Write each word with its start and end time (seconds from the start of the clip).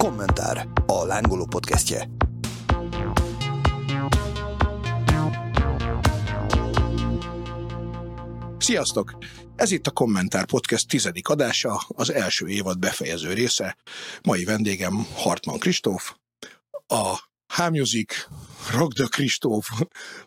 Kommentár, 0.00 0.68
a 0.86 1.04
lángoló 1.04 1.46
podcastje. 1.46 2.08
Sziasztok! 8.58 9.18
Ez 9.56 9.70
itt 9.70 9.86
a 9.86 9.90
Kommentár 9.90 10.44
Podcast 10.44 10.88
tizedik 10.88 11.28
adása, 11.28 11.80
az 11.88 12.12
első 12.12 12.48
évad 12.48 12.78
befejező 12.78 13.32
része. 13.32 13.76
Mai 14.22 14.44
vendégem 14.44 15.06
Hartman 15.14 15.58
Kristóf, 15.58 16.14
a 16.86 17.29
Rock 18.72 18.92
the 18.94 19.06
Kristóf, 19.10 19.68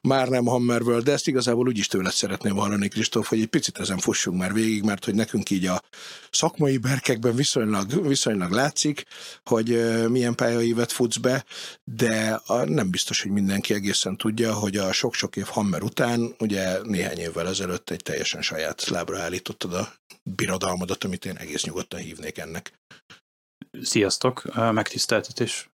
már 0.01 0.27
nem 0.27 0.45
Hammerworld, 0.45 1.03
de 1.03 1.11
ezt 1.11 1.27
igazából 1.27 1.67
úgyis 1.67 1.87
tőled 1.87 2.11
szeretném 2.11 2.55
hallani, 2.55 2.87
Kristóf, 2.87 3.27
hogy 3.27 3.39
egy 3.41 3.47
picit 3.47 3.77
ezen 3.77 3.97
fussunk 3.97 4.37
már 4.37 4.53
végig, 4.53 4.83
mert 4.83 5.05
hogy 5.05 5.15
nekünk 5.15 5.49
így 5.49 5.65
a 5.65 5.81
szakmai 6.31 6.77
berkekben 6.77 7.35
viszonylag, 7.35 8.07
viszonylag 8.07 8.51
látszik, 8.51 9.03
hogy 9.43 9.67
milyen 10.09 10.35
pályaívet 10.35 10.91
futsz 10.91 11.17
be, 11.17 11.45
de 11.83 12.41
nem 12.65 12.89
biztos, 12.89 13.21
hogy 13.21 13.31
mindenki 13.31 13.73
egészen 13.73 14.17
tudja, 14.17 14.53
hogy 14.53 14.77
a 14.77 14.91
sok-sok 14.91 15.35
év 15.35 15.45
Hammer 15.45 15.83
után, 15.83 16.35
ugye 16.39 16.81
néhány 16.83 17.17
évvel 17.17 17.47
ezelőtt 17.47 17.89
egy 17.89 18.03
teljesen 18.03 18.41
saját 18.41 18.87
lábra 18.87 19.19
állítottad 19.19 19.73
a 19.73 19.93
birodalmadat, 20.23 21.03
amit 21.03 21.25
én 21.25 21.37
egész 21.37 21.63
nyugodtan 21.63 21.99
hívnék 21.99 22.37
ennek. 22.37 22.73
Sziasztok! 23.81 24.53
Megtiszteltetés 24.55 25.69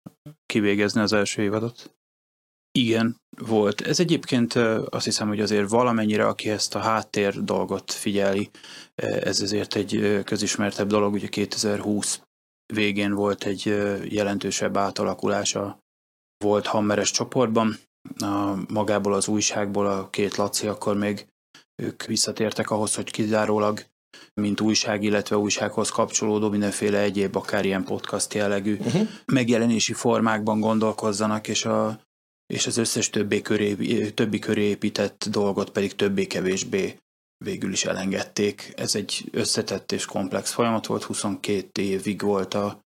kivégezni 0.46 1.00
az 1.00 1.12
első 1.12 1.42
évadot. 1.42 1.96
Igen, 2.78 3.16
volt. 3.30 3.80
Ez 3.80 4.00
egyébként 4.00 4.54
azt 4.90 5.04
hiszem, 5.04 5.28
hogy 5.28 5.40
azért 5.40 5.68
valamennyire, 5.68 6.26
aki 6.26 6.50
ezt 6.50 6.74
a 6.74 6.78
háttér 6.78 7.44
dolgot 7.44 7.92
figyeli, 7.92 8.50
ez 8.94 9.40
azért 9.40 9.74
egy 9.74 10.22
közismertebb 10.24 10.88
dolog. 10.88 11.12
Ugye 11.12 11.28
2020 11.28 12.22
végén 12.74 13.14
volt 13.14 13.44
egy 13.44 13.64
jelentősebb 14.12 14.76
átalakulása 14.76 15.78
volt 16.44 16.66
Hammeres 16.66 17.10
csoportban. 17.10 17.76
A, 18.18 18.54
magából 18.72 19.14
az 19.14 19.28
újságból 19.28 19.86
a 19.86 20.10
két 20.10 20.36
Laci 20.36 20.66
akkor 20.66 20.96
még 20.96 21.26
ők 21.82 22.04
visszatértek 22.04 22.70
ahhoz, 22.70 22.94
hogy 22.94 23.10
kizárólag 23.10 23.84
mint 24.34 24.60
újság, 24.60 25.02
illetve 25.02 25.36
újsághoz 25.36 25.90
kapcsolódó 25.90 26.50
mindenféle 26.50 26.98
egyéb, 26.98 27.36
akár 27.36 27.64
ilyen 27.64 27.84
podcast 27.84 28.34
jellegű 28.34 28.76
uh-huh. 28.76 29.08
megjelenési 29.26 29.92
formákban 29.92 30.60
gondolkozzanak, 30.60 31.48
és, 31.48 31.64
a, 31.64 32.00
és 32.46 32.66
az 32.66 32.76
összes 32.76 33.10
többé 33.10 33.40
köré, 33.40 33.74
többi 34.10 34.38
köré 34.38 34.62
épített 34.62 35.26
dolgot 35.30 35.70
pedig 35.70 35.94
többé-kevésbé 35.94 36.98
végül 37.44 37.72
is 37.72 37.84
elengedték. 37.84 38.72
Ez 38.76 38.94
egy 38.94 39.28
összetett 39.30 39.92
és 39.92 40.04
komplex 40.04 40.52
folyamat 40.52 40.86
volt, 40.86 41.02
22 41.02 41.82
évig 41.82 42.20
volt 42.20 42.54
a, 42.54 42.80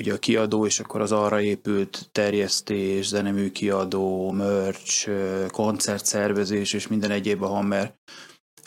ugye 0.00 0.12
a 0.12 0.18
kiadó, 0.18 0.66
és 0.66 0.80
akkor 0.80 1.00
az 1.00 1.12
arra 1.12 1.40
épült 1.40 2.08
terjesztés, 2.12 3.06
zenemű 3.06 3.50
kiadó, 3.50 4.30
merch, 4.30 5.10
koncertszervezés 5.48 6.72
és 6.72 6.86
minden 6.86 7.10
egyéb 7.10 7.42
a 7.42 7.46
Hammer 7.46 7.94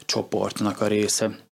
csoportnak 0.06 0.81
a 0.81 0.88
része 0.88 1.52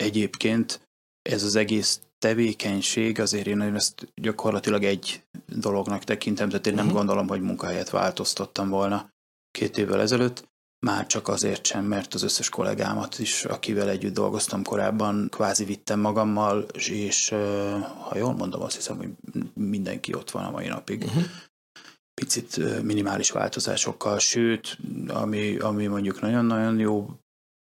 egyébként 0.00 0.88
ez 1.22 1.42
az 1.42 1.56
egész 1.56 2.00
tevékenység, 2.18 3.20
azért 3.20 3.46
én 3.46 3.60
ezt 3.60 4.12
gyakorlatilag 4.14 4.84
egy 4.84 5.22
dolognak 5.46 6.04
tekintem, 6.04 6.48
tehát 6.48 6.66
én 6.66 6.74
nem 6.74 6.84
uh-huh. 6.84 6.98
gondolom, 6.98 7.28
hogy 7.28 7.40
munkahelyet 7.40 7.90
változtattam 7.90 8.68
volna 8.68 9.10
két 9.50 9.78
évvel 9.78 10.00
ezelőtt, 10.00 10.48
már 10.86 11.06
csak 11.06 11.28
azért 11.28 11.66
sem, 11.66 11.84
mert 11.84 12.14
az 12.14 12.22
összes 12.22 12.48
kollégámat 12.48 13.18
is, 13.18 13.44
akivel 13.44 13.88
együtt 13.88 14.14
dolgoztam 14.14 14.62
korábban, 14.62 15.28
kvázi 15.30 15.64
vittem 15.64 16.00
magammal, 16.00 16.60
és 16.88 17.28
ha 18.08 18.16
jól 18.16 18.32
mondom, 18.34 18.62
azt 18.62 18.76
hiszem, 18.76 18.96
hogy 18.96 19.10
mindenki 19.54 20.14
ott 20.14 20.30
van 20.30 20.44
a 20.44 20.50
mai 20.50 20.66
napig. 20.66 21.02
Uh-huh. 21.02 21.24
Picit 22.14 22.82
minimális 22.82 23.30
változásokkal, 23.30 24.18
sőt, 24.18 24.78
ami, 25.08 25.56
ami 25.56 25.86
mondjuk 25.86 26.20
nagyon-nagyon 26.20 26.78
jó 26.78 27.19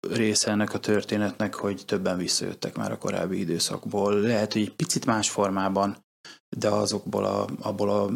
része 0.10 0.52
ennek 0.52 0.74
a 0.74 0.80
történetnek, 0.80 1.54
hogy 1.54 1.84
többen 1.86 2.18
visszajöttek 2.18 2.78
már 2.78 2.92
a 2.92 2.98
korábbi 2.98 3.40
időszakból. 3.40 4.20
Lehet, 4.20 4.54
hogy 4.54 4.62
egy 4.62 4.74
picit 4.76 5.06
más 5.06 5.30
formában, 5.30 5.98
de 6.58 6.70
azokból 6.70 7.26
a, 7.26 7.48
abból 7.62 7.90
a 7.90 8.10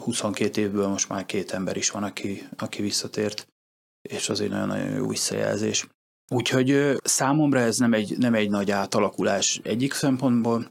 22 0.00 0.60
évből 0.60 0.88
most 0.88 1.08
már 1.08 1.26
két 1.26 1.50
ember 1.50 1.76
is 1.76 1.90
van, 1.90 2.02
aki, 2.02 2.48
aki 2.56 2.82
visszatért, 2.82 3.48
és 4.08 4.28
az 4.28 4.40
egy 4.40 4.50
nagyon-nagyon 4.50 4.90
jó 4.90 5.08
visszajelzés. 5.08 5.86
Úgyhogy 6.30 6.96
számomra 7.02 7.60
ez 7.60 7.78
nem 7.78 7.92
egy, 7.92 8.18
nem 8.18 8.34
egy 8.34 8.50
nagy 8.50 8.70
átalakulás 8.70 9.60
egyik 9.62 9.92
szempontból. 9.92 10.70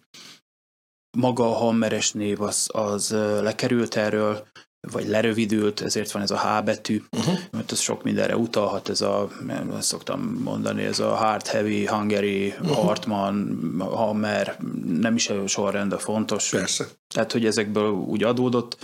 Maga 1.17 1.49
a 1.49 1.57
hammeres 1.57 2.11
név 2.11 2.41
az, 2.41 2.69
az 2.73 3.09
lekerült 3.41 3.95
erről, 3.95 4.47
vagy 4.91 5.07
lerövidült, 5.07 5.81
ezért 5.81 6.11
van 6.11 6.21
ez 6.21 6.31
a 6.31 6.39
H 6.39 6.63
betű, 6.63 7.03
uh-huh. 7.11 7.39
mert 7.51 7.71
ez 7.71 7.79
sok 7.79 8.03
mindenre 8.03 8.37
utalhat, 8.37 8.89
ez 8.89 9.01
a, 9.01 9.29
ezt 9.77 9.87
szoktam 9.87 10.21
mondani, 10.43 10.83
ez 10.83 10.99
a 10.99 11.15
Hard 11.15 11.47
Heavy, 11.47 11.85
Hungary, 11.85 12.47
uh-huh. 12.47 12.75
Hartman, 12.75 13.57
Hammer, 13.79 14.57
nem 14.85 15.15
is 15.15 15.29
a 15.29 15.47
sorrend 15.47 15.91
a 15.91 15.99
fontos. 15.99 16.49
Persze. 16.49 16.87
Tehát, 17.13 17.31
hogy 17.31 17.45
ezekből 17.45 17.91
úgy 17.91 18.23
adódott. 18.23 18.77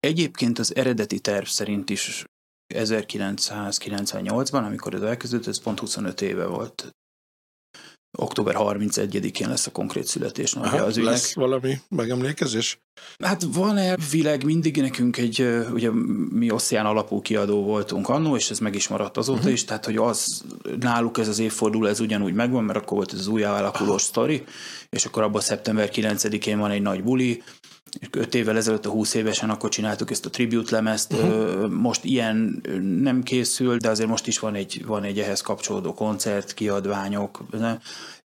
Egyébként 0.00 0.58
az 0.58 0.74
eredeti 0.76 1.20
terv 1.20 1.44
szerint 1.44 1.90
is 1.90 2.24
1998-ban, 2.74 4.64
amikor 4.64 4.94
ez 4.94 5.02
elkezdődött, 5.02 5.46
ez 5.46 5.62
pont 5.62 5.78
25 5.78 6.20
éve 6.20 6.46
volt 6.46 6.94
október 8.16 8.54
31-én 8.58 9.48
lesz 9.48 9.66
a 9.66 9.70
konkrét 9.70 10.06
születésnapja 10.06 10.72
Aha, 10.72 10.84
az 10.84 10.96
ügynek. 10.96 11.12
Lesz 11.12 11.34
valami 11.34 11.78
megemlékezés? 11.88 12.78
Hát 13.18 13.42
van 13.52 13.76
elvileg 13.76 14.44
mindig 14.44 14.76
nekünk 14.76 15.16
egy, 15.16 15.48
ugye 15.72 15.90
mi 16.30 16.50
oszcián 16.50 16.86
alapú 16.86 17.20
kiadó 17.20 17.62
voltunk 17.62 18.08
annó, 18.08 18.36
és 18.36 18.50
ez 18.50 18.58
meg 18.58 18.74
is 18.74 18.88
maradt 18.88 19.16
azóta 19.16 19.38
uh-huh. 19.38 19.52
is, 19.52 19.64
tehát 19.64 19.84
hogy 19.84 19.96
az 19.96 20.44
náluk 20.80 21.18
ez 21.18 21.28
az 21.28 21.38
évforduló, 21.38 21.86
ez 21.86 22.00
ugyanúgy 22.00 22.34
megvan, 22.34 22.64
mert 22.64 22.78
akkor 22.78 22.96
volt 22.96 23.12
ez 23.12 23.18
az 23.18 23.26
új 23.26 23.42
alakulós 23.42 24.02
sztori, 24.02 24.44
és 24.90 25.04
akkor 25.04 25.22
abban 25.22 25.40
szeptember 25.40 25.90
9-én 25.92 26.58
van 26.58 26.70
egy 26.70 26.82
nagy 26.82 27.02
buli, 27.02 27.42
öt 28.10 28.34
évvel 28.34 28.56
ezelőtt 28.56 28.86
a 28.86 28.90
20 28.90 29.14
évesen 29.14 29.50
akkor 29.50 29.68
csináltuk 29.68 30.10
ezt 30.10 30.26
a 30.26 30.30
tribute 30.30 30.74
lemezt, 30.74 31.12
uh-huh. 31.12 31.70
most 31.70 32.04
ilyen 32.04 32.62
nem 33.00 33.22
készül, 33.22 33.76
de 33.76 33.88
azért 33.88 34.08
most 34.08 34.26
is 34.26 34.38
van 34.38 34.54
egy, 34.54 34.84
van 34.86 35.02
egy 35.02 35.18
ehhez 35.18 35.40
kapcsolódó 35.40 35.94
koncert, 35.94 36.54
kiadványok, 36.54 37.44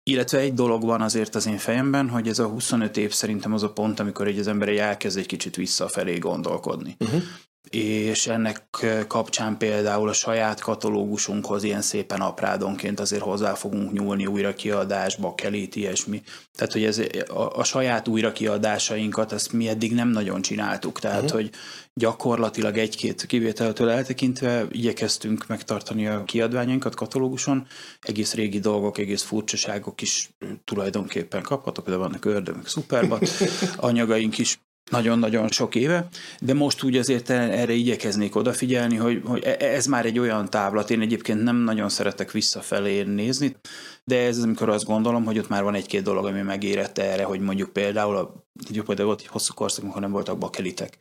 illetve 0.02 0.38
egy 0.38 0.54
dolog 0.54 0.84
van 0.84 1.00
azért 1.00 1.34
az 1.34 1.46
én 1.46 1.58
fejemben, 1.58 2.08
hogy 2.08 2.28
ez 2.28 2.38
a 2.38 2.46
25 2.46 2.96
év 2.96 3.12
szerintem 3.12 3.52
az 3.52 3.62
a 3.62 3.72
pont, 3.72 4.00
amikor 4.00 4.26
egy 4.26 4.38
az 4.38 4.46
ember 4.46 4.68
elkezd 4.68 5.18
egy 5.18 5.26
kicsit 5.26 5.56
visszafelé 5.56 6.18
gondolkodni. 6.18 6.96
Uh-huh 6.98 7.22
és 7.70 8.26
ennek 8.26 8.86
kapcsán 9.06 9.56
például 9.58 10.08
a 10.08 10.12
saját 10.12 10.60
katalógusunkhoz 10.60 11.62
ilyen 11.62 11.82
szépen 11.82 12.20
aprádonként 12.20 13.00
azért 13.00 13.22
hozzá 13.22 13.54
fogunk 13.54 13.92
nyúlni 13.92 14.26
újra 14.26 14.54
kiadásba, 14.54 15.34
kelét, 15.34 15.76
ilyesmi. 15.76 16.22
Tehát, 16.54 16.72
hogy 16.72 16.84
ez 16.84 16.98
a, 17.28 17.56
a 17.56 17.64
saját 17.64 18.08
újra 18.08 18.32
kiadásainkat, 18.32 19.32
ezt 19.32 19.52
mi 19.52 19.68
eddig 19.68 19.94
nem 19.94 20.08
nagyon 20.08 20.42
csináltuk. 20.42 20.98
Tehát, 20.98 21.22
uh-huh. 21.22 21.40
hogy 21.40 21.50
gyakorlatilag 21.94 22.78
egy-két 22.78 23.26
kivételtől 23.26 23.90
eltekintve 23.90 24.66
igyekeztünk 24.70 25.46
megtartani 25.46 26.06
a 26.06 26.24
kiadványainkat 26.24 26.94
katalóguson. 26.94 27.66
Egész 28.00 28.34
régi 28.34 28.58
dolgok, 28.58 28.98
egész 28.98 29.22
furcsaságok 29.22 30.00
is 30.00 30.30
tulajdonképpen 30.64 31.42
kaphatok, 31.42 31.88
de 31.88 31.96
vannak 31.96 32.24
ördögök, 32.24 32.66
szuperbat, 32.66 33.28
anyagaink 33.76 34.38
is 34.38 34.58
nagyon-nagyon 34.90 35.48
sok 35.48 35.74
éve, 35.74 36.08
de 36.40 36.54
most 36.54 36.82
úgy 36.82 36.96
azért 36.96 37.30
erre 37.30 37.72
igyekeznék 37.72 38.36
odafigyelni, 38.36 38.96
hogy, 38.96 39.22
hogy 39.24 39.44
e, 39.44 39.56
ez 39.58 39.86
már 39.86 40.06
egy 40.06 40.18
olyan 40.18 40.50
távlat, 40.50 40.90
én 40.90 41.00
egyébként 41.00 41.42
nem 41.42 41.56
nagyon 41.56 41.88
szeretek 41.88 42.30
visszafelé 42.30 43.02
nézni, 43.02 43.56
de 44.04 44.26
ez 44.26 44.36
az, 44.36 44.42
amikor 44.42 44.68
azt 44.68 44.84
gondolom, 44.84 45.24
hogy 45.24 45.38
ott 45.38 45.48
már 45.48 45.62
van 45.62 45.74
egy-két 45.74 46.02
dolog, 46.02 46.24
ami 46.26 46.40
megérette 46.40 47.12
erre, 47.12 47.24
hogy 47.24 47.40
mondjuk 47.40 47.72
például, 47.72 48.16
a, 48.16 48.44
például 48.74 49.06
volt 49.06 49.20
egy 49.20 49.26
hosszú 49.26 49.54
korszak, 49.54 49.84
amikor 49.84 50.00
nem 50.00 50.10
voltak 50.10 50.38
bakelitek, 50.38 50.98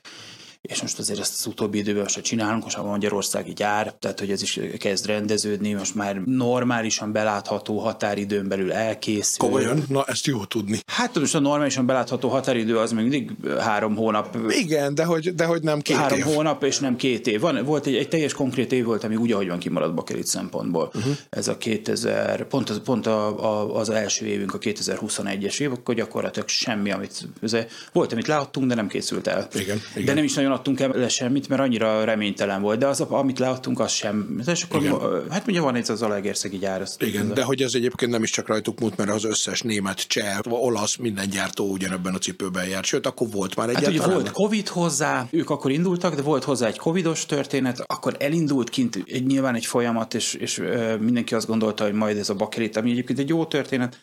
és 0.68 0.81
most 0.81 1.00
azért 1.00 1.19
ezt 1.19 1.34
az 1.40 1.46
utóbbi 1.46 1.78
időben 1.78 2.02
most 2.02 2.22
csinálunk, 2.22 2.64
most 2.64 2.78
a 2.78 2.84
Magyarországi 2.84 3.54
gyár, 3.54 3.94
tehát 4.00 4.19
hogy 4.19 4.31
ez 4.31 4.42
is 4.42 4.60
kezd 4.78 5.06
rendeződni, 5.06 5.74
most 5.74 5.96
már 5.96 6.16
normálisan 6.25 7.12
belátható 7.12 7.80
határidőn 7.80 8.48
belül 8.48 8.74
elkészül. 8.74 9.48
Komolyan? 9.48 9.84
Na, 9.90 10.04
ezt 10.04 10.25
jó 10.25 10.46
tudni. 10.46 10.80
Hát 10.86 11.19
most 11.19 11.36
a 11.36 11.40
normálisan 11.40 11.86
belátható 11.86 12.30
határidő 12.30 12.78
az 12.78 12.92
még 12.92 13.08
mindig 13.08 13.31
három 13.60 13.96
hónap. 13.96 14.38
Igen, 14.50 14.96
de 14.96 15.04
hogy, 15.04 15.36
de 15.36 15.46
hogy 15.46 15.62
nem 15.62 15.81
két 15.81 15.96
három 15.96 16.18
év. 16.18 16.24
hónap 16.24 16.64
és 16.64 16.80
nem 16.80 16.96
két 16.96 17.28
év. 17.28 17.40
Van, 17.40 17.66
volt 17.66 17.86
egy, 17.86 17.96
egy 17.96 18.08
teljes 18.08 18.34
konkrét 18.34 18.72
év 18.72 18.86
volt, 18.86 19.04
ami 19.04 19.16
úgy, 19.16 19.31
ahogy 19.31 19.48
van 19.48 19.60
kimarad 19.60 19.94
Bakelit 19.94 20.28
szempontból. 20.28 20.92
Uh-huh. 20.96 21.14
Ez 21.30 21.48
a 21.48 21.58
2000, 21.58 22.48
pont, 22.48 22.69
az, 22.69 22.81
pont 22.84 23.08
a, 23.08 23.44
a, 23.44 23.75
az 23.75 23.90
első 23.90 24.25
évünk 24.25 24.54
a 24.54 24.58
2021-es 24.58 25.60
év, 25.60 25.72
akkor 25.72 25.96
gyakorlatilag 25.96 26.48
semmi, 26.48 26.92
amit, 26.92 27.28
volt, 27.92 28.12
amit 28.12 28.28
láttunk, 28.28 28.68
de 28.68 28.75
nem 28.75 28.88
készült 28.88 29.28
el. 29.28 29.48
Igen, 29.54 29.81
igen. 29.94 30.06
De 30.06 30.14
nem 30.14 30.24
is 30.24 30.34
nagyon 30.34 30.52
adtunk 30.57 30.80
el 30.80 31.07
semmit, 31.07 31.48
mert 31.48 31.62
annyira 31.62 32.04
reménytelen 32.04 32.62
volt, 32.62 32.80
de 32.80 32.88
az, 32.88 33.01
amit 33.01 33.39
leadtunk, 33.39 33.80
az 33.80 33.92
sem. 33.92 34.42
És 34.45 34.63
akkor, 34.63 34.81
Igen. 34.81 35.30
hát 35.30 35.48
ugye 35.48 35.62
van 35.62 35.75
ez 35.75 35.89
az 35.89 36.01
Alegerszegi 36.01 36.57
gyár. 36.57 36.81
Azt 36.81 37.01
Igen, 37.01 37.33
de 37.33 37.44
hogy 37.44 37.62
ez 37.62 37.74
egyébként 37.74 38.12
nem 38.12 38.24
is 38.24 38.31
csak 38.31 38.48
rajtuk 38.48 38.80
múlt, 38.80 38.98
mert 38.98 39.09
az 39.09 39.24
összes 39.24 39.62
német, 39.62 40.07
cseh, 40.07 40.38
olasz, 40.50 40.95
minden 40.95 41.30
gyártó 41.30 41.71
ugyanebben 41.71 42.13
a 42.13 42.18
cipőben 42.18 42.68
járt. 42.68 42.86
Sőt, 42.86 43.06
akkor 43.06 43.27
volt 43.31 43.56
már 43.56 43.69
egy 43.69 43.75
hát 43.75 43.88
ugye 43.88 44.06
volt 44.06 44.31
Covid 44.31 44.68
hozzá, 44.68 45.27
ők 45.31 45.50
akkor 45.50 45.71
indultak, 45.71 46.15
de 46.15 46.21
volt 46.21 46.44
hozzá 46.44 46.68
egy 46.68 46.77
Covidos 46.77 47.25
történet, 47.25 47.83
akkor 47.86 48.15
elindult 48.19 48.69
kint 48.69 48.95
egy, 49.06 49.25
nyilván 49.25 49.56
egy 49.56 49.65
folyamat, 49.65 50.13
és, 50.13 50.33
és 50.33 50.62
mindenki 51.00 51.36
azt 51.36 51.48
gondolta, 51.48 51.83
hogy 51.83 51.94
majd 51.94 52.18
ez 52.18 52.30
a 52.30 52.36
bakelit, 52.36 52.77
ami 52.77 52.92
egyébként 52.92 53.19
egy 53.19 53.30
jó 53.30 53.45
történet, 53.45 54.00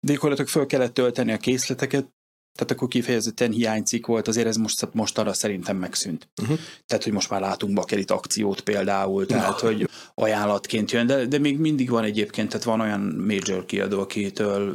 de 0.00 0.12
gyakorlatilag 0.12 0.50
föl 0.50 0.66
kellett 0.66 0.94
tölteni 0.94 1.32
a 1.32 1.36
készleteket, 1.36 2.16
tehát 2.58 2.72
akkor 2.72 2.88
kifejezetten 2.88 3.50
hiánycik 3.50 4.06
volt, 4.06 4.28
azért 4.28 4.46
ez 4.46 4.56
most, 4.56 4.88
most 4.92 5.18
arra 5.18 5.32
szerintem 5.32 5.76
megszűnt. 5.76 6.28
Uh-huh. 6.42 6.58
Tehát, 6.86 7.04
hogy 7.04 7.12
most 7.12 7.30
már 7.30 7.40
látunk 7.40 7.74
bakelit 7.74 8.10
akciót 8.10 8.60
például, 8.60 9.26
tehát, 9.26 9.60
hogy 9.60 9.88
ajánlatként 10.14 10.90
jön, 10.90 11.06
de, 11.06 11.26
de 11.26 11.38
még 11.38 11.58
mindig 11.58 11.90
van 11.90 12.04
egyébként, 12.04 12.48
tehát 12.48 12.64
van 12.64 12.80
olyan 12.80 13.00
major 13.00 13.64
kiadó, 13.64 14.00
akitől 14.00 14.74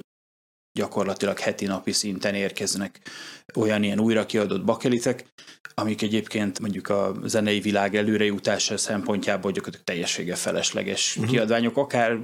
gyakorlatilag 0.73 1.39
heti 1.39 1.65
napi 1.65 1.91
szinten 1.91 2.35
érkeznek 2.35 2.99
olyan 3.55 3.83
ilyen 3.83 3.99
újra 3.99 4.25
kiadott 4.25 4.63
bakelitek, 4.63 5.25
amik 5.75 6.01
egyébként 6.01 6.59
mondjuk 6.59 6.89
a 6.89 7.13
zenei 7.23 7.59
világ 7.59 7.95
előrejutása 7.95 8.77
szempontjából 8.77 9.51
gyakorlatilag 9.51 9.85
teljessége 9.85 10.35
felesleges 10.35 11.15
uh-huh. 11.15 11.31
kiadványok, 11.31 11.77
akár 11.77 12.19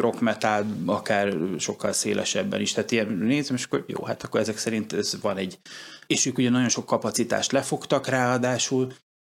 rock 0.00 0.20
metal, 0.20 0.66
akár 0.86 1.36
sokkal 1.58 1.92
szélesebben 1.92 2.60
is. 2.60 2.72
Tehát 2.72 2.90
ilyen 2.90 3.12
nézem, 3.12 3.56
és 3.56 3.64
akkor 3.64 3.84
jó, 3.86 4.04
hát 4.04 4.22
akkor 4.22 4.40
ezek 4.40 4.58
szerint 4.58 4.92
ez 4.92 5.20
van 5.20 5.36
egy, 5.36 5.58
és 6.06 6.26
ők 6.26 6.38
ugye 6.38 6.50
nagyon 6.50 6.68
sok 6.68 6.86
kapacitást 6.86 7.52
lefogtak 7.52 8.06
ráadásul, 8.06 8.92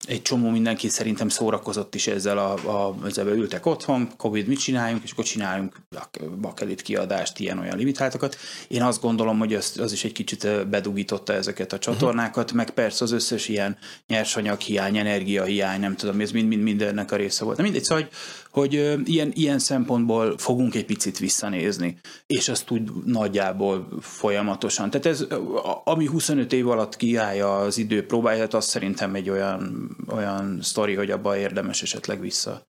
egy 0.08 0.22
csomó 0.22 0.50
mindenki 0.50 0.90
szerintem 0.90 1.30
szórakozott 1.30 1.96
is 1.96 2.08
ezzel, 2.08 2.38
a, 2.38 2.54
a, 2.54 2.96
ezzel 3.06 3.28
ültek 3.28 3.66
otthon, 3.66 4.12
Covid 4.18 4.48
mit 4.48 4.60
csináljunk, 4.60 5.04
és 5.04 5.12
akkor 5.12 5.24
csináljunk 5.24 5.82
bakelit 6.42 6.82
kiadást, 6.82 7.40
ilyen-olyan 7.40 7.78
limitáltakat. 7.78 8.38
Én 8.68 8.84
azt 8.84 9.02
gondolom, 9.02 9.40
hogy 9.40 9.54
az, 9.54 9.78
az 9.80 9.92
is 9.92 10.04
egy 10.04 10.12
kicsit 10.12 10.68
bedugította 10.68 11.34
ezeket 11.34 11.74
a 11.74 11.80
csatornákat, 11.80 12.44
uh-huh. 12.44 12.58
meg 12.58 12.70
persze 12.70 13.04
az 13.04 13.12
összes 13.12 13.48
ilyen 13.48 13.78
nyersanyag 14.08 14.60
hiány, 14.60 14.98
energia 14.98 15.44
hiány, 15.44 15.80
nem 15.80 15.96
tudom, 15.96 16.20
ez 16.20 16.32
mind-mind 16.32 16.64
mindennek 16.64 17.12
a 17.12 17.16
része 17.16 17.44
volt. 17.44 17.58
De 17.58 17.64
mindegy, 17.64 17.84
szóval, 17.84 18.04
hogy 18.04 18.14
hogy 18.52 18.74
ilyen, 19.06 19.32
ilyen 19.34 19.60
szempontból 19.60 20.38
fogunk 20.38 20.76
egy 20.76 20.86
picit 20.86 21.18
visszanézni, 21.18 21.98
és 22.26 22.50
azt 22.50 22.72
úgy 22.72 22.92
nagyjából 23.06 23.88
folyamatosan. 24.00 24.90
Tehát 24.90 25.06
ez, 25.06 25.26
ami 25.84 26.06
25 26.06 26.54
év 26.54 26.68
alatt 26.68 26.96
kiállja 26.96 27.58
az 27.58 27.78
idő 27.78 28.06
próbáját, 28.06 28.54
az 28.54 28.66
szerintem 28.66 29.16
egy 29.16 29.30
olyan, 29.30 29.90
olyan 30.08 30.60
sztori, 30.62 30.96
hogy 30.96 31.12
abba 31.12 31.38
érdemes 31.38 31.82
esetleg 31.82 32.20
vissza, 32.20 32.68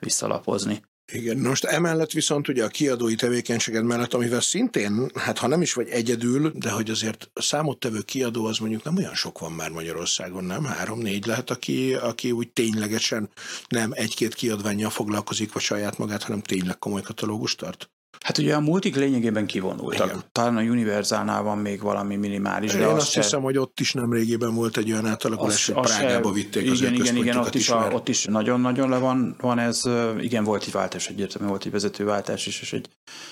visszalapozni. 0.00 0.82
Igen, 1.12 1.38
most 1.38 1.64
emellett 1.64 2.10
viszont 2.10 2.48
ugye 2.48 2.64
a 2.64 2.68
kiadói 2.68 3.14
tevékenységed 3.14 3.84
mellett, 3.84 4.14
amivel 4.14 4.40
szintén, 4.40 5.10
hát 5.14 5.38
ha 5.38 5.46
nem 5.46 5.62
is 5.62 5.72
vagy 5.72 5.88
egyedül, 5.88 6.52
de 6.54 6.70
hogy 6.70 6.90
azért 6.90 7.30
számottevő 7.34 8.00
kiadó 8.00 8.44
az 8.44 8.58
mondjuk 8.58 8.82
nem 8.82 8.96
olyan 8.96 9.14
sok 9.14 9.38
van 9.38 9.52
már 9.52 9.70
Magyarországon, 9.70 10.44
nem? 10.44 10.64
Három-négy 10.64 11.26
lehet, 11.26 11.50
aki, 11.50 11.94
aki 11.94 12.32
úgy 12.32 12.50
ténylegesen 12.50 13.28
nem 13.68 13.90
egy-két 13.94 14.34
kiadványjal 14.34 14.90
foglalkozik, 14.90 15.52
vagy 15.52 15.62
saját 15.62 15.98
magát, 15.98 16.22
hanem 16.22 16.42
tényleg 16.42 16.78
komoly 16.78 17.02
katalógust 17.02 17.58
tart? 17.58 17.90
Hát 18.24 18.38
ugye 18.38 18.54
a 18.54 18.60
multik 18.60 18.96
lényegében 18.96 19.46
kivonultak. 19.46 20.06
Igen. 20.06 20.22
Talán 20.32 20.56
a 20.56 20.60
Universalnál 20.60 21.42
van 21.42 21.58
még 21.58 21.80
valami 21.80 22.16
minimális. 22.16 22.72
De 22.72 22.78
Én 22.78 22.84
azt 22.84 23.10
se... 23.10 23.20
hiszem, 23.20 23.42
hogy 23.42 23.58
ott 23.58 23.80
is 23.80 23.92
nem 23.92 24.12
régében 24.12 24.54
volt 24.54 24.76
egy 24.76 24.92
olyan 24.92 25.06
átalakulás, 25.06 25.66
hogy 25.66 25.84
Prágába 25.84 26.32
vitték 26.32 26.62
igen, 26.62 26.72
az 26.72 26.80
Igen, 26.80 26.94
igen, 26.94 27.16
igen, 27.16 27.36
ott 27.36 27.54
is, 27.54 27.68
a, 27.68 27.90
ott 27.92 28.08
is 28.08 28.24
nagyon-nagyon 28.24 28.88
le 28.88 28.98
van, 28.98 29.36
van 29.40 29.58
ez. 29.58 29.82
Igen, 30.20 30.44
volt 30.44 30.62
egy 30.62 30.72
váltás, 30.72 31.08
egyértelműen 31.08 31.50
volt 31.50 31.64
egy 31.64 31.72
vezetőváltás 31.72 32.46
is, 32.46 32.60
és 32.60 32.72
egy 32.72 32.88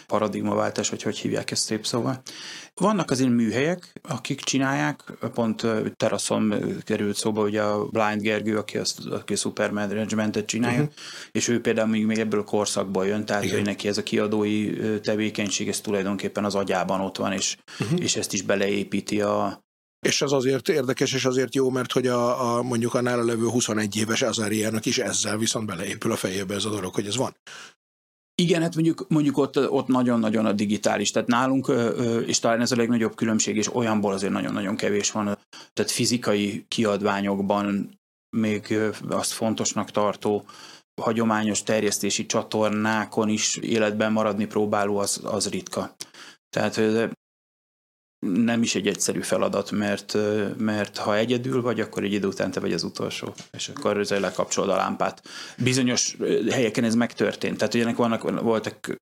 paradigmaváltás, 0.06 0.90
vagy 0.90 1.02
hogy 1.02 1.18
hívják 1.18 1.50
ezt 1.50 1.64
szép 1.64 1.86
szóval. 1.86 2.22
Vannak 2.81 3.11
azért 3.11 3.31
műhelyek, 3.31 3.93
akik 4.02 4.40
csinálják, 4.40 5.02
pont 5.34 5.67
teraszon 5.96 6.55
került 6.84 7.17
szóba 7.17 7.43
ugye 7.43 7.62
a 7.62 7.84
Blind 7.84 8.20
Gergő, 8.20 8.56
aki, 8.56 8.78
azt, 8.78 9.06
aki 9.06 9.32
a 9.32 9.37
Super 9.37 9.70
Managementet 9.70 10.46
csinálja, 10.46 10.81
uh-huh. 10.81 10.94
és 11.31 11.49
ő 11.49 11.61
például 11.61 11.88
még, 11.88 12.06
még 12.06 12.19
ebből 12.19 12.40
a 12.40 12.44
korszakból 12.44 13.06
jön, 13.06 13.25
tehát 13.25 13.44
Igen. 13.44 13.62
neki 13.62 13.88
ez 13.88 13.99
a 13.99 14.02
kiadói 14.02 14.76
tevékenység, 15.00 15.69
ez 15.69 15.81
tulajdonképpen 15.81 16.44
az 16.44 16.55
agyában 16.55 17.00
ott 17.00 17.17
van, 17.17 17.32
és, 17.32 17.56
uh-huh. 17.81 18.00
és 18.00 18.17
ezt 18.17 18.32
is 18.32 18.43
beleépíti 18.43 19.20
a, 19.20 19.64
és 20.06 20.23
az 20.23 20.32
azért 20.32 20.69
érdekes, 20.69 21.12
és 21.12 21.25
azért 21.25 21.55
jó, 21.55 21.70
mert 21.70 21.93
hogy 21.93 22.06
a, 22.06 22.56
a 22.56 22.62
mondjuk 22.62 22.94
a 22.94 23.00
nála 23.00 23.25
levő 23.25 23.46
21 23.46 23.96
éves 23.96 24.23
Azáriának 24.23 24.87
is 24.87 24.99
ezzel 24.99 25.38
viszont 25.38 25.67
beleépül 25.67 26.12
a 26.12 26.17
fejébe 26.17 26.55
ez 26.55 26.64
a 26.64 26.70
dolog, 26.70 26.94
hogy 26.94 27.06
ez 27.06 27.17
van. 27.17 27.37
Igen, 28.42 28.62
hát 28.62 28.74
mondjuk, 28.74 29.04
mondjuk 29.08 29.38
ott, 29.38 29.70
ott 29.70 29.86
nagyon-nagyon 29.86 30.46
a 30.46 30.52
digitális, 30.52 31.10
tehát 31.10 31.28
nálunk, 31.28 31.72
és 32.26 32.38
talán 32.38 32.60
ez 32.60 32.72
a 32.72 32.76
legnagyobb 32.76 33.14
különbség, 33.14 33.56
és 33.56 33.74
olyanból 33.74 34.12
azért 34.12 34.32
nagyon-nagyon 34.32 34.76
kevés 34.76 35.10
van, 35.10 35.24
tehát 35.72 35.90
fizikai 35.90 36.64
kiadványokban 36.68 37.98
még 38.36 38.78
azt 39.08 39.32
fontosnak 39.32 39.90
tartó 39.90 40.44
hagyományos 41.02 41.62
terjesztési 41.62 42.26
csatornákon 42.26 43.28
is 43.28 43.56
életben 43.56 44.12
maradni 44.12 44.46
próbáló, 44.46 44.96
az, 44.98 45.20
az 45.24 45.48
ritka. 45.48 45.94
Tehát 46.50 46.80
nem 48.34 48.62
is 48.62 48.75
egy 48.75 48.87
egyszerű 48.87 49.20
feladat, 49.20 49.70
mert, 49.70 50.17
mert 50.58 50.96
ha 50.96 51.17
egyedül 51.17 51.62
vagy, 51.62 51.81
akkor 51.81 52.05
egy 52.05 52.12
idő 52.12 52.26
után 52.26 52.50
te 52.50 52.61
vagy 52.61 52.73
az 52.73 52.82
utolsó, 52.82 53.34
és 53.52 53.69
akkor 53.69 53.99
ezzel 53.99 54.20
lekapcsolod 54.20 54.70
a 54.70 54.76
lámpát. 54.76 55.23
Bizonyos 55.58 56.17
helyeken 56.50 56.84
ez 56.84 56.94
megtörtént. 56.94 57.58
Tehát 57.58 57.75
ugye 57.75 57.93
vannak, 57.93 58.40
voltak 58.40 58.96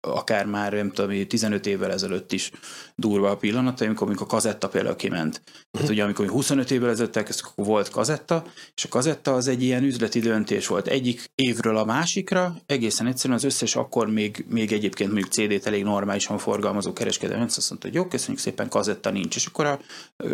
akár 0.00 0.46
már, 0.46 0.72
nem 0.72 0.90
tudom, 0.90 1.26
15 1.26 1.66
évvel 1.66 1.92
ezelőtt 1.92 2.32
is 2.32 2.50
durva 2.94 3.30
a 3.30 3.36
pillanat, 3.36 3.80
amikor, 3.80 4.06
amikor 4.06 4.26
a 4.26 4.30
kazetta 4.30 4.68
például 4.68 4.96
kiment. 4.96 5.42
Tehát 5.70 5.88
ugye 5.88 6.04
amikor 6.04 6.28
25 6.28 6.70
évvel 6.70 6.90
ezelőtt 6.90 7.16
elkezdtük, 7.16 7.46
akkor 7.46 7.64
volt 7.64 7.88
kazetta, 7.88 8.44
és 8.74 8.84
a 8.84 8.88
kazetta 8.88 9.34
az 9.34 9.48
egy 9.48 9.62
ilyen 9.62 9.82
üzleti 9.82 10.20
döntés 10.20 10.66
volt. 10.66 10.86
Egyik 10.86 11.24
évről 11.34 11.76
a 11.76 11.84
másikra, 11.84 12.56
egészen 12.66 13.06
egyszerűen 13.06 13.38
az 13.38 13.44
összes 13.44 13.76
akkor 13.76 14.10
még, 14.10 14.44
még 14.48 14.72
egyébként 14.72 15.12
mondjuk 15.12 15.32
CD-t 15.32 15.66
elég 15.66 15.84
normálisan 15.84 16.38
forgalmazó 16.38 16.92
kereskedelmi, 16.92 17.44
azt 17.44 17.70
mondta, 17.70 17.88
hogy 17.88 17.96
jó, 17.96 18.06
köszönjük 18.06 18.42
szépen, 18.42 18.68
kazetta 18.68 19.10
nincs. 19.10 19.36
És 19.36 19.46
akkor 19.46 19.66
a 19.66 19.80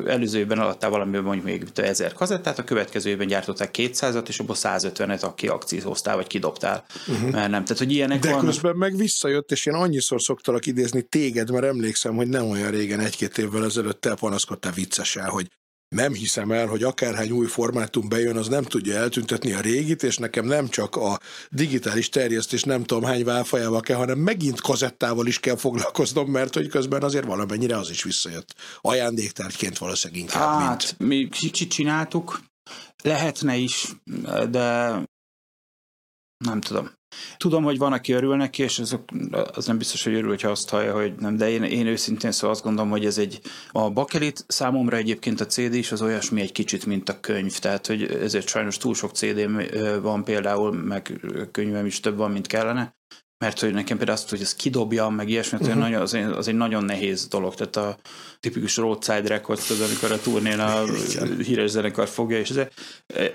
előző 0.07 0.39
évben 0.39 0.59
alattál 0.59 0.91
valami 0.91 1.19
mondjuk 1.19 1.45
még 1.45 1.65
1000 1.75 2.13
kazettát, 2.13 2.59
a 2.59 2.65
következő 2.65 3.11
évben 3.11 3.27
gyártották 3.27 3.75
200-at, 3.79 4.29
és 4.29 4.39
abból 4.39 4.57
150-et, 4.59 5.23
aki 5.23 5.49
akcióztál, 5.49 6.17
vagy 6.17 6.27
kidobtál. 6.27 6.85
Uh-huh. 7.07 7.31
Mert 7.31 7.51
nem. 7.51 7.65
Tehát, 7.65 7.79
hogy 7.79 7.93
ilyenek 7.93 8.21
De 8.21 8.31
van... 8.31 8.45
közben 8.45 8.77
meg 8.77 8.97
visszajött, 8.97 9.53
és 9.55 9.67
én 9.67 9.75
annyiszor 9.75 10.23
szoktalak 10.23 10.67
idézni 10.67 11.03
téged, 11.03 11.51
mert 11.51 11.65
emlékszem, 11.65 12.15
hogy 12.15 12.29
nem 12.29 12.51
olyan 12.51 12.71
régen, 12.71 13.01
egy-két 13.01 13.39
évvel 13.39 13.65
ezelőtt 13.65 14.01
te 14.01 14.15
panaszkodtál 14.15 14.73
viccesen, 14.73 15.29
hogy 15.29 15.49
nem 15.89 16.13
hiszem 16.13 16.53
el, 16.53 16.67
hogy 16.67 16.83
akárhány 16.83 17.31
új 17.31 17.47
formátum 17.47 18.09
bejön, 18.09 18.37
az 18.37 18.49
nem 18.49 18.65
tudja 18.65 18.97
eltüntetni 18.97 19.53
a 19.53 19.61
régit, 19.61 20.03
és 20.03 20.17
nekem 20.17 20.47
nem 20.47 20.69
csak 20.69 20.97
a 20.97 21.21
digitális 21.51 22.09
terjesztés 22.09 22.63
nem 22.63 22.85
tudom 22.85 23.05
hány 23.05 23.25
válfajával 23.25 23.81
kell, 23.81 23.97
hanem 23.97 24.19
megint 24.19 24.61
kazettával 24.61 25.27
is 25.27 25.41
kell 25.41 25.57
foglalkoznom, 25.57 26.31
mert 26.31 26.55
hogy 26.55 26.69
közben 26.69 27.03
azért 27.03 27.25
valamennyire 27.25 27.77
az 27.77 27.91
is 27.91 28.03
visszajött. 28.03 28.55
Ajándéktárgyként 28.81 29.79
valószínűleg 29.79 30.23
inkább, 30.23 30.61
Hát, 30.61 30.95
mint... 30.99 31.11
mi 31.11 31.29
kicsit 31.29 31.71
csináltuk, 31.71 32.41
lehetne 33.03 33.57
is, 33.57 33.93
de 34.51 34.99
nem 36.45 36.61
tudom. 36.61 36.91
Tudom, 37.37 37.65
hogy 37.65 37.79
van, 37.79 37.93
aki 37.93 38.13
örül 38.13 38.37
neki, 38.37 38.63
és 38.63 38.79
az, 38.79 38.99
az 39.53 39.67
nem 39.67 39.79
biztos, 39.79 40.05
hogy 40.05 40.15
örül, 40.15 40.29
hogyha 40.29 40.49
azt 40.49 40.69
hallja, 40.69 40.93
hogy 40.95 41.15
nem, 41.19 41.37
de 41.37 41.51
én, 41.51 41.63
én 41.63 41.87
őszintén 41.87 42.33
szóval 42.33 42.51
azt 42.51 42.65
gondolom, 42.65 42.91
hogy 42.91 43.05
ez 43.05 43.19
egy, 43.19 43.41
a 43.73 43.91
bakelit 43.91 44.45
számomra 44.49 44.97
egyébként 44.97 45.41
a 45.41 45.47
CD 45.47 45.75
is 45.75 45.93
az 45.93 46.03
olyasmi 46.03 46.41
egy 46.41 46.53
kicsit, 46.53 46.87
mint 46.87 47.09
a 47.09 47.21
könyv, 47.21 47.59
tehát 47.59 47.87
hogy 47.87 48.03
ezért 48.03 48.49
sajnos 48.49 48.77
túl 48.77 48.95
sok 48.95 49.11
CD 49.11 49.49
van 50.03 50.25
például, 50.25 50.73
meg 50.73 51.21
könyvem 51.53 51.87
is 51.87 52.01
több 52.01 52.17
van, 52.17 52.31
mint 52.31 52.47
kellene, 52.47 52.95
mert 53.45 53.61
hogy 53.61 53.73
nekem 53.73 53.97
például 53.97 54.19
azt, 54.19 54.31
hogy 54.31 54.41
ezt 54.41 54.57
kidobjam, 54.57 55.15
meg 55.15 55.29
ilyesmi, 55.29 55.59
uh-huh. 55.61 55.75
nagyon, 55.75 56.01
az, 56.01 56.15
egy, 56.15 56.25
az 56.25 56.49
egy 56.49 56.55
nagyon 56.55 56.85
nehéz 56.85 57.27
dolog, 57.27 57.55
tehát 57.55 57.77
a 57.77 57.97
tipikus 58.41 58.77
roadside 58.77 59.29
record, 59.29 59.61
tudod, 59.67 59.87
amikor 59.89 60.13
a 60.13 60.21
turnén 60.21 60.59
a 60.59 60.85
híres 61.47 61.71
zenekar 61.71 62.09
fogja, 62.09 62.39
és 62.39 62.51
ez, 62.51 62.67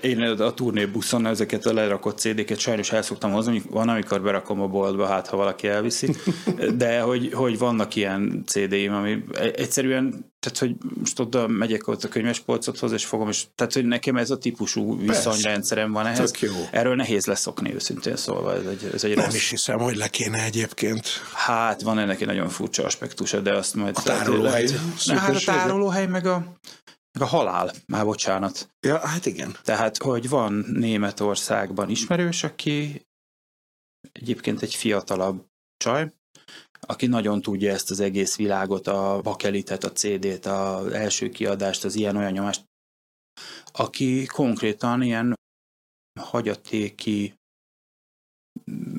én 0.00 0.20
a 0.20 0.54
turnébuszon 0.54 1.26
ezeket 1.26 1.66
a 1.66 1.72
lerakott 1.72 2.18
CD-ket 2.18 2.58
sajnos 2.58 2.92
el 2.92 3.02
szoktam 3.02 3.32
hozni, 3.32 3.62
van, 3.70 3.88
amikor 3.88 4.22
berakom 4.22 4.60
a 4.60 4.66
boltba, 4.66 5.06
hát 5.06 5.26
ha 5.26 5.36
valaki 5.36 5.68
elviszi, 5.68 6.14
de 6.82 7.00
hogy, 7.00 7.32
hogy 7.32 7.58
vannak 7.58 7.94
ilyen 7.94 8.42
CD-im, 8.46 8.92
ami 8.92 9.24
egyszerűen 9.54 10.29
tehát, 10.40 10.58
hogy 10.58 10.76
most 10.98 11.18
oda 11.18 11.46
megyek 11.46 11.86
ott 11.88 12.04
a 12.04 12.08
könyvespolcothoz, 12.08 12.92
és 12.92 13.04
fogom, 13.04 13.28
és 13.28 13.44
tehát, 13.54 13.72
hogy 13.72 13.84
nekem 13.84 14.16
ez 14.16 14.30
a 14.30 14.38
típusú 14.38 14.98
viszonyrendszerem 14.98 15.92
van 15.92 16.06
ehhez. 16.06 16.40
jó. 16.40 16.52
Erről 16.70 16.94
nehéz 16.94 17.26
leszokni, 17.26 17.74
őszintén 17.74 18.16
szólva, 18.16 18.54
ez 18.54 18.64
egy, 18.66 18.90
ez 18.94 19.04
egy 19.04 19.16
Nem 19.16 19.24
rossz. 19.24 19.34
is 19.34 19.50
hiszem, 19.50 19.78
hogy 19.78 19.96
le 19.96 20.08
kéne 20.08 20.42
egyébként. 20.44 21.06
Hát, 21.32 21.82
van 21.82 21.98
ennek 21.98 22.20
egy 22.20 22.26
nagyon 22.26 22.48
furcsa 22.48 22.84
aspektusa, 22.84 23.40
de 23.40 23.52
azt 23.54 23.74
majd... 23.74 23.96
A 23.96 24.02
tárolóhely. 24.02 24.66
Hát 25.06 25.34
a 25.34 25.40
tárolóhely 25.44 26.06
meg 26.06 26.26
a 26.26 26.58
A 27.18 27.24
halál, 27.24 27.72
már 27.86 28.04
bocsánat. 28.04 28.68
Ja, 28.80 28.98
hát 29.06 29.26
igen. 29.26 29.56
Tehát, 29.62 29.96
hogy 29.96 30.28
van 30.28 30.52
Németországban 30.72 31.90
ismerős, 31.90 32.44
aki 32.44 33.06
egyébként 34.12 34.62
egy 34.62 34.74
fiatalabb 34.74 35.46
csaj, 35.76 36.12
aki 36.86 37.06
nagyon 37.06 37.42
tudja 37.42 37.72
ezt 37.72 37.90
az 37.90 38.00
egész 38.00 38.36
világot, 38.36 38.86
a 38.86 39.20
bakelitet, 39.22 39.84
a 39.84 39.92
CD-t, 39.92 40.46
az 40.46 40.86
első 40.92 41.28
kiadást, 41.28 41.84
az 41.84 41.94
ilyen-olyan 41.94 42.32
nyomást, 42.32 42.64
aki 43.72 44.26
konkrétan 44.26 45.02
ilyen 45.02 45.34
hagyatéki 46.20 47.34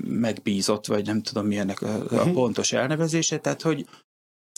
megbízott, 0.04 0.86
vagy 0.86 1.06
nem 1.06 1.22
tudom 1.22 1.46
milyennek 1.46 1.82
a, 1.82 1.96
a 1.96 2.04
uh-huh. 2.04 2.34
pontos 2.34 2.72
elnevezése, 2.72 3.40
tehát 3.40 3.62
hogy 3.62 3.88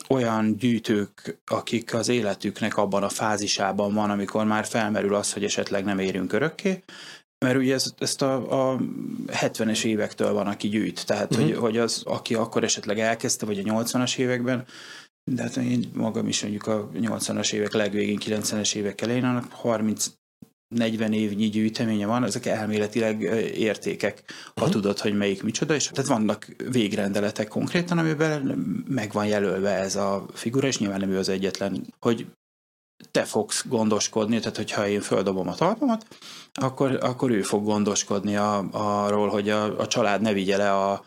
olyan 0.09 0.55
gyűjtők, 0.57 1.41
akik 1.45 1.93
az 1.93 2.07
életüknek 2.07 2.77
abban 2.77 3.03
a 3.03 3.09
fázisában 3.09 3.93
van, 3.93 4.09
amikor 4.09 4.45
már 4.45 4.65
felmerül 4.65 5.15
az, 5.15 5.33
hogy 5.33 5.43
esetleg 5.43 5.83
nem 5.83 5.99
érünk 5.99 6.33
örökké, 6.33 6.83
mert 7.43 7.57
ugye 7.57 7.73
ez, 7.73 7.93
ezt 7.97 8.21
a, 8.21 8.71
a 8.71 8.79
70-es 9.27 9.83
évektől 9.83 10.33
van, 10.33 10.47
aki 10.47 10.67
gyűjt, 10.67 11.05
tehát 11.05 11.31
uh-huh. 11.31 11.49
hogy, 11.49 11.57
hogy 11.57 11.77
az, 11.77 12.01
aki 12.05 12.33
akkor 12.35 12.63
esetleg 12.63 12.99
elkezdte, 12.99 13.45
vagy 13.45 13.59
a 13.59 13.83
80-as 13.83 14.17
években, 14.17 14.65
de 15.31 15.41
hát 15.41 15.57
én 15.57 15.89
magam 15.93 16.27
is 16.27 16.41
mondjuk 16.41 16.67
a 16.67 16.89
80-as 16.93 17.53
évek 17.53 17.73
legvégén, 17.73 18.17
90-es 18.21 18.75
évek 18.75 19.01
elején, 19.01 19.23
annak 19.23 19.51
30 19.51 20.11
40 20.75 21.13
évnyi 21.13 21.49
gyűjteménye 21.49 22.05
van, 22.05 22.23
ezek 22.23 22.45
elméletileg 22.45 23.21
értékek, 23.55 24.23
ha 24.27 24.51
uh-huh. 24.55 24.69
tudod, 24.69 24.99
hogy 24.99 25.17
melyik 25.17 25.43
micsoda, 25.43 25.75
és 25.75 25.87
tehát 25.87 26.09
vannak 26.09 26.47
végrendeletek 26.71 27.47
konkrétan, 27.47 27.97
amiben 27.97 28.41
meg 28.87 29.11
van 29.11 29.25
jelölve 29.25 29.69
ez 29.69 29.95
a 29.95 30.25
figura, 30.33 30.67
és 30.67 30.77
nyilván 30.77 30.99
nem 30.99 31.11
ő 31.11 31.17
az 31.17 31.29
egyetlen, 31.29 31.93
hogy 31.99 32.25
te 33.11 33.23
fogsz 33.23 33.65
gondoskodni, 33.67 34.39
tehát 34.39 34.55
hogyha 34.55 34.87
én 34.87 35.01
földobom 35.01 35.47
a 35.47 35.55
talpamat, 35.55 36.05
akkor, 36.53 36.97
akkor 37.01 37.31
ő 37.31 37.41
fog 37.41 37.63
gondoskodni 37.63 38.35
a, 38.35 38.65
arról, 38.71 39.27
hogy 39.29 39.49
a, 39.49 39.79
a 39.79 39.87
család 39.87 40.21
ne 40.21 40.33
vigye 40.33 40.57
le 40.57 40.73
a, 40.73 41.03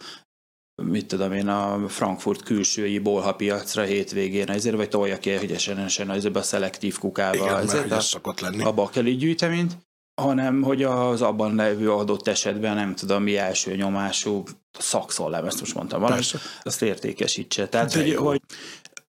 mit 0.83 1.07
tudom 1.07 1.33
én, 1.33 1.49
a 1.49 1.89
Frankfurt 1.89 2.43
külsői 2.43 2.99
bolha 2.99 3.35
piacra 3.35 3.83
hétvégén, 3.83 4.49
ezért, 4.49 4.77
vagy 4.77 4.89
tolja 4.89 5.19
ki 5.19 5.31
egyenesen 5.31 6.11
ezért 6.11 6.37
a 6.37 6.43
szelektív 6.43 6.99
kukába 6.99 7.37
Igen, 7.37 7.57
ezért 7.57 7.91
a, 7.91 8.01
szokott 8.01 8.41
lenni. 8.41 8.63
a 8.63 8.73
bakeli 8.73 9.17
gyűjteményt, 9.17 9.77
hanem 10.21 10.63
hogy 10.63 10.83
az 10.83 11.23
abban 11.23 11.55
levő 11.55 11.93
adott 11.93 12.29
esetben 12.29 12.75
nem 12.75 12.95
tudom 12.95 13.23
mi 13.23 13.37
első 13.37 13.75
nyomású 13.75 14.43
szakszol 14.79 15.37
ezt 15.37 15.61
most 15.61 15.75
mondtam 15.75 16.01
valami, 16.01 16.17
Persze. 16.17 16.39
azt 16.63 16.83
értékesítse. 16.83 17.69
Tehát, 17.69 17.93
hogy, 17.93 18.15
hogy 18.15 18.41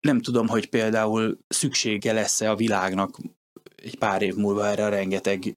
nem 0.02 0.20
tudom, 0.20 0.48
hogy 0.48 0.68
például 0.68 1.38
szüksége 1.48 2.12
lesz-e 2.12 2.50
a 2.50 2.56
világnak 2.56 3.18
egy 3.76 3.98
pár 3.98 4.22
év 4.22 4.34
múlva 4.34 4.66
erre 4.66 4.84
a 4.84 4.88
rengeteg 4.88 5.56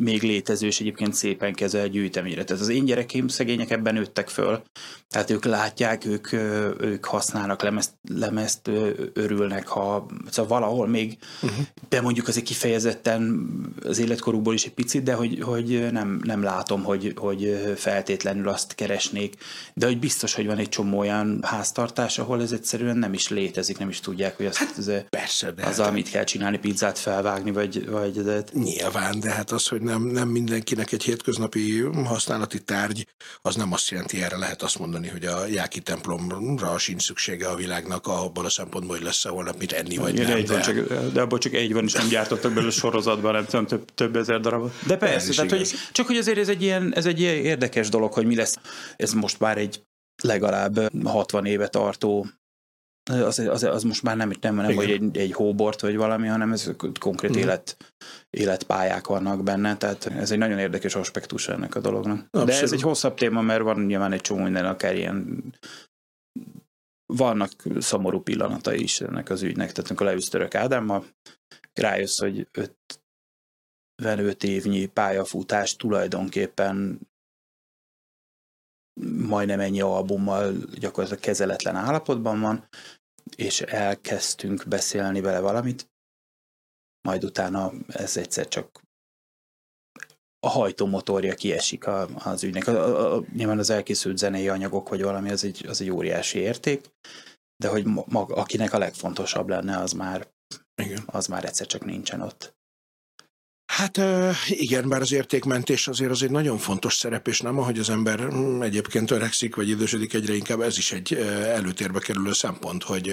még 0.00 0.22
létező 0.22 0.66
és 0.66 0.80
egyébként 0.80 1.14
szépen 1.14 1.54
kezel 1.54 1.88
gyűjteményre. 1.88 2.44
Tehát 2.44 2.62
az 2.62 2.68
én 2.68 2.84
gyerekeim 2.84 3.28
szegények 3.28 3.70
ebben 3.70 3.94
nőttek 3.94 4.28
föl, 4.28 4.62
tehát 5.08 5.30
ők 5.30 5.44
látják, 5.44 6.04
ők, 6.04 6.32
ők 6.80 7.04
használnak 7.04 7.62
lemezt, 7.62 7.90
lemezt, 8.14 8.70
örülnek, 9.12 9.66
ha 9.66 10.06
szóval 10.30 10.60
valahol 10.60 10.86
még 10.86 11.18
uh-huh. 11.42 11.64
de 11.88 12.00
mondjuk 12.00 12.28
azért 12.28 12.46
kifejezetten 12.46 13.48
az 13.84 13.98
életkorukból 13.98 14.54
is 14.54 14.64
egy 14.64 14.74
picit, 14.74 15.02
de 15.02 15.14
hogy, 15.14 15.40
hogy 15.42 15.88
nem, 15.92 16.20
nem 16.24 16.42
látom, 16.42 16.82
hogy, 16.82 17.12
hogy 17.16 17.72
feltétlenül 17.76 18.48
azt 18.48 18.74
keresnék, 18.74 19.34
de 19.74 19.86
hogy 19.86 19.98
biztos, 19.98 20.34
hogy 20.34 20.46
van 20.46 20.58
egy 20.58 20.68
csomó 20.68 20.98
olyan 20.98 21.38
háztartás, 21.42 22.18
ahol 22.18 22.42
ez 22.42 22.52
egyszerűen 22.52 22.96
nem 22.96 23.12
is 23.12 23.28
létezik, 23.28 23.78
nem 23.78 23.88
is 23.88 24.00
tudják, 24.00 24.36
hogy 24.36 24.46
azt 24.46 24.56
hát, 24.56 24.74
az, 24.76 24.92
persze, 25.10 25.50
de 25.50 25.66
azzal 25.66 25.84
hát, 25.84 25.94
mit 25.94 26.10
kell 26.10 26.24
csinálni, 26.24 26.58
pizzát 26.58 26.98
felvágni, 26.98 27.50
vagy, 27.50 27.88
vagy 27.90 28.22
de... 28.22 28.44
Nyilván, 28.52 29.20
de 29.20 29.30
hát 29.30 29.50
az, 29.50 29.68
hogy 29.68 29.80
nem, 29.90 30.02
nem 30.02 30.28
mindenkinek 30.28 30.92
egy 30.92 31.02
hétköznapi 31.02 31.80
használati 32.04 32.60
tárgy, 32.62 33.06
az 33.42 33.56
nem 33.56 33.72
azt 33.72 33.90
jelenti, 33.90 34.22
erre 34.22 34.36
lehet 34.36 34.62
azt 34.62 34.78
mondani, 34.78 35.08
hogy 35.08 35.24
a 35.24 35.46
Jáki 35.46 35.80
templomra 35.80 36.78
sincs 36.78 37.02
szüksége 37.02 37.48
a 37.48 37.54
világnak 37.54 38.06
abban 38.06 38.44
a 38.44 38.50
szempontból, 38.50 38.96
hogy 38.96 39.04
lesz-e 39.04 39.28
holnap 39.28 39.58
mit 39.58 39.72
enni, 39.72 39.96
vagy 39.96 40.14
Igen, 40.14 40.28
nem. 40.28 40.36
Egy 40.36 40.46
de... 40.46 40.52
Van, 40.52 40.62
csak, 40.62 41.10
de 41.12 41.20
abból 41.20 41.38
csak 41.38 41.54
egy 41.54 41.72
van, 41.72 41.84
és 41.84 41.92
nem 41.92 42.08
gyártottak 42.08 42.52
belőle 42.52 42.72
sorozatban, 42.72 43.32
nem 43.32 43.44
tudom, 43.44 43.66
több, 43.66 43.94
több 43.94 44.16
ezer 44.16 44.40
darabot. 44.40 44.72
De 44.86 44.96
persze, 44.96 45.34
tehát, 45.34 45.50
hogy, 45.50 45.74
csak 45.92 46.06
hogy 46.06 46.16
azért 46.16 46.38
ez 46.38 46.48
egy, 46.48 46.62
ilyen, 46.62 46.94
ez 46.94 47.06
egy 47.06 47.20
ilyen 47.20 47.34
érdekes 47.34 47.88
dolog, 47.88 48.12
hogy 48.12 48.26
mi 48.26 48.34
lesz. 48.34 48.58
Ez 48.96 49.12
most 49.12 49.40
már 49.40 49.58
egy 49.58 49.82
legalább 50.22 51.04
60 51.04 51.44
éve 51.44 51.68
tartó 51.68 52.26
az, 53.10 53.38
az, 53.38 53.62
az 53.62 53.82
most 53.82 54.02
már 54.02 54.16
nem, 54.16 54.32
nem, 54.40 54.54
nem 54.54 54.74
hogy 54.74 54.90
egy, 54.90 55.16
egy 55.18 55.32
hóbort 55.32 55.80
vagy 55.80 55.96
valami, 55.96 56.26
hanem 56.26 56.52
ez 56.52 56.70
konkrét 57.00 57.36
mm. 57.36 57.38
élet, 57.38 57.76
életpályák 58.30 59.06
vannak 59.06 59.42
benne, 59.42 59.76
tehát 59.76 60.06
ez 60.06 60.30
egy 60.30 60.38
nagyon 60.38 60.58
érdekes 60.58 60.94
aspektus 60.94 61.48
ennek 61.48 61.74
a 61.74 61.80
dolognak. 61.80 62.16
Abszolút. 62.16 62.48
De 62.48 62.60
ez 62.60 62.72
egy 62.72 62.82
hosszabb 62.82 63.14
téma, 63.14 63.40
mert 63.40 63.62
van 63.62 63.80
nyilván 63.84 64.12
egy 64.12 64.20
csomó 64.20 64.42
minden, 64.42 64.64
akár 64.64 64.96
ilyen 64.96 65.42
vannak 67.06 67.50
szomorú 67.78 68.20
pillanatai 68.20 68.82
is 68.82 69.00
ennek 69.00 69.30
az 69.30 69.42
ügynek, 69.42 69.72
tehát 69.72 69.90
amikor 69.90 70.06
leülsz 70.06 70.28
Török 70.28 70.54
Ádámmal, 70.54 71.06
rájössz, 71.72 72.18
hogy 72.18 72.48
55 73.96 74.44
évnyi 74.44 74.86
pályafutás 74.86 75.76
tulajdonképpen 75.76 77.00
majdnem 79.26 79.60
ennyi 79.60 79.80
albummal 79.80 80.52
gyakorlatilag 80.78 81.22
kezeletlen 81.22 81.76
állapotban 81.76 82.40
van, 82.40 82.68
és 83.36 83.60
elkezdtünk 83.60 84.68
beszélni 84.68 85.20
vele 85.20 85.40
valamit, 85.40 85.90
majd 87.02 87.24
utána 87.24 87.72
ez 87.88 88.16
egyszer 88.16 88.48
csak 88.48 88.82
a 90.46 90.48
hajtómotorja 90.48 91.34
kiesik 91.34 91.86
az 92.24 92.44
ügynek. 92.44 92.66
A, 92.66 92.72
a, 92.72 93.16
a, 93.16 93.24
nyilván 93.32 93.58
az 93.58 93.70
elkészült 93.70 94.18
zenei 94.18 94.48
anyagok, 94.48 94.88
vagy 94.88 95.02
valami, 95.02 95.30
az 95.30 95.44
egy, 95.44 95.66
az 95.66 95.80
egy 95.80 95.90
óriási 95.90 96.38
érték, 96.38 96.90
de 97.56 97.68
hogy 97.68 97.84
mag, 98.06 98.30
akinek 98.30 98.72
a 98.72 98.78
legfontosabb 98.78 99.48
lenne, 99.48 99.76
az 99.78 99.92
már, 99.92 100.28
Igen. 100.82 101.02
az 101.06 101.26
már 101.26 101.44
egyszer 101.44 101.66
csak 101.66 101.84
nincsen 101.84 102.20
ott. 102.20 102.58
Hát 103.80 104.00
igen, 104.48 104.88
bár 104.88 105.00
az 105.00 105.12
értékmentés 105.12 105.88
azért 105.88 106.10
az 106.10 106.22
egy 106.22 106.30
nagyon 106.30 106.58
fontos 106.58 106.94
szerep, 106.94 107.28
és 107.28 107.40
nem 107.40 107.58
ahogy 107.58 107.78
az 107.78 107.90
ember 107.90 108.18
hm, 108.18 108.62
egyébként 108.62 109.10
öregszik, 109.10 109.54
vagy 109.54 109.68
idősödik 109.68 110.14
egyre 110.14 110.34
inkább, 110.34 110.60
ez 110.60 110.78
is 110.78 110.92
egy 110.92 111.14
előtérbe 111.44 111.98
kerülő 111.98 112.32
szempont, 112.32 112.82
hogy 112.82 113.08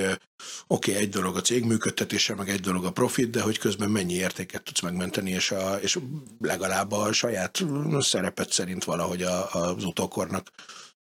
oké, 0.67 0.91
okay, 0.91 1.03
egy 1.03 1.09
dolog 1.09 1.35
a 1.35 1.41
cég 1.41 1.63
működtetése, 1.63 2.35
meg 2.35 2.49
egy 2.49 2.59
dolog 2.59 2.85
a 2.85 2.91
profit, 2.91 3.29
de 3.29 3.41
hogy 3.41 3.57
közben 3.57 3.89
mennyi 3.89 4.13
értéket 4.13 4.63
tudsz 4.63 4.81
megmenteni, 4.81 5.31
és, 5.31 5.51
a, 5.51 5.75
és 5.75 5.99
legalább 6.39 6.91
a 6.91 7.11
saját 7.13 7.65
szerepet 7.99 8.51
szerint 8.51 8.83
valahogy 8.83 9.21
a, 9.21 9.51
az 9.51 9.83
utókornak 9.83 10.51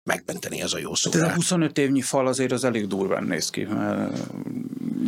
megmenteni 0.03 0.61
ez 0.61 0.73
a 0.73 0.79
jó 0.79 0.95
szó. 0.95 1.11
Hát 1.13 1.23
ez 1.23 1.29
a 1.29 1.35
25 1.35 1.79
évnyi 1.79 2.03
fal 2.03 2.27
azért 2.27 2.53
az 2.53 2.65
elég 2.65 2.87
durván 2.87 3.25
néz 3.25 3.51
ki. 3.51 3.65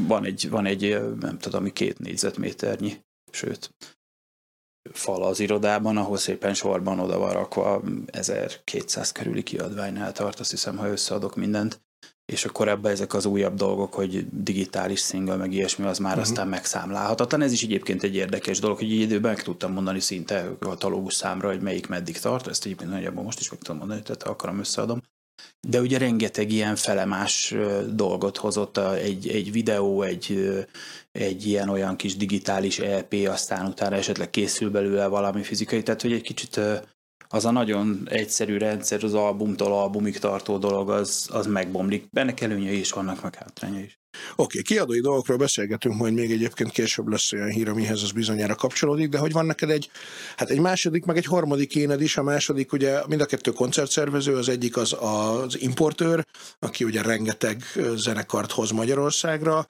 Van 0.07 0.25
egy, 0.25 0.49
van 0.51 0.67
egy 0.67 1.01
nem 1.21 1.39
tudom, 1.39 1.73
két 1.73 1.99
négyzetméternyi, 1.99 3.01
sőt, 3.31 3.71
fal 4.93 5.23
az 5.23 5.41
irodában, 5.41 5.97
ahol 5.97 6.17
szépen 6.17 6.55
sorban 6.55 6.99
oda 6.99 7.19
van 7.19 7.33
rakva 7.33 7.83
1200 8.07 9.13
körüli 9.13 9.43
kiadványnál 9.43 10.13
tart, 10.13 10.41
azt 10.41 10.51
hiszem, 10.51 10.77
ha 10.77 10.89
összeadok 10.89 11.37
mindent. 11.37 11.81
És 12.33 12.45
akkor 12.45 12.69
ebbe 12.69 12.91
ezek 12.91 13.15
az 13.15 13.25
újabb 13.25 13.55
dolgok, 13.55 13.95
hogy 13.95 14.27
digitális 14.43 15.01
single, 15.01 15.37
meg 15.37 15.53
ilyesmi, 15.53 15.85
az 15.85 15.99
már 15.99 16.17
uh-huh. 16.17 16.29
aztán 16.29 16.49
megszámlálhatatlan. 16.49 17.43
Ez 17.43 17.53
is 17.53 17.63
egyébként 17.63 18.03
egy 18.03 18.15
érdekes 18.15 18.59
dolog, 18.59 18.77
hogy 18.77 18.93
egy 18.93 19.01
időben 19.01 19.33
meg 19.33 19.43
tudtam 19.43 19.73
mondani 19.73 20.01
szinte 20.01 20.41
a 20.41 20.59
katalógus 20.59 21.15
számra, 21.15 21.49
hogy 21.49 21.61
melyik 21.61 21.87
meddig 21.87 22.19
tart. 22.19 22.47
Ezt 22.47 22.65
egyébként 22.65 22.91
nagyjából 22.91 23.25
most 23.25 23.41
is 23.41 23.51
meg 23.51 23.59
tudom 23.59 23.77
mondani, 23.77 24.03
tehát 24.03 24.23
akarom 24.23 24.59
összeadom. 24.59 25.03
De 25.69 25.81
ugye 25.81 25.99
rengeteg 25.99 26.53
ilyen 26.53 26.77
felemás 26.77 27.55
dolgot 27.89 28.37
hozott, 28.37 28.79
egy, 28.79 29.29
egy 29.29 29.53
videó, 29.53 30.03
egy, 30.03 30.55
egy 31.13 31.47
ilyen 31.47 31.69
olyan 31.69 31.97
kis 31.97 32.17
digitális 32.17 32.79
EP, 32.79 33.15
aztán 33.29 33.67
utána 33.67 33.97
esetleg 33.97 34.31
készül 34.31 34.71
belőle 34.71 35.07
valami 35.07 35.43
fizikai, 35.43 35.83
tehát 35.83 36.03
hogy 36.03 36.13
egy 36.13 36.23
kicsit 36.23 36.61
az 37.29 37.45
a 37.45 37.51
nagyon 37.51 38.09
egyszerű 38.11 38.57
rendszer, 38.57 39.05
az 39.05 39.15
albumtól 39.15 39.73
albumig 39.73 40.19
tartó 40.19 40.59
dolog, 40.59 40.91
az, 40.91 41.29
az 41.33 41.47
megbomlik. 41.47 42.05
Ennek 42.13 42.41
előnyei 42.41 42.79
is 42.79 42.93
vannak, 42.93 43.23
meg 43.23 43.35
hátrányai 43.35 43.83
is. 43.83 44.01
Oké, 44.13 44.59
okay, 44.59 44.63
kiadói 44.63 45.01
dolgokról 45.01 45.37
beszélgetünk, 45.37 45.95
majd 45.97 46.15
még 46.15 46.31
egyébként 46.31 46.71
később 46.71 47.07
lesz 47.09 47.33
olyan 47.33 47.49
hír, 47.49 47.69
amihez 47.69 48.03
az 48.03 48.13
bizonyára 48.13 48.55
kapcsolódik, 48.55 49.09
de 49.09 49.19
hogy 49.19 49.33
van 49.33 49.47
neked 49.47 49.71
egy, 49.71 49.91
hát 50.37 50.51
egy 50.51 50.61
második, 50.61 51.05
meg 51.05 51.17
egy 51.17 51.25
harmadik 51.25 51.75
éned 51.75 52.01
is, 52.01 52.17
a 52.17 52.23
második 52.23 52.73
ugye 52.73 53.07
mind 53.07 53.21
a 53.21 53.27
kettő 53.27 53.51
koncertszervező, 53.51 54.37
az 54.37 54.49
egyik 54.49 54.77
az 54.77 54.97
az 55.01 55.61
importőr, 55.61 56.27
aki 56.59 56.85
ugye 56.85 57.03
rengeteg 57.03 57.63
zenekart 57.95 58.51
hoz 58.51 58.71
Magyarországra, 58.71 59.67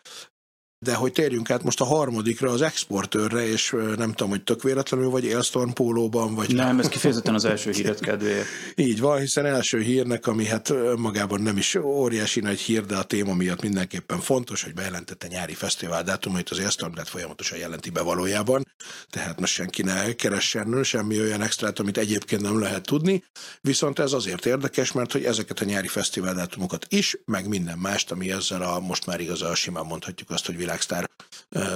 De 0.83 0.95
hogy 0.95 1.13
térjünk 1.13 1.51
át 1.51 1.63
most 1.63 1.81
a 1.81 1.85
harmadikra, 1.85 2.51
az 2.51 2.63
exportőrre, 2.63 3.47
és 3.47 3.77
nem 3.97 4.13
tudom, 4.13 4.31
hogy 4.31 4.43
tök 4.43 4.63
véletlenül 4.63 5.11
vagy 5.11 5.27
Elstorm 5.27 5.71
pólóban, 5.71 6.35
vagy... 6.35 6.55
Nem, 6.55 6.79
ez 6.79 6.89
kifejezetten 6.89 7.35
az 7.35 7.45
első 7.45 7.71
híret 7.71 8.01
kedvéért. 8.01 8.47
Így 8.75 9.01
van, 9.01 9.19
hiszen 9.19 9.47
első 9.47 9.81
hírnek, 9.81 10.27
ami 10.27 10.47
hát 10.47 10.73
magában 10.97 11.41
nem 11.41 11.57
is 11.57 11.75
óriási 11.75 12.41
nagy 12.41 12.61
hír, 12.61 12.87
de 12.87 12.97
a 12.97 13.03
téma 13.03 13.35
miatt 13.35 13.63
mindenképpen 13.63 14.21
fontos, 14.21 14.63
hogy 14.63 14.75
bejelentette 14.75 15.27
nyári 15.27 15.55
fesztivál 15.55 16.03
dátumait, 16.03 16.49
az 16.49 16.59
Elstorm 16.59 16.95
lett 16.97 17.09
folyamatosan 17.09 17.59
jelenti 17.59 17.91
be 17.91 18.01
valójában, 18.01 18.67
tehát 19.11 19.41
most 19.41 19.53
senki 19.53 19.83
ne 19.83 20.13
keressen 20.13 20.83
semmi 20.83 21.21
olyan 21.21 21.43
extrát, 21.43 21.79
amit 21.79 21.99
egyébként 21.99 22.43
nem 22.43 22.61
lehet 22.61 22.83
tudni, 22.83 23.25
viszont 23.61 23.99
ez 23.99 24.13
azért 24.13 24.47
érdekes, 24.47 24.93
mert 24.93 25.13
hogy 25.13 25.25
ezeket 25.25 25.61
a 25.61 25.65
nyári 25.65 25.89
fesztivál 25.89 26.35
dátumokat 26.35 26.87
is, 26.89 27.17
meg 27.25 27.49
minden 27.49 27.79
mást, 27.79 28.11
ami 28.11 28.33
ezzel 28.33 28.63
a 28.63 28.81
most 28.81 29.07
már 29.07 29.21
igazán 29.21 29.55
simán 29.55 29.87
mondhatjuk 29.87 30.31
azt, 30.31 30.47
hogy 30.47 30.57
világsztár 30.73 31.11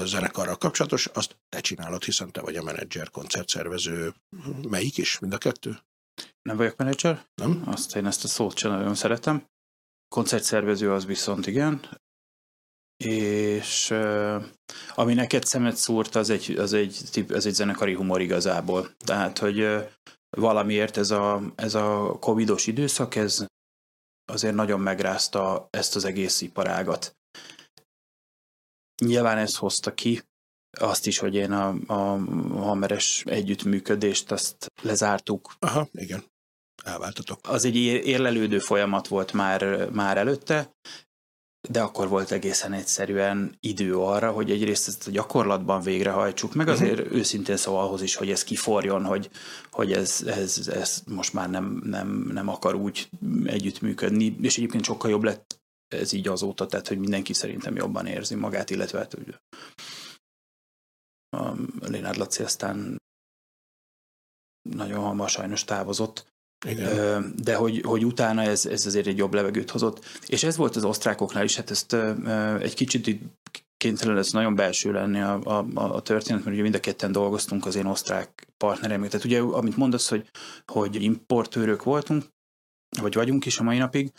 zenekarral 0.05 0.57
kapcsolatos, 0.57 1.07
azt 1.07 1.37
te 1.49 1.61
csinálod, 1.61 2.05
hiszen 2.05 2.33
te 2.33 2.41
vagy 2.41 2.57
a 2.57 2.63
menedzser, 2.63 3.11
koncertszervező. 3.11 4.15
Melyik 4.69 4.99
is? 4.99 5.19
Mind 5.19 5.33
a 5.33 5.39
kettő? 5.39 5.79
Nem 6.43 6.57
vagyok 6.57 6.77
menedzser? 6.77 7.27
Nem? 7.35 7.63
Azt 7.67 7.97
én 7.97 8.07
ezt 8.07 8.25
a 8.25 8.29
szót 8.29 8.57
sem 8.57 8.71
nagyon 8.71 8.95
szeretem. 8.95 9.47
Koncertszervező 10.09 10.93
az 10.93 11.07
viszont 11.07 11.47
igen. 11.47 12.01
És 13.05 13.95
ami 14.95 15.15
neked 15.15 15.45
szemet 15.45 15.77
szúrt, 15.77 16.15
az 16.15 16.31
egy, 16.31 16.57
az 16.59 16.73
egy, 16.73 17.25
az 17.29 17.47
egy 17.47 17.55
zenekari 17.55 17.95
humor 17.95 18.21
igazából. 18.21 18.95
Tehát, 18.99 19.39
hogy 19.39 19.67
valamiért 20.31 20.97
ez 20.97 21.11
a, 21.11 21.43
ez 21.55 21.75
a 21.75 22.17
covidos 22.21 22.67
időszak, 22.67 23.15
ez 23.15 23.47
azért 24.33 24.55
nagyon 24.55 24.81
megrázta 24.81 25.69
ezt 25.71 25.97
az 25.97 26.05
egész 26.05 26.41
iparágat. 26.41 27.16
Nyilván 29.05 29.39
ez 29.39 29.57
hozta 29.57 29.95
ki 29.95 30.23
azt 30.79 31.07
is, 31.07 31.19
hogy 31.19 31.35
én 31.35 31.53
a, 31.53 31.75
a 31.87 32.19
hameres 32.59 33.23
együttműködést 33.27 34.33
azt 34.33 34.73
lezártuk. 34.83 35.53
Aha, 35.59 35.89
igen. 35.93 36.25
Elváltatok. 36.85 37.41
Az 37.43 37.65
egy 37.65 37.77
érlelődő 37.77 38.59
folyamat 38.59 39.09
volt 39.09 39.33
már, 39.33 39.91
már 39.91 40.17
előtte, 40.17 40.75
de 41.69 41.81
akkor 41.81 42.09
volt 42.09 42.31
egészen 42.31 42.73
egyszerűen 42.73 43.57
idő 43.61 43.97
arra, 43.97 44.31
hogy 44.31 44.51
egyrészt 44.51 44.89
ezt 44.89 45.09
a 45.09 45.11
gyakorlatban 45.11 45.81
végrehajtsuk, 45.81 46.55
meg 46.55 46.67
mhm. 46.67 46.75
azért 46.75 47.01
uh-huh. 47.01 47.17
őszintén 47.17 47.57
szóval 47.57 47.85
ahhoz 47.85 48.03
is, 48.03 48.15
hogy 48.15 48.31
ez 48.31 48.45
kiforjon, 48.45 49.05
hogy, 49.05 49.31
hogy 49.71 49.93
ez, 49.93 50.23
ez, 50.27 50.69
ez 50.69 51.03
most 51.07 51.33
már 51.33 51.51
nem, 51.51 51.81
nem, 51.85 52.31
nem 52.33 52.49
akar 52.49 52.75
úgy 52.75 53.09
együttműködni, 53.45 54.37
és 54.41 54.57
egyébként 54.57 54.85
sokkal 54.85 55.11
jobb 55.11 55.23
lett 55.23 55.61
ez 55.89 56.13
így 56.13 56.29
azóta, 56.29 56.67
tehát 56.67 56.89
hogy 56.89 56.99
mindenki 56.99 57.33
szerintem 57.33 57.77
jobban 57.77 58.07
érzi 58.07 58.35
magát, 58.35 58.71
illetve 58.71 58.99
hát 58.99 59.15
hogy 59.15 59.39
a 61.81 61.89
Lénárd 61.89 62.17
Laci 62.17 62.43
aztán 62.43 62.97
nagyon 64.69 65.03
hamar 65.03 65.29
sajnos 65.29 65.65
távozott, 65.65 66.35
igen. 66.67 67.35
De 67.43 67.55
hogy, 67.55 67.81
hogy 67.81 68.05
utána 68.05 68.43
ez, 68.43 68.67
ez 68.67 68.87
azért 68.87 69.07
egy 69.07 69.17
jobb 69.17 69.35
levegőt 69.35 69.71
hozott. 69.71 70.05
És 70.27 70.43
ez 70.43 70.57
volt 70.57 70.77
az 70.77 70.85
osztrákoknál 70.85 71.45
is, 71.45 71.57
hát 71.57 71.71
ezt 71.71 71.93
egy 72.61 72.75
kicsit 72.75 73.21
kénytelen 73.77 74.17
ez 74.17 74.33
nagyon 74.33 74.55
belső 74.55 74.93
lenni 74.93 75.21
a, 75.21 75.41
a, 75.43 75.67
a 75.75 76.03
történet, 76.03 76.41
mert 76.41 76.53
ugye 76.53 76.63
mind 76.63 76.75
a 76.75 76.81
ketten 76.81 77.13
dolgoztunk 77.13 77.67
az 77.67 77.75
én 77.75 77.87
osztrák 77.87 78.49
partnerem. 78.57 79.03
Tehát 79.03 79.25
ugye, 79.25 79.41
amit 79.41 79.77
mondasz, 79.77 80.09
hogy, 80.09 80.31
hogy 80.67 81.03
importőrök 81.03 81.83
voltunk, 81.83 82.25
vagy 83.01 83.15
vagyunk 83.15 83.47
is 83.47 83.59
a 83.59 83.63
mai 83.63 83.79
napig, 83.79 84.13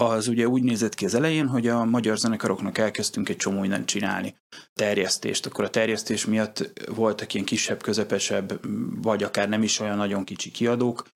az 0.00 0.28
ugye 0.28 0.48
úgy 0.48 0.62
nézett 0.62 0.94
ki 0.94 1.04
az 1.04 1.14
elején, 1.14 1.46
hogy 1.46 1.66
a 1.66 1.84
magyar 1.84 2.18
zenekaroknak 2.18 2.78
elkezdtünk 2.78 3.28
egy 3.28 3.36
csomó 3.36 3.60
mindent 3.60 3.86
csinálni. 3.86 4.36
Terjesztést. 4.74 5.46
Akkor 5.46 5.64
a 5.64 5.70
terjesztés 5.70 6.24
miatt 6.24 6.70
voltak 6.86 7.34
ilyen 7.34 7.46
kisebb, 7.46 7.82
közepesebb, 7.82 8.60
vagy 9.02 9.22
akár 9.22 9.48
nem 9.48 9.62
is 9.62 9.80
olyan 9.80 9.96
nagyon 9.96 10.24
kicsi 10.24 10.50
kiadók, 10.50 11.06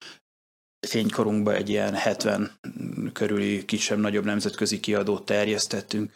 fénykorunkban 0.87 1.55
egy 1.55 1.69
ilyen 1.69 1.95
70 1.95 2.59
körüli 3.13 3.65
kisebb-nagyobb 3.65 4.25
nemzetközi 4.25 4.81
kiadót 4.81 5.25
terjesztettünk, 5.25 6.13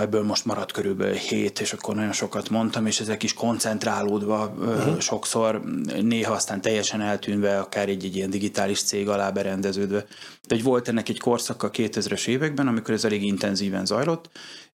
ebből 0.00 0.22
most 0.22 0.44
maradt 0.44 0.72
körülbelül 0.72 1.14
7, 1.14 1.60
és 1.60 1.72
akkor 1.72 1.94
nagyon 1.94 2.12
sokat 2.12 2.50
mondtam, 2.50 2.86
és 2.86 3.00
ezek 3.00 3.22
is 3.22 3.34
koncentrálódva 3.34 4.54
uh-huh. 4.58 4.98
sokszor, 4.98 5.62
néha 6.00 6.32
aztán 6.32 6.60
teljesen 6.60 7.00
eltűnve, 7.00 7.58
akár 7.58 7.88
egy, 7.88 8.04
egy 8.04 8.16
ilyen 8.16 8.30
digitális 8.30 8.82
cég 8.82 9.08
alá 9.08 9.30
berendeződve. 9.30 10.06
De 10.48 10.54
hogy 10.54 10.62
volt 10.62 10.88
ennek 10.88 11.08
egy 11.08 11.20
korszaka 11.20 11.70
2000-es 11.72 12.26
években, 12.26 12.66
amikor 12.66 12.94
ez 12.94 13.04
elég 13.04 13.22
intenzíven 13.22 13.86
zajlott, 13.86 14.30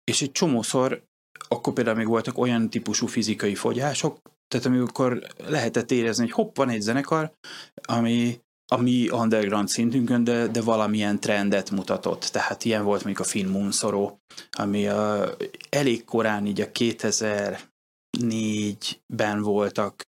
és 0.05 0.23
egy 0.23 0.33
csomószor, 0.33 1.03
akkor 1.49 1.73
például 1.73 1.97
még 1.97 2.07
voltak 2.07 2.39
olyan 2.39 2.71
típusú 2.71 3.07
fizikai 3.07 3.55
fogyások, 3.55 4.19
tehát 4.49 4.67
amikor 4.67 5.27
lehetett 5.47 5.91
érezni, 5.91 6.25
hogy 6.25 6.33
hopp, 6.33 6.57
van 6.57 6.69
egy 6.69 6.81
zenekar, 6.81 7.33
ami 7.75 8.41
a 8.71 8.77
mi 8.77 9.11
underground 9.11 9.69
szintünkön, 9.69 10.25
de, 10.25 10.47
de 10.47 10.63
valamilyen 10.63 11.21
trendet 11.21 11.71
mutatott. 11.71 12.21
Tehát 12.21 12.65
ilyen 12.65 12.85
volt 12.85 13.05
mondjuk 13.05 13.27
a 13.27 13.31
Finn 13.31 13.49
Moonsoró, 13.49 14.21
ami 14.51 14.89
a, 14.89 15.31
elég 15.69 16.05
korán 16.05 16.47
így 16.47 16.61
a 16.61 16.71
2004-ben 16.71 19.43
voltak 19.43 20.03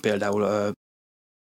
például 0.00 0.72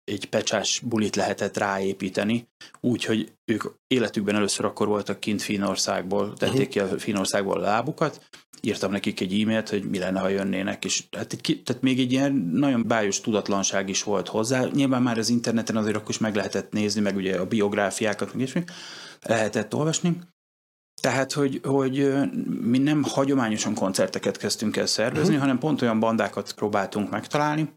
egy 0.03 0.25
pecsás 0.25 0.81
bulit 0.85 1.15
lehetett 1.15 1.57
ráépíteni, 1.57 2.47
úgyhogy 2.79 3.31
ők 3.45 3.63
életükben 3.87 4.35
először 4.35 4.65
akkor 4.65 4.87
voltak 4.87 5.19
kint 5.19 5.41
Finnországból, 5.41 6.33
tették 6.33 6.67
ki 6.67 6.79
a 6.79 6.87
Finnországból 6.87 7.57
a 7.57 7.61
lábukat, 7.61 8.29
írtam 8.61 8.91
nekik 8.91 9.19
egy 9.19 9.41
e-mailt, 9.41 9.69
hogy 9.69 9.83
mi 9.83 9.97
lenne, 9.97 10.19
ha 10.19 10.27
jönnének, 10.27 10.85
és 10.85 11.03
hát 11.17 11.33
egy, 11.33 11.61
tehát 11.65 11.81
még 11.81 11.99
egy 11.99 12.11
ilyen 12.11 12.33
nagyon 12.53 12.87
bájos 12.87 13.21
tudatlanság 13.21 13.89
is 13.89 14.03
volt 14.03 14.27
hozzá. 14.27 14.65
Nyilván 14.73 15.01
már 15.01 15.17
az 15.17 15.29
interneten 15.29 15.77
azért 15.77 15.95
akkor 15.95 16.09
is 16.09 16.17
meg 16.17 16.35
lehetett 16.35 16.71
nézni, 16.71 17.01
meg 17.01 17.15
ugye 17.15 17.39
a 17.39 17.45
biográfiákat, 17.45 18.33
meg 18.33 18.49
mi 18.53 18.63
lehetett 19.21 19.75
olvasni. 19.75 20.17
Tehát, 21.01 21.31
hogy, 21.31 21.59
hogy 21.63 22.13
mi 22.61 22.77
nem 22.77 23.03
hagyományosan 23.03 23.73
koncerteket 23.73 24.37
kezdtünk 24.37 24.77
el 24.77 24.85
szervezni, 24.85 25.27
uh-huh. 25.27 25.39
hanem 25.39 25.57
pont 25.57 25.81
olyan 25.81 25.99
bandákat 25.99 26.53
próbáltunk 26.53 27.09
megtalálni, 27.09 27.73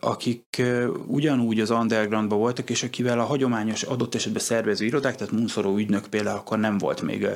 akik 0.00 0.62
ugyanúgy 1.06 1.60
az 1.60 1.70
undergroundban 1.70 2.38
voltak, 2.38 2.70
és 2.70 2.82
akivel 2.82 3.20
a 3.20 3.24
hagyományos 3.24 3.82
adott 3.82 4.14
esetben 4.14 4.42
szervező 4.42 4.84
irodák, 4.84 5.14
tehát 5.14 5.32
Munszoró 5.32 5.76
ügynök 5.76 6.06
például 6.06 6.38
akkor 6.38 6.58
nem 6.58 6.78
volt 6.78 7.02
még 7.02 7.28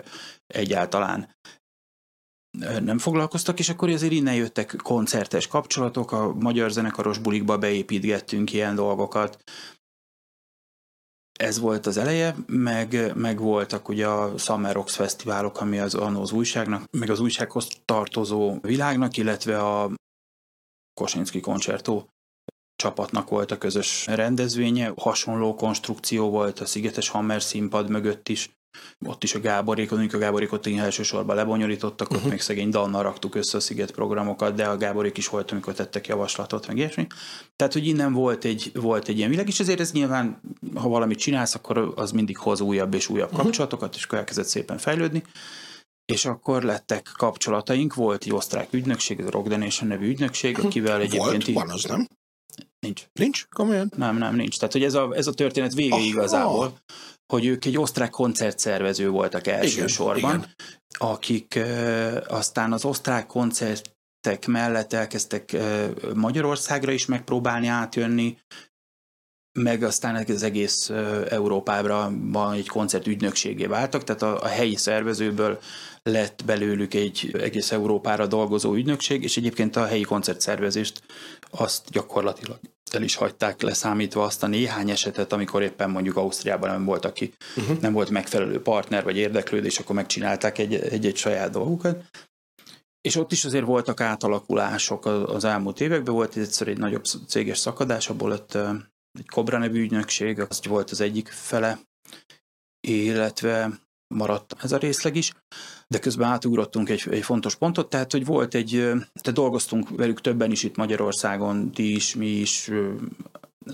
egyáltalán 0.46 1.36
nem 2.80 2.98
foglalkoztak, 2.98 3.58
és 3.58 3.68
akkor 3.68 3.88
azért 3.88 4.12
innen 4.12 4.34
jöttek 4.34 4.76
koncertes 4.82 5.46
kapcsolatok, 5.46 6.12
a 6.12 6.34
magyar 6.34 6.70
zenekaros 6.70 7.18
bulikba 7.18 7.58
beépítgettünk 7.58 8.52
ilyen 8.52 8.74
dolgokat. 8.74 9.38
Ez 11.38 11.58
volt 11.58 11.86
az 11.86 11.96
eleje, 11.96 12.36
meg, 12.46 13.16
meg 13.16 13.38
voltak 13.38 13.88
ugye 13.88 14.06
a 14.06 14.38
Summer 14.38 14.74
Rocks 14.74 14.94
fesztiválok, 14.94 15.60
ami 15.60 15.78
az 15.78 15.94
annó 15.94 16.20
az 16.20 16.32
újságnak, 16.32 16.84
meg 16.90 17.10
az 17.10 17.20
újsághoz 17.20 17.68
tartozó 17.84 18.58
világnak, 18.60 19.16
illetve 19.16 19.58
a 19.58 19.90
Kosinski 21.00 21.40
koncertó 21.40 22.08
csapatnak 22.76 23.28
volt 23.28 23.50
a 23.50 23.58
közös 23.58 24.06
rendezvénye. 24.06 24.92
Hasonló 24.96 25.54
konstrukció 25.54 26.30
volt 26.30 26.60
a 26.60 26.66
Szigetes 26.66 27.08
Hammer 27.08 27.42
színpad 27.42 27.88
mögött 27.88 28.28
is, 28.28 28.50
ott 29.06 29.22
is 29.22 29.34
a 29.34 29.40
Gáborékot, 29.40 29.98
mondjuk 29.98 30.22
a 30.22 30.24
Gáborékot 30.24 30.66
én 30.66 30.80
elsősorban 30.80 31.36
lebonyolítottak, 31.36 32.10
uh-huh. 32.10 32.24
ott 32.24 32.30
még 32.30 32.40
szegény 32.40 32.70
Dannal 32.70 33.02
raktuk 33.02 33.34
össze 33.34 33.56
a 33.56 33.60
Sziget 33.60 33.90
programokat, 33.90 34.54
de 34.54 34.66
a 34.66 34.76
Gáborék 34.76 35.16
is 35.16 35.28
volt, 35.28 35.50
amikor 35.50 35.74
tettek 35.74 36.06
javaslatot, 36.06 36.66
meg 36.66 36.76
ilyesmi. 36.76 37.06
Tehát, 37.56 37.72
hogy 37.72 37.86
innen 37.86 38.12
volt 38.12 38.44
egy, 38.44 38.70
volt 38.74 39.08
egy 39.08 39.18
ilyen 39.18 39.30
világ, 39.30 39.48
és 39.48 39.60
ezért 39.60 39.80
ez 39.80 39.92
nyilván, 39.92 40.40
ha 40.74 40.88
valamit 40.88 41.18
csinálsz, 41.18 41.54
akkor 41.54 41.92
az 41.96 42.10
mindig 42.10 42.38
hoz 42.38 42.60
újabb 42.60 42.94
és 42.94 43.08
újabb 43.08 43.30
uh-huh. 43.30 43.42
kapcsolatokat, 43.42 43.94
és 43.94 44.04
akkor 44.04 44.18
elkezdett 44.18 44.46
szépen 44.46 44.78
fejlődni. 44.78 45.22
És 46.12 46.24
akkor 46.24 46.62
lettek 46.62 47.10
kapcsolataink, 47.16 47.94
volt 47.94 48.24
egy 48.24 48.32
osztrák 48.32 48.72
ügynökség, 48.72 49.20
a 49.20 49.30
Rock 49.30 49.48
Donation 49.48 49.88
nevű 49.88 50.08
ügynökség, 50.08 50.58
akivel 50.58 51.00
egyébként... 51.00 51.44
Volt, 51.44 51.66
van 51.66 51.70
az, 51.70 51.84
nem? 51.84 52.08
Nincs. 52.80 53.06
Nincs? 53.12 53.46
Komolyan? 53.48 53.92
Nem, 53.96 54.16
nem, 54.16 54.34
nincs. 54.34 54.58
Tehát, 54.58 54.72
hogy 54.72 54.82
ez 54.82 54.94
a, 54.94 55.12
ez 55.14 55.26
a 55.26 55.32
történet 55.32 55.74
vége 55.74 55.94
oh, 55.94 56.06
igazából. 56.06 56.78
Hogy 57.32 57.46
ők 57.46 57.64
egy 57.64 57.78
osztrák 57.78 58.10
koncertszervező 58.10 59.08
voltak 59.08 59.46
elsősorban, 59.46 60.34
igen, 60.34 60.54
akik 60.88 61.54
uh, 61.56 62.16
aztán 62.28 62.72
az 62.72 62.84
osztrák 62.84 63.26
koncertek 63.26 64.46
mellett 64.46 64.92
elkezdtek 64.92 65.56
Magyarországra 66.14 66.92
is 66.92 67.06
megpróbálni 67.06 67.66
átjönni, 67.66 68.36
meg 69.58 69.82
aztán 69.82 70.24
az 70.28 70.42
egész 70.42 70.90
Európában 71.28 72.52
egy 72.52 72.68
koncert 72.68 73.06
ügynökségé 73.06 73.66
váltak, 73.66 74.04
tehát 74.04 74.22
a, 74.22 74.42
a 74.42 74.46
helyi 74.46 74.76
szervezőből 74.76 75.58
lett 76.02 76.44
belőlük 76.44 76.94
egy 76.94 77.36
egész 77.40 77.72
Európára 77.72 78.26
dolgozó 78.26 78.74
ügynökség, 78.74 79.22
és 79.22 79.36
egyébként 79.36 79.76
a 79.76 79.86
helyi 79.86 80.02
koncertszervezést 80.02 81.02
azt 81.50 81.90
gyakorlatilag 81.90 82.58
el 82.94 83.02
is 83.02 83.14
hagyták 83.14 83.62
leszámítva 83.62 84.22
azt 84.22 84.42
a 84.42 84.46
néhány 84.46 84.90
esetet, 84.90 85.32
amikor 85.32 85.62
éppen 85.62 85.90
mondjuk 85.90 86.16
Ausztriában 86.16 86.70
nem 86.70 86.84
volt, 86.84 87.04
aki 87.04 87.32
uh-huh. 87.56 87.80
nem 87.80 87.92
volt 87.92 88.10
megfelelő 88.10 88.62
partner 88.62 89.04
vagy 89.04 89.16
érdeklődés, 89.16 89.78
akkor 89.78 89.94
megcsinálták 89.94 90.58
egy, 90.58 90.74
egy-egy 90.74 91.16
saját 91.16 91.50
dolgukat. 91.50 92.04
és 93.00 93.16
ott 93.16 93.32
is 93.32 93.44
azért 93.44 93.64
voltak 93.64 94.00
átalakulások 94.00 95.06
az 95.06 95.44
elmúlt 95.44 95.80
években, 95.80 96.14
volt 96.14 96.36
egyszer 96.36 96.68
egy 96.68 96.78
nagyobb 96.78 97.04
céges 97.04 97.58
szakadás, 97.58 98.08
abból 98.08 98.28
lett 98.28 98.54
egy 99.18 99.26
Cobra 99.26 99.58
nevű 99.58 99.80
ügynökség, 99.80 100.40
az 100.40 100.60
volt 100.66 100.90
az 100.90 101.00
egyik 101.00 101.28
fele, 101.28 101.78
illetve 102.80 103.80
maradt 104.14 104.54
ez 104.62 104.72
a 104.72 104.76
részleg 104.78 105.16
is, 105.16 105.32
de 105.88 105.98
közben 105.98 106.28
átugrottunk 106.28 106.88
egy, 106.88 107.04
egy 107.10 107.24
fontos 107.24 107.56
pontot, 107.56 107.90
tehát 107.90 108.12
hogy 108.12 108.24
volt 108.24 108.54
egy, 108.54 108.70
tehát 108.96 109.32
dolgoztunk 109.32 109.88
velük 109.88 110.20
többen 110.20 110.50
is 110.50 110.62
itt 110.62 110.76
Magyarországon, 110.76 111.70
ti 111.72 111.94
is, 111.94 112.14
mi 112.14 112.26
is, 112.26 112.70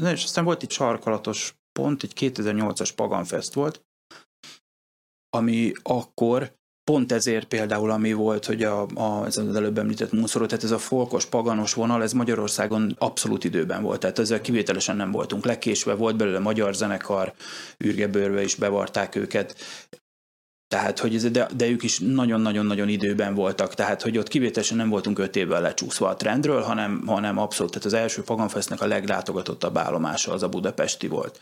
és 0.00 0.24
aztán 0.24 0.44
volt 0.44 0.62
egy 0.62 0.70
sarkalatos 0.70 1.54
pont, 1.72 2.02
egy 2.02 2.12
2008-as 2.16 2.90
Pagan 2.96 3.24
Fest 3.24 3.52
volt, 3.52 3.82
ami 5.30 5.72
akkor 5.82 6.54
pont 6.84 7.12
ezért 7.12 7.48
például, 7.48 7.90
ami 7.90 8.12
volt, 8.12 8.44
hogy 8.44 8.62
a, 8.62 8.86
a, 8.86 9.24
ez 9.26 9.36
az 9.36 9.56
előbb 9.56 9.78
említett 9.78 10.12
Munszoró, 10.12 10.46
tehát 10.46 10.64
ez 10.64 10.70
a 10.70 10.78
folkos, 10.78 11.26
paganos 11.26 11.74
vonal, 11.74 12.02
ez 12.02 12.12
Magyarországon 12.12 12.96
abszolút 12.98 13.44
időben 13.44 13.82
volt, 13.82 14.00
tehát 14.00 14.18
ezzel 14.18 14.40
kivételesen 14.40 14.96
nem 14.96 15.10
voltunk 15.10 15.44
lekésve, 15.44 15.94
volt 15.94 16.16
belőle 16.16 16.38
magyar 16.38 16.74
zenekar, 16.74 17.32
űrgebőrbe 17.84 18.42
is 18.42 18.54
bevarták 18.54 19.14
őket, 19.14 19.56
tehát, 20.74 20.98
hogy 20.98 21.14
ez, 21.14 21.30
de, 21.30 21.48
de 21.56 21.66
ők 21.66 21.82
is 21.82 21.98
nagyon-nagyon-nagyon 21.98 22.88
időben 22.88 23.34
voltak, 23.34 23.74
tehát, 23.74 24.02
hogy 24.02 24.18
ott 24.18 24.28
kivételesen 24.28 24.76
nem 24.76 24.88
voltunk 24.88 25.18
öt 25.18 25.36
évvel 25.36 25.60
lecsúszva 25.60 26.08
a 26.08 26.16
trendről, 26.16 26.62
hanem, 26.62 27.02
hanem 27.06 27.38
abszolút, 27.38 27.72
tehát 27.72 27.86
az 27.86 27.92
első 27.92 28.22
Paganfestnek 28.22 28.80
a 28.80 28.86
leglátogatottabb 28.86 29.76
állomása 29.76 30.32
az 30.32 30.42
a 30.42 30.48
budapesti 30.48 31.06
volt. 31.06 31.40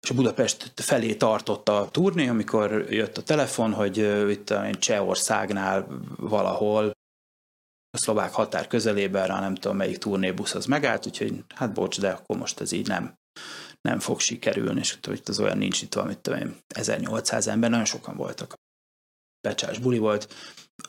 És 0.00 0.10
a 0.10 0.14
Budapest 0.14 0.72
felé 0.76 1.14
tartott 1.14 1.68
a 1.68 1.88
turné, 1.90 2.28
amikor 2.28 2.86
jött 2.90 3.16
a 3.16 3.22
telefon, 3.22 3.72
hogy 3.72 3.96
itt 4.30 4.50
a 4.50 4.70
Csehországnál 4.78 5.86
valahol 6.16 6.90
a 7.90 7.98
szlovák 7.98 8.32
határ 8.32 8.66
közelében, 8.66 9.26
rá 9.26 9.40
nem 9.40 9.54
tudom 9.54 9.76
melyik 9.76 9.98
turnébusz 9.98 10.54
az 10.54 10.66
megállt, 10.66 11.06
úgyhogy 11.06 11.44
hát 11.54 11.72
bocs, 11.72 12.00
de 12.00 12.08
akkor 12.08 12.36
most 12.36 12.60
ez 12.60 12.72
így 12.72 12.86
nem, 12.86 13.14
nem 13.80 13.98
fog 13.98 14.20
sikerülni, 14.20 14.80
és 14.80 14.98
hogy 15.02 15.22
az 15.24 15.40
olyan 15.40 15.58
nincs 15.58 15.82
itt 15.82 15.94
valamit, 15.94 16.18
tudom 16.18 16.38
én, 16.38 16.56
1800 16.68 17.46
ember, 17.46 17.70
nagyon 17.70 17.84
sokan 17.84 18.16
voltak. 18.16 18.54
Becsás 19.40 19.78
buli 19.78 19.98
volt, 19.98 20.34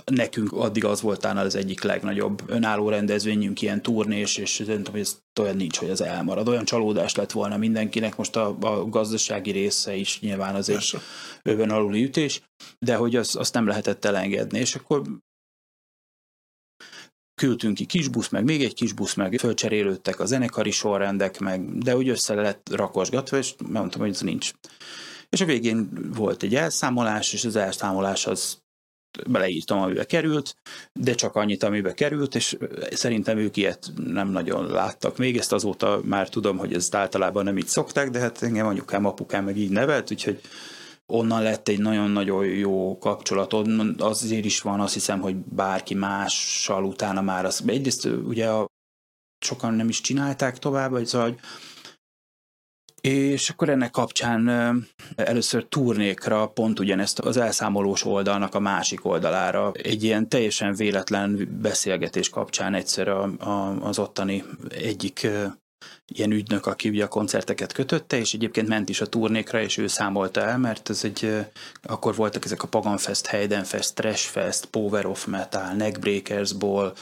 nekünk 0.05 0.51
addig 0.51 0.85
az 0.85 1.01
volt 1.01 1.19
talán 1.19 1.37
az 1.37 1.55
egyik 1.55 1.81
legnagyobb 1.81 2.41
önálló 2.47 2.89
rendezvényünk, 2.89 3.61
ilyen 3.61 3.81
turnés, 3.81 4.37
és 4.37 4.49
szerintem, 4.49 4.91
hogy 4.91 5.01
ez 5.01 5.21
olyan 5.39 5.55
nincs, 5.55 5.77
hogy 5.77 5.89
az 5.89 6.01
elmarad. 6.01 6.47
Olyan 6.47 6.65
csalódás 6.65 7.15
lett 7.15 7.31
volna 7.31 7.57
mindenkinek, 7.57 8.15
most 8.15 8.35
a, 8.35 8.57
a 8.59 8.89
gazdasági 8.89 9.51
része 9.51 9.95
is 9.95 10.19
nyilván 10.19 10.55
az 10.55 10.69
egy 10.69 10.97
öven 11.43 11.69
aluli 11.69 12.03
ütés, 12.03 12.41
de 12.79 12.95
hogy 12.95 13.15
az, 13.15 13.35
azt 13.35 13.53
nem 13.53 13.67
lehetett 13.67 14.05
elengedni, 14.05 14.59
és 14.59 14.75
akkor 14.75 15.01
küldtünk 17.39 17.75
ki 17.75 17.85
kis 17.85 18.07
busz, 18.07 18.29
meg 18.29 18.43
még 18.43 18.63
egy 18.63 18.73
kis 18.73 18.93
busz, 18.93 19.13
meg 19.13 19.35
fölcserélődtek 19.39 20.19
a 20.19 20.25
zenekari 20.25 20.71
sorrendek, 20.71 21.39
meg, 21.39 21.77
de 21.77 21.95
úgy 21.95 22.09
össze 22.09 22.33
lett 22.33 22.69
rakosgatva, 22.71 23.37
és 23.37 23.53
mondtam, 23.67 24.01
hogy 24.01 24.09
ez 24.09 24.21
nincs. 24.21 24.51
És 25.29 25.41
a 25.41 25.45
végén 25.45 25.89
volt 26.15 26.43
egy 26.43 26.55
elszámolás, 26.55 27.33
és 27.33 27.45
az 27.45 27.55
elszámolás 27.55 28.27
az 28.27 28.57
beleírtam, 29.27 29.79
amibe 29.79 30.05
került, 30.05 30.55
de 30.93 31.13
csak 31.13 31.35
annyit, 31.35 31.63
amibe 31.63 31.93
került, 31.93 32.35
és 32.35 32.57
szerintem 32.91 33.37
ők 33.37 33.57
ilyet 33.57 33.91
nem 34.05 34.29
nagyon 34.29 34.71
láttak. 34.71 35.17
Még 35.17 35.37
ezt 35.37 35.53
azóta 35.53 36.01
már 36.03 36.29
tudom, 36.29 36.57
hogy 36.57 36.73
ezt 36.73 36.95
általában 36.95 37.43
nem 37.43 37.57
így 37.57 37.67
szokták, 37.67 38.09
de 38.09 38.19
hát 38.19 38.41
engem 38.41 38.67
anyukám, 38.67 39.05
apukám 39.05 39.43
meg 39.43 39.57
így 39.57 39.69
nevelt, 39.69 40.11
úgyhogy 40.11 40.41
onnan 41.11 41.43
lett 41.43 41.67
egy 41.67 41.79
nagyon-nagyon 41.79 42.45
jó 42.45 42.97
kapcsolat. 42.97 43.53
Azért 43.97 44.45
is 44.45 44.61
van, 44.61 44.79
azt 44.79 44.93
hiszem, 44.93 45.19
hogy 45.19 45.35
bárki 45.35 45.93
mással 45.93 46.83
utána 46.83 47.21
már 47.21 47.45
az. 47.45 47.63
Egyrészt 47.65 48.05
ugye 48.05 48.49
a, 48.49 48.67
sokan 49.45 49.73
nem 49.73 49.89
is 49.89 50.01
csinálták 50.01 50.57
tovább, 50.57 50.91
vagy 50.91 51.05
szóval, 51.05 51.39
és 53.01 53.49
akkor 53.49 53.69
ennek 53.69 53.91
kapcsán 53.91 54.49
először 55.15 55.65
turnékra 55.65 56.47
pont 56.47 56.79
ugyanezt 56.79 57.19
az 57.19 57.37
elszámolós 57.37 58.05
oldalnak 58.05 58.55
a 58.55 58.59
másik 58.59 59.05
oldalára 59.05 59.71
egy 59.71 60.03
ilyen 60.03 60.29
teljesen 60.29 60.75
véletlen 60.75 61.57
beszélgetés 61.61 62.29
kapcsán 62.29 62.73
egyszer 62.73 63.07
a, 63.07 63.23
a, 63.23 63.85
az 63.87 63.99
ottani 63.99 64.43
egyik 64.69 65.27
ilyen 66.05 66.31
ügynök, 66.31 66.65
aki 66.65 66.89
ugye 66.89 67.03
a 67.03 67.07
koncerteket 67.07 67.73
kötötte, 67.73 68.17
és 68.17 68.33
egyébként 68.33 68.67
ment 68.67 68.89
is 68.89 69.01
a 69.01 69.07
turnékra, 69.07 69.61
és 69.61 69.77
ő 69.77 69.87
számolta 69.87 70.41
el, 70.41 70.57
mert 70.57 70.89
ez 70.89 71.03
egy, 71.03 71.45
akkor 71.81 72.15
voltak 72.15 72.45
ezek 72.45 72.63
a 72.63 72.67
Pagan 72.67 72.97
Fest, 72.97 73.27
Hayden 73.27 73.63
Fest, 73.63 73.95
Trash 73.95 74.29
Fest, 74.29 74.65
Power 74.65 75.05
of 75.05 75.25
Metal, 75.25 75.73
Neckbreakers 75.73 76.53
Ball, 76.53 76.93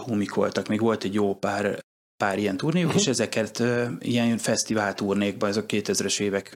hú, 0.00 0.14
mik 0.14 0.34
voltak, 0.34 0.68
még 0.68 0.80
volt 0.80 1.04
egy 1.04 1.14
jó 1.14 1.34
pár 1.34 1.84
pár 2.16 2.38
ilyen 2.38 2.56
turnéjuk, 2.56 2.88
uh-huh. 2.88 3.02
és 3.02 3.08
ezeket 3.08 3.62
ilyen 3.98 4.38
fesztivál 4.38 4.94
turnékban, 4.94 5.48
ez 5.48 5.56
a 5.56 5.66
2000-es 5.66 6.20
évek 6.20 6.52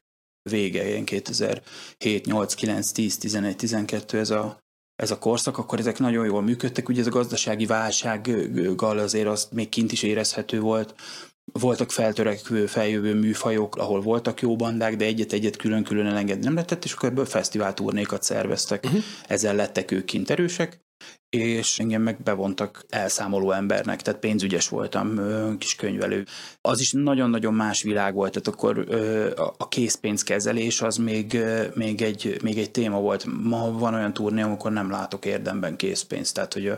vége, 0.51 0.89
ilyen 0.89 1.05
2007, 1.05 2.27
8, 2.27 2.55
9, 2.55 2.93
10, 2.93 3.19
11, 3.19 3.57
12, 3.57 4.19
ez 4.19 4.31
a, 4.31 4.59
ez 5.01 5.11
a 5.11 5.19
korszak, 5.19 5.59
akkor 5.59 5.79
ezek 5.79 5.99
nagyon 5.99 6.25
jól 6.25 6.43
működtek, 6.43 6.89
ugye 6.89 7.01
ez 7.01 7.07
a 7.07 7.11
gazdasági 7.11 7.67
válsággal 7.67 8.99
azért 8.99 9.27
azt 9.27 9.53
még 9.53 9.69
kint 9.69 9.93
is 9.93 10.03
érezhető 10.03 10.61
volt, 10.61 10.95
voltak 11.53 11.91
feltörekvő, 11.91 12.67
feljövő 12.67 13.15
műfajok, 13.15 13.77
ahol 13.77 14.01
voltak 14.01 14.41
jó 14.41 14.57
bandák, 14.57 14.97
de 14.97 15.05
egyet-egyet 15.05 15.57
külön-külön 15.57 16.07
elengedni 16.07 16.45
nem 16.45 16.55
lehetett, 16.55 16.85
és 16.85 16.93
akkor 16.93 17.09
ebből 17.09 17.25
fesztivál 17.25 17.75
turnékat 17.75 18.23
szerveztek. 18.23 18.85
Uh-huh. 18.85 19.03
Ezzel 19.27 19.55
lettek 19.55 19.91
ők 19.91 20.05
kint 20.05 20.31
erősek, 20.31 20.81
és 21.31 21.79
engem 21.79 22.03
meg 22.03 22.23
bevontak 22.23 22.85
elszámoló 22.89 23.51
embernek, 23.53 24.03
tehát 24.03 24.21
pénzügyes 24.21 24.69
voltam, 24.69 25.21
kis 25.59 25.75
könyvelő. 25.75 26.27
Az 26.61 26.81
is 26.81 26.93
nagyon-nagyon 26.93 27.55
más 27.55 27.83
világ 27.83 28.15
volt, 28.15 28.33
tehát 28.33 28.49
akkor 28.49 28.87
a 29.57 29.69
készpénzkezelés 29.69 30.81
az 30.81 30.97
még, 30.97 31.39
még, 31.75 32.03
egy, 32.03 32.39
még 32.43 32.59
egy 32.59 32.71
téma 32.71 33.01
volt. 33.01 33.27
Ma 33.43 33.73
van 33.73 33.95
olyan 33.95 34.13
turné, 34.13 34.41
amikor 34.41 34.73
nem 34.73 34.91
látok 34.91 35.25
érdemben 35.25 35.77
készpénzt, 35.77 36.35
tehát 36.35 36.53
hogy, 36.53 36.73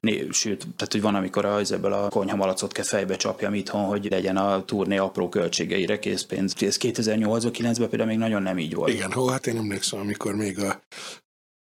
né, 0.00 0.26
sőt, 0.30 0.58
tehát 0.58 0.92
hogy 0.92 1.02
van, 1.02 1.14
amikor 1.14 1.44
az 1.44 1.72
ebből 1.72 1.92
a 1.92 2.08
konyhamalacot 2.08 2.72
kell 2.72 2.84
fejbe 2.84 3.16
csapjam 3.16 3.54
itthon, 3.54 3.84
hogy 3.84 4.06
legyen 4.10 4.36
a 4.36 4.64
turné 4.64 4.96
apró 4.96 5.28
költségeire 5.28 5.98
készpénz. 5.98 6.54
Ez 6.60 6.76
2008-9-ben 6.80 7.88
például 7.88 8.10
még 8.10 8.18
nagyon 8.18 8.42
nem 8.42 8.58
így 8.58 8.74
volt. 8.74 8.92
Igen, 8.92 9.12
hó, 9.12 9.26
hát 9.26 9.46
én 9.46 9.56
emlékszem, 9.56 10.00
amikor 10.00 10.34
még 10.34 10.58
a 10.58 10.80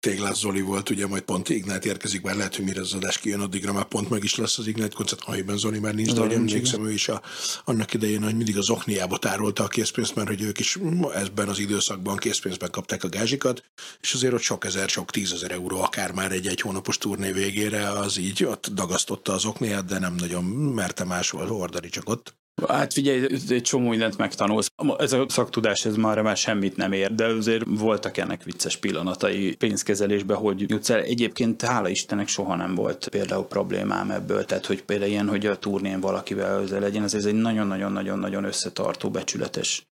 Téglás 0.03 0.37
Zoli 0.37 0.61
volt, 0.61 0.89
ugye 0.89 1.07
majd 1.07 1.21
pont 1.21 1.49
Ignát 1.49 1.85
érkezik, 1.85 2.21
bár 2.21 2.35
lehet, 2.35 2.55
hogy 2.55 2.65
mire 2.65 2.81
az 2.81 2.93
adás 2.93 3.17
kijön, 3.17 3.39
addigra 3.39 3.73
már 3.73 3.83
pont 3.83 4.09
meg 4.09 4.23
is 4.23 4.35
lesz 4.35 4.57
az 4.57 4.67
Ignát 4.67 4.93
koncert, 4.93 5.21
amiben 5.23 5.57
Zoli 5.57 5.79
már 5.79 5.95
nincs, 5.95 6.13
de 6.13 6.21
emlékszem, 6.21 6.85
ő 6.85 6.91
is 6.91 7.07
a, 7.07 7.21
annak 7.65 7.93
idején, 7.93 8.23
hogy 8.23 8.35
mindig 8.35 8.57
az 8.57 8.69
okniába 8.69 9.17
tárolta 9.17 9.63
a 9.63 9.67
készpénzt, 9.67 10.15
mert 10.15 10.27
hogy 10.27 10.41
ők 10.41 10.59
is 10.59 10.79
ebben 11.13 11.49
az 11.49 11.59
időszakban 11.59 12.17
készpénzben 12.17 12.71
kapták 12.71 13.03
a 13.03 13.09
gázsikat, 13.09 13.63
és 14.01 14.13
azért 14.13 14.33
ott 14.33 14.41
sok 14.41 14.65
ezer, 14.65 14.89
sok 14.89 15.11
tízezer 15.11 15.51
euró, 15.51 15.81
akár 15.81 16.11
már 16.11 16.31
egy 16.31 16.47
egy 16.47 16.61
hónapos 16.61 16.97
turné 16.97 17.31
végére, 17.31 17.89
az 17.89 18.17
így 18.17 18.43
ott 18.43 18.67
dagasztotta 18.73 19.33
az 19.33 19.45
okniát, 19.45 19.85
de 19.85 19.99
nem 19.99 20.15
nagyon 20.15 20.43
merte 20.43 21.03
máshol 21.03 21.47
hordani, 21.47 21.89
csak 21.89 22.09
ott. 22.09 22.42
Hát 22.67 22.93
figyelj, 22.93 23.27
egy 23.49 23.61
csomó 23.61 23.89
mindent 23.89 24.17
megtanulsz. 24.17 24.71
Ez 24.97 25.13
a 25.13 25.25
szaktudás, 25.29 25.85
ez 25.85 25.95
már, 25.95 26.21
már 26.21 26.37
semmit 26.37 26.77
nem 26.77 26.91
ér, 26.91 27.15
de 27.15 27.25
azért 27.25 27.63
voltak 27.67 28.17
ennek 28.17 28.43
vicces 28.43 28.77
pillanatai 28.77 29.55
pénzkezelésben, 29.55 30.37
hogy 30.37 30.69
jutsz 30.69 30.89
el. 30.89 30.99
Egyébként 30.99 31.61
hála 31.61 31.89
Istennek 31.89 32.27
soha 32.27 32.55
nem 32.55 32.75
volt 32.75 33.07
például 33.07 33.45
problémám 33.45 34.11
ebből, 34.11 34.45
tehát 34.45 34.65
hogy 34.65 34.83
például 34.83 35.11
ilyen, 35.11 35.29
hogy 35.29 35.45
a 35.45 35.57
turnén 35.57 35.99
valakivel 35.99 36.63
legyen, 36.63 37.03
ez 37.03 37.13
egy 37.13 37.33
nagyon-nagyon-nagyon-nagyon 37.33 38.43
összetartó, 38.43 39.09
becsületes 39.09 39.83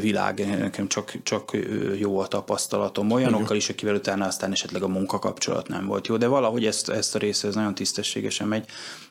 világ, 0.00 0.58
nekem 0.58 0.88
csak, 0.88 1.22
csak 1.22 1.56
jó 1.98 2.18
a 2.18 2.26
tapasztalatom. 2.26 3.10
Olyanokkal 3.10 3.56
is, 3.56 3.68
akivel 3.68 3.94
utána 3.94 4.26
aztán 4.26 4.52
esetleg 4.52 4.82
a 4.82 4.88
munkakapcsolat 4.88 5.68
nem 5.68 5.86
volt 5.86 6.06
jó, 6.06 6.16
de 6.16 6.26
valahogy 6.26 6.66
ezt, 6.66 6.88
ezt 6.88 7.14
a 7.14 7.18
része 7.18 7.48
ez 7.48 7.54
nagyon 7.54 7.74
tisztességesen 7.74 8.48
megy. 8.48 8.66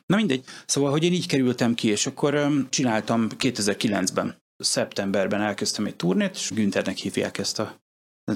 Na 0.06 0.16
mindegy, 0.16 0.44
szóval, 0.66 0.90
hogy 0.90 1.04
én 1.04 1.12
így 1.12 1.26
kerültem 1.26 1.74
ki, 1.74 1.88
és 1.88 2.06
akkor 2.06 2.48
csináltam 2.68 3.26
2009-ben, 3.38 4.36
szeptemberben 4.56 5.40
elkezdtem 5.40 5.86
egy 5.86 5.96
turnét, 5.96 6.34
és 6.34 6.50
Günternek 6.54 6.96
hívják 6.96 7.38
ezt 7.38 7.58
a 7.58 7.76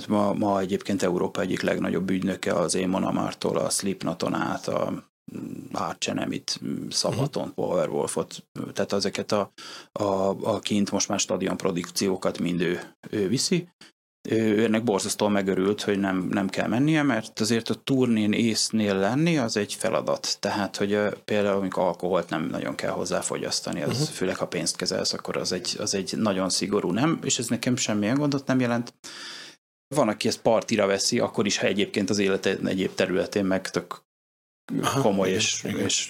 Ma, 0.07 0.33
ma 0.33 0.61
egyébként 0.61 1.03
Európa 1.03 1.41
egyik 1.41 1.61
legnagyobb 1.61 2.11
ügynöke 2.11 2.53
az 2.53 2.75
Émon 2.75 3.05
Amartól, 3.05 3.57
a 3.57 3.71
Slipnoton 3.71 4.35
át, 4.35 4.69
a 4.69 5.12
Archenemit, 5.73 6.61
Szabaton, 6.91 7.49
uh-huh. 7.49 7.55
Powerwolfot, 7.55 8.45
tehát 8.73 8.93
ezeket 8.93 9.33
a, 9.33 9.53
a, 9.93 10.05
a 10.43 10.59
kint 10.59 10.91
most 10.91 11.09
már 11.09 11.19
stadion 11.19 11.57
produkciókat 11.57 12.39
mind 12.39 12.61
ő, 12.61 12.81
ő 13.11 13.29
viszi. 13.29 13.69
Ő, 14.29 14.65
ennek 14.65 14.85
borzasztóan 14.85 15.33
megörült, 15.33 15.83
hogy 15.83 15.99
nem, 15.99 16.29
nem 16.31 16.49
kell 16.49 16.69
mennie, 16.69 17.03
mert 17.03 17.41
azért 17.41 17.69
a 17.69 17.75
turnén 17.75 18.33
észnél 18.33 18.95
lenni 18.95 19.39
az 19.39 19.57
egy 19.57 19.75
feladat. 19.75 20.37
Tehát, 20.41 20.77
hogy 20.77 20.99
például 21.25 21.57
amikor 21.57 21.83
alkoholt 21.83 22.29
nem 22.29 22.47
nagyon 22.47 22.75
kell 22.75 22.91
hozzáfogyasztani, 22.91 23.83
az 23.83 23.91
uh-huh. 23.91 24.07
főleg 24.07 24.37
ha 24.37 24.47
pénzt 24.47 24.77
kezelsz, 24.77 25.13
akkor 25.13 25.37
az 25.37 25.53
egy, 25.53 25.77
az 25.79 25.95
egy 25.95 26.17
nagyon 26.17 26.51
szigorú 26.51 26.91
nem, 26.91 27.19
és 27.25 27.39
ez 27.39 27.49
nekem 27.49 27.77
semmilyen 27.77 28.19
gondot 28.19 28.47
nem 28.47 28.61
jelent. 28.61 28.95
Van, 29.95 30.09
aki 30.09 30.29
ezt 30.29 30.43
partira 30.43 30.87
veszi, 30.87 31.19
akkor 31.19 31.47
is, 31.47 31.59
ha 31.59 31.67
egyébként 31.67 32.11
az 32.11 32.19
élete 32.19 32.57
egyéb 32.65 32.95
területén 32.95 33.45
meg 33.45 33.71
tök 33.71 34.03
komoly, 35.01 35.29
igen, 35.29 35.41
és, 35.41 35.65
igen. 35.65 35.79
és 35.79 36.07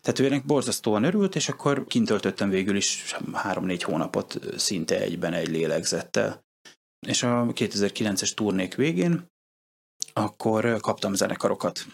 tehát 0.00 0.18
ő 0.18 0.24
ennek 0.24 0.44
borzasztóan 0.44 1.04
örült, 1.04 1.34
és 1.34 1.48
akkor 1.48 1.84
kint 1.86 2.06
töltöttem 2.06 2.48
végül 2.48 2.76
is 2.76 3.14
három-négy 3.32 3.82
hónapot 3.82 4.38
szinte 4.56 5.00
egyben 5.00 5.32
egy 5.32 5.48
lélegzettel. 5.48 6.44
És 7.06 7.22
a 7.22 7.46
2009-es 7.46 8.34
turnék 8.34 8.74
végén 8.74 9.26
akkor 10.12 10.80
kaptam 10.80 11.14
zenekarokat 11.14 11.86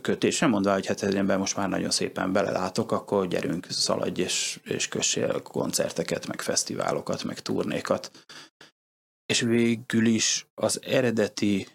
kötésre, 0.00 0.46
mondva, 0.46 0.72
hogy 0.72 0.86
hát 0.86 1.02
ebben 1.02 1.38
most 1.38 1.56
már 1.56 1.68
nagyon 1.68 1.90
szépen 1.90 2.32
belelátok, 2.32 2.92
akkor 2.92 3.28
gyerünk, 3.28 3.66
szaladj 3.70 4.22
és, 4.22 4.60
és 4.64 4.88
kössél 4.88 5.42
koncerteket, 5.42 6.26
meg 6.26 6.40
fesztiválokat, 6.42 7.24
meg 7.24 7.40
turnékat. 7.40 8.10
És 9.26 9.40
végül 9.40 10.06
is 10.06 10.46
az 10.54 10.80
eredeti 10.82 11.66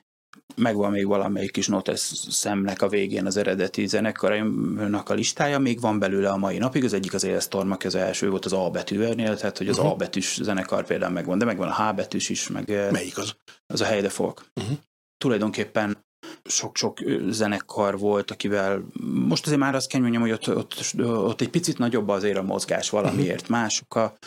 megvan 0.56 0.92
még 0.92 1.06
valamelyik 1.08 1.52
kis 1.52 1.68
notes 1.68 2.00
szemnek 2.30 2.82
a 2.82 2.88
végén 2.88 3.26
az 3.26 3.38
eredeti 3.38 3.88
zenekarának 3.88 5.10
a 5.10 5.14
listája, 5.14 5.60
még 5.60 5.80
van 5.80 6.00
belőle 6.00 6.30
a 6.30 6.38
mai 6.38 6.58
napig, 6.58 6.84
az 6.84 6.94
egyik 6.94 7.14
az 7.14 7.24
Ailstorm, 7.24 7.72
aki 7.72 7.88
az 7.88 7.96
első 7.96 8.30
volt 8.30 8.46
az 8.46 8.54
A 8.54 8.70
betűvernél, 8.70 9.38
tehát 9.38 9.58
hogy 9.58 9.68
az 9.68 9.78
uh-huh. 9.78 9.92
A 9.92 9.96
betűs 9.96 10.40
zenekar 10.42 10.86
például 10.86 11.14
megvan, 11.14 11.38
de 11.38 11.46
megvan 11.46 11.68
a 11.68 11.90
H 11.90 11.96
betűs 11.96 12.30
is, 12.30 12.48
meg 12.48 12.68
Melyik 12.92 13.18
az? 13.18 13.36
Az 13.68 13.82
a 13.82 13.86
Heide 13.86 14.10
Folk. 14.10 14.46
Uh-huh. 14.56 14.78
Tulajdonképpen 15.18 16.05
sok-sok 16.50 17.00
zenekar 17.30 18.00
volt, 18.00 18.32
akivel 18.32 18.86
most 19.28 19.46
azért 19.46 19.62
már 19.62 19.76
azt 19.76 19.88
kell 19.88 20.02
mondjam, 20.02 20.22
hogy 20.22 20.32
ott, 20.32 20.56
ott, 20.56 20.94
ott 21.04 21.42
egy 21.42 21.50
picit 21.50 21.78
nagyobb 21.78 22.08
azért 22.08 22.38
a 22.38 22.44
mozgás 22.44 22.90
valamiért 22.90 23.42
uh-huh. 23.42 23.58
mások, 23.58 23.96
a, 23.96 24.18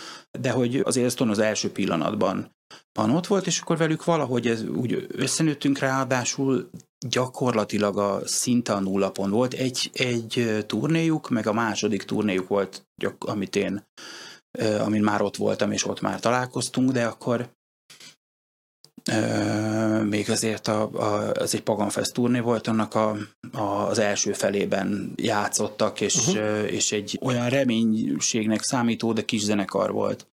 de 0.41 0.51
hogy 0.51 0.77
az 0.77 0.97
Ailstorm 0.97 1.31
az 1.31 1.39
első 1.39 1.73
pillanatban 1.73 2.57
van 2.93 3.11
ott 3.11 3.27
volt, 3.27 3.47
és 3.47 3.61
akkor 3.61 3.77
velük 3.77 4.05
valahogy 4.05 4.47
ez 4.47 4.65
úgy 4.65 5.07
összenőttünk, 5.09 5.79
ráadásul 5.79 6.71
gyakorlatilag 7.07 7.99
a 7.99 8.21
szinte 8.25 8.73
a 8.73 8.81
nullapon 8.81 9.31
volt. 9.31 9.55
Egy, 9.55 9.91
egy 9.93 10.65
turnéjuk, 10.67 11.29
meg 11.29 11.47
a 11.47 11.53
második 11.53 12.03
turnéjuk 12.03 12.49
volt, 12.49 12.89
amit 13.19 13.57
én, 13.57 13.85
amin 14.81 15.03
már 15.03 15.23
ott 15.23 15.37
voltam, 15.37 15.73
és 15.73 15.87
ott 15.87 16.01
már 16.01 16.21
találkoztunk, 16.21 16.91
de 16.91 17.05
akkor 17.05 17.57
még 20.05 20.31
azért 20.31 20.69
a, 20.69 20.91
a, 20.93 21.33
az 21.33 21.55
egy 21.55 21.63
Paganfest 21.63 22.13
turné 22.13 22.39
volt, 22.39 22.67
annak 22.67 22.95
a, 22.95 23.17
a, 23.53 23.63
az 23.63 23.99
első 23.99 24.33
felében 24.33 25.13
játszottak, 25.17 26.01
és, 26.01 26.17
uh-huh. 26.17 26.73
és 26.73 26.93
egy 26.93 27.19
olyan 27.23 27.49
reménységnek 27.49 28.63
számító, 28.63 29.13
de 29.13 29.25
kis 29.25 29.43
zenekar 29.43 29.93
volt 29.93 30.27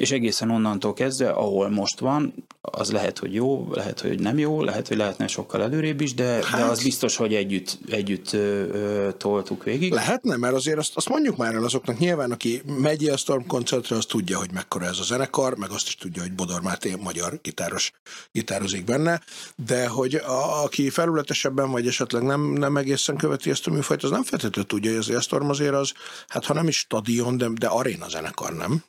és 0.00 0.10
egészen 0.10 0.50
onnantól 0.50 0.92
kezdve, 0.92 1.30
ahol 1.30 1.68
most 1.68 1.98
van, 1.98 2.34
az 2.60 2.90
lehet, 2.90 3.18
hogy 3.18 3.34
jó, 3.34 3.68
lehet, 3.72 4.00
hogy 4.00 4.20
nem 4.20 4.38
jó, 4.38 4.62
lehet, 4.62 4.88
hogy 4.88 4.96
lehetne 4.96 5.26
sokkal 5.26 5.62
előrébb 5.62 6.00
is, 6.00 6.14
de, 6.14 6.24
hát, 6.24 6.60
de 6.60 6.64
az 6.64 6.82
biztos, 6.82 7.16
hogy 7.16 7.34
együtt, 7.34 7.78
együtt 7.88 8.32
ö, 8.32 8.38
ö, 8.72 9.12
toltuk 9.16 9.64
végig. 9.64 9.92
Lehetne, 9.92 10.36
mert 10.36 10.54
azért 10.54 10.78
azt, 10.78 10.96
azt 10.96 11.08
mondjuk 11.08 11.36
már 11.36 11.54
el 11.54 11.64
azoknak 11.64 11.98
nyilván, 11.98 12.30
aki 12.30 12.62
megy 12.66 13.08
a 13.08 13.16
Storm 13.16 13.46
koncertre, 13.46 13.96
az 13.96 14.06
tudja, 14.06 14.38
hogy 14.38 14.50
mekkora 14.52 14.86
ez 14.86 14.98
a 14.98 15.02
zenekar, 15.02 15.56
meg 15.56 15.70
azt 15.70 15.86
is 15.86 15.96
tudja, 15.96 16.22
hogy 16.22 16.32
Bodor 16.32 16.60
Máté 16.62 16.94
magyar 17.00 17.38
gitáros 17.42 17.92
gitározik 18.32 18.84
benne, 18.84 19.20
de 19.66 19.88
hogy 19.88 20.14
a, 20.14 20.62
aki 20.62 20.90
felületesebben, 20.90 21.70
vagy 21.70 21.86
esetleg 21.86 22.22
nem, 22.22 22.52
nem 22.52 22.76
egészen 22.76 23.16
követi 23.16 23.50
ezt 23.50 23.66
a 23.66 23.70
műfajt, 23.70 24.02
az 24.02 24.10
nem 24.10 24.22
feltétlenül 24.22 24.70
tudja, 24.70 24.90
hogy 24.90 25.14
az 25.14 25.22
Storm 25.22 25.48
azért 25.48 25.74
az, 25.74 25.92
hát 26.28 26.44
ha 26.44 26.54
nem 26.54 26.68
is 26.68 26.78
stadion, 26.78 27.36
de, 27.36 27.48
de 27.54 27.66
aréna 27.66 28.08
zenekar, 28.08 28.52
nem? 28.52 28.84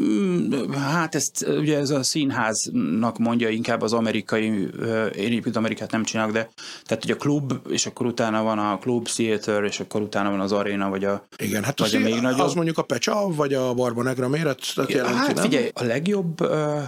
Mm, 0.00 0.72
hát 0.72 1.14
ezt 1.14 1.46
ugye 1.48 1.78
ez 1.78 1.90
a 1.90 2.02
színháznak 2.02 3.18
mondja 3.18 3.48
inkább 3.48 3.82
az 3.82 3.92
amerikai, 3.92 4.44
én 4.44 4.70
egyébként 5.12 5.56
Amerikát 5.56 5.90
nem 5.90 6.04
csinálok, 6.04 6.32
de 6.32 6.48
tehát 6.84 7.04
ugye 7.04 7.14
a 7.14 7.16
klub, 7.16 7.52
és 7.68 7.86
akkor 7.86 8.06
utána 8.06 8.42
van 8.42 8.58
a 8.58 8.78
klub, 8.78 9.08
theater, 9.08 9.64
és 9.64 9.80
akkor 9.80 10.00
utána 10.00 10.30
van 10.30 10.40
az 10.40 10.52
aréna, 10.52 10.88
vagy 10.88 11.04
a 11.04 11.26
Igen, 11.38 11.64
hát 11.64 11.78
vagy 11.78 11.88
az, 11.88 11.94
a 11.94 11.98
még 11.98 12.20
nagyobb. 12.20 12.40
az 12.40 12.54
mondjuk 12.54 12.78
a 12.78 12.82
Pecsa, 12.82 13.28
vagy 13.28 13.54
a 13.54 13.74
Barba 13.74 14.02
Negra 14.02 14.28
méret? 14.28 14.60
Jelenti, 14.74 15.16
hát 15.16 15.34
nem? 15.34 15.44
figyelj, 15.44 15.70
a 15.74 15.84
legjobb 15.84 16.40
uh, 16.40 16.82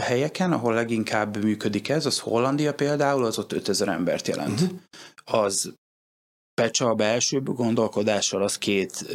helyeken, 0.00 0.52
ahol 0.52 0.74
leginkább 0.74 1.44
működik 1.44 1.88
ez, 1.88 2.06
az 2.06 2.18
Hollandia 2.18 2.74
például, 2.74 3.24
az 3.24 3.38
ott 3.38 3.52
5000 3.52 3.88
embert 3.88 4.28
jelent. 4.28 4.60
Uh-huh. 4.60 4.78
Az 5.24 5.72
pecsa 6.58 6.88
a 6.88 6.94
belső 6.94 7.42
gondolkodással, 7.42 8.42
az 8.42 8.58
két, 8.58 9.06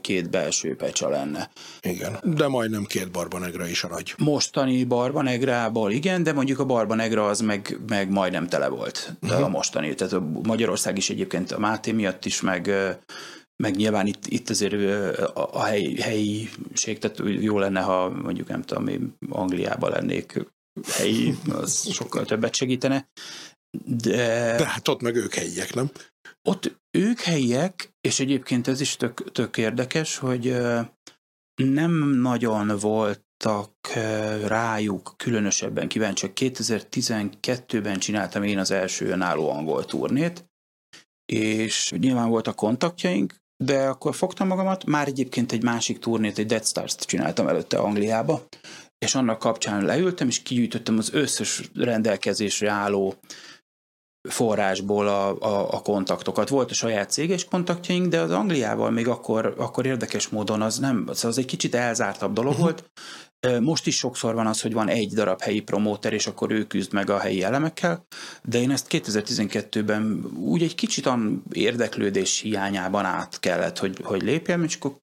két 0.00 0.30
belső 0.30 0.76
pecsa 0.76 1.08
lenne. 1.08 1.50
Igen, 1.80 2.18
de 2.22 2.48
majdnem 2.48 2.84
két 2.84 3.10
barbanegra 3.10 3.66
is 3.68 3.84
a 3.84 3.88
nagy. 3.88 4.14
Mostani 4.18 4.84
barbanegrából 4.84 5.92
igen, 5.92 6.22
de 6.22 6.32
mondjuk 6.32 6.58
a 6.58 6.64
barbanegra 6.64 7.26
az 7.26 7.40
meg, 7.40 7.78
meg 7.88 8.10
majdnem 8.10 8.46
tele 8.46 8.68
volt 8.68 9.12
uh-huh. 9.22 9.44
a 9.44 9.48
mostani. 9.48 9.94
Tehát 9.94 10.12
a 10.12 10.20
Magyarország 10.42 10.96
is 10.96 11.10
egyébként 11.10 11.52
a 11.52 11.58
Máté 11.58 11.92
miatt 11.92 12.24
is, 12.24 12.40
meg 12.40 12.70
meg 13.62 13.76
nyilván 13.76 14.06
itt, 14.06 14.26
itt 14.26 14.50
azért 14.50 14.72
a, 15.34 15.48
a 15.52 15.62
hely, 15.62 15.94
helyiség, 15.94 16.98
tehát 16.98 17.18
jó 17.40 17.58
lenne, 17.58 17.80
ha 17.80 18.08
mondjuk 18.08 18.48
nem 18.48 18.62
tudom, 18.62 18.86
én 18.86 19.16
Angliában 19.30 19.90
lennék 19.90 20.46
helyi, 20.86 21.34
az 21.52 21.92
sokkal 21.92 22.24
többet 22.24 22.54
segítene. 22.54 23.08
De... 23.84 24.56
de 24.56 24.66
hát 24.66 24.88
ott 24.88 25.00
meg 25.00 25.16
ők 25.16 25.34
helyiek, 25.34 25.74
nem? 25.74 25.90
Ott 26.48 26.80
ők 26.90 27.20
helyiek, 27.20 27.92
és 28.00 28.20
egyébként 28.20 28.68
ez 28.68 28.80
is 28.80 28.96
tök, 28.96 29.32
tök 29.32 29.56
érdekes, 29.56 30.16
hogy 30.16 30.56
nem 31.54 31.92
nagyon 32.08 32.78
voltak 32.78 33.92
rájuk 34.46 35.14
különösebben 35.16 35.88
kíváncsiak. 35.88 36.32
2012-ben 36.34 37.98
csináltam 37.98 38.42
én 38.42 38.58
az 38.58 38.70
első 38.70 39.06
önálló 39.06 39.50
angol 39.50 39.84
turnét, 39.84 40.44
és 41.32 41.92
nyilván 41.96 42.28
voltak 42.28 42.56
kontaktjaink, 42.56 43.34
de 43.64 43.88
akkor 43.88 44.14
fogtam 44.14 44.46
magamat, 44.46 44.84
már 44.84 45.06
egyébként 45.06 45.52
egy 45.52 45.62
másik 45.62 45.98
turnét, 45.98 46.38
egy 46.38 46.46
Dead 46.46 46.66
Stars-t 46.66 47.02
csináltam 47.02 47.48
előtte 47.48 47.78
Angliába, 47.78 48.46
és 48.98 49.14
annak 49.14 49.38
kapcsán 49.38 49.84
leültem, 49.84 50.28
és 50.28 50.42
kigyűjtöttem 50.42 50.98
az 50.98 51.12
összes 51.12 51.70
rendelkezésre 51.74 52.70
álló 52.70 53.14
forrásból 54.28 55.08
a, 55.08 55.40
a, 55.40 55.72
a 55.72 55.80
kontaktokat. 55.80 56.48
Volt 56.48 56.70
a 56.70 56.74
saját 56.74 57.10
céges 57.10 57.44
kontaktjaink, 57.44 58.06
de 58.06 58.20
az 58.20 58.30
Angliával 58.30 58.90
még 58.90 59.08
akkor, 59.08 59.54
akkor 59.58 59.86
érdekes 59.86 60.28
módon 60.28 60.62
az 60.62 60.78
nem, 60.78 61.04
az 61.06 61.38
egy 61.38 61.44
kicsit 61.44 61.74
elzártabb 61.74 62.32
dolog 62.32 62.52
uh-huh. 62.52 62.66
volt. 62.66 62.90
Most 63.60 63.86
is 63.86 63.96
sokszor 63.96 64.34
van 64.34 64.46
az, 64.46 64.60
hogy 64.60 64.72
van 64.72 64.88
egy 64.88 65.12
darab 65.14 65.40
helyi 65.40 65.60
promóter, 65.60 66.12
és 66.12 66.26
akkor 66.26 66.50
ő 66.50 66.66
küzd 66.66 66.92
meg 66.92 67.10
a 67.10 67.18
helyi 67.18 67.42
elemekkel, 67.42 68.06
de 68.42 68.58
én 68.58 68.70
ezt 68.70 68.86
2012-ben 68.90 70.24
úgy 70.36 70.62
egy 70.62 70.74
kicsit 70.74 71.08
érdeklődés 71.52 72.40
hiányában 72.40 73.04
át 73.04 73.40
kellett, 73.40 73.78
hogy, 73.78 74.00
hogy 74.02 74.22
lépjem, 74.22 74.62
és 74.62 74.74
akkor 74.74 74.96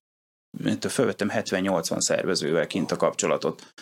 felvettem 0.80 1.30
70-80 1.32 2.00
szervezővel 2.00 2.66
kint 2.66 2.90
a 2.90 2.96
kapcsolatot. 2.96 3.72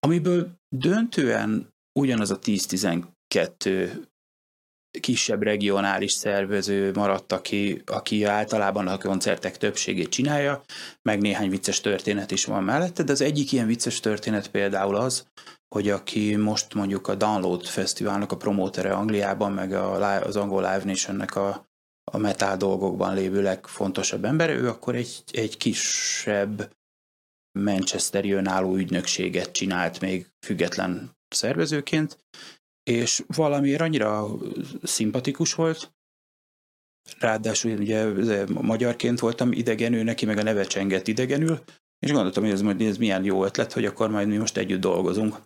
Amiből 0.00 0.48
döntően 0.76 1.68
ugyanaz 1.98 2.30
a 2.30 2.38
10-12 2.38 3.90
kisebb 5.00 5.42
regionális 5.42 6.12
szervező 6.12 6.92
maradt, 6.94 7.32
aki, 7.32 7.82
aki 7.86 8.24
általában 8.24 8.88
a 8.88 8.98
koncertek 8.98 9.56
többségét 9.56 10.08
csinálja, 10.08 10.62
meg 11.02 11.20
néhány 11.20 11.50
vicces 11.50 11.80
történet 11.80 12.30
is 12.30 12.44
van 12.44 12.64
mellette, 12.64 13.02
de 13.02 13.12
az 13.12 13.20
egyik 13.20 13.52
ilyen 13.52 13.66
vicces 13.66 14.00
történet 14.00 14.50
például 14.50 14.96
az, 14.96 15.26
hogy 15.74 15.88
aki 15.90 16.36
most 16.36 16.74
mondjuk 16.74 17.08
a 17.08 17.14
Download 17.14 17.66
Fesztiválnak 17.66 18.32
a 18.32 18.36
promótere 18.36 18.92
Angliában, 18.92 19.52
meg 19.52 19.72
a, 19.72 20.20
az 20.24 20.36
Angol 20.36 20.62
Live 20.62 20.84
Nationnek 20.84 21.36
a, 21.36 21.66
a 22.12 22.18
metal 22.18 22.56
dolgokban 22.56 23.14
lévő 23.14 23.42
legfontosabb 23.42 24.24
ember, 24.24 24.50
ő 24.50 24.68
akkor 24.68 24.94
egy, 24.94 25.22
egy 25.30 25.56
kisebb 25.56 26.74
Manchesteri 27.58 28.32
önálló 28.32 28.74
ügynökséget 28.74 29.52
csinált 29.52 30.00
még 30.00 30.26
független 30.46 31.16
szervezőként, 31.28 32.18
és 32.90 33.24
valamiért 33.26 33.80
annyira 33.80 34.28
szimpatikus 34.82 35.54
volt, 35.54 35.94
ráadásul 37.18 37.70
ugye 37.70 38.44
magyarként 38.46 39.20
voltam 39.20 39.52
idegenül, 39.52 40.02
neki 40.02 40.26
meg 40.26 40.38
a 40.38 40.42
neve 40.42 40.64
csengett 40.64 41.08
idegenül, 41.08 41.62
és 41.98 42.12
gondoltam, 42.12 42.42
hogy 42.42 42.52
ez, 42.52 42.62
hogy 42.62 42.82
ez 42.82 42.96
milyen 42.96 43.24
jó 43.24 43.44
ötlet, 43.44 43.72
hogy 43.72 43.84
akkor 43.84 44.10
majd 44.10 44.28
mi 44.28 44.36
most 44.36 44.56
együtt 44.56 44.80
dolgozunk. 44.80 45.36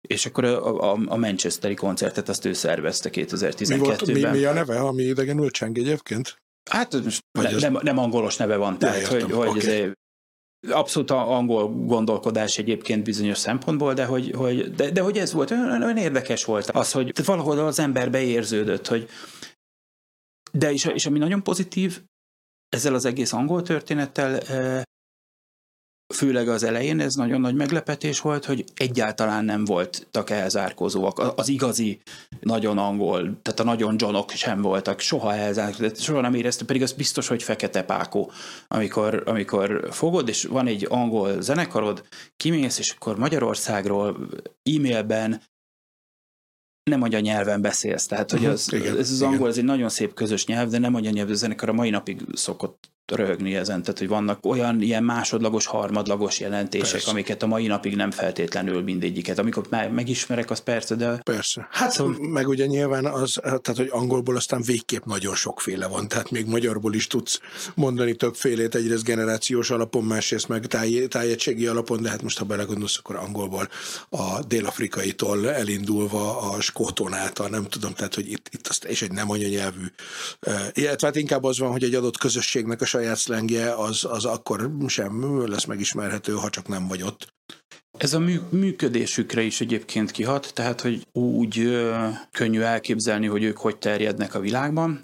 És 0.00 0.26
akkor 0.26 0.44
a, 0.44 0.92
a, 0.92 0.98
a 1.06 1.16
Manchesteri 1.16 1.74
koncertet 1.74 2.28
azt 2.28 2.44
ő 2.44 2.52
szervezte 2.52 3.10
2012-ben. 3.12 3.78
Mi, 3.78 3.84
volt, 3.84 4.06
mi, 4.06 4.24
mi 4.24 4.44
a 4.44 4.52
neve, 4.52 4.78
ami 4.80 5.02
idegenül 5.02 5.50
cseng 5.50 5.78
egyébként? 5.78 6.36
Hát 6.70 7.02
most 7.02 7.22
ne, 7.32 7.50
nem, 7.50 7.78
nem 7.82 7.98
angolos 7.98 8.36
neve 8.36 8.56
van, 8.56 8.78
tehát 8.78 9.00
ja, 9.00 9.08
hogy, 9.08 9.22
hogy 9.32 9.48
okay 9.48 9.92
abszolút 10.70 11.10
angol 11.10 11.68
gondolkodás 11.68 12.58
egyébként 12.58 13.04
bizonyos 13.04 13.38
szempontból, 13.38 13.94
de 13.94 14.04
hogy, 14.04 14.30
hogy, 14.30 14.74
de, 14.74 14.90
de 14.90 15.00
hogy 15.00 15.18
ez 15.18 15.32
volt, 15.32 15.50
olyan, 15.50 15.82
olyan 15.82 15.96
érdekes 15.96 16.44
volt 16.44 16.70
az, 16.70 16.92
hogy 16.92 17.24
valahol 17.24 17.58
az 17.58 17.78
ember 17.78 18.10
beérződött, 18.10 18.86
hogy 18.86 19.08
de 20.52 20.72
és, 20.72 20.84
és 20.84 21.06
ami 21.06 21.18
nagyon 21.18 21.42
pozitív, 21.42 22.02
ezzel 22.68 22.94
az 22.94 23.04
egész 23.04 23.32
angol 23.32 23.62
történettel 23.62 24.40
főleg 26.14 26.48
az 26.48 26.62
elején 26.62 27.00
ez 27.00 27.14
nagyon 27.14 27.40
nagy 27.40 27.54
meglepetés 27.54 28.20
volt, 28.20 28.44
hogy 28.44 28.64
egyáltalán 28.74 29.44
nem 29.44 29.64
voltak 29.64 30.30
elzárkózóak. 30.30 31.18
Az 31.36 31.48
igazi, 31.48 32.00
nagyon 32.40 32.78
angol, 32.78 33.20
tehát 33.42 33.60
a 33.60 33.64
nagyon 33.64 33.94
johnok 33.98 34.30
sem 34.30 34.62
voltak, 34.62 35.00
soha 35.00 35.34
elzárkózóak, 35.34 35.96
soha 35.96 36.20
nem 36.20 36.34
érezte, 36.34 36.64
pedig 36.64 36.82
az 36.82 36.92
biztos, 36.92 37.28
hogy 37.28 37.42
fekete 37.42 37.82
pákó. 37.82 38.30
Amikor, 38.68 39.22
amikor 39.26 39.88
fogod, 39.90 40.28
és 40.28 40.44
van 40.44 40.66
egy 40.66 40.86
angol 40.90 41.40
zenekarod, 41.40 42.04
kimész, 42.36 42.78
és 42.78 42.90
akkor 42.90 43.18
Magyarországról 43.18 44.28
e-mailben 44.62 45.42
nem 46.90 47.02
anyanyelven 47.02 47.60
beszélsz. 47.60 48.06
Tehát, 48.06 48.30
hogy 48.30 48.40
mhm, 48.40 48.50
az, 48.50 48.72
igen, 48.72 48.98
ez 48.98 49.10
az 49.10 49.22
angol, 49.22 49.36
igen. 49.36 49.48
ez 49.48 49.58
egy 49.58 49.64
nagyon 49.64 49.88
szép 49.88 50.14
közös 50.14 50.46
nyelv, 50.46 50.68
de 50.68 50.78
nem 50.78 50.94
anyanyelv, 50.94 51.30
a 51.30 51.34
zenekar 51.34 51.68
a 51.68 51.72
mai 51.72 51.90
napig 51.90 52.20
szokott 52.32 52.95
röhögni 53.06 53.54
ezen, 53.56 53.82
tehát 53.82 53.98
hogy 53.98 54.08
vannak 54.08 54.46
olyan 54.46 54.82
ilyen 54.82 55.04
másodlagos, 55.04 55.66
harmadlagos 55.66 56.40
jelentések, 56.40 56.90
persze. 56.90 57.10
amiket 57.10 57.42
a 57.42 57.46
mai 57.46 57.66
napig 57.66 57.96
nem 57.96 58.10
feltétlenül 58.10 58.82
mindegyiket. 58.82 59.38
Amikor 59.38 59.68
megismerek, 59.70 60.50
az 60.50 60.58
persze, 60.58 60.94
de... 60.94 61.20
Persze. 61.22 61.68
Hát 61.70 61.90
szóval... 61.90 62.16
meg 62.18 62.48
ugye 62.48 62.66
nyilván 62.66 63.04
az, 63.04 63.38
tehát 63.42 63.76
hogy 63.76 63.88
angolból 63.90 64.36
aztán 64.36 64.62
végképp 64.62 65.04
nagyon 65.04 65.34
sokféle 65.34 65.86
van, 65.86 66.08
tehát 66.08 66.30
még 66.30 66.46
magyarból 66.46 66.94
is 66.94 67.06
tudsz 67.06 67.40
mondani 67.74 68.14
többfélét, 68.14 68.74
egyrészt 68.74 69.04
generációs 69.04 69.70
alapon, 69.70 70.04
másrészt 70.04 70.48
meg 70.48 70.66
táj, 70.66 71.06
tájegységi 71.06 71.66
alapon, 71.66 72.02
de 72.02 72.08
hát 72.08 72.22
most 72.22 72.38
ha 72.38 72.44
belegondolsz, 72.44 72.98
akkor 72.98 73.16
angolból 73.16 73.68
a 74.08 74.44
dél-afrikaitól 74.46 75.50
elindulva 75.50 76.40
a 76.40 76.60
skóton 76.60 77.14
át, 77.14 77.38
a 77.38 77.48
nem 77.48 77.64
tudom, 77.64 77.92
tehát 77.92 78.14
hogy 78.14 78.30
itt, 78.30 78.46
itt 78.50 78.66
azt, 78.66 78.84
és 78.84 79.02
egy 79.02 79.12
nem 79.12 79.30
anyanyelvű, 79.30 79.84
illetve 80.72 81.06
hát 81.06 81.16
inkább 81.16 81.44
az 81.44 81.58
van, 81.58 81.70
hogy 81.70 81.82
egy 81.82 81.94
adott 81.94 82.18
közösségnek 82.18 82.80
a 82.80 82.84
saját 82.96 83.16
szlengje, 83.16 83.74
az, 83.74 84.04
az 84.04 84.24
akkor 84.24 84.70
sem 84.86 85.46
lesz 85.48 85.64
megismerhető, 85.64 86.32
ha 86.32 86.50
csak 86.50 86.68
nem 86.68 86.88
vagy 86.88 87.02
ott. 87.02 87.34
Ez 87.98 88.14
a 88.14 88.18
működésükre 88.50 89.42
is 89.42 89.60
egyébként 89.60 90.10
kihat, 90.10 90.54
tehát 90.54 90.80
hogy 90.80 91.06
úgy 91.12 91.58
ö, 91.58 92.08
könnyű 92.30 92.60
elképzelni, 92.60 93.26
hogy 93.26 93.42
ők 93.42 93.56
hogy 93.56 93.76
terjednek 93.76 94.34
a 94.34 94.40
világban, 94.40 94.98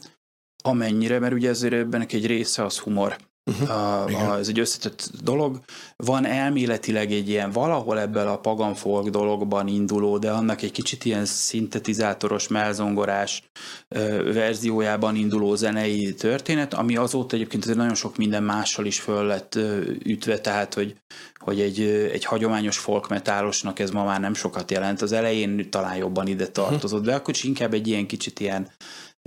amennyire, 0.64 1.18
mert 1.18 1.34
ugye 1.34 1.48
ezért 1.48 1.72
ebben 1.72 2.00
egy 2.00 2.26
része 2.26 2.64
az 2.64 2.78
humor. 2.78 3.16
Uh-huh. 3.50 3.70
A, 3.70 4.04
a, 4.04 4.38
ez 4.38 4.48
egy 4.48 4.58
összetett 4.58 5.10
dolog. 5.22 5.60
Van 5.96 6.26
elméletileg 6.26 7.12
egy 7.12 7.28
ilyen 7.28 7.50
valahol 7.50 8.00
ebből 8.00 8.28
a 8.28 8.38
pagan 8.38 8.74
folk 8.74 9.08
dologban 9.08 9.68
induló, 9.68 10.18
de 10.18 10.30
annak 10.30 10.62
egy 10.62 10.70
kicsit 10.70 11.04
ilyen 11.04 11.24
szintetizátoros, 11.24 12.48
melzongorás 12.48 13.42
ö, 13.88 14.32
verziójában 14.32 15.16
induló 15.16 15.54
zenei 15.54 16.14
történet, 16.14 16.74
ami 16.74 16.96
azóta 16.96 17.36
egyébként 17.36 17.62
azért 17.62 17.78
nagyon 17.78 17.94
sok 17.94 18.16
minden 18.16 18.42
mással 18.42 18.86
is 18.86 19.00
föl 19.00 19.24
lett 19.24 19.54
ö, 19.54 19.80
ütve, 20.04 20.40
tehát 20.40 20.74
hogy, 20.74 20.96
hogy 21.38 21.60
egy, 21.60 21.80
egy 22.12 22.24
hagyományos 22.24 22.78
folk 22.78 23.08
metálosnak 23.08 23.78
ez 23.78 23.90
ma 23.90 24.04
már 24.04 24.20
nem 24.20 24.34
sokat 24.34 24.70
jelent. 24.70 25.02
Az 25.02 25.12
elején 25.12 25.70
talán 25.70 25.96
jobban 25.96 26.26
ide 26.26 26.46
tartozott, 26.46 27.04
de 27.04 27.14
akkor 27.14 27.34
is 27.34 27.44
inkább 27.44 27.74
egy 27.74 27.88
ilyen 27.88 28.06
kicsit 28.06 28.40
ilyen 28.40 28.70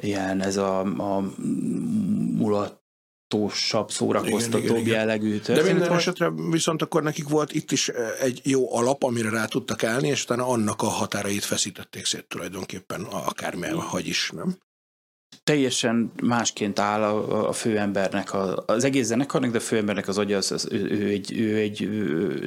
ilyen 0.03 0.41
ez 0.41 0.57
a, 0.57 0.79
a 0.79 1.23
mulat 2.37 2.84
tósabb, 3.27 3.91
szórakoztatóbb 3.91 4.85
jellegű 4.85 5.39
történet. 5.39 5.63
De 5.63 5.71
minden 5.73 5.93
esetre 5.93 6.31
viszont 6.49 6.81
akkor 6.81 7.03
nekik 7.03 7.27
volt 7.27 7.53
itt 7.53 7.71
is 7.71 7.91
egy 8.21 8.41
jó 8.43 8.75
alap, 8.75 9.03
amire 9.03 9.29
rá 9.29 9.45
tudtak 9.45 9.83
állni, 9.83 10.07
és 10.07 10.23
utána 10.23 10.47
annak 10.47 10.81
a 10.81 10.87
határait 10.87 11.43
feszítették 11.43 12.05
szét 12.05 12.27
tulajdonképpen 12.27 13.01
akármilyen, 13.01 13.79
hogy 13.79 14.07
is, 14.07 14.31
nem? 14.35 14.57
Teljesen 15.45 16.11
másként 16.23 16.79
áll 16.79 17.01
a, 17.01 17.47
a 17.47 17.51
főembernek, 17.51 18.33
a, 18.33 18.63
az 18.65 18.83
egész 18.83 19.05
zenekarnak, 19.05 19.51
de 19.51 19.57
a 19.57 19.61
főembernek 19.61 20.07
az 20.07 20.17
agya, 20.17 20.37
az, 20.37 20.51
az, 20.51 20.67
ő, 20.71 20.89
ő, 20.89 21.07
egy, 21.07 21.33
ő 21.37 21.55
egy 21.55 21.89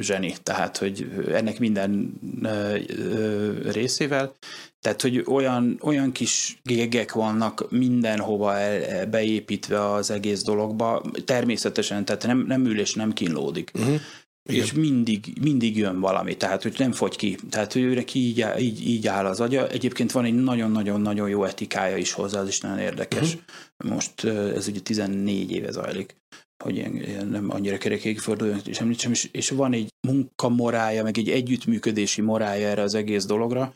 zseni, 0.00 0.34
tehát 0.42 0.76
hogy 0.76 1.10
ennek 1.32 1.58
minden 1.58 2.20
ö, 2.42 3.70
részével, 3.70 4.34
tehát 4.80 5.02
hogy 5.02 5.24
olyan, 5.26 5.78
olyan 5.82 6.12
kis 6.12 6.58
gégek 6.62 7.12
vannak 7.12 7.70
mindenhova 7.70 8.56
el, 8.56 9.06
beépítve 9.06 9.92
az 9.92 10.10
egész 10.10 10.42
dologba, 10.42 11.02
természetesen, 11.24 12.04
tehát 12.04 12.26
nem, 12.26 12.44
nem 12.46 12.64
ül 12.64 12.80
és 12.80 12.94
nem 12.94 13.12
kínlódik. 13.12 13.70
Uh-huh. 13.74 14.00
Igen. 14.48 14.64
és 14.64 14.72
mindig, 14.72 15.32
mindig 15.40 15.76
jön 15.76 16.00
valami, 16.00 16.36
tehát 16.36 16.62
hogy 16.62 16.74
nem 16.78 16.92
fogy 16.92 17.16
ki. 17.16 17.36
Tehát 17.50 17.72
hogy 17.72 17.82
őnek 17.82 18.14
így, 18.14 18.44
így, 18.58 18.88
így 18.88 19.06
áll 19.06 19.26
az 19.26 19.40
agya. 19.40 19.68
Egyébként 19.68 20.12
van 20.12 20.24
egy 20.24 20.34
nagyon-nagyon-nagyon 20.34 21.28
jó 21.28 21.44
etikája 21.44 21.96
is 21.96 22.12
hozzá, 22.12 22.40
az 22.40 22.48
is 22.48 22.60
nagyon 22.60 22.78
érdekes. 22.78 23.34
Uh-huh. 23.34 23.92
Most 23.92 24.24
ez 24.24 24.68
ugye 24.68 24.80
14 24.80 25.50
éve 25.50 25.70
zajlik 25.70 26.16
hogy 26.64 26.76
ilyen, 26.76 26.96
ilyen 26.96 27.28
nem 27.28 27.50
annyira 27.50 27.78
kerekéig 27.78 28.18
forduljon, 28.18 28.60
és 28.64 28.80
említsem, 28.80 29.10
és, 29.10 29.28
és 29.32 29.50
van 29.50 29.72
egy 29.72 29.88
munkamorája, 30.06 31.02
meg 31.02 31.18
egy 31.18 31.28
együttműködési 31.28 32.20
morája 32.20 32.68
erre 32.68 32.82
az 32.82 32.94
egész 32.94 33.24
dologra, 33.24 33.74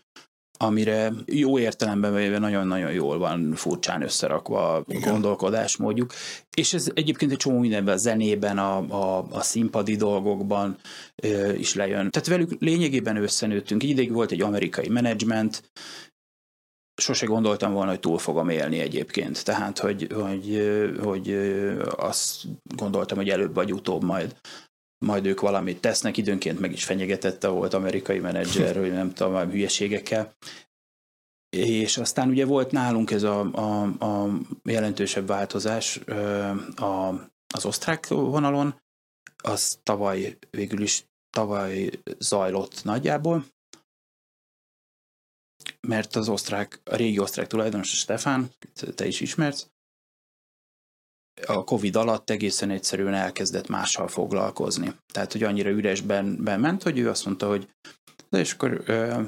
amire 0.59 1.13
jó 1.27 1.59
értelemben 1.59 2.15
véve 2.15 2.39
nagyon-nagyon 2.39 2.93
jól 2.93 3.19
van 3.19 3.53
furcsán 3.55 4.03
összerakva 4.03 4.75
a 4.75 4.85
Igen. 4.89 5.11
gondolkodásmódjuk. 5.11 6.13
És 6.57 6.75
ez 6.75 6.91
egyébként 6.95 7.31
egy 7.31 7.37
csomó 7.37 7.59
mindenben, 7.59 7.95
a 7.95 7.97
zenében, 7.97 8.59
a, 8.59 8.77
a, 8.79 9.27
a 9.31 9.41
színpadi 9.41 9.97
dolgokban 9.97 10.77
ö, 11.23 11.53
is 11.53 11.75
lejön. 11.75 12.11
Tehát 12.11 12.29
velük 12.29 12.51
lényegében 12.59 13.17
összenőttünk. 13.17 13.83
Egy 13.83 13.89
ideig 13.89 14.13
volt 14.13 14.31
egy 14.31 14.41
amerikai 14.41 14.89
menedzsment, 14.89 15.71
sose 17.03 17.27
gondoltam 17.27 17.73
volna, 17.73 17.91
hogy 17.91 18.01
túl 18.01 18.19
fogom 18.19 18.49
élni 18.49 18.79
egyébként. 18.79 19.45
Tehát, 19.45 19.79
hogy, 19.79 20.07
hogy, 20.13 20.63
hogy 21.03 21.37
azt 21.97 22.45
gondoltam, 22.77 23.19
hogy 23.19 23.29
előbb 23.29 23.55
vagy 23.55 23.73
utóbb 23.73 24.03
majd 24.03 24.37
majd 25.03 25.27
ők 25.27 25.41
valamit 25.41 25.81
tesznek, 25.81 26.17
időnként 26.17 26.59
meg 26.59 26.73
is 26.73 26.85
fenyegetette 26.85 27.49
volt 27.49 27.75
amerikai 27.75 28.19
menedzser, 28.19 28.77
hogy 28.77 28.93
nem 28.93 29.13
tudom, 29.13 29.51
hülyeségekkel. 29.51 30.35
És 31.57 31.99
aztán 31.99 32.29
ugye 32.29 32.45
volt 32.45 32.71
nálunk 32.71 33.11
ez 33.11 33.23
a, 33.23 33.41
a, 33.53 33.83
a 33.83 34.31
jelentősebb 34.65 35.27
változás 35.27 35.97
a, 36.77 37.09
az 37.55 37.65
osztrák 37.65 38.07
vonalon, 38.07 38.81
az 39.43 39.81
tavaly 39.83 40.39
végül 40.51 40.83
is 40.83 41.07
tavaly 41.31 41.91
zajlott 42.19 42.85
nagyjából, 42.85 43.45
mert 45.81 46.17
az 46.17 46.29
osztrák, 46.29 46.81
a 46.85 46.97
régi 46.97 47.19
osztrák 47.19 47.47
tulajdonos, 47.47 47.89
Stefán, 47.89 48.51
te 48.95 49.07
is 49.07 49.21
ismersz, 49.21 49.71
a 51.47 51.65
Covid 51.65 51.97
alatt 51.97 52.31
egészen 52.31 52.71
egyszerűen 52.71 53.15
elkezdett 53.15 53.69
mással 53.69 54.09
foglalkozni. 54.09 54.95
Tehát, 55.13 55.33
hogy 55.33 55.43
annyira 55.43 55.71
üresben 55.71 56.27
ment, 56.27 56.83
hogy 56.83 56.99
ő 56.99 57.09
azt 57.09 57.25
mondta, 57.25 57.49
hogy 57.49 57.69
de 58.29 58.39
és 58.39 58.53
akkor 58.53 58.83
ö, 58.87 59.23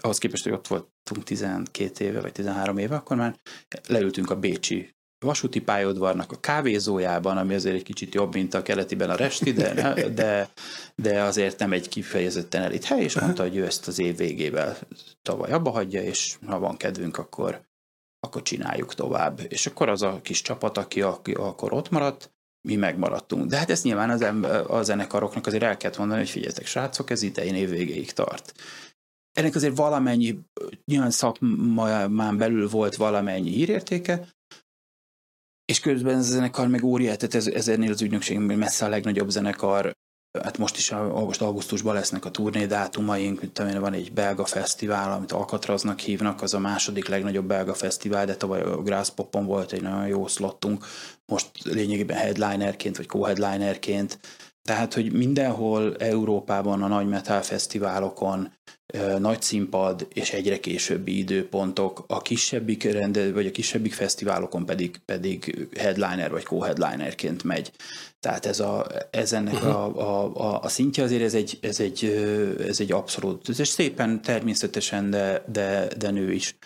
ahhoz 0.00 0.18
képest, 0.18 0.44
hogy 0.44 0.52
ott 0.52 0.66
voltunk 0.66 1.24
12 1.24 2.04
éve, 2.04 2.20
vagy 2.20 2.32
13 2.32 2.78
éve, 2.78 2.96
akkor 2.96 3.16
már 3.16 3.40
leültünk 3.88 4.30
a 4.30 4.38
Bécsi 4.38 4.94
vasúti 5.24 5.60
pályaudvarnak 5.60 6.32
a 6.32 6.40
kávézójában, 6.40 7.36
ami 7.36 7.54
azért 7.54 7.74
egy 7.74 7.82
kicsit 7.82 8.14
jobb, 8.14 8.34
mint 8.34 8.54
a 8.54 8.62
keletiben 8.62 9.10
a 9.10 9.16
resti, 9.16 9.52
de, 9.52 9.94
de, 10.14 10.50
de 10.94 11.22
azért 11.22 11.58
nem 11.58 11.72
egy 11.72 11.88
kifejezetten 11.88 12.62
elit 12.62 12.84
hely, 12.84 13.02
és 13.02 13.20
mondta, 13.20 13.42
hogy 13.42 13.56
ő 13.56 13.64
ezt 13.64 13.88
az 13.88 13.98
év 13.98 14.16
végével 14.16 14.78
tavaly 15.22 15.52
abba 15.52 15.70
hagyja, 15.70 16.02
és 16.02 16.36
ha 16.46 16.58
van 16.58 16.76
kedvünk, 16.76 17.18
akkor 17.18 17.60
akkor 18.26 18.42
csináljuk 18.42 18.94
tovább. 18.94 19.40
És 19.48 19.66
akkor 19.66 19.88
az 19.88 20.02
a 20.02 20.20
kis 20.22 20.42
csapat, 20.42 20.78
aki, 20.78 21.02
aki 21.02 21.32
akkor 21.32 21.72
ott 21.72 21.90
maradt, 21.90 22.32
mi 22.68 22.76
megmaradtunk. 22.76 23.46
De 23.46 23.56
hát 23.56 23.70
ezt 23.70 23.84
nyilván 23.84 24.10
az 24.10 24.22
em- 24.22 24.44
a 24.44 24.82
zenekaroknak 24.82 25.46
azért 25.46 25.62
el 25.62 25.76
kellett 25.76 25.98
mondani, 25.98 26.20
hogy 26.20 26.30
figyeljetek, 26.30 26.66
srácok, 26.66 27.10
ez 27.10 27.22
idején 27.22 27.54
év 27.54 27.70
végéig 27.70 28.12
tart. 28.12 28.54
Ennek 29.32 29.54
azért 29.54 29.76
valamennyi, 29.76 30.38
nyilván 30.84 31.10
szakmán 31.10 32.36
belül 32.36 32.68
volt 32.68 32.96
valamennyi 32.96 33.50
hírértéke, 33.50 34.28
és 35.64 35.80
közben 35.80 36.18
ez 36.18 36.28
a 36.28 36.32
zenekar 36.32 36.68
meg 36.68 36.84
óriát, 36.84 37.18
tehát 37.18 37.34
ez, 37.34 37.46
ezernél 37.46 37.90
az 37.90 38.02
ügynökség 38.02 38.38
messze 38.38 38.84
a 38.84 38.88
legnagyobb 38.88 39.28
zenekar, 39.28 39.92
hát 40.40 40.58
most 40.58 40.76
is 40.76 40.90
most 41.12 41.42
augusztusban 41.42 41.94
lesznek 41.94 42.24
a 42.24 42.30
turné 42.30 42.66
dátumaink, 42.66 43.40
mint 43.40 43.58
amilyen 43.58 43.80
van 43.80 43.92
egy 43.92 44.12
belga 44.12 44.44
fesztivál, 44.44 45.12
amit 45.12 45.32
Alcatraznak 45.32 45.98
hívnak, 45.98 46.42
az 46.42 46.54
a 46.54 46.58
második 46.58 47.08
legnagyobb 47.08 47.46
belga 47.46 47.74
fesztivál, 47.74 48.26
de 48.26 48.36
tavaly 48.36 48.62
a 48.62 48.82
Grasspopon 48.82 49.46
volt 49.46 49.72
egy 49.72 49.82
nagyon 49.82 50.06
jó 50.06 50.26
slottunk, 50.26 50.84
most 51.26 51.50
lényegében 51.62 52.16
headlinerként 52.16 52.96
vagy 52.96 53.08
co-headlinerként, 53.08 54.18
tehát, 54.62 54.94
hogy 54.94 55.12
mindenhol 55.12 55.96
Európában 55.96 56.82
a 56.82 56.86
nagy 56.86 57.08
metal 57.08 57.42
fesztiválokon 57.42 58.52
nagy 59.18 59.42
színpad 59.42 60.06
és 60.14 60.32
egyre 60.32 60.60
későbbi 60.60 61.18
időpontok, 61.18 62.04
a 62.06 62.22
kisebbik 62.22 62.84
rende, 62.84 63.32
vagy 63.32 63.46
a 63.46 63.50
kisebbik 63.50 63.92
fesztiválokon 63.92 64.66
pedig, 64.66 65.00
pedig 65.04 65.68
headliner 65.76 66.30
vagy 66.30 66.42
co-headlinerként 66.42 67.44
megy. 67.44 67.72
Tehát 68.20 68.46
ez, 68.46 68.60
a, 68.60 68.86
ez 69.10 69.32
ennek 69.32 69.54
uh-huh. 69.54 69.76
a, 69.76 69.84
a, 69.84 70.34
a, 70.34 70.62
a 70.62 70.68
szintje 70.68 71.02
azért 71.02 71.22
ez 71.22 71.34
egy, 71.34 71.58
ez 71.60 71.80
egy, 71.80 72.04
ez 72.66 72.80
egy 72.80 72.92
abszolút, 72.92 73.48
ez 73.48 73.68
szépen 73.68 74.22
természetesen, 74.22 75.10
de, 75.10 75.44
de, 75.52 75.88
de 75.98 76.10
nő 76.10 76.32
is. 76.32 76.56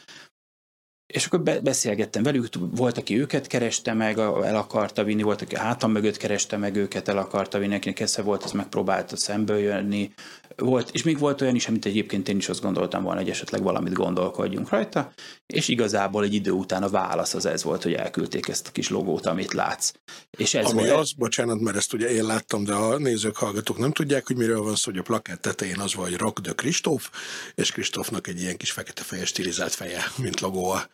És 1.07 1.27
akkor 1.27 1.41
be, 1.41 1.61
beszélgettem 1.61 2.23
velük, 2.23 2.49
volt, 2.59 2.99
aki 2.99 3.21
őket 3.21 3.47
kereste 3.47 3.93
meg, 3.93 4.19
el 4.19 4.57
akarta 4.57 5.05
vinni, 5.05 5.23
volt, 5.23 5.43
aki 5.43 5.57
hátam 5.57 5.91
mögött 5.91 6.17
kereste 6.17 6.57
meg 6.57 6.77
őket, 6.77 7.09
el 7.09 7.19
akarta 7.19 7.59
vinni, 7.59 7.75
akinek 7.75 8.01
esze 8.01 8.23
volt, 8.23 8.43
az 8.45 8.53
megpróbálta 8.53 9.17
szemből 9.17 9.59
jönni. 9.59 10.13
Volt, 10.57 10.91
és 10.91 11.03
még 11.03 11.19
volt 11.19 11.41
olyan 11.41 11.55
is, 11.55 11.69
amit 11.69 11.87
egyébként 11.87 12.29
én 12.29 12.37
is 12.37 12.49
azt 12.49 12.61
gondoltam 12.61 13.03
volna, 13.03 13.21
hogy 13.21 13.31
esetleg 13.31 13.63
valamit 13.63 13.93
gondolkodjunk 13.93 14.69
rajta, 14.69 15.13
és 15.47 15.69
igazából 15.69 16.25
egy 16.25 16.35
idő 16.35 16.51
után 16.51 16.83
a 16.83 16.89
válasz 16.89 17.35
az 17.35 17.47
ez 17.47 17.63
volt, 17.63 17.83
hogy 17.83 17.93
elküldték 17.93 18.49
ezt 18.49 18.69
a 18.69 18.71
kis 18.71 18.89
logót, 18.89 19.27
amit 19.27 19.53
látsz. 19.53 19.93
És 20.31 20.55
ez 20.55 20.65
Ami 20.71 20.79
volt, 20.79 21.01
az, 21.01 21.13
bocsánat, 21.13 21.61
mert 21.61 21.77
ezt 21.77 21.93
ugye 21.93 22.11
én 22.11 22.25
láttam, 22.25 22.65
de 22.65 22.75
a 22.75 22.99
nézők, 22.99 23.37
hallgatók 23.37 23.79
nem 23.79 23.93
tudják, 23.93 24.27
hogy 24.27 24.37
miről 24.37 24.63
van 24.63 24.77
szó, 24.77 24.91
hogy 24.91 25.01
a 25.01 25.03
plakát 25.03 25.41
tetején 25.41 25.81
az 25.81 25.95
van, 25.95 26.05
hogy 26.05 26.17
Rock 26.17 26.39
de 26.41 26.53
Kristóf, 26.53 27.11
és 27.55 27.73
Kristófnak 27.73 28.27
egy 28.27 28.41
ilyen 28.41 28.57
kis 28.57 28.71
fekete 28.71 29.03
fejes 29.03 29.29
stilizált 29.29 29.75
feje, 29.75 30.05
mint 30.17 30.41
logó 30.41 30.71
a 30.71 30.89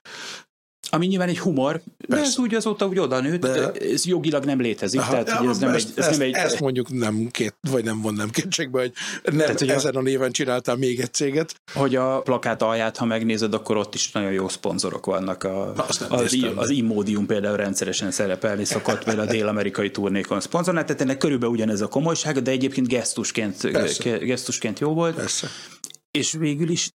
ami 0.95 1.07
nyilván 1.07 1.28
egy 1.28 1.38
humor, 1.38 1.82
de 1.99 2.07
Persze. 2.09 2.24
ez 2.24 2.38
úgy 2.38 2.55
azóta 2.55 2.86
úgy 2.86 2.99
oda 2.99 3.20
nőtt, 3.20 3.40
De- 3.40 3.70
ez 3.72 4.05
jogilag 4.07 4.45
nem 4.45 4.61
létezik, 4.61 5.01
Aha, 5.01 5.11
tehát 5.11 5.30
hogy 5.30 5.49
ez 5.49 5.59
nem 5.59 5.74
ezt, 5.74 5.88
egy, 5.88 5.99
ez 5.99 6.07
ezt, 6.07 6.18
nem 6.18 6.26
egy 6.28 6.34
ezt 6.34 6.61
mondjuk 6.61 6.93
nem 6.93 7.28
két, 7.30 7.55
vagy 7.70 7.84
nem 7.84 7.97
mondom 7.97 8.30
kétségbe, 8.30 8.80
hogy 8.80 8.93
nem 9.24 9.36
Tehát, 9.36 9.59
hogy 9.59 9.68
a- 9.68 9.72
ezen 9.74 9.95
a 9.95 10.01
néven 10.01 10.32
csináltál 10.32 10.76
még 10.76 11.01
egy 11.01 11.12
céget. 11.12 11.55
hogy 11.74 11.97
a 11.97 12.20
plakát 12.20 12.62
alját, 12.62 12.97
ha 12.97 13.05
megnézed, 13.05 13.55
akkor 13.55 13.76
ott 13.76 13.95
is 13.95 14.11
nagyon 14.12 14.32
jó 14.32 14.49
szponzorok 14.49 15.07
vannak. 15.07 15.45
A, 15.45 15.72
Azt 15.76 16.01
az, 16.09 16.20
néztem. 16.32 16.59
az 16.59 16.70
Immodium 16.70 17.26
például 17.26 17.57
rendszeresen 17.57 18.11
szerepelni 18.11 18.64
szokott, 18.64 19.05
például 19.05 19.28
a 19.28 19.30
dél-amerikai 19.30 19.90
turnékon 19.90 20.40
szponzornál, 20.40 20.84
tehát 20.84 21.01
ennek 21.01 21.16
körülbelül 21.18 21.55
ugyanez 21.55 21.80
a 21.80 21.88
komolysága, 21.88 22.40
de 22.40 22.51
egyébként 22.51 22.88
gesztusként, 22.88 23.70
Persze. 23.70 24.03
ge- 24.11 24.24
gesztusként 24.24 24.78
jó 24.78 24.93
volt, 24.95 25.14
Persze. 25.14 25.47
és 26.11 26.32
végül 26.32 26.68
is 26.70 26.90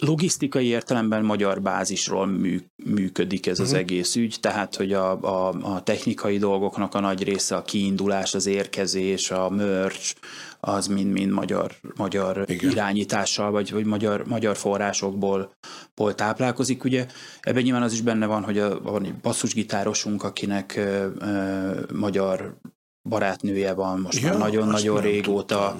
logisztikai 0.00 0.66
értelemben 0.66 1.24
magyar 1.24 1.62
bázisról 1.62 2.26
mű, 2.26 2.60
működik 2.84 3.46
ez 3.46 3.60
az 3.60 3.70
Mhm. 3.70 3.78
egész 3.78 4.16
ügy, 4.16 4.36
tehát 4.40 4.76
hogy 4.76 4.92
a, 4.92 5.20
a, 5.20 5.48
a 5.74 5.82
technikai 5.82 6.38
dolgoknak 6.38 6.94
a 6.94 7.00
nagy 7.00 7.22
része, 7.22 7.56
a 7.56 7.62
kiindulás, 7.62 8.34
az 8.34 8.46
érkezés, 8.46 9.30
a 9.30 9.50
merch, 9.50 10.14
az 10.60 10.86
mind-mind 10.86 11.30
magyar, 11.32 11.74
magyar 11.96 12.44
Igen. 12.46 12.70
irányítással, 12.70 13.50
vagy, 13.50 13.72
vagy 13.72 13.84
magyar, 13.84 14.26
magyar 14.26 14.56
forrásokból 14.56 15.52
ból 15.94 16.14
táplálkozik. 16.14 16.84
Ugye 16.84 17.06
ebben 17.40 17.62
nyilván 17.62 17.82
az 17.82 17.92
is 17.92 18.00
benne 18.00 18.26
van, 18.26 18.42
hogy 18.44 18.58
a, 18.58 18.80
van 18.80 19.04
egy 19.04 19.14
basszusgitárosunk, 19.14 20.22
akinek 20.22 20.74
ö, 20.76 21.06
ö, 21.18 21.80
magyar 21.94 22.58
barátnője 23.10 23.72
van 23.72 24.00
most 24.00 24.22
már 24.22 24.32
Ja, 24.32 24.38
nagyon-nagyon 24.38 24.74
azt 24.74 25.02
nem 25.04 25.12
régóta. 25.12 25.76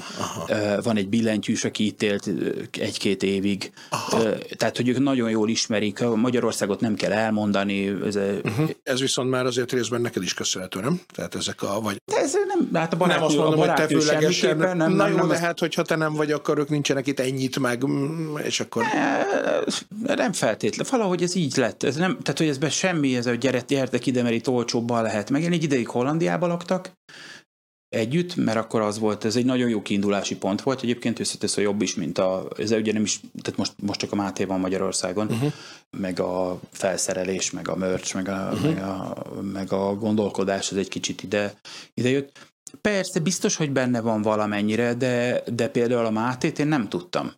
Van 0.83 0.97
egy 0.97 1.09
billentyűs, 1.09 1.65
aki 1.65 1.87
itt 1.87 2.03
élt 2.03 2.31
egy-két 2.73 3.23
évig. 3.23 3.73
Aha. 3.91 4.23
Tehát, 4.57 4.77
hogy 4.77 4.89
ők 4.89 4.99
nagyon 4.99 5.31
jól 5.31 5.49
ismerik. 5.49 6.01
Magyarországot 6.15 6.81
nem 6.81 6.95
kell 6.95 7.13
elmondani. 7.13 7.97
Ez, 8.07 8.19
Uh-huh. 8.45 8.71
Ez 8.83 9.01
viszont 9.01 9.31
már 9.31 9.47
azért 9.47 9.73
részben 9.73 10.01
neked 10.01 10.23
is 10.23 10.35
köszönhető, 10.35 10.81
nem? 10.81 11.01
Tehát 11.15 11.35
ezek 11.35 11.63
a, 11.63 11.81
vagy 11.81 11.97
ez 12.05 12.33
nem, 12.47 12.69
hát 12.73 12.93
a 12.93 12.97
nem 12.97 12.99
barátnő, 12.99 13.27
azt 13.27 13.37
mondom, 13.37 13.61
a 13.61 13.67
hogy 13.67 13.75
te 13.75 13.87
főlegesen, 13.87 14.33
semmiképpen 14.33 14.77
nem, 14.77 14.93
na 14.93 15.05
nem, 15.05 15.11
jó, 15.11 15.17
nem, 15.17 15.29
de 15.29 15.39
hát, 15.39 15.59
hogyha 15.59 15.83
te 15.83 15.97
nem 15.97 16.13
vagy, 16.13 16.33
akkor 16.33 16.59
ők 16.59 16.69
nincsenek 16.69 17.07
itt 17.07 17.21
ennyit 17.21 17.59
meg, 17.59 17.87
mm, 17.87 18.37
és 18.37 18.61
akkor... 18.61 18.85
Nem 20.05 20.33
feltétlen. 20.33 20.87
Valahogy 20.91 21.23
ez 21.23 21.35
így 21.35 21.57
lett. 21.57 21.83
Ez 21.83 21.97
nem, 21.97 22.19
tehát, 22.23 22.39
hogy 22.39 22.49
ez 22.49 22.59
be 22.59 22.71
semmi, 22.71 23.17
ez 23.17 23.27
a 23.27 23.35
gyere, 23.35 23.63
gyertek 23.67 24.07
ide, 24.07 24.23
mert 24.23 24.35
itt 24.35 24.49
olcsóbban 24.49 25.03
lehet 25.03 25.31
meg. 25.31 25.43
Én 25.43 25.53
egy 25.53 25.63
ideig 25.63 25.89
Hollandiában 25.89 26.49
laktak 26.49 26.93
együtt, 27.91 28.37
mert 28.37 28.59
akkor 28.59 28.81
az 28.81 28.99
volt, 28.99 29.25
ez 29.25 29.37
egy 29.37 29.45
nagyon 29.45 29.69
jó 29.69 29.83
kiindulási 29.83 30.37
pont 30.37 30.63
volt. 30.63 30.83
Egyébként 30.83 31.19
összetesz 31.19 31.57
a 31.57 31.61
jobb 31.61 31.83
is, 31.83 31.95
mint 31.95 32.19
a, 32.19 32.49
ez 32.57 32.71
ugye 32.71 32.93
nem 32.93 33.03
is, 33.03 33.21
tehát 33.43 33.59
most, 33.59 33.73
most 33.83 34.01
csak 34.01 34.13
a 34.13 34.17
Máté 34.17 34.45
van 34.45 34.61
Magyarországon, 34.61 35.27
uh-huh. 35.27 35.53
meg 35.97 36.21
a 36.21 36.61
felszerelés, 36.71 37.51
meg 37.51 37.69
a 37.69 37.77
merch, 37.77 38.15
meg 38.15 38.29
a, 38.29 38.51
uh-huh. 38.53 38.75
meg 38.75 38.83
a, 38.83 39.25
meg 39.43 39.73
a 39.73 39.95
gondolkodás, 39.95 40.71
ez 40.71 40.77
egy 40.77 40.89
kicsit 40.89 41.23
ide, 41.23 41.55
ide 41.95 42.09
jött. 42.09 42.49
Persze, 42.81 43.21
biztos, 43.21 43.57
hogy 43.57 43.71
benne 43.71 44.01
van 44.01 44.23
valamennyire, 44.23 44.95
de, 44.95 45.43
de 45.47 45.69
például 45.69 46.07
a 46.07 46.11
Mátét 46.11 46.59
én 46.59 46.67
nem 46.67 46.89
tudtam. 46.89 47.33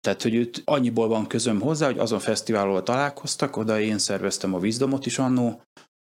Tehát, 0.00 0.22
hogy 0.22 0.34
őt 0.34 0.62
annyiból 0.64 1.08
van 1.08 1.26
közöm 1.26 1.60
hozzá, 1.60 1.86
hogy 1.86 1.98
azon 1.98 2.18
fesztiválon 2.18 2.84
találkoztak, 2.84 3.56
oda 3.56 3.80
én 3.80 3.98
szerveztem 3.98 4.54
a 4.54 4.58
Wisdomot 4.58 5.06
is 5.06 5.18
annó, 5.18 5.62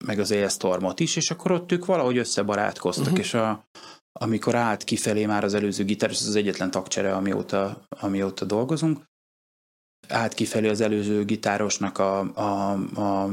meg 0.10 0.20
az 0.20 0.32
Ailstormot 0.32 1.00
is, 1.00 1.16
és 1.16 1.32
akkor 1.32 1.52
ott 1.52 1.72
ők 1.72 1.86
valahogy 1.86 2.18
összebarátkoztak, 2.18 3.06
uh-huh. 3.06 3.20
és 3.20 3.34
a, 3.34 3.64
amikor 4.20 4.56
állt 4.56 4.84
kifelé 4.84 5.26
már 5.26 5.44
az 5.44 5.54
előző 5.54 5.84
gitáros, 5.84 6.20
ez 6.20 6.28
az 6.28 6.36
egyetlen 6.36 6.72
tagcsere, 6.72 7.16
amióta, 7.16 7.82
amióta 7.90 8.46
dolgozunk, 8.46 9.04
állt 10.08 10.34
kifelé 10.34 10.70
az 10.70 10.82
előző 10.82 11.26
gitárosnak 11.26 11.98
a, 11.98 12.20
a, 12.20 12.72
a 13.02 13.30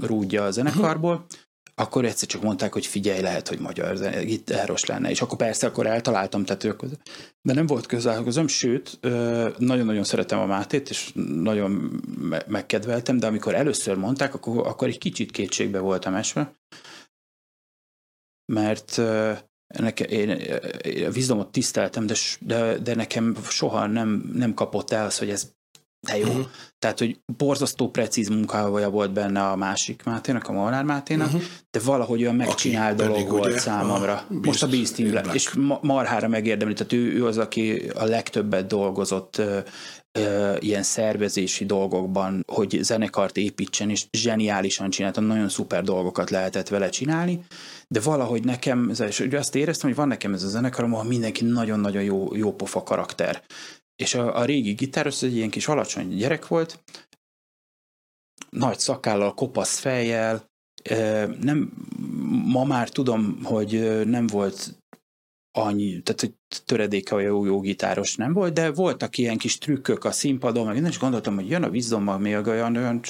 rúdja 0.00 0.44
a 0.44 0.50
zenekarból, 0.50 1.26
akkor 1.74 2.04
egyszer 2.04 2.28
csak 2.28 2.42
mondták, 2.42 2.72
hogy 2.72 2.86
figyelj, 2.86 3.20
lehet, 3.20 3.48
hogy 3.48 3.58
magyar 3.58 3.98
gitáros 4.24 4.84
lenne, 4.84 5.10
és 5.10 5.22
akkor 5.22 5.38
persze, 5.38 5.66
akkor 5.66 5.86
eltaláltam 5.86 6.44
tetők 6.44 6.82
de 7.42 7.52
nem 7.52 7.66
volt 7.66 7.86
közelhozom, 7.86 8.46
sőt, 8.46 8.98
nagyon-nagyon 9.58 10.04
szeretem 10.04 10.38
a 10.38 10.46
Mátét, 10.46 10.90
és 10.90 11.12
nagyon 11.26 11.70
me- 12.18 12.46
megkedveltem, 12.46 13.18
de 13.18 13.26
amikor 13.26 13.54
először 13.54 13.96
mondták, 13.96 14.34
akkor, 14.34 14.66
akkor 14.66 14.88
egy 14.88 14.98
kicsit 14.98 15.30
kétségbe 15.30 15.78
voltam 15.78 16.14
esve, 16.14 16.54
mert 18.52 18.98
ö, 18.98 19.32
neke, 19.78 20.04
én, 20.04 20.28
én 20.28 21.06
a 21.06 21.10
vízdomot 21.10 21.52
tiszteltem, 21.52 22.06
de, 22.06 22.14
de, 22.40 22.78
de 22.78 22.94
nekem 22.94 23.36
soha 23.48 23.86
nem, 23.86 24.30
nem 24.34 24.54
kapott 24.54 24.90
el 24.90 25.06
az, 25.06 25.18
hogy 25.18 25.30
ez 25.30 25.52
de 26.04 26.18
jó. 26.18 26.32
Mhm. 26.32 26.40
Tehát, 26.84 26.98
hogy 26.98 27.18
borzasztó 27.36 27.90
precíz 27.90 28.28
munkája 28.28 28.90
volt 28.90 29.12
benne 29.12 29.42
a 29.42 29.56
másik 29.56 30.02
Máténak, 30.04 30.48
a 30.48 30.52
Molnár 30.52 30.84
Máténak, 30.84 31.26
uh-huh. 31.26 31.42
de 31.70 31.80
valahogy 31.84 32.22
olyan 32.22 32.34
megcsinált 32.34 32.96
pedig 32.96 33.14
dolog 33.14 33.30
volt 33.30 33.46
ugye 33.46 33.58
számomra. 33.58 34.12
a 34.12 34.24
Most 34.28 34.62
a 34.62 34.68
Beast 34.68 34.98
in 34.98 35.10
Black. 35.10 35.34
És 35.34 35.50
ma- 35.50 35.78
marhára 35.82 36.28
megérdemli, 36.28 36.74
tehát 36.74 36.92
ő, 36.92 37.12
ő 37.12 37.26
az, 37.26 37.38
aki 37.38 37.90
a 37.94 38.04
legtöbbet 38.04 38.66
dolgozott 38.66 39.38
ö, 39.38 39.58
ö, 40.12 40.56
ilyen 40.58 40.82
szervezési 40.82 41.64
dolgokban, 41.64 42.44
hogy 42.52 42.78
zenekart 42.82 43.36
építsen, 43.36 43.90
és 43.90 44.06
zseniálisan 44.10 44.90
csináltam, 44.90 45.24
nagyon 45.24 45.48
szuper 45.48 45.82
dolgokat 45.82 46.30
lehetett 46.30 46.68
vele 46.68 46.88
csinálni, 46.88 47.44
de 47.88 48.00
valahogy 48.00 48.44
nekem, 48.44 48.92
és 49.08 49.20
azt 49.32 49.54
éreztem, 49.54 49.88
hogy 49.88 49.98
van 49.98 50.08
nekem 50.08 50.32
ez 50.32 50.42
a 50.42 50.48
zenekarom, 50.48 50.94
ahol 50.94 51.04
mindenki 51.04 51.44
nagyon-nagyon 51.44 52.02
jó, 52.02 52.34
jó 52.34 52.52
pofa 52.52 52.82
karakter. 52.82 53.42
És 53.96 54.14
a, 54.14 54.36
a 54.36 54.44
régi 54.44 54.72
gitáros 54.72 55.22
egy 55.22 55.36
ilyen 55.36 55.50
kis 55.50 55.68
alacsony 55.68 56.08
gyerek 56.08 56.46
volt, 56.48 56.84
nagy 58.50 58.78
szakállal, 58.78 59.34
kopasz 59.34 59.78
fejjel, 59.78 60.50
nem, 61.40 61.72
ma 62.44 62.64
már 62.64 62.88
tudom, 62.88 63.44
hogy 63.44 64.04
nem 64.06 64.26
volt 64.26 64.82
annyi, 65.56 66.02
tehát 66.02 66.20
hogy 66.20 66.34
töredéke 66.62 67.14
olyan 67.14 67.30
jó, 67.30 67.44
jó 67.44 67.60
gitáros 67.60 68.16
nem 68.16 68.32
volt, 68.32 68.52
de 68.52 68.70
voltak 68.70 69.18
ilyen 69.18 69.36
kis 69.36 69.58
trükkök 69.58 70.04
a 70.04 70.12
színpadon, 70.12 70.66
meg 70.66 70.76
én 70.76 70.86
is 70.86 70.98
gondoltam, 70.98 71.34
hogy 71.34 71.48
jön 71.48 71.62
a 71.62 71.70
vízdommal 71.70 72.18
még 72.18 72.46
olyan, 72.46 72.76
olyan 72.76 73.00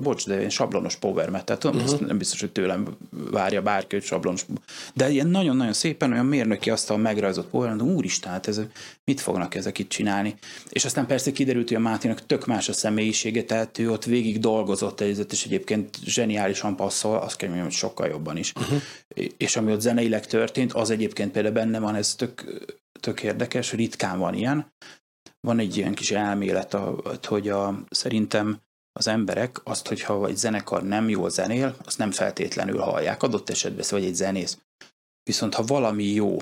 bocs, 0.00 0.26
de 0.26 0.38
ilyen 0.38 0.50
sablonos 0.50 0.96
power 0.96 1.30
metal, 1.30 1.58
tudom, 1.58 1.80
uh-huh. 1.80 2.00
nem 2.00 2.18
biztos, 2.18 2.40
hogy 2.40 2.52
tőlem 2.52 2.96
várja 3.30 3.62
bárki, 3.62 3.94
hogy 3.94 4.04
sablonos, 4.04 4.46
de 4.94 5.10
ilyen 5.10 5.26
nagyon-nagyon 5.26 5.72
szépen 5.72 6.12
olyan 6.12 6.26
mérnöki 6.26 6.70
asztal 6.70 6.96
megrajzott 6.96 7.48
power, 7.48 7.68
mondom, 7.68 7.88
úristen, 7.88 8.32
hát 8.32 8.48
ez, 8.48 8.60
mit 9.04 9.20
fognak 9.20 9.54
ezek 9.54 9.78
itt 9.78 9.88
csinálni? 9.88 10.34
És 10.68 10.84
aztán 10.84 11.06
persze 11.06 11.32
kiderült, 11.32 11.68
hogy 11.68 11.76
a 11.76 11.80
Máténak 11.80 12.26
tök 12.26 12.46
más 12.46 12.68
a 12.68 12.72
személyisége, 12.72 13.44
tehát 13.44 13.78
ő 13.78 13.90
ott 13.90 14.04
végig 14.04 14.38
dolgozott 14.38 15.00
egyet, 15.00 15.32
és 15.32 15.44
egyébként 15.44 15.96
zseniálisan 16.04 16.76
passzol, 16.76 17.16
azt 17.16 17.36
kell 17.36 17.48
mondjam, 17.48 17.68
hogy 17.68 17.78
sokkal 17.78 18.08
jobban 18.08 18.36
is. 18.36 18.52
Uh-huh. 18.56 18.82
És 19.36 19.56
ami 19.56 19.72
ott 19.72 19.80
zeneileg 19.80 20.26
történt, 20.26 20.72
az 20.72 20.90
egyébként 20.90 21.32
például 21.32 21.54
benne 21.54 21.78
van, 21.78 21.94
ez 21.94 22.14
tök, 22.14 22.44
tök 23.00 23.22
érdekes, 23.22 23.72
ritkán 23.72 24.18
van 24.18 24.34
ilyen. 24.34 24.72
Van 25.40 25.58
egy 25.58 25.76
ilyen 25.76 25.94
kis 25.94 26.10
elmélet, 26.10 26.76
hogy 27.22 27.48
a, 27.48 27.84
szerintem 27.90 28.60
az 28.92 29.06
emberek 29.06 29.60
azt, 29.64 29.88
hogyha 29.88 30.26
egy 30.26 30.36
zenekar 30.36 30.82
nem 30.82 31.08
jól 31.08 31.30
zenél, 31.30 31.76
azt 31.84 31.98
nem 31.98 32.10
feltétlenül 32.10 32.78
hallják, 32.78 33.22
adott 33.22 33.50
esetben, 33.50 33.84
vagy 33.90 34.04
egy 34.04 34.14
zenész. 34.14 34.58
Viszont 35.22 35.54
ha 35.54 35.62
valami 35.62 36.04
jó, 36.04 36.36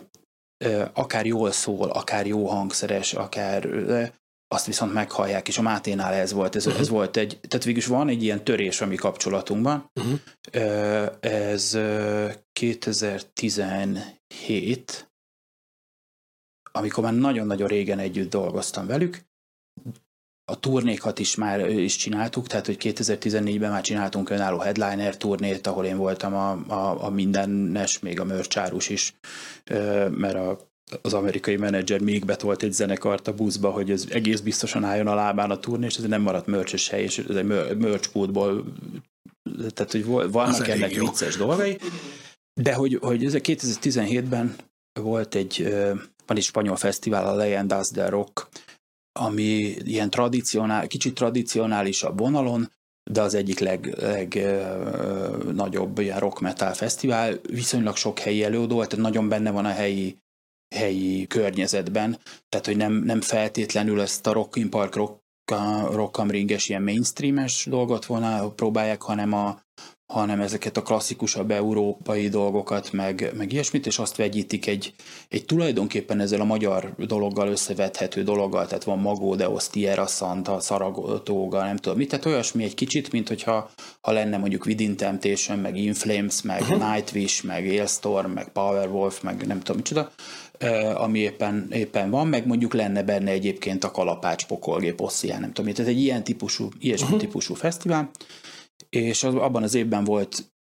akár 0.93 1.27
jól 1.27 1.51
szól, 1.51 1.91
akár 1.91 2.27
jó 2.27 2.47
hangszeres, 2.47 3.15
akár 3.15 3.69
azt 4.55 4.67
viszont 4.67 4.93
meghallják, 4.93 5.49
és 5.49 5.59
a 5.59 5.63
Máténál 5.63 6.13
ez 6.13 6.33
volt, 6.33 6.57
ez, 6.57 6.67
ez 6.67 6.89
volt 6.89 7.17
egy, 7.17 7.39
tehát 7.49 7.65
végülis 7.65 7.87
van 7.87 8.09
egy 8.09 8.23
ilyen 8.23 8.45
törés 8.45 8.81
a 8.81 8.87
mi 8.87 8.97
kapcsolatunkban, 8.97 9.91
Uh-huh. 10.01 10.19
Ez 11.21 11.75
ö, 11.75 12.29
2017, 12.53 15.08
amikor 16.79 17.05
már 17.05 17.15
nagyon-nagyon 17.15 17.69
régen 17.69 17.99
együtt 17.99 18.31
dolgoztam 18.31 18.87
velük, 18.87 19.27
a 20.45 20.61
turnékat 20.61 21.19
is 21.19 21.35
már 21.35 21.69
is 21.69 21.97
csináltuk, 21.97 22.47
tehát 22.47 22.67
hogy 22.67 22.77
2014-ben 22.81 23.71
már 23.71 23.83
csináltunk 23.83 24.31
önálló 24.31 24.59
headliner 24.59 25.17
turnét, 25.17 25.67
ahol 25.67 25.85
én 25.85 25.97
voltam 25.97 26.35
a, 26.35 26.51
a, 26.67 27.05
a 27.05 27.11
mindennes, 27.11 27.99
még 27.99 28.21
a 28.21 28.25
mörcsárus 28.25 28.89
is, 28.89 29.15
mert 30.11 30.35
a 30.35 30.67
az 31.03 31.15
amerikai 31.15 31.57
menedzser 31.57 32.01
még 32.01 32.25
betolt 32.25 32.63
egy 32.63 32.73
zenekart 32.73 33.29
a 33.29 33.35
buszba, 33.35 33.71
hogy 33.71 33.91
ez 33.91 34.07
egész 34.11 34.41
biztosan 34.41 34.85
álljon 34.85 35.07
a 35.07 35.15
lábán 35.15 35.51
a 35.51 35.59
turné, 35.59 35.87
és 35.87 35.97
ez 35.97 36.05
nem 36.05 36.23
maradt 36.23 36.47
mörcsös 36.47 36.89
hely, 36.89 37.03
és 37.03 37.19
ez 37.19 37.37
egy 37.37 37.47
merch 37.79 38.11
tehát 39.75 39.93
hogy 39.93 40.05
vannak 40.05 40.61
az 40.61 40.69
ennek 40.69 40.95
vicces 40.95 41.37
dolgai, 41.37 41.79
de 42.61 42.75
hogy, 42.75 42.99
hogy 43.01 43.25
ez 43.25 43.33
2017-ben 43.37 44.57
volt 45.01 45.35
egy, 45.35 45.75
van 46.29 46.37
egy 46.37 46.43
spanyol 46.43 46.77
fesztivál, 46.77 47.27
a 47.27 47.35
Leyendas 47.35 47.91
del 47.91 48.11
Rock, 48.11 48.49
ami 49.13 49.75
ilyen 49.85 50.11
tradicionál, 50.11 50.87
kicsit 50.87 51.15
tradicionálisabb 51.15 52.19
vonalon, 52.19 52.73
de 53.11 53.23
az 53.23 53.35
egyik 53.35 53.59
legnagyobb 53.59 54.37
leg, 55.97 56.05
ilyen 56.05 56.19
rock 56.19 56.41
metal 56.41 56.73
fesztivál, 56.73 57.41
viszonylag 57.43 57.97
sok 57.97 58.19
helyi 58.19 58.45
előadó, 58.45 58.85
tehát 58.85 59.05
nagyon 59.05 59.29
benne 59.29 59.51
van 59.51 59.65
a 59.65 59.73
helyi 59.73 60.19
helyi 60.75 61.27
környezetben, 61.27 62.19
tehát 62.49 62.67
hogy 62.67 62.77
nem, 62.77 62.93
nem 62.93 63.21
feltétlenül 63.21 64.01
ezt 64.01 64.27
a 64.27 64.33
Rock 64.33 64.57
in 64.57 64.71
Park 64.71 64.95
rock, 64.95 65.21
rock 65.93 66.31
ringes 66.31 66.69
ilyen 66.69 66.83
mainstreames 66.83 67.67
dolgot 67.67 68.05
volna 68.05 68.51
próbálják, 68.51 69.03
hanem 69.03 69.33
a, 69.33 69.61
hanem 70.13 70.41
ezeket 70.41 70.77
a 70.77 70.83
klasszikusabb 70.83 71.51
európai 71.51 72.29
dolgokat, 72.29 72.93
meg, 72.93 73.33
meg 73.37 73.53
ilyesmit, 73.53 73.87
és 73.87 73.99
azt 73.99 74.17
vegyítik 74.17 74.67
egy, 74.67 74.95
egy 75.29 75.45
tulajdonképpen 75.45 76.21
ezzel 76.21 76.41
a 76.41 76.45
magyar 76.45 76.95
dologgal 76.99 77.49
összevethető 77.49 78.23
dologgal, 78.23 78.67
tehát 78.67 78.85
van 78.85 78.99
Magó, 78.99 79.35
Deos, 79.35 79.69
Tierra 79.69 80.07
Santa, 80.07 80.61
Szaragotóga, 80.61 81.65
nem 81.65 81.77
tudom 81.77 81.99
mit, 81.99 82.09
tehát 82.09 82.27
olyasmi 82.27 82.65
egy 82.65 82.75
kicsit, 82.75 83.13
mint 83.13 83.29
hogyha 83.29 83.71
ha 84.01 84.13
lenne 84.13 84.37
mondjuk 84.37 84.65
Within 84.67 84.97
Temptation, 84.97 85.59
meg 85.59 85.77
Inflames, 85.77 86.43
meg 86.43 86.61
uh-huh. 86.61 86.93
Nightwish, 86.93 87.45
meg 87.45 87.67
Ailstorm, 87.67 88.31
meg 88.31 88.49
Powerwolf, 88.49 89.21
meg 89.21 89.47
nem 89.47 89.59
tudom 89.59 89.77
micsoda, 89.77 90.11
ami 90.95 91.19
éppen, 91.19 91.67
éppen 91.73 92.11
van, 92.11 92.27
meg 92.27 92.47
mondjuk 92.47 92.75
lenne 92.75 93.03
benne 93.03 93.31
egyébként 93.31 93.85
a 93.85 93.91
kalapács 93.91 94.47
pokolgép 94.47 95.01
oszcián, 95.01 95.41
nem 95.41 95.53
tudom, 95.53 95.73
tehát 95.73 95.91
egy 95.91 96.01
ilyen 96.01 96.25
típusú, 96.25 96.69
ilyesmi 96.79 97.07
uh-huh. 97.07 97.21
típusú 97.21 97.55
fesztivál, 97.55 98.11
és 98.89 99.23
az, 99.23 99.35
abban 99.35 99.63
az 99.63 99.75
évben 99.75 100.05
volt, 100.05 100.53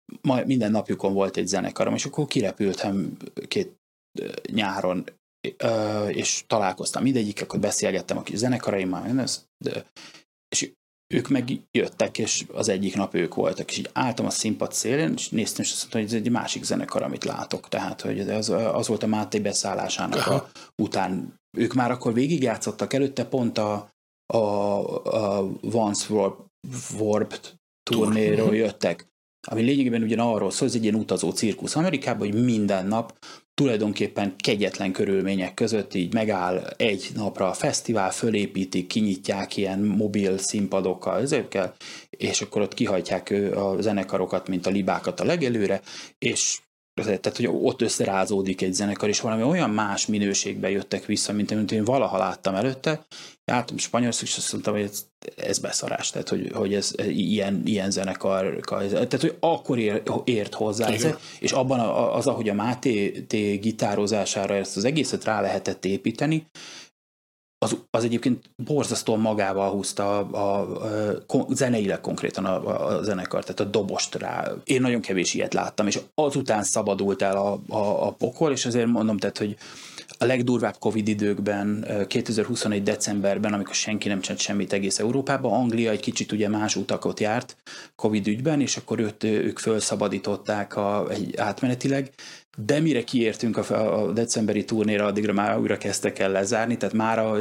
minden 0.46 0.72
napjukon 0.72 1.14
volt 1.14 1.38
egy 1.38 1.48
zenekarom, 1.48 1.94
és 1.94 2.06
akkor 2.06 2.28
kirepültem 2.28 3.18
két 3.48 3.76
nyáron, 4.52 5.04
és 6.08 6.44
találkoztam 6.48 7.04
mindegyik, 7.04 7.42
akkor 7.42 7.60
beszélgettem 7.60 8.18
a 8.18 8.24
kis 8.24 8.38
zenekaraimmal, 8.38 9.24
és 10.50 10.72
ők 11.14 11.28
meg 11.28 11.50
jöttek, 11.72 12.18
és 12.18 12.46
az 12.54 12.70
egyik 12.70 12.96
nap 12.96 13.14
ők 13.14 13.36
voltak, 13.36 13.72
és 13.72 13.78
így 13.78 13.90
álltam 13.94 14.26
a 14.26 14.30
színpad 14.30 14.74
szélén, 14.74 15.14
és 15.14 15.30
néztem, 15.30 15.64
és 15.64 15.72
azt 15.72 15.80
mondtam, 15.80 16.02
hogy 16.02 16.10
ez 16.10 16.26
egy 16.26 16.32
másik 16.32 16.64
zenekar, 16.64 17.02
amit 17.02 17.24
látok. 17.24 17.68
Tehát, 17.68 18.02
hogy 18.02 18.20
az, 18.20 18.50
az 18.50 18.88
volt 18.88 19.04
a 19.04 19.08
Máté 19.08 19.40
beszállásának 19.40 20.28
a, 20.28 20.50
után. 20.82 21.40
Ők 21.58 21.74
már 21.74 21.92
akkor 21.92 22.14
végigjátszottak 22.14 22.94
előtte, 22.94 23.26
pont 23.26 23.58
a, 23.58 23.90
a, 24.34 24.38
a 24.38 25.50
Once 25.62 26.14
Warp, 26.14 26.40
Warped 27.00 27.56
turnéról 27.90 28.56
jöttek, 28.56 29.08
ami 29.48 29.62
lényegében 29.62 30.04
ugyan 30.04 30.20
arról 30.20 30.52
szól, 30.52 30.68
ez 30.68 30.76
egy 30.76 30.84
ilyen 30.84 30.96
utazó 30.96 31.32
cirkusz 31.32 31.76
Amerikában, 31.76 32.28
hogy 32.28 32.44
minden 32.44 32.88
nap 32.88 33.14
tulajdonképpen 33.54 34.36
kegyetlen 34.38 34.92
körülmények 34.92 35.54
között 35.54 35.94
így 35.94 36.14
megáll 36.14 36.58
egy 36.78 37.10
napra 37.16 37.50
a 37.50 37.54
fesztivál, 37.54 38.12
fölépítik, 38.12 38.88
kinyitják 38.88 39.58
ilyen 39.58 39.80
mobil 39.80 40.38
színpadokkal, 40.38 41.22
ezekkel, 41.22 41.76
és 42.10 42.42
akkor 42.42 42.62
ott 42.62 42.74
kihajtják 42.74 43.34
a 43.56 43.82
zenekarokat, 43.82 44.48
mint 44.48 44.66
a 44.66 44.70
libákat 44.70 45.20
a 45.20 45.26
legelőre, 45.26 45.82
és 46.18 46.60
tehát, 47.04 47.36
hogy 47.36 47.48
ott 47.48 47.82
összerázódik 47.82 48.62
egy 48.62 48.74
zenekar, 48.74 49.10
és 49.10 49.22
valami 49.22 49.44
olyan 49.44 49.70
más 49.70 50.06
minőségben 50.06 50.72
jöttek 50.72 51.06
vissza, 51.06 51.34
mint 51.34 51.52
amit 51.52 51.72
én 51.72 51.84
valaha 51.84 52.18
láttam 52.18 52.56
előtte. 52.56 53.06
Jártam 53.46 53.78
Spanyolország, 53.78 54.28
és 54.28 54.38
azt 54.38 54.52
mondtam, 54.52 54.74
hogy 54.74 54.84
ez, 54.84 55.06
ez 55.36 55.60
beszarás, 55.60 56.10
tehát, 56.10 56.30
hogy, 56.30 56.52
hogy 56.54 56.74
ez 56.74 56.92
ilyen, 57.08 57.62
ilyen 57.66 57.92
zenekar, 57.92 58.60
tehát, 58.68 59.22
hogy 59.22 59.36
akkor 59.40 59.80
ér, 59.80 60.02
ért 60.24 60.54
hozzá, 60.54 60.88
ez, 60.88 61.08
és 61.40 61.52
abban 61.52 61.80
az, 62.10 62.28
ahogy 62.28 62.50
a 62.50 62.54
Máté 62.54 63.26
gitározására 63.62 64.56
ezt 64.56 64.78
az 64.78 64.84
egészet 64.84 65.24
rá 65.24 65.42
lehetett 65.42 65.86
építeni, 65.86 66.48
az, 67.60 67.78
az 67.90 68.04
egyébként 68.04 68.50
borzasztóan 68.56 69.20
magával 69.20 69.72
húzta 69.72 70.18
a, 70.18 70.38
a, 70.38 71.18
a 71.28 71.46
zeneileg 71.50 72.02
konkrétan 72.02 72.46
a, 72.46 72.88
a 72.88 73.04
zenekar, 73.04 73.42
tehát 73.44 73.60
a 73.60 73.64
dobost 73.64 74.16
rá. 74.16 74.52
Én 74.64 74.82
nagyon 74.82 75.02
kevés 75.02 75.34
ilyet 75.34 75.54
láttam, 75.54 75.88
és 75.88 76.00
azután 76.16 76.64
szabadult 76.64 77.22
el 77.22 77.38
a, 77.38 77.60
a, 77.68 78.08
a 78.08 78.12
pokol, 78.12 78.52
és 78.52 78.66
azért 78.66 78.88
mondom, 78.88 79.18
tehát, 79.18 79.38
hogy 79.38 79.58
a 80.18 80.26
legdurvább 80.26 80.76
Covid 80.80 81.08
időkben, 81.08 81.88
2021 82.08 82.84
decemberben, 82.84 83.54
amikor 83.54 83.74
senki 83.74 84.08
nem 84.08 84.22
csinált 84.22 84.42
semmit 84.42 84.74
egész 84.74 85.00
Európában, 85.00 85.54
Anglia 85.54 85.92
egy 85.92 86.00
kicsit 86.00 86.32
ugye 86.32 86.50
más 86.50 86.76
utakot 86.76 87.20
járt 87.20 87.56
Covid 87.96 88.28
ügyben, 88.28 88.62
és 88.62 88.78
akkor 88.78 89.00
őt, 89.00 89.24
ők 89.24 89.60
felszabadították 89.60 90.76
a, 90.76 91.10
egy 91.10 91.38
átmenetileg, 91.38 92.12
de 92.66 92.80
mire 92.80 93.04
kiértünk 93.04 93.58
a, 93.58 94.04
a 94.04 94.12
decemberi 94.12 94.66
turnéra, 94.66 95.06
addigra 95.06 95.34
már 95.34 95.60
újra 95.60 95.78
kezdtek 95.78 96.20
el 96.20 96.32
lezárni, 96.32 96.78
tehát 96.78 96.96
már 96.96 97.20
a, 97.20 97.38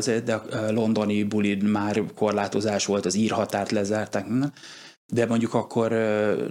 a 0.51 0.71
londoni 0.71 1.23
bulid 1.23 1.63
már 1.63 2.03
korlátozás 2.15 2.87
volt, 2.87 3.07
az 3.07 3.15
írhatárt 3.15 3.71
lezárták, 3.71 4.27
de 5.13 5.27
mondjuk 5.27 5.55
akkor 5.55 5.95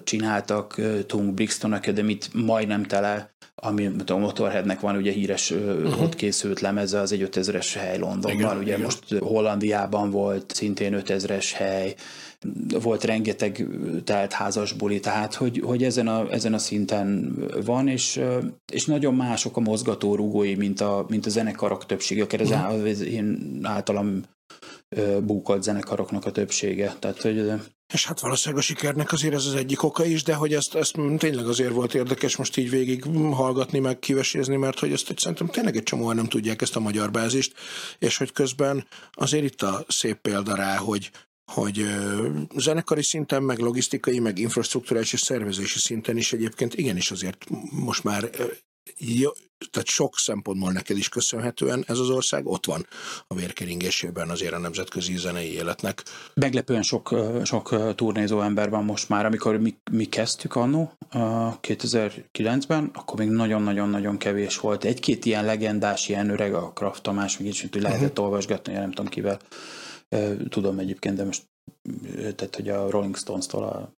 csináltak 0.03 0.81
Tung 1.05 1.33
Brixton 1.33 1.73
Academy-t 1.73 2.29
majdnem 2.33 2.83
tele, 2.83 3.35
ami 3.55 3.89
a 4.07 4.17
Motorheadnek 4.17 4.79
van 4.79 4.95
ugye 4.95 5.11
híres 5.11 5.51
uh-huh. 5.51 6.01
ott 6.01 6.15
készült 6.15 6.59
lemeze, 6.59 6.99
az 6.99 7.11
egy 7.11 7.29
5000-es 7.31 7.73
hely 7.77 7.97
Londonban, 7.97 8.31
igen, 8.31 8.57
ugye 8.57 8.73
igen. 8.73 8.81
most 8.81 9.13
Hollandiában 9.19 10.09
volt 10.11 10.51
szintén 10.55 11.01
5000-es 11.05 11.51
hely, 11.53 11.95
volt 12.81 13.03
rengeteg 13.03 13.67
telt 14.03 14.33
házas 14.33 14.73
buli, 14.73 14.99
tehát 14.99 15.33
hogy, 15.33 15.61
hogy 15.65 15.83
ezen, 15.83 16.07
a, 16.07 16.31
ezen 16.31 16.53
a 16.53 16.57
szinten 16.57 17.37
van, 17.65 17.87
és, 17.87 18.21
és 18.71 18.85
nagyon 18.85 19.15
mások 19.15 19.57
a 19.57 19.59
mozgatórugói, 19.59 20.55
mint 20.55 20.81
a, 20.81 21.05
mint 21.09 21.25
a 21.25 21.29
zenekarok 21.29 21.85
többsége, 21.85 22.23
akár 22.23 22.41
az, 22.41 22.49
uh-huh. 22.49 22.89
az 22.89 23.01
én 23.01 23.59
általam 23.63 24.23
búkolt 25.21 25.63
zenekaroknak 25.63 26.25
a 26.25 26.31
többsége. 26.31 26.95
Tehát, 26.99 27.21
hogy 27.21 27.51
és 27.93 28.05
hát 28.05 28.19
valószínűleg 28.19 28.63
a 28.63 28.65
sikernek 28.65 29.11
azért 29.11 29.33
ez 29.33 29.45
az 29.45 29.53
egyik 29.53 29.83
oka 29.83 30.05
is, 30.05 30.23
de 30.23 30.33
hogy 30.33 30.53
ezt, 30.53 30.75
ezt 30.75 30.95
tényleg 31.17 31.47
azért 31.47 31.71
volt 31.71 31.93
érdekes 31.93 32.35
most 32.35 32.57
így 32.57 32.69
végig 32.69 33.03
hallgatni, 33.31 33.79
meg 33.79 33.99
kivesézni, 33.99 34.55
mert 34.55 34.79
hogy 34.79 34.91
ezt 34.91 35.07
hogy 35.07 35.17
szerintem 35.17 35.47
tényleg 35.47 35.75
egy 35.75 35.83
csomóan 35.83 36.15
nem 36.15 36.27
tudják 36.27 36.61
ezt 36.61 36.75
a 36.75 36.79
magyar 36.79 37.11
bázist, 37.11 37.53
és 37.99 38.17
hogy 38.17 38.31
közben 38.31 38.87
azért 39.11 39.43
itt 39.43 39.61
a 39.61 39.85
szép 39.87 40.17
példa 40.17 40.55
rá, 40.55 40.75
hogy, 40.75 41.11
hogy 41.51 41.85
zenekari 42.55 43.03
szinten, 43.03 43.43
meg 43.43 43.59
logisztikai, 43.59 44.19
meg 44.19 44.39
infrastruktúrális 44.39 45.13
és 45.13 45.19
szervezési 45.19 45.79
szinten 45.79 46.17
is 46.17 46.33
egyébként 46.33 46.75
igenis 46.75 47.11
azért 47.11 47.45
most 47.71 48.03
már 48.03 48.29
jó, 48.97 49.29
tehát 49.71 49.87
sok 49.87 50.17
szempontból 50.17 50.71
neked 50.71 50.97
is 50.97 51.09
köszönhetően 51.09 51.83
ez 51.87 51.99
az 51.99 52.09
ország 52.09 52.45
ott 52.45 52.65
van 52.65 52.87
a 53.27 53.35
vérkeringésében 53.35 54.29
azért 54.29 54.53
a 54.53 54.59
nemzetközi 54.59 55.17
zenei 55.17 55.53
életnek. 55.53 56.03
Meglepően 56.33 56.81
sok, 56.81 57.15
sok 57.43 57.95
turnézó 57.95 58.41
ember 58.41 58.69
van 58.69 58.83
most 58.83 59.09
már, 59.09 59.25
amikor 59.25 59.57
mi, 59.57 59.75
mi 59.91 60.05
kezdtük 60.05 60.55
annó 60.55 60.93
2009-ben, 61.61 62.91
akkor 62.93 63.19
még 63.19 63.29
nagyon-nagyon-nagyon 63.29 64.17
kevés 64.17 64.57
volt. 64.57 64.83
Egy-két 64.83 65.25
ilyen 65.25 65.45
legendás, 65.45 66.09
ilyen 66.09 66.29
öreg, 66.29 66.53
a 66.53 66.71
Kraft 66.71 67.03
Tamás, 67.03 67.37
még 67.37 67.47
így, 67.47 67.67
hogy 67.71 67.81
lehetett 67.81 68.09
uh-huh. 68.09 68.25
olvasgatni, 68.25 68.73
nem 68.73 68.91
tudom 68.91 69.11
kivel. 69.11 69.39
Tudom 70.49 70.79
egyébként, 70.79 71.15
de 71.15 71.23
most 71.23 71.43
tehát, 72.35 72.55
hogy 72.55 72.69
a 72.69 72.89
Rolling 72.89 73.17
Stones-tól 73.17 73.63
a 73.63 73.93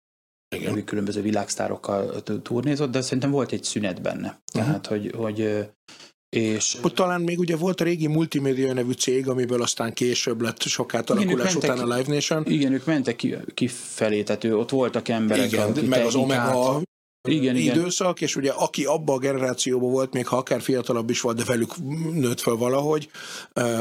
igen. 0.48 0.84
különböző 0.84 1.20
világsztárokkal 1.20 2.22
turnézott, 2.42 2.90
de 2.90 3.00
szerintem 3.00 3.30
volt 3.30 3.52
egy 3.52 3.64
szünet 3.64 4.02
benne. 4.02 4.40
Uh-huh. 4.54 4.64
Tehát, 4.64 4.86
hogy, 4.86 5.12
hogy 5.16 5.66
és... 6.36 6.76
Ott 6.82 6.94
talán 6.94 7.20
még 7.20 7.38
ugye 7.38 7.56
volt 7.56 7.80
a 7.80 7.84
régi 7.84 8.06
multimédia 8.06 8.72
nevű 8.72 8.92
cég, 8.92 9.28
amiből 9.28 9.62
aztán 9.62 9.92
később 9.92 10.40
lett 10.40 10.62
sok 10.62 10.94
átalakulás 10.94 11.54
igen, 11.54 11.70
után 11.70 11.90
a 11.90 11.96
Live 11.96 12.14
Nation. 12.14 12.44
Igen, 12.46 12.72
ők 12.72 12.84
mentek 12.84 13.26
kifelé, 13.54 14.22
tehát 14.22 14.44
ott 14.44 14.70
voltak 14.70 15.08
emberek, 15.08 15.52
igen, 15.52 15.84
meg 15.84 16.06
az 16.06 16.14
Omega 16.14 16.82
igen, 17.28 17.56
időszak, 17.56 18.16
igen. 18.16 18.28
és 18.28 18.36
ugye 18.36 18.50
aki 18.50 18.84
abba 18.84 19.12
a 19.12 19.18
generációban 19.18 19.90
volt, 19.90 20.12
még 20.12 20.26
ha 20.26 20.36
akár 20.36 20.60
fiatalabb 20.60 21.10
is 21.10 21.20
volt, 21.20 21.36
de 21.36 21.44
velük 21.44 21.76
nőtt 22.12 22.40
fel 22.40 22.54
valahogy, 22.54 23.10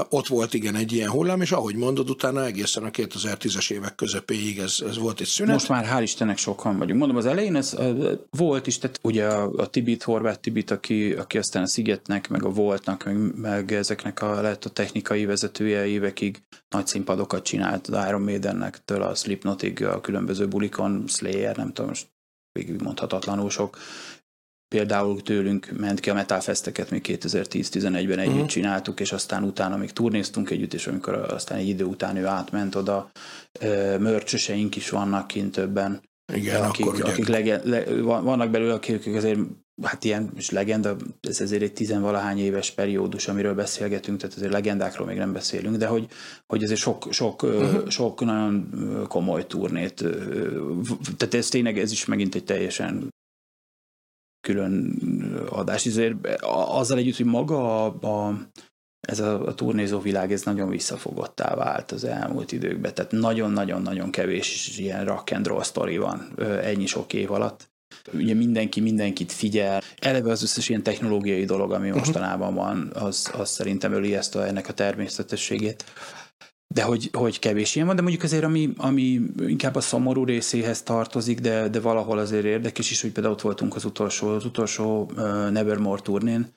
ott 0.09 0.27
volt 0.27 0.53
igen 0.53 0.75
egy 0.75 0.91
ilyen 0.91 1.09
hullám, 1.09 1.41
és 1.41 1.51
ahogy 1.51 1.75
mondod, 1.75 2.09
utána 2.09 2.45
egészen 2.45 2.83
a 2.83 2.89
2010-es 2.89 3.71
évek 3.71 3.95
közepéig 3.95 4.57
ez, 4.57 4.77
ez 4.87 4.97
volt 4.97 5.19
egy 5.19 5.27
szünet. 5.27 5.53
Most 5.53 5.69
már 5.69 5.85
hál' 5.93 6.01
Istennek 6.01 6.37
sokan 6.37 6.77
vagyunk. 6.77 6.99
Mondom, 6.99 7.17
az 7.17 7.25
elején 7.25 7.55
ez 7.55 7.75
volt 8.29 8.67
is, 8.67 8.77
tehát 8.77 8.99
ugye 9.01 9.25
a, 9.27 9.51
a 9.57 9.67
Tibit, 9.67 10.03
Horváth 10.03 10.39
Tibit, 10.39 10.71
aki, 10.71 11.13
aki 11.13 11.37
aztán 11.37 11.63
a 11.63 11.67
Szigetnek, 11.67 12.29
meg 12.29 12.43
a 12.43 12.49
Voltnak, 12.49 13.03
meg, 13.03 13.37
meg 13.37 13.71
ezeknek 13.71 14.21
a, 14.21 14.41
lett 14.41 14.65
a 14.65 14.69
technikai 14.69 15.25
vezetője 15.25 15.85
évekig 15.85 16.41
nagy 16.69 16.87
színpadokat 16.87 17.43
csinált 17.43 17.87
az 17.87 18.07
Iron 18.07 18.21
Maidennek, 18.21 18.83
től 18.85 19.01
a 19.01 19.15
Slipknotig, 19.15 19.83
a 19.83 20.01
különböző 20.01 20.47
bulikon, 20.47 21.03
Slayer, 21.07 21.55
nem 21.55 21.73
tudom, 21.73 21.89
most 21.89 22.07
végig 22.59 22.81
mondhatatlanul 22.81 23.49
sok. 23.49 23.77
például 24.67 25.21
tőlünk 25.21 25.71
ment 25.77 25.99
ki 25.99 26.09
a 26.09 26.13
Metal 26.13 26.39
Festeket, 26.39 26.89
még 26.89 27.05
2010-11-ben 27.07 28.19
együtt 28.19 28.33
uh-huh. 28.33 28.47
csináltuk, 28.47 28.99
és 28.99 29.11
aztán 29.11 29.43
utána 29.43 29.77
még 29.77 29.91
turnéztunk 29.91 30.49
együtt, 30.49 30.73
és 30.73 30.87
amikor 30.87 31.13
aztán 31.13 31.57
egy 31.57 31.67
idő 31.67 31.83
után 31.83 32.15
ő 32.15 32.25
átment 32.25 32.75
oda, 32.75 33.11
mörcsöseink 33.99 34.75
is 34.75 34.89
vannak 34.89 35.27
kint 35.27 35.51
többen, 35.51 36.01
igen, 36.33 36.63
akik, 36.63 36.85
akkor 36.85 36.99
ugye... 36.99 37.11
akik 37.11 37.27
lege, 37.27 37.61
le, 37.63 38.01
vannak 38.01 38.49
belőle, 38.49 38.73
akik 38.73 39.15
azért 39.15 39.39
hát 39.83 40.03
ilyen 40.03 40.31
és 40.35 40.49
legenda, 40.49 40.95
ez 41.21 41.41
azért 41.41 41.61
egy 41.61 41.73
tizenvalahány 41.73 42.39
éves 42.39 42.71
periódus, 42.71 43.27
amiről 43.27 43.53
beszélgetünk, 43.53 44.19
tehát 44.19 44.35
azért 44.35 44.51
legendákról 44.51 45.07
még 45.07 45.17
nem 45.17 45.33
beszélünk, 45.33 45.75
de 45.75 45.87
hogy, 45.87 46.07
hogy 46.47 46.63
azért 46.63 46.79
sok, 46.79 47.07
sok, 47.11 47.43
uh-huh. 47.43 47.89
sok 47.89 48.25
nagyon 48.25 48.69
komoly 49.07 49.47
turnét, 49.47 50.03
tehát 51.17 51.33
ez 51.33 51.49
tényleg, 51.49 51.79
ez 51.79 51.91
is 51.91 52.05
megint 52.05 52.35
egy 52.35 52.43
teljesen 52.43 53.13
külön 54.47 54.97
adás. 55.49 55.85
Ezért 55.85 56.15
azzal 56.41 56.97
együtt, 56.97 57.17
hogy 57.17 57.25
maga 57.25 57.85
a, 57.85 58.27
a 58.27 58.49
ez 59.07 59.19
a, 59.19 59.47
a 59.47 59.53
turnézó 59.53 59.99
világ, 59.99 60.31
ez 60.31 60.43
nagyon 60.43 60.69
visszafogottá 60.69 61.55
vált 61.55 61.91
az 61.91 62.03
elmúlt 62.03 62.51
időkben, 62.51 62.93
tehát 62.93 63.11
nagyon-nagyon-nagyon 63.11 64.11
kevés 64.11 64.77
ilyen 64.77 65.05
rock 65.05 65.31
and 65.31 65.47
roll 65.47 65.63
sztori 65.63 65.97
van 65.97 66.39
ennyi 66.39 66.85
sok 66.85 67.13
év 67.13 67.31
alatt. 67.31 67.73
Ugye 68.13 68.33
mindenki 68.33 68.79
mindenkit 68.79 69.31
figyel. 69.31 69.81
Eleve 69.99 70.31
az 70.31 70.43
összes 70.43 70.69
ilyen 70.69 70.83
technológiai 70.83 71.45
dolog, 71.45 71.71
ami 71.71 71.87
uh-huh. 71.87 71.97
mostanában 71.97 72.53
van, 72.53 72.91
az, 72.93 73.31
az 73.37 73.49
szerintem 73.49 73.93
öli 73.93 74.15
ezt 74.15 74.35
a, 74.35 74.47
ennek 74.47 74.67
a 74.67 74.73
természetességét. 74.73 75.83
De 76.67 76.83
hogy, 76.83 77.09
hogy 77.13 77.39
kevés 77.39 77.75
ilyen 77.75 77.87
van, 77.87 77.95
de 77.95 78.01
mondjuk 78.01 78.23
azért, 78.23 78.43
ami, 78.43 78.73
ami 78.77 79.21
inkább 79.37 79.75
a 79.75 79.81
szomorú 79.81 80.23
részéhez 80.23 80.83
tartozik, 80.83 81.39
de, 81.39 81.67
de 81.67 81.79
valahol 81.79 82.17
azért 82.17 82.45
érdekes 82.45 82.91
is, 82.91 83.01
hogy 83.01 83.11
például 83.11 83.33
ott 83.33 83.41
voltunk 83.41 83.75
az 83.75 83.85
utolsó, 83.85 84.27
az 84.27 84.45
utolsó 84.45 85.09
uh, 85.15 85.51
Nevermore 85.51 86.01
turnén, 86.01 86.53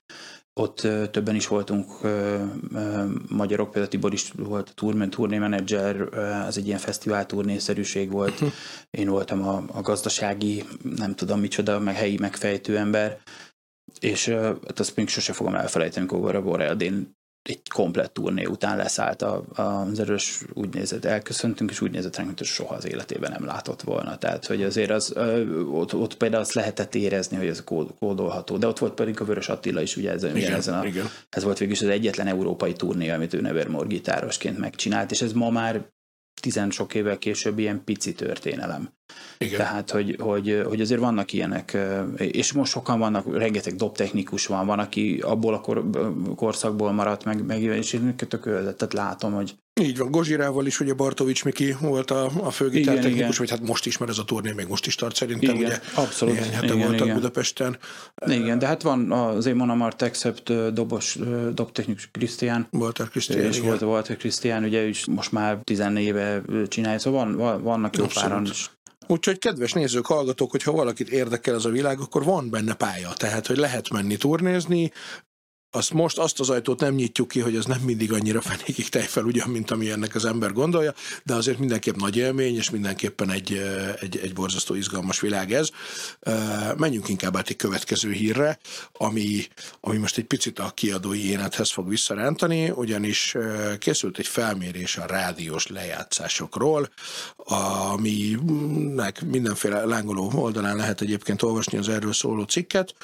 ott 0.58 0.86
többen 1.10 1.34
is 1.34 1.46
voltunk 1.46 1.86
magyarok, 3.28 3.66
például 3.66 3.88
Tibor 3.88 4.12
is 4.12 4.30
volt 4.36 4.68
a 4.68 4.72
tourman, 4.74 5.10
turné 5.10 5.38
menedzser, 5.38 6.00
az 6.46 6.58
egy 6.58 6.66
ilyen 6.66 6.78
fesztivál 6.78 7.26
turnészerűség 7.26 8.10
volt. 8.10 8.42
Én 8.90 9.08
voltam 9.08 9.48
a, 9.48 9.64
a 9.72 9.80
gazdasági, 9.80 10.64
nem 10.96 11.14
tudom 11.14 11.40
micsoda, 11.40 11.78
meg 11.78 11.94
helyi 11.94 12.16
megfejtő 12.18 12.76
ember, 12.76 13.18
és 14.00 14.28
hát 14.28 14.78
azt 14.78 14.96
még 14.96 15.08
sose 15.08 15.32
fogom 15.32 15.54
elfelejteni, 15.54 16.06
amikor 16.08 16.34
a 16.34 16.42
Borrell 16.42 16.74
egy 17.48 17.68
komplett 17.74 18.12
turné 18.14 18.44
után 18.44 18.76
leszállt 18.76 19.22
a, 19.22 19.44
a, 19.54 19.62
az 19.62 20.00
erős, 20.00 20.42
úgy 20.52 20.74
nézett, 20.74 21.04
elköszöntünk, 21.04 21.70
és 21.70 21.80
úgy 21.80 21.90
nézett 21.90 22.16
ránk, 22.16 22.38
hogy 22.38 22.46
soha 22.46 22.74
az 22.74 22.86
életében 22.86 23.30
nem 23.30 23.44
látott 23.44 23.82
volna. 23.82 24.18
Tehát, 24.18 24.46
hogy 24.46 24.62
azért 24.62 24.90
az, 24.90 25.14
ott, 25.70 25.94
ott 25.94 26.16
például 26.16 26.42
azt 26.42 26.52
lehetett 26.52 26.94
érezni, 26.94 27.36
hogy 27.36 27.46
ez 27.46 27.64
kódolható. 27.98 28.56
De 28.56 28.66
ott 28.66 28.78
volt 28.78 28.94
pedig 28.94 29.20
a 29.20 29.24
Vörös 29.24 29.48
Attila 29.48 29.80
is, 29.80 29.96
ugye 29.96 30.10
ezen, 30.10 30.36
igen, 30.36 30.52
ezen 30.52 30.74
a, 30.74 30.84
igen. 30.84 31.06
ez 31.30 31.44
volt 31.44 31.58
végül 31.58 31.74
is 31.74 31.82
az 31.82 31.88
egyetlen 31.88 32.26
európai 32.26 32.72
turné, 32.72 33.10
amit 33.10 33.34
ő 33.34 33.40
Nevermore 33.40 33.86
gitárosként 33.86 34.58
megcsinált, 34.58 35.10
és 35.10 35.22
ez 35.22 35.32
ma 35.32 35.50
már 35.50 35.90
tizen 36.40 36.70
sok 36.70 36.94
évvel 36.94 37.18
később 37.18 37.58
ilyen 37.58 37.84
pici 37.84 38.12
történelem. 38.12 38.90
Igen. 39.38 39.58
Tehát, 39.58 39.90
hogy, 39.90 40.16
hogy, 40.20 40.62
hogy 40.66 40.80
azért 40.80 41.00
vannak 41.00 41.32
ilyenek, 41.32 41.76
és 42.16 42.52
most 42.52 42.72
sokan 42.72 42.98
vannak, 42.98 43.36
rengeteg 43.36 43.74
dobtechnikus 43.74 44.46
van, 44.46 44.66
van, 44.66 44.78
aki 44.78 45.20
abból 45.22 45.54
a 45.54 45.60
kor, 45.60 45.90
korszakból 46.36 46.92
maradt 46.92 47.24
meg, 47.24 47.44
meg 47.44 47.62
és 47.62 47.92
én 47.92 48.16
tök 48.16 48.44
tehát 48.44 48.92
látom, 48.92 49.32
hogy 49.32 49.54
így 49.80 49.98
van, 49.98 50.10
Gozsirával 50.10 50.66
is 50.66 50.80
ugye 50.80 50.94
Bartovics 50.94 51.44
Miki 51.44 51.76
volt 51.80 52.10
a, 52.10 52.30
a 52.42 52.50
főgitártechnikus, 52.50 53.38
vagy 53.38 53.50
hát 53.50 53.66
most 53.66 53.86
is, 53.86 53.98
mert 53.98 54.10
ez 54.10 54.18
a 54.18 54.24
turné 54.24 54.52
még 54.52 54.66
most 54.66 54.86
is 54.86 54.94
tart 54.94 55.16
szerintem, 55.16 55.54
igen, 55.54 55.66
ugye 55.66 55.80
abszolút. 55.94 56.34
Néhány 56.34 56.52
hete 56.52 56.66
igen, 56.66 56.78
voltak 56.78 57.00
igen. 57.00 57.14
Budapesten. 57.14 57.78
Igen, 58.26 58.58
de 58.58 58.66
hát 58.66 58.82
van 58.82 59.12
az 59.12 59.46
én 59.46 59.54
Monamar 59.54 59.96
Texept 59.96 60.72
dobos, 60.72 61.18
dobtechnikus 61.54 62.08
Krisztián. 62.12 62.68
Walter 62.70 63.08
Krisztián, 63.08 63.46
És 63.46 63.60
volt 63.60 63.82
Walter 63.82 64.16
Krisztián, 64.16 64.64
ugye 64.64 64.86
is 64.86 65.06
most 65.06 65.32
már 65.32 65.58
14 65.64 66.04
éve 66.04 66.42
csinálja, 66.68 66.98
szóval 66.98 67.36
van, 67.36 67.62
vannak 67.62 67.96
jó 67.96 68.06
páran 68.14 68.44
is 68.44 68.70
Úgyhogy 69.10 69.38
kedves 69.38 69.72
nézők, 69.72 70.06
hallgatók, 70.06 70.50
hogyha 70.50 70.72
valakit 70.72 71.08
érdekel 71.08 71.54
ez 71.54 71.64
a 71.64 71.70
világ, 71.70 72.00
akkor 72.00 72.24
van 72.24 72.50
benne 72.50 72.74
pálya. 72.74 73.12
Tehát, 73.16 73.46
hogy 73.46 73.56
lehet 73.56 73.90
menni 73.90 74.16
turnézni, 74.16 74.92
azt 75.70 75.92
most 75.92 76.18
azt 76.18 76.40
az 76.40 76.50
ajtót 76.50 76.80
nem 76.80 76.94
nyitjuk 76.94 77.28
ki, 77.28 77.40
hogy 77.40 77.56
az 77.56 77.64
nem 77.64 77.80
mindig 77.80 78.12
annyira 78.12 78.40
fenékig 78.40 78.88
tejfel 78.88 79.24
ugyan, 79.24 79.48
mint 79.48 79.70
ami 79.70 79.90
ennek 79.90 80.14
az 80.14 80.24
ember 80.24 80.52
gondolja, 80.52 80.94
de 81.24 81.34
azért 81.34 81.58
mindenképp 81.58 81.96
nagy 81.96 82.16
élmény, 82.16 82.56
és 82.56 82.70
mindenképpen 82.70 83.30
egy, 83.30 83.52
egy, 84.00 84.16
egy 84.16 84.32
borzasztó 84.32 84.74
izgalmas 84.74 85.20
világ 85.20 85.52
ez. 85.52 85.70
Menjünk 86.76 87.08
inkább 87.08 87.36
át 87.36 87.48
egy 87.48 87.56
következő 87.56 88.12
hírre, 88.12 88.58
ami, 88.92 89.46
ami 89.80 89.96
most 89.96 90.18
egy 90.18 90.24
picit 90.24 90.58
a 90.58 90.70
kiadói 90.74 91.30
énethez 91.30 91.70
fog 91.70 91.88
visszarántani, 91.88 92.70
ugyanis 92.70 93.36
készült 93.78 94.18
egy 94.18 94.26
felmérés 94.26 94.96
a 94.96 95.06
rádiós 95.06 95.66
lejátszásokról, 95.66 96.90
aminek 97.36 99.22
mindenféle 99.22 99.84
lángoló 99.84 100.32
oldalán 100.34 100.76
lehet 100.76 101.00
egyébként 101.00 101.42
olvasni 101.42 101.78
az 101.78 101.88
erről 101.88 102.12
szóló 102.12 102.42
cikket, 102.42 102.94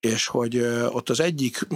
és 0.00 0.26
hogy 0.26 0.58
ott 0.88 1.08
az 1.10 1.20
egyik 1.20 1.66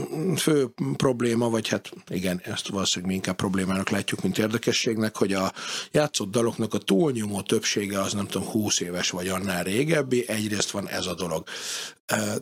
fő 0.40 0.68
probléma, 0.96 1.48
vagy 1.50 1.68
hát 1.68 1.90
igen, 2.08 2.40
ezt 2.44 2.68
valószínűleg 2.68 3.10
mi 3.10 3.16
inkább 3.16 3.36
problémának 3.36 3.88
látjuk, 3.88 4.22
mint 4.22 4.38
érdekességnek, 4.38 5.16
hogy 5.16 5.32
a 5.32 5.52
játszott 5.92 6.30
daloknak 6.30 6.74
a 6.74 6.78
túlnyomó 6.78 7.42
többsége 7.42 8.00
az 8.00 8.12
nem 8.12 8.26
tudom 8.26 8.48
20 8.48 8.80
éves 8.80 9.10
vagy 9.10 9.28
annál 9.28 9.62
régebbi, 9.62 10.28
egyrészt 10.28 10.70
van 10.70 10.88
ez 10.88 11.06
a 11.06 11.14
dolog. 11.14 11.48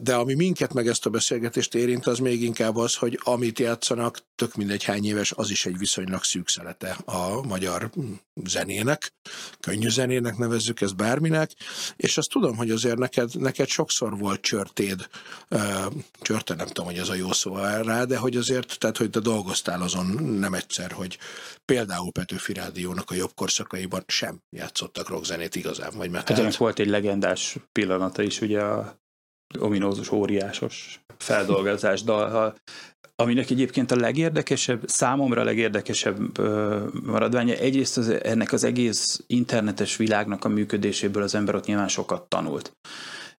De 0.00 0.14
ami 0.14 0.34
minket 0.34 0.72
meg 0.72 0.86
ezt 0.88 1.06
a 1.06 1.10
beszélgetést 1.10 1.74
érint, 1.74 2.06
az 2.06 2.18
még 2.18 2.42
inkább 2.42 2.76
az, 2.76 2.94
hogy 2.94 3.20
amit 3.22 3.58
játszanak, 3.58 4.18
tök 4.34 4.54
mindegy 4.54 4.84
hány 4.84 5.06
éves, 5.06 5.32
az 5.32 5.50
is 5.50 5.66
egy 5.66 5.78
viszonylag 5.78 6.24
szűkszelete 6.24 6.96
a 7.04 7.46
magyar 7.46 7.90
zenének, 8.44 9.12
könnyű 9.60 9.88
zenének 9.88 10.36
nevezzük 10.36 10.80
ezt 10.80 10.96
bárminek, 10.96 11.50
és 11.96 12.16
azt 12.16 12.30
tudom, 12.30 12.56
hogy 12.56 12.70
azért 12.70 12.98
neked, 12.98 13.40
neked 13.40 13.68
sokszor 13.68 14.18
volt 14.18 14.40
csörtéd, 14.40 15.08
csörte 16.20 16.54
nem 16.54 16.66
tudom, 16.66 16.84
hogy 16.84 16.98
ez 16.98 17.08
a 17.08 17.14
jó 17.14 17.32
szó 17.32 17.54
rá, 17.86 18.04
de 18.04 18.16
hogy 18.16 18.36
azért, 18.36 18.78
tehát 18.78 18.96
hogy 18.96 19.10
te 19.10 19.20
dolgoztál 19.20 19.82
azon 19.82 20.06
nem 20.22 20.54
egyszer, 20.54 20.92
hogy 20.92 21.18
például 21.64 22.12
Petőfi 22.12 22.52
Rádiónak 22.52 23.10
a 23.10 23.14
jobb 23.14 23.34
korszakaiban 23.34 24.04
sem 24.06 24.40
játszottak 24.56 25.08
rockzenét 25.08 25.54
igazán, 25.54 25.92
vagy 25.96 26.10
mert 26.10 26.28
hát 26.28 26.56
volt 26.56 26.78
egy 26.78 26.88
legendás 26.88 27.56
pillanata 27.72 28.22
is, 28.22 28.40
ugye 28.40 28.60
a 28.60 28.98
ominózus, 29.58 30.10
óriásos 30.10 31.00
feldolgozás 31.18 32.02
dal, 32.02 32.54
aminek 33.22 33.50
egyébként 33.50 33.90
a 33.90 33.96
legérdekesebb, 33.96 34.88
számomra 34.88 35.40
a 35.40 35.44
legérdekesebb 35.44 36.38
maradványa, 37.04 37.54
egyrészt 37.54 37.96
az, 37.96 38.08
ennek 38.08 38.52
az 38.52 38.64
egész 38.64 39.24
internetes 39.26 39.96
világnak 39.96 40.44
a 40.44 40.48
működéséből 40.48 41.22
az 41.22 41.34
ember 41.34 41.54
ott 41.54 41.66
nyilván 41.66 41.88
sokat 41.88 42.28
tanult. 42.28 42.72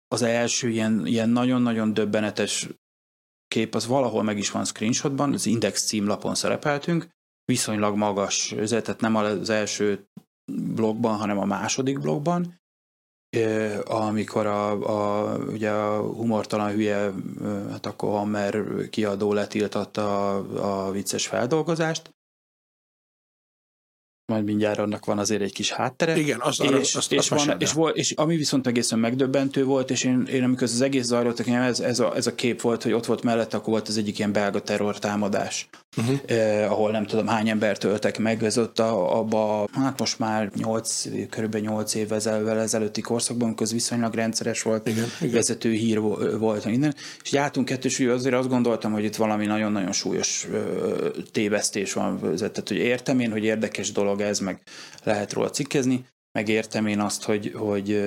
Az 0.08 0.22
első 0.22 0.68
ilyen 0.68 1.28
nagyon-nagyon 1.28 1.94
döbbenetes 1.94 2.68
kép, 3.48 3.74
az 3.74 3.86
valahol 3.86 4.22
meg 4.22 4.38
is 4.38 4.50
van 4.50 4.64
screenshotban, 4.64 5.32
az 5.32 5.46
Index 5.46 5.86
címlapon 5.86 6.34
szerepeltünk, 6.34 7.08
viszonylag 7.44 7.96
magas, 7.96 8.54
tehát 8.68 9.00
nem 9.00 9.16
az 9.16 9.50
első 9.50 10.06
blogban, 10.52 11.16
hanem 11.16 11.38
a 11.38 11.44
második 11.44 12.00
blogban, 12.00 12.60
amikor 13.84 14.46
a, 14.46 14.70
a, 14.70 15.36
ugye 15.36 15.70
a 15.70 16.02
humortalan 16.02 16.70
hülye, 16.70 17.12
hát 17.70 17.86
akkor 17.86 18.10
Hammer 18.10 18.64
kiadó 18.90 19.32
letiltatta 19.32 20.36
a, 20.36 20.86
a 20.86 20.90
vicces 20.90 21.26
feldolgozást, 21.26 22.10
majd 24.28 24.44
mindjárt 24.44 24.78
annak 24.78 25.04
van 25.04 25.18
azért 25.18 25.42
egy 25.42 25.52
kis 25.52 25.72
háttere. 25.72 26.16
Igen, 26.16 26.40
azt, 26.40 26.62
és, 26.62 26.68
arra, 26.68 26.78
és, 26.78 26.94
azt, 26.94 27.12
és, 27.12 27.30
azt 27.30 27.44
van, 27.44 27.56
és, 27.58 27.72
volt, 27.72 27.96
és 27.96 28.12
ami 28.12 28.36
viszont 28.36 28.66
egészen 28.66 28.98
megdöbbentő 28.98 29.64
volt, 29.64 29.90
és 29.90 30.04
én, 30.04 30.28
én 30.32 30.42
amikor 30.42 30.62
az 30.62 30.80
egész 30.80 31.04
zajlott, 31.04 31.40
ez, 31.40 31.80
ez, 31.80 31.98
a, 32.00 32.16
ez 32.16 32.26
a 32.26 32.34
kép 32.34 32.60
volt, 32.60 32.82
hogy 32.82 32.92
ott 32.92 33.06
volt 33.06 33.22
mellett, 33.22 33.54
akkor 33.54 33.68
volt 33.68 33.88
az 33.88 33.96
egyik 33.96 34.18
ilyen 34.18 34.32
belga 34.32 34.60
terror 34.60 34.98
támadás, 34.98 35.68
uh-huh. 35.96 36.18
eh, 36.26 36.72
ahol 36.72 36.90
nem 36.90 37.06
tudom 37.06 37.26
hány 37.26 37.48
embert 37.48 37.84
öltek 37.84 38.18
meg, 38.18 38.44
ez 38.44 38.58
ott 38.58 38.78
a, 38.78 39.18
abba, 39.18 39.68
hát 39.72 39.98
most 39.98 40.18
már 40.18 40.50
8, 40.54 41.04
körülbelül 41.30 41.66
8 41.66 41.94
évvel 41.94 42.60
ezelőtti 42.60 43.00
korszakban, 43.00 43.54
köz 43.54 43.72
viszonylag 43.72 44.14
rendszeres 44.14 44.62
volt, 44.62 44.88
igen, 44.88 45.06
vezető 45.32 45.72
igen. 45.72 45.84
hír 45.84 46.00
volt 46.38 46.64
minden, 46.64 46.94
és 47.22 47.32
jártunk 47.32 47.66
kettős, 47.66 48.00
azért 48.00 48.34
azt 48.34 48.48
gondoltam, 48.48 48.92
hogy 48.92 49.04
itt 49.04 49.16
valami 49.16 49.46
nagyon-nagyon 49.46 49.92
súlyos 49.92 50.46
ö, 50.52 51.08
tévesztés 51.32 51.92
van, 51.92 52.20
tehát 52.36 52.68
hogy 52.68 52.76
értem 52.76 53.20
én, 53.20 53.30
hogy 53.30 53.44
érdekes 53.44 53.92
dolog 53.92 54.17
ez, 54.20 54.38
meg 54.38 54.60
lehet 55.04 55.32
róla 55.32 55.50
cikkezni, 55.50 56.04
megértem 56.32 56.86
én 56.86 57.00
azt, 57.00 57.24
hogy, 57.24 57.52
hogy 57.54 58.02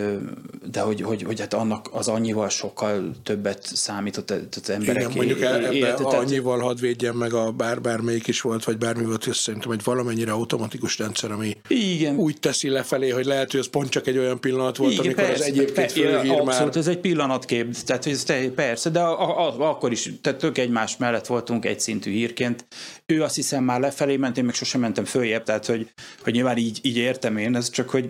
de 0.72 0.80
hogy, 0.80 1.02
hogy, 1.02 1.24
hogy 1.24 1.40
hát 1.40 1.54
annak 1.54 1.90
az 1.92 2.08
annyival 2.08 2.50
sokkal 2.50 3.16
többet 3.24 3.64
számított 3.64 4.32
az 4.32 4.70
emberek. 4.70 5.02
Igen, 5.02 5.16
mondjuk 5.16 5.42
el, 5.42 5.66
ebbe 5.66 5.80
tehát, 5.80 6.14
annyival 6.14 6.60
hadd 6.60 6.80
védjen 6.80 7.16
meg 7.16 7.34
a 7.34 7.52
bár, 7.52 7.82
bármelyik 7.82 8.28
is 8.28 8.42
volt, 8.42 8.64
vagy 8.64 8.78
bármi 8.78 9.06
volt, 9.06 9.26
és 9.26 9.38
szerintem 9.38 9.72
egy 9.72 9.84
valamennyire 9.84 10.32
automatikus 10.32 10.98
rendszer, 10.98 11.32
ami 11.32 11.58
igen. 11.68 12.16
úgy 12.16 12.40
teszi 12.40 12.70
lefelé, 12.70 13.10
hogy 13.10 13.26
lehet, 13.26 13.52
hogy 13.52 13.60
ez 13.60 13.68
pont 13.68 13.90
csak 13.90 14.08
egy 14.08 14.18
olyan 14.18 14.40
pillanat 14.40 14.78
volt, 14.78 14.92
igen, 14.92 15.06
amikor 15.06 15.24
persze, 15.24 15.44
az 15.44 15.50
egyébként 15.50 15.92
fölhír 15.92 16.30
már. 16.30 16.40
Abszolút, 16.40 16.76
ez 16.76 16.88
egy 16.88 17.00
pillanatkép, 17.00 17.76
tehát 17.86 18.06
ez 18.06 18.24
te, 18.24 18.50
persze, 18.50 18.90
de 18.90 19.00
a, 19.00 19.48
a, 19.48 19.70
akkor 19.70 19.92
is, 19.92 20.12
tehát 20.22 20.40
tök 20.40 20.58
egymás 20.58 20.98
mellett 20.98 21.26
voltunk 21.26 21.66
egy 21.66 21.80
szintű 21.80 22.12
hírként. 22.12 22.66
Ő 23.12 23.24
azt 23.24 23.36
hiszem 23.36 23.64
már 23.64 23.80
lefelé 23.80 24.18
ment, 24.18 24.38
én 24.38 24.46
meg 24.46 24.54
sosem 24.54 24.82
mentem 24.82 25.06
följebb, 25.06 25.44
tehát 25.44 25.66
hogy, 25.66 25.94
hogy 26.24 26.34
nyilván 26.34 26.58
így, 26.58 26.80
így 26.82 26.98
értem 26.98 27.38
én, 27.38 27.56
ez 27.56 27.70
csak, 27.70 27.90
hogy 27.90 28.10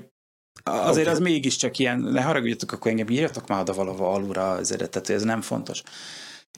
Azért 0.64 1.08
okay. 1.08 1.14
az 1.14 1.20
mégiscsak 1.20 1.78
ilyen, 1.78 2.00
ne 2.00 2.22
haragudjatok, 2.22 2.72
akkor 2.72 2.92
engem 2.92 3.10
írjatok 3.10 3.48
már 3.48 3.62
oda 3.62 3.74
valahol 3.74 4.14
alulra 4.14 4.52
az 4.52 4.72
eredet, 4.72 5.10
ez 5.10 5.24
nem 5.24 5.42
fontos. 5.42 5.84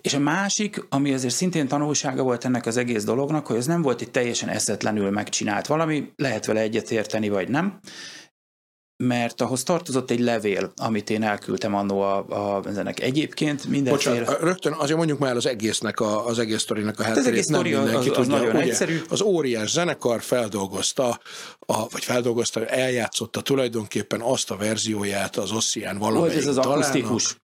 És 0.02 0.14
a 0.14 0.20
másik, 0.20 0.86
ami 0.90 1.14
azért 1.14 1.34
szintén 1.34 1.68
tanulsága 1.68 2.24
volt 2.24 2.46
ennek 2.46 2.66
az 2.66 2.78
egész 2.78 3.04
dolognak, 3.04 3.48
hogy 3.48 3.56
ez 3.56 3.66
nem 3.66 3.82
volt 3.82 4.02
itt 4.02 4.12
teljesen 4.12 4.50
eszetlenül 4.50 5.10
megcsinált 5.10 5.68
valami, 5.68 6.12
lehet 6.16 6.46
vele 6.46 6.60
egyetérteni, 6.60 7.30
vagy 7.30 7.50
nem, 7.50 7.80
mert 8.98 9.42
ahhoz 9.42 9.64
tartozott 9.64 10.12
egy 10.12 10.20
levél, 10.20 10.72
amit 10.76 11.10
én 11.10 11.24
elküldtem 11.24 11.76
annó 11.76 12.02
a, 12.02 12.18
a, 12.58 12.62
ennek 12.76 13.00
egyébként 13.00 13.68
mindenféle... 13.68 14.20
Bocsánat, 14.20 14.42
rögtön 14.42 14.74
azért 14.74 14.98
mondjuk 14.98 15.20
már 15.20 15.36
az 15.36 15.46
egésznek, 15.46 16.00
a, 16.00 16.28
az 16.28 16.40
egész 16.40 16.62
sztorinak 16.62 17.00
a 17.00 17.04
hátterét. 17.04 17.26
Az 17.26 17.32
egész 17.32 17.46
sztori 17.46 17.74
az, 17.74 17.94
az, 17.94 18.18
az 18.18 18.28
nagyon 18.28 18.56
ugye, 18.56 18.64
egyszerű. 18.64 19.02
Az 19.10 19.22
óriás 19.22 19.72
zenekar 19.72 20.22
feldolgozta, 20.22 21.20
a, 21.60 21.90
vagy 21.90 22.04
feldolgozta, 22.04 22.66
eljátszotta 22.66 23.42
tulajdonképpen 23.42 24.22
azt 24.22 24.52
a 24.52 24.56
verzióját 24.56 25.38
az 25.38 25.52
Ossian 25.52 25.98
valamelyik 25.98 26.34
Volt 26.34 26.48
ez 26.48 26.58
az 26.58 26.66
akusztikus 26.66 27.36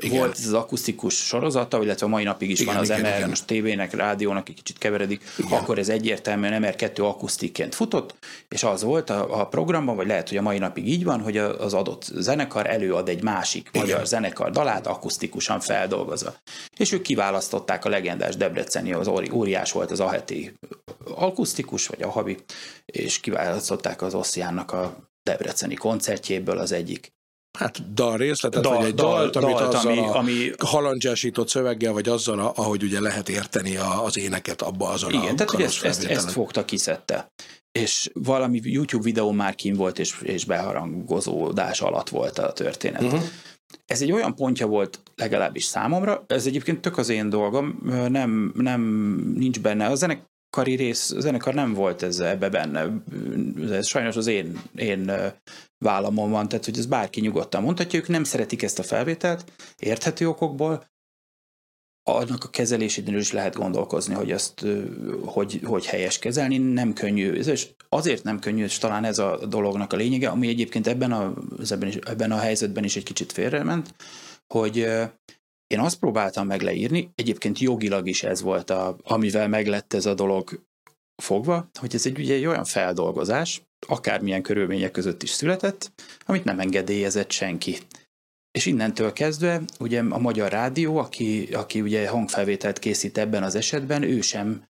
igen. 0.00 0.18
volt 0.18 0.38
ez 0.38 0.46
az 0.46 0.52
akusztikus 0.52 1.14
sorozata, 1.14 1.82
illetve 1.82 2.06
a 2.06 2.08
mai 2.08 2.24
napig 2.24 2.50
is 2.50 2.60
igen, 2.60 2.74
van 2.74 2.82
az 2.82 2.88
igen, 2.90 3.00
MR, 3.00 3.16
igen. 3.16 3.28
most 3.28 3.46
tévének, 3.46 3.94
rádiónak 3.94 4.48
egy 4.48 4.54
kicsit 4.54 4.78
keveredik, 4.78 5.22
igen. 5.36 5.58
akkor 5.58 5.78
ez 5.78 5.88
egyértelműen 5.88 6.62
MR2 6.62 7.00
akusztikként 7.00 7.74
futott, 7.74 8.14
és 8.48 8.62
az 8.62 8.82
volt 8.82 9.10
a, 9.10 9.40
a 9.40 9.46
programban, 9.46 9.96
vagy 9.96 10.06
lehet, 10.06 10.28
hogy 10.28 10.38
a 10.38 10.42
mai 10.42 10.58
napig 10.58 10.88
így 10.88 11.04
van, 11.04 11.20
hogy 11.20 11.36
az 11.36 11.74
adott 11.74 12.10
zenekar 12.14 12.66
előad 12.66 13.08
egy 13.08 13.22
másik 13.22 13.68
igen. 13.72 13.86
magyar 13.86 14.06
zenekar 14.06 14.50
dalát 14.50 14.86
akusztikusan 14.86 15.60
feldolgozva. 15.60 16.34
És 16.76 16.92
ők 16.92 17.02
kiválasztották 17.02 17.84
a 17.84 17.88
legendás 17.88 18.36
Debreceni, 18.36 18.92
az 18.92 19.08
óriás 19.32 19.72
volt 19.72 19.90
az 19.90 20.00
Aheti 20.00 20.52
akusztikus, 21.14 21.86
vagy 21.86 22.02
a 22.02 22.10
Habi, 22.10 22.36
és 22.84 23.20
kiválasztották 23.20 24.02
az 24.02 24.14
Ossiánnak 24.14 24.72
a 24.72 25.10
Debreceni 25.22 25.74
koncertjéből 25.74 26.58
az 26.58 26.72
egyik 26.72 27.12
hát 27.58 27.94
dal 27.94 28.16
részletet, 28.16 28.62
dal, 28.62 28.76
vagy 28.76 28.86
egy 28.86 28.94
dal, 28.94 29.16
dalt, 29.16 29.36
amit 29.36 29.56
dalt, 29.56 29.74
azzal 29.74 29.92
ami, 29.92 30.00
a 30.00 30.16
ami... 30.16 30.50
halandzsásított 30.58 31.48
szöveggel, 31.48 31.92
vagy 31.92 32.08
azzal, 32.08 32.40
a, 32.40 32.52
ahogy 32.56 32.82
ugye 32.82 33.00
lehet 33.00 33.28
érteni 33.28 33.76
a, 33.76 34.04
az 34.04 34.18
éneket 34.18 34.62
abba 34.62 34.88
azon 34.88 35.12
Igen, 35.12 35.32
a 35.32 35.34
tehát 35.34 35.60
ezt, 35.60 35.84
ezt, 35.84 36.04
ezt 36.04 36.30
fogta, 36.30 36.64
kiszedte. 36.64 37.32
És 37.72 38.10
valami 38.12 38.60
YouTube 38.62 39.04
videó 39.04 39.30
már 39.30 39.54
kim 39.54 39.74
volt, 39.74 39.98
és, 39.98 40.20
és 40.22 40.44
beharangozódás 40.44 41.80
alatt 41.80 42.08
volt 42.08 42.38
a 42.38 42.52
történet. 42.52 43.02
Uh-huh. 43.02 43.22
Ez 43.86 44.02
egy 44.02 44.12
olyan 44.12 44.34
pontja 44.34 44.66
volt 44.66 45.00
legalábbis 45.16 45.64
számomra, 45.64 46.24
ez 46.26 46.46
egyébként 46.46 46.80
tök 46.80 46.98
az 46.98 47.08
én 47.08 47.28
dolgom, 47.28 47.78
nem, 48.08 48.52
nem 48.56 48.80
nincs 49.36 49.60
benne. 49.60 49.86
A 49.86 49.94
zenek, 49.94 50.30
zenekari 50.56 50.84
rész, 50.84 51.10
a 51.10 51.20
zenekar 51.20 51.54
nem 51.54 51.74
volt 51.74 52.02
ez 52.02 52.18
ebbe 52.18 52.48
benne. 52.48 53.02
Ez 53.70 53.86
sajnos 53.86 54.16
az 54.16 54.26
én, 54.26 54.60
én 54.74 55.12
vállamon 55.82 56.30
van, 56.30 56.48
tehát 56.48 56.64
hogy 56.64 56.78
ez 56.78 56.86
bárki 56.86 57.20
nyugodtan 57.20 57.62
mondhatja, 57.62 57.98
ők 57.98 58.08
nem 58.08 58.24
szeretik 58.24 58.62
ezt 58.62 58.78
a 58.78 58.82
felvételt, 58.82 59.52
érthető 59.78 60.28
okokból, 60.28 60.90
annak 62.04 62.44
a 62.44 62.50
kezelésénél 62.50 63.18
is 63.18 63.32
lehet 63.32 63.54
gondolkozni, 63.54 64.14
hogy 64.14 64.30
ezt 64.30 64.66
hogy, 65.24 65.60
hogy 65.64 65.86
helyes 65.86 66.18
kezelni, 66.18 66.58
nem 66.58 66.92
könnyű, 66.92 67.32
és 67.32 67.68
azért 67.88 68.24
nem 68.24 68.38
könnyű, 68.38 68.62
és 68.62 68.78
talán 68.78 69.04
ez 69.04 69.18
a 69.18 69.46
dolognak 69.46 69.92
a 69.92 69.96
lényege, 69.96 70.28
ami 70.28 70.48
egyébként 70.48 70.86
ebben 70.86 71.12
a, 71.12 71.34
ebben, 71.70 71.88
is, 71.88 71.94
ebben 71.96 72.32
a 72.32 72.38
helyzetben 72.38 72.84
is 72.84 72.96
egy 72.96 73.02
kicsit 73.02 73.32
félrement, 73.32 73.94
hogy 74.54 74.76
én 75.66 75.80
azt 75.80 75.98
próbáltam 75.98 76.46
meg 76.46 76.60
leírni, 76.60 77.10
egyébként 77.14 77.58
jogilag 77.58 78.08
is 78.08 78.22
ez 78.22 78.42
volt, 78.42 78.70
a, 78.70 78.96
amivel 79.02 79.48
meglett 79.48 79.92
ez 79.92 80.06
a 80.06 80.14
dolog 80.14 80.62
fogva, 81.22 81.70
hogy 81.78 81.94
ez 81.94 82.06
egy, 82.06 82.18
ugye 82.18 82.34
egy 82.34 82.46
olyan 82.46 82.64
feldolgozás, 82.64 83.62
akármilyen 83.86 84.42
körülmények 84.42 84.90
között 84.90 85.22
is 85.22 85.30
született, 85.30 85.92
amit 86.26 86.44
nem 86.44 86.60
engedélyezett 86.60 87.30
senki. 87.30 87.78
És 88.50 88.66
innentől 88.66 89.12
kezdve 89.12 89.60
ugye 89.78 90.00
a 90.00 90.18
Magyar 90.18 90.50
Rádió, 90.50 90.96
aki, 90.96 91.48
aki 91.52 91.80
ugye 91.80 92.08
hangfelvételt 92.08 92.78
készít 92.78 93.18
ebben 93.18 93.42
az 93.42 93.54
esetben, 93.54 94.02
ő 94.02 94.20
sem 94.20 94.64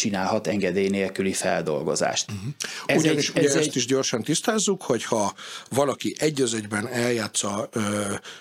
csinálhat 0.00 0.46
engedély 0.46 0.88
nélküli 0.88 1.32
feldolgozást. 1.32 2.30
Uh-huh. 2.30 2.52
Ez 2.86 3.02
Ugyanis 3.02 3.28
egy, 3.28 3.36
ez 3.36 3.44
ugye 3.44 3.60
egy... 3.60 3.66
ezt 3.66 3.76
is 3.76 3.86
gyorsan 3.86 4.22
tisztázzuk, 4.22 4.82
hogyha 4.82 5.34
valaki 5.70 6.14
egy 6.18 6.42
az 6.42 6.54
egyben 6.54 6.88
eljátsza 6.88 7.68
ö, 7.72 7.80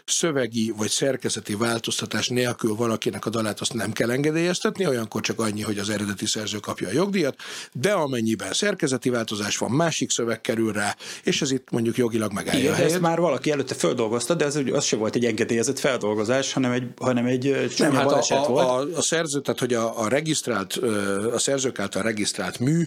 szövegi 0.06 0.74
vagy 0.78 0.90
szerkezeti 0.90 1.56
változtatás 1.56 2.28
nélkül 2.28 2.76
valakinek 2.76 3.26
a 3.26 3.30
dalát, 3.30 3.60
azt 3.60 3.74
nem 3.74 3.92
kell 3.92 4.12
engedélyeztetni, 4.12 4.88
olyankor 4.88 5.22
csak 5.22 5.40
annyi, 5.40 5.62
hogy 5.62 5.78
az 5.78 5.90
eredeti 5.90 6.26
szerző 6.26 6.58
kapja 6.58 6.88
a 6.88 6.92
jogdíjat, 6.92 7.36
de 7.72 7.92
amennyiben 7.92 8.54
szerkezeti 8.54 9.10
változás 9.10 9.58
van, 9.58 9.72
másik 9.72 10.12
szöveg 10.12 10.42
kerül 10.42 10.72
rá, 10.72 10.96
és 11.24 11.42
ez 11.42 11.52
itt 11.52 11.68
mondjuk 11.72 11.98
jogilag 11.98 12.32
megállja 12.32 12.60
Igen, 12.60 12.74
a 12.74 12.84
ezt 12.84 13.00
már 13.00 13.20
valaki 13.20 13.52
előtte 13.52 13.76
feldolgozta, 13.76 14.34
de 14.34 14.46
ez 14.46 14.60
az 14.72 14.84
se 14.84 14.96
volt 14.96 15.16
egy 15.16 15.26
engedélyezett 15.26 15.80
feldolgozás, 15.80 16.54
hanem 16.54 16.72
egy, 16.72 16.84
hanem 16.98 17.26
egy 17.26 17.72
nem, 17.78 17.94
hát 17.94 18.12
a, 18.12 18.24
a, 18.30 18.48
volt. 18.48 18.68
A, 18.68 18.98
a 18.98 19.02
szerző, 19.02 19.42
tehát 19.42 19.60
hogy 19.60 19.74
a, 19.74 20.02
a 20.02 20.08
regisztrált, 20.08 20.74
a 21.34 21.40
szerzők 21.50 21.80
által 21.80 22.04
regisztrált 22.04 22.60
mű, 22.60 22.84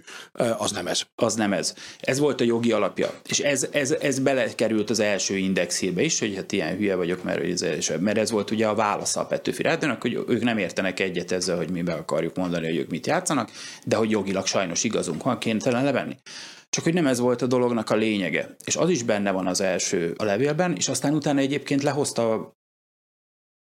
az 0.59 0.71
nem 0.71 0.87
ez. 0.87 1.03
Az 1.15 1.35
nem 1.35 1.53
ez. 1.53 1.75
Ez 2.01 2.19
volt 2.19 2.41
a 2.41 2.45
jogi 2.45 2.73
alapja. 2.73 3.11
És 3.29 3.39
ez, 3.39 3.69
ez, 3.73 3.91
ez 3.91 4.19
belekerült 4.19 4.91
az 4.91 5.01
első 5.01 5.37
indexírbe 5.37 6.03
is, 6.03 6.19
hogy 6.19 6.35
hát 6.35 6.53
ilyen 6.53 6.77
hülye 6.77 6.95
vagyok, 6.95 7.23
mert 7.23 7.63
ez, 7.63 7.93
mert 8.01 8.19
ez 8.19 8.31
volt 8.31 8.51
ugye 8.51 8.67
a 8.67 8.75
válasz 8.75 9.17
a 9.17 9.27
Petőfi 9.27 9.63
Rádiónak, 9.63 10.03
hogy 10.03 10.25
ők 10.29 10.43
nem 10.43 10.59
értenek 10.59 11.01
egyet 11.01 11.33
ezzel, 11.33 11.57
hogy 11.57 11.71
mi 11.71 11.83
be 11.83 11.93
akarjuk 11.93 12.37
mondani, 12.37 12.67
hogy 12.67 12.77
ők 12.77 12.91
mit 12.91 13.07
játszanak, 13.07 13.51
de 13.85 13.97
hogy 13.97 14.11
jogilag 14.11 14.47
sajnos 14.47 14.85
igazunk 14.85 15.23
van, 15.23 15.39
kénytelen 15.39 15.85
levenni. 15.85 16.17
Csak 16.71 16.85
hogy 16.85 16.95
nem 16.95 17.07
ez 17.07 17.19
volt 17.19 17.43
a 17.43 17.47
dolognak 17.47 17.91
a 17.91 17.97
lényege. 17.97 18.57
És 18.65 18.77
az 18.77 18.91
is 18.91 19.03
benne 19.03 19.31
van 19.31 19.47
az 19.47 19.61
első 19.61 20.15
a 20.17 20.25
levélben, 20.25 20.77
és 20.77 20.89
aztán 20.89 21.15
utána 21.15 21.41
egyébként 21.41 21.83
lehozta 21.83 22.55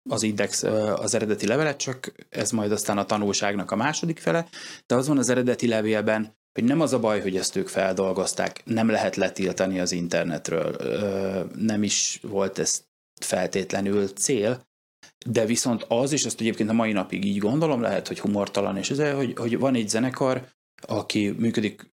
az 0.09 0.23
index 0.23 0.63
az 0.63 1.15
eredeti 1.15 1.47
levelet, 1.47 1.77
csak 1.77 2.13
ez 2.29 2.51
majd 2.51 2.73
aztán 2.73 2.99
a 2.99 3.05
tanulságnak 3.05 3.71
a 3.71 3.77
második 3.77 4.19
fele, 4.19 4.49
de 4.87 4.95
az 4.95 5.09
van 5.09 5.19
az 5.19 5.29
eredeti 5.29 5.67
levélben, 5.69 6.39
hogy 6.53 6.65
nem 6.65 6.81
az 6.81 6.93
a 6.93 7.01
baj, 7.01 7.21
hogy 7.21 7.37
ezt 7.37 7.57
ők 7.57 7.69
feldolgozták, 7.69 8.63
nem 8.65 8.89
lehet 8.89 9.17
letiltani 9.17 9.81
az 9.81 9.93
internetről, 9.93 10.77
nem 11.57 11.83
is 11.83 12.19
volt 12.23 12.59
ez 12.59 12.85
feltétlenül 13.21 14.09
cél, 14.09 14.69
de 15.27 15.47
viszont 15.47 15.85
az, 15.89 16.13
és 16.13 16.25
ezt 16.25 16.41
egyébként 16.41 16.69
a 16.69 16.73
mai 16.73 16.93
napig 16.93 17.25
így 17.25 17.39
gondolom, 17.39 17.81
lehet, 17.81 18.09
hogy 18.09 18.21
humortalan, 18.21 18.77
és 18.77 18.91
ez, 18.91 19.13
hogy, 19.13 19.35
hogy 19.37 19.59
van 19.59 19.75
egy 19.75 19.89
zenekar, 19.89 20.49
aki 20.87 21.31
működik, 21.31 21.91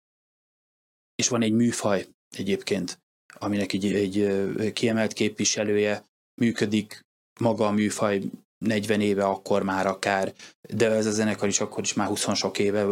és 1.15 1.27
van 1.27 1.41
egy 1.41 1.51
műfaj 1.51 2.07
egyébként, 2.37 2.99
aminek 3.33 3.73
egy, 3.73 3.93
egy 3.93 4.73
kiemelt 4.73 5.13
képviselője 5.13 6.05
működik 6.41 7.05
maga 7.39 7.67
a 7.67 7.71
műfaj 7.71 8.21
40 8.57 9.01
éve 9.01 9.23
akkor 9.23 9.63
már 9.63 9.87
akár, 9.87 10.33
de 10.73 10.89
ez 10.89 11.05
a 11.05 11.11
zenekar 11.11 11.47
is 11.47 11.59
akkor 11.59 11.83
is 11.83 11.93
már 11.93 12.07
20 12.07 12.35
sok 12.35 12.59
éve 12.59 12.83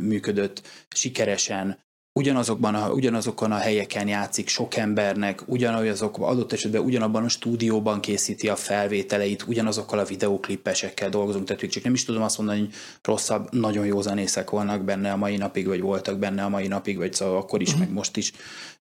működött 0.00 0.62
sikeresen, 0.88 1.78
ugyanazokban 2.12 2.74
a, 2.74 2.90
ugyanazokon 2.92 3.52
a 3.52 3.56
helyeken 3.56 4.08
játszik 4.08 4.48
sok 4.48 4.76
embernek, 4.76 5.42
ugyanazok, 5.46 6.18
adott 6.18 6.52
esetben 6.52 6.82
ugyanabban 6.82 7.24
a 7.24 7.28
stúdióban 7.28 8.00
készíti 8.00 8.48
a 8.48 8.56
felvételeit, 8.56 9.44
ugyanazokkal 9.46 9.98
a 9.98 10.04
videóklippesekkel 10.04 11.08
dolgozunk, 11.08 11.46
tehát 11.46 11.70
csak 11.70 11.84
nem 11.84 11.94
is 11.94 12.04
tudom 12.04 12.22
azt 12.22 12.38
mondani, 12.38 12.58
hogy 12.58 12.74
rosszabb, 13.02 13.52
nagyon 13.52 13.86
jó 13.86 14.00
zenészek 14.00 14.50
vannak 14.50 14.84
benne 14.84 15.12
a 15.12 15.16
mai 15.16 15.36
napig, 15.36 15.66
vagy 15.66 15.80
voltak 15.80 16.18
benne 16.18 16.44
a 16.44 16.48
mai 16.48 16.66
napig, 16.66 16.96
vagy 16.96 17.12
szóval 17.12 17.36
akkor 17.36 17.60
is, 17.60 17.68
uh-huh. 17.68 17.84
meg 17.84 17.94
most 17.94 18.16
is, 18.16 18.32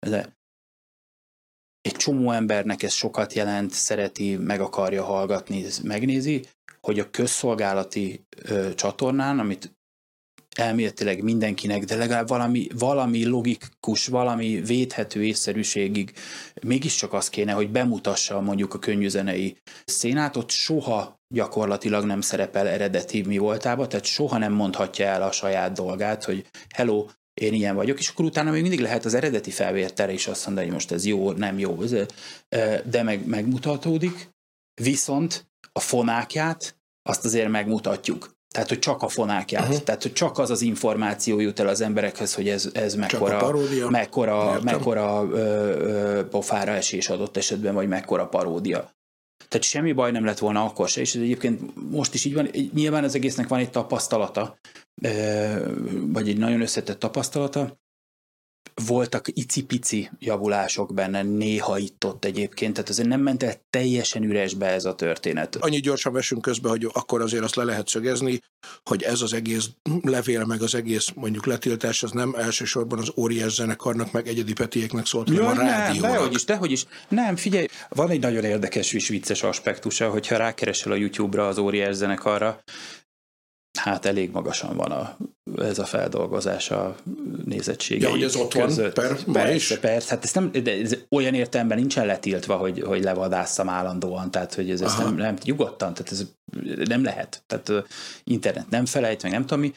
de 0.01 0.38
egy 1.81 1.97
csomó 1.97 2.31
embernek 2.31 2.83
ez 2.83 2.93
sokat 2.93 3.33
jelent, 3.33 3.72
szereti, 3.72 4.37
meg 4.37 4.61
akarja 4.61 5.05
hallgatni, 5.05 5.64
megnézi, 5.83 6.45
hogy 6.81 6.99
a 6.99 7.11
közszolgálati 7.11 8.26
ö, 8.43 8.74
csatornán, 8.74 9.39
amit 9.39 9.76
elméletileg 10.59 11.22
mindenkinek, 11.22 11.85
de 11.85 11.97
legalább 11.97 12.29
valami, 12.29 12.66
valami 12.79 13.24
logikus, 13.24 14.07
valami 14.07 14.61
védhető 14.61 15.24
észszerűségig 15.24 16.12
mégiscsak 16.62 17.12
az 17.12 17.29
kéne, 17.29 17.53
hogy 17.53 17.70
bemutassa 17.70 18.41
mondjuk 18.41 18.74
a 18.74 18.79
könnyűzenei 18.79 19.57
szénát, 19.85 20.37
ott 20.37 20.51
soha 20.51 21.20
gyakorlatilag 21.35 22.05
nem 22.05 22.20
szerepel 22.20 22.68
eredeti 22.68 23.22
mi 23.22 23.39
voltába, 23.39 23.87
tehát 23.87 24.05
soha 24.05 24.39
nem 24.39 24.53
mondhatja 24.53 25.07
el 25.07 25.22
a 25.22 25.33
saját 25.33 25.72
dolgát, 25.72 26.24
hogy 26.24 26.47
hello, 26.74 27.07
én 27.39 27.53
ilyen 27.53 27.74
vagyok, 27.74 27.99
és 27.99 28.09
akkor 28.09 28.24
utána 28.24 28.51
még 28.51 28.61
mindig 28.61 28.80
lehet 28.80 29.05
az 29.05 29.14
eredeti 29.14 29.51
felvételre 29.51 30.12
is 30.12 30.26
azt 30.26 30.47
mondani, 30.47 30.66
hogy 30.66 30.74
most 30.74 30.93
ez 30.93 31.07
jó, 31.07 31.32
nem 31.32 31.59
jó, 31.59 31.78
de 32.84 33.03
meg, 33.03 33.26
megmutatódik, 33.26 34.30
viszont 34.82 35.47
a 35.72 35.80
fonákját 35.80 36.76
azt 37.03 37.24
azért 37.24 37.49
megmutatjuk. 37.49 38.36
Tehát, 38.49 38.68
hogy 38.68 38.78
csak 38.78 39.03
a 39.03 39.09
fonákját, 39.09 39.62
uh-huh. 39.62 39.82
tehát, 39.82 40.03
hogy 40.03 40.12
csak 40.12 40.39
az 40.39 40.51
az 40.51 40.62
információ 40.62 41.41
jut 41.41 41.61
el 41.61 41.68
az 41.68 41.80
emberekhez, 41.80 42.34
hogy 42.34 42.49
ez, 42.49 42.70
ez 42.72 42.95
mekkora, 42.95 43.55
mekkora, 43.91 44.61
mekkora 44.62 45.28
ö, 45.30 45.36
ö, 45.36 46.28
pofára 46.28 46.72
esés 46.72 47.09
adott 47.09 47.36
esetben, 47.36 47.74
vagy 47.74 47.89
mekkora 47.89 48.26
paródia. 48.26 48.97
Tehát 49.49 49.66
semmi 49.66 49.92
baj 49.92 50.11
nem 50.11 50.24
lett 50.24 50.38
volna 50.38 50.64
akkor 50.64 50.88
se, 50.88 51.01
és 51.01 51.14
ez 51.14 51.22
egyébként 51.22 51.90
most 51.90 52.14
is 52.14 52.24
így 52.24 52.34
van. 52.34 52.51
Nyilván 52.74 53.05
az 53.05 53.14
egésznek 53.14 53.49
van 53.49 53.59
egy 53.59 53.70
tapasztalata, 53.70 54.59
vagy 56.07 56.28
egy 56.28 56.38
nagyon 56.38 56.61
összetett 56.61 56.99
tapasztalata, 56.99 57.78
voltak 58.87 59.26
icipici 59.33 60.11
javulások 60.18 60.95
benne, 60.95 61.22
néha 61.22 61.79
itt-ott 61.79 62.24
egyébként, 62.24 62.72
tehát 62.72 62.89
azért 62.89 63.09
nem 63.09 63.20
ment 63.20 63.43
el 63.43 63.55
teljesen 63.70 64.22
üresbe 64.22 64.66
ez 64.66 64.85
a 64.85 64.95
történet. 64.95 65.57
Annyi 65.57 65.81
gyorsan 65.81 66.12
vesünk 66.12 66.43
közbe, 66.43 66.68
hogy 66.68 66.89
akkor 66.93 67.20
azért 67.20 67.45
azt 67.45 67.55
le 67.55 67.64
lehet 67.64 67.89
szögezni, 67.89 68.41
hogy 68.85 69.03
ez 69.03 69.20
az 69.20 69.33
egész 69.33 69.68
levél, 70.03 70.45
meg 70.45 70.62
az 70.62 70.74
egész 70.74 71.11
mondjuk 71.14 71.47
letiltás, 71.47 72.03
az 72.03 72.11
nem 72.11 72.35
elsősorban 72.39 72.99
az 72.99 73.12
óriás 73.16 73.53
zenekarnak, 73.53 74.12
meg 74.12 74.29
egyedi 74.29 74.53
petieknek 74.53 75.07
szólt, 75.07 75.29
hanem 75.29 75.45
ja, 75.45 75.51
a 75.51 75.55
rádiónak. 75.55 76.11
Dehogy 76.11 76.35
is, 76.35 76.45
dehogy 76.45 76.70
is. 76.70 76.85
Nem, 77.09 77.37
figyelj, 77.37 77.66
van 77.89 78.11
egy 78.11 78.20
nagyon 78.20 78.45
érdekes 78.45 78.93
és 78.93 79.09
vicces 79.09 79.43
aspektusa, 79.43 80.11
hogyha 80.11 80.37
rákeresel 80.37 80.93
a 80.93 80.97
YouTube-ra 80.97 81.49
az 81.49 81.59
óriás 81.59 81.95
zenekarra, 81.95 82.61
hát 83.79 84.05
elég 84.05 84.31
magasan 84.31 84.76
van 84.76 84.91
a, 84.91 85.16
ez 85.62 85.79
a 85.79 85.85
feldolgozás 85.85 86.70
a 86.70 86.97
nézettsége. 87.45 88.07
Ja, 88.07 88.11
hogy 88.11 88.22
ez 88.22 88.37
ott 88.37 88.55
között. 88.55 88.97
van, 88.97 89.07
per, 89.07 89.33
persze, 89.33 89.55
is. 89.74 89.79
persze, 89.81 90.14
hát 90.14 90.24
ez 90.24 90.33
nem, 90.33 90.51
de 90.62 90.72
ez 90.72 90.97
olyan 91.11 91.35
értelemben 91.35 91.79
nincsen 91.79 92.07
letiltva, 92.07 92.57
hogy, 92.57 92.83
hogy 92.83 93.03
levadásszam 93.03 93.68
állandóan, 93.68 94.31
tehát 94.31 94.55
hogy 94.55 94.70
ez, 94.70 94.81
ez 94.81 94.95
nem, 94.95 95.14
nem, 95.14 95.37
nyugodtan, 95.45 95.95
tehát 95.95 96.12
ez 96.12 96.26
nem 96.89 97.05
lehet, 97.05 97.43
tehát 97.47 97.87
internet 98.24 98.70
nem 98.70 98.87
felejt, 98.87 99.22
meg 99.22 99.33
nem 99.33 99.41
tudom 99.43 99.61
mi, 99.61 99.72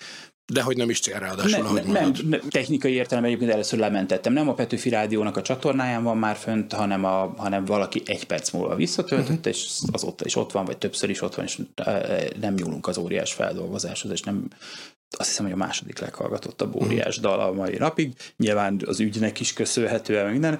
de 0.51 0.61
hogy 0.61 0.77
nem 0.77 0.89
is 0.89 0.99
cél 0.99 1.19
ráadásul, 1.19 1.61
ne, 1.61 1.67
ahogy 1.67 1.83
nem, 1.83 2.13
nem, 2.29 2.41
technikai 2.49 2.93
értelemben 2.93 3.31
egyébként 3.31 3.53
először 3.53 3.79
lementettem. 3.79 4.33
Nem 4.33 4.49
a 4.49 4.53
Petőfi 4.53 4.89
Rádiónak 4.89 5.37
a 5.37 5.41
csatornáján 5.41 6.03
van 6.03 6.17
már 6.17 6.35
fönt, 6.35 6.73
hanem, 6.73 7.05
a, 7.05 7.33
hanem 7.37 7.65
valaki 7.65 8.01
egy 8.05 8.25
perc 8.25 8.51
múlva 8.51 8.75
visszatöltött, 8.75 9.37
uh-huh. 9.37 9.53
és 9.53 9.67
azóta 9.91 10.25
is 10.25 10.35
ott 10.35 10.51
van, 10.51 10.65
vagy 10.65 10.77
többször 10.77 11.09
is 11.09 11.21
ott 11.21 11.35
van, 11.35 11.45
és 11.45 11.59
nem 12.39 12.53
nyúlunk 12.53 12.87
az 12.87 12.97
óriás 12.97 13.33
feldolgozáshoz, 13.33 14.11
és 14.11 14.21
nem 14.21 14.47
azt 15.17 15.29
hiszem, 15.29 15.45
hogy 15.45 15.53
a 15.53 15.57
második 15.57 15.99
leghallgatottabb 15.99 16.75
óriás 16.75 17.17
dal 17.19 17.39
a 17.39 17.51
mai 17.51 17.77
napig. 17.77 18.13
Nyilván 18.37 18.81
az 18.85 18.99
ügynek 18.99 19.39
is 19.39 19.53
köszönhetően 19.53 20.31
minden, 20.31 20.59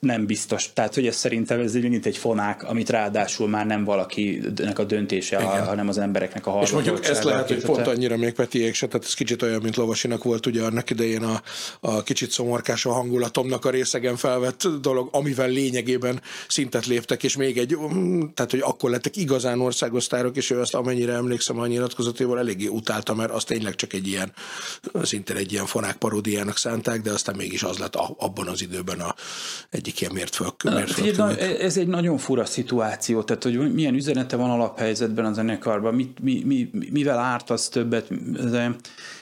nem 0.00 0.26
biztos. 0.26 0.72
Tehát, 0.72 0.94
hogy 0.94 1.06
ez 1.06 1.16
szerintem 1.16 1.60
ez 1.60 1.74
mint 1.74 2.06
egy 2.06 2.16
fonák, 2.16 2.62
amit 2.62 2.90
ráadásul 2.90 3.48
már 3.48 3.66
nem 3.66 3.84
valakinek 3.84 4.78
a 4.78 4.84
döntése, 4.84 5.36
Igen. 5.36 5.66
hanem 5.66 5.88
az 5.88 5.98
embereknek 5.98 6.46
a 6.46 6.60
És 6.62 6.70
mondjuk 6.70 7.04
ezt 7.04 7.24
lehet, 7.24 7.48
hogy 7.48 7.62
pont 7.62 7.86
annyira 7.86 8.16
még 8.16 8.32
Petiék 8.32 8.74
se, 8.74 8.86
tehát 8.86 9.06
ez 9.06 9.14
kicsit 9.14 9.42
olyan, 9.42 9.62
mint 9.62 9.76
Lovasinak 9.76 10.24
volt 10.24 10.46
ugye 10.46 10.62
annak 10.62 10.90
idején 10.90 11.22
a, 11.22 11.42
a 11.80 12.02
kicsit 12.02 12.30
szomorkás 12.30 12.86
a 12.86 12.92
hangulatomnak 12.92 13.64
a 13.64 13.70
részegen 13.70 14.16
felvett 14.16 14.68
dolog, 14.80 15.08
amivel 15.12 15.48
lényegében 15.48 16.20
szintet 16.48 16.86
léptek, 16.86 17.22
és 17.22 17.36
még 17.36 17.58
egy, 17.58 17.76
mm, 17.76 18.22
tehát 18.34 18.50
hogy 18.50 18.62
akkor 18.64 18.90
lettek 18.90 19.16
igazán 19.16 19.60
országosztárok, 19.60 20.36
és 20.36 20.50
ő 20.50 20.60
azt 20.60 20.74
amennyire 20.74 21.12
emlékszem 21.12 21.58
a 21.58 21.66
nyilatkozatéval 21.66 22.38
eléggé 22.38 22.66
utálta, 22.66 23.14
mert 23.14 23.30
az 23.30 23.44
tényleg 23.44 23.74
csak 23.74 23.92
egy 23.92 24.08
ilyen, 24.08 24.32
szinte 25.02 25.34
egy 25.34 25.52
ilyen 25.52 25.66
fonák 25.66 25.96
paródiának 25.96 26.56
szánták, 26.56 27.00
de 27.00 27.12
aztán 27.12 27.36
mégis 27.36 27.62
az 27.62 27.78
lett 27.78 27.96
abban 27.96 28.48
az 28.48 28.62
időben 28.62 29.00
a 29.00 29.14
egyik 29.70 30.00
ilyen 30.00 30.12
mért 30.12 30.34
föl. 30.34 30.54
Mért 30.64 30.90
föl 30.90 31.30
ez 31.38 31.76
egy 31.76 31.86
nagyon 31.86 32.18
fura 32.18 32.44
szituáció, 32.44 33.22
tehát 33.22 33.42
hogy 33.42 33.72
milyen 33.72 33.94
üzenete 33.94 34.36
van 34.36 34.50
alaphelyzetben 34.50 35.24
a 35.24 35.32
zenekarban, 35.32 35.94
mit, 35.94 36.18
mi, 36.22 36.42
mi, 36.44 36.70
mivel 36.90 37.18
árt 37.18 37.50
az 37.50 37.68
többet, 37.68 38.08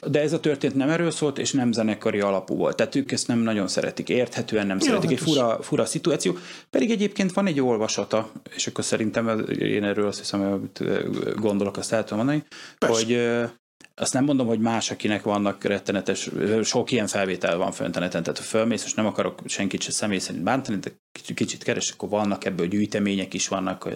de 0.06 0.20
ez 0.20 0.32
a 0.32 0.40
történet 0.40 0.76
nem 0.76 0.88
erről 0.88 1.10
szólt, 1.10 1.38
és 1.38 1.52
nem 1.52 1.72
zenekari 1.72 2.20
alapú 2.20 2.56
volt. 2.56 2.76
Tehát 2.76 2.94
ők 2.94 3.12
ezt 3.12 3.26
nem 3.26 3.38
nagyon 3.38 3.68
szeretik, 3.68 4.08
érthetően 4.08 4.66
nem 4.66 4.78
szeretik. 4.78 5.10
Ja, 5.10 5.16
hát 5.16 5.26
egy 5.26 5.32
fura, 5.32 5.62
fura 5.62 5.84
szituáció. 5.84 6.36
Pedig 6.70 6.90
egyébként 6.90 7.32
van 7.32 7.46
egy 7.46 7.60
olvasata, 7.60 8.30
és 8.54 8.66
akkor 8.66 8.84
szerintem 8.84 9.44
én 9.58 9.84
erről 9.84 10.06
azt 10.06 10.18
hiszem, 10.18 10.40
hogy 10.50 11.34
gondolok, 11.36 11.76
azt 11.76 11.92
el 11.92 12.04
tudom 12.04 12.18
mondani, 12.18 12.44
Persze. 12.78 13.04
hogy 13.04 13.50
azt 13.94 14.12
nem 14.12 14.24
mondom, 14.24 14.46
hogy 14.46 14.58
más, 14.58 14.90
akinek 14.90 15.22
vannak 15.22 15.64
rettenetes, 15.64 16.30
sok 16.62 16.90
ilyen 16.90 17.06
felvétel 17.06 17.56
van 17.56 17.72
fönt 17.72 17.96
a 17.96 18.00
neten, 18.00 18.22
tehát 18.22 18.38
ha 18.38 18.44
fölmész, 18.44 18.84
és 18.84 18.94
nem 18.94 19.06
akarok 19.06 19.40
senkit 19.44 19.82
se 19.82 19.90
személy 19.90 20.18
szerint 20.18 20.44
bántani, 20.44 20.78
de 20.78 20.90
kicsit, 21.12 21.36
kicsit 21.36 21.62
keres, 21.62 21.90
akkor 21.90 22.08
vannak 22.08 22.44
ebből 22.44 22.66
gyűjtemények 22.66 23.34
is 23.34 23.48
vannak, 23.48 23.88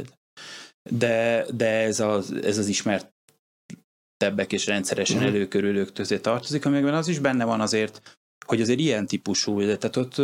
de, 0.90 1.44
de 1.54 1.68
ez, 1.68 2.00
az, 2.00 2.32
ez 2.32 2.58
az 2.58 2.66
ismert 2.66 3.14
tebbek 4.16 4.52
és 4.52 4.66
rendszeresen 4.66 5.16
uh-huh. 5.16 5.34
előkörülők 5.34 5.92
közé 5.92 6.18
tartozik, 6.18 6.64
amikben 6.64 6.94
az 6.94 7.08
is 7.08 7.18
benne 7.18 7.44
van 7.44 7.60
azért, 7.60 8.15
hogy 8.46 8.60
azért 8.60 8.78
ilyen 8.78 9.06
típusú, 9.06 9.60
tehát 9.60 9.96
ott 9.96 10.20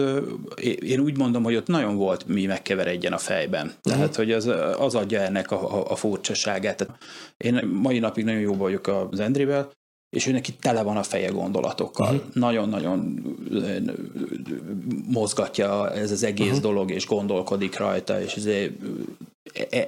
én 0.81 1.01
úgy 1.01 1.17
mondom, 1.17 1.43
hogy 1.43 1.57
ott 1.57 1.67
nagyon 1.67 1.97
volt 1.97 2.27
mi 2.27 2.47
megkeveredjen 2.47 3.13
a 3.13 3.19
fejben. 3.19 3.67
Uh-huh. 3.67 3.83
Tehát, 3.83 4.17
hogy 4.17 4.33
az, 4.33 4.51
az 4.79 4.95
adja 4.95 5.21
ennek 5.21 5.51
a, 5.51 5.79
a, 5.79 5.91
a 5.91 5.97
furcsaságát. 5.97 6.77
Tehát 6.77 7.03
én 7.37 7.67
mai 7.67 7.99
napig 7.99 8.25
nagyon 8.25 8.41
jó 8.41 8.55
vagyok 8.55 8.87
az 9.11 9.21
Endrivel, 9.21 9.71
és 10.17 10.27
ő 10.27 10.33
neki 10.33 10.53
tele 10.61 10.83
van 10.83 10.97
a 10.97 11.03
feje 11.03 11.29
gondolatokkal. 11.29 12.15
Uh-huh. 12.15 12.35
Nagyon-nagyon 12.35 13.23
mozgatja 15.09 15.93
ez 15.93 16.11
az 16.11 16.23
egész 16.23 16.47
uh-huh. 16.47 16.63
dolog, 16.63 16.91
és 16.91 17.07
gondolkodik 17.07 17.77
rajta, 17.77 18.23
és 18.23 18.35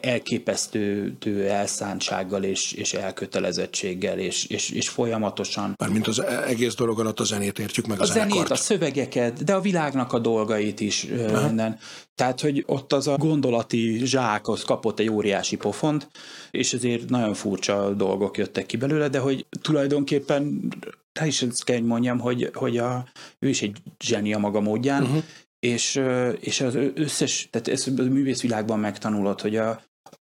elképesztő 0.00 1.16
elszántsággal 1.48 2.42
és, 2.42 2.72
és 2.72 2.94
elkötelezettséggel, 2.94 4.18
és, 4.18 4.44
és, 4.46 4.70
és 4.70 4.88
folyamatosan. 4.88 5.74
Mármint 5.78 6.06
az 6.06 6.22
egész 6.46 6.74
dolog 6.74 7.00
alatt 7.00 7.20
a 7.20 7.24
zenét 7.24 7.58
értjük 7.58 7.86
meg 7.86 8.00
a, 8.00 8.02
a 8.02 8.06
zenét, 8.06 8.50
a 8.50 8.54
szövegeket, 8.54 9.44
de 9.44 9.54
a 9.54 9.60
világnak 9.60 10.12
a 10.12 10.18
dolgait 10.18 10.80
is 10.80 11.06
Aha. 11.28 11.46
minden. 11.46 11.78
Tehát, 12.14 12.40
hogy 12.40 12.64
ott 12.66 12.92
az 12.92 13.06
a 13.06 13.16
gondolati 13.16 14.00
zsákhoz 14.04 14.62
kapott 14.62 14.98
egy 14.98 15.10
óriási 15.10 15.56
pofont, 15.56 16.08
és 16.50 16.72
ezért 16.72 17.08
nagyon 17.08 17.34
furcsa 17.34 17.90
dolgok 17.90 18.38
jöttek 18.38 18.66
ki 18.66 18.76
belőle, 18.76 19.08
de 19.08 19.18
hogy 19.18 19.46
tulajdonképpen 19.62 20.72
te 21.12 21.26
is 21.26 21.42
ezt 21.42 21.64
kell, 21.64 21.76
hogy 21.76 21.86
mondjam, 21.86 22.18
hogy, 22.18 22.50
hogy 22.54 22.78
a, 22.78 23.04
ő 23.38 23.48
is 23.48 23.62
egy 23.62 23.76
zseni 24.04 24.34
a 24.34 24.38
maga 24.38 24.60
módján, 24.60 25.02
uh-huh 25.02 25.22
és, 25.64 26.00
és 26.40 26.60
az 26.60 26.74
összes, 26.94 27.48
tehát 27.50 27.68
ezt 27.68 27.88
a 27.88 28.02
művészvilágban 28.02 28.78
megtanulod, 28.78 29.40
hogy 29.40 29.56
a 29.56 29.82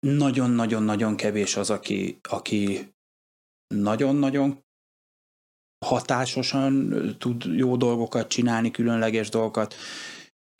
nagyon-nagyon-nagyon 0.07 1.17
kevés 1.17 1.57
az, 1.57 1.71
aki, 1.71 2.19
aki 2.29 2.93
nagyon-nagyon 3.75 4.65
hatásosan 5.87 6.95
tud 7.19 7.45
jó 7.45 7.77
dolgokat 7.77 8.29
csinálni, 8.29 8.71
különleges 8.71 9.29
dolgokat, 9.29 9.75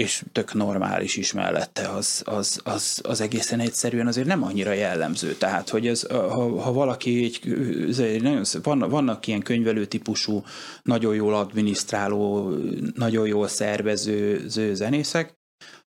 és 0.03 0.23
tök 0.33 0.55
normális 0.55 1.17
is 1.17 1.33
mellette, 1.33 1.89
az, 1.89 2.23
az, 2.25 2.61
az, 2.65 3.01
az 3.03 3.21
egészen 3.21 3.61
egyszerűen 3.61 4.07
azért 4.07 4.27
nem 4.27 4.43
annyira 4.43 4.73
jellemző. 4.73 5.35
Tehát, 5.35 5.69
hogy 5.69 5.87
ez, 5.87 6.07
ha, 6.11 6.61
ha 6.61 6.73
valaki 6.73 7.25
egy, 7.25 8.23
nagyon, 8.23 8.45
vannak, 8.63 8.91
vannak 8.91 9.27
ilyen 9.27 9.43
könyvelő 9.43 9.87
típusú, 9.87 10.43
nagyon 10.83 11.15
jól 11.15 11.35
adminisztráló, 11.35 12.51
nagyon 12.95 13.27
jól 13.27 13.49
szervező 13.49 14.49
zenészek, 14.73 15.41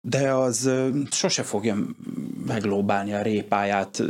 de 0.08 0.34
az 0.34 0.70
sose 1.12 1.44
fogja 1.44 1.76
meglóbálni 2.46 3.14
a 3.14 3.22
répáját, 3.22 4.04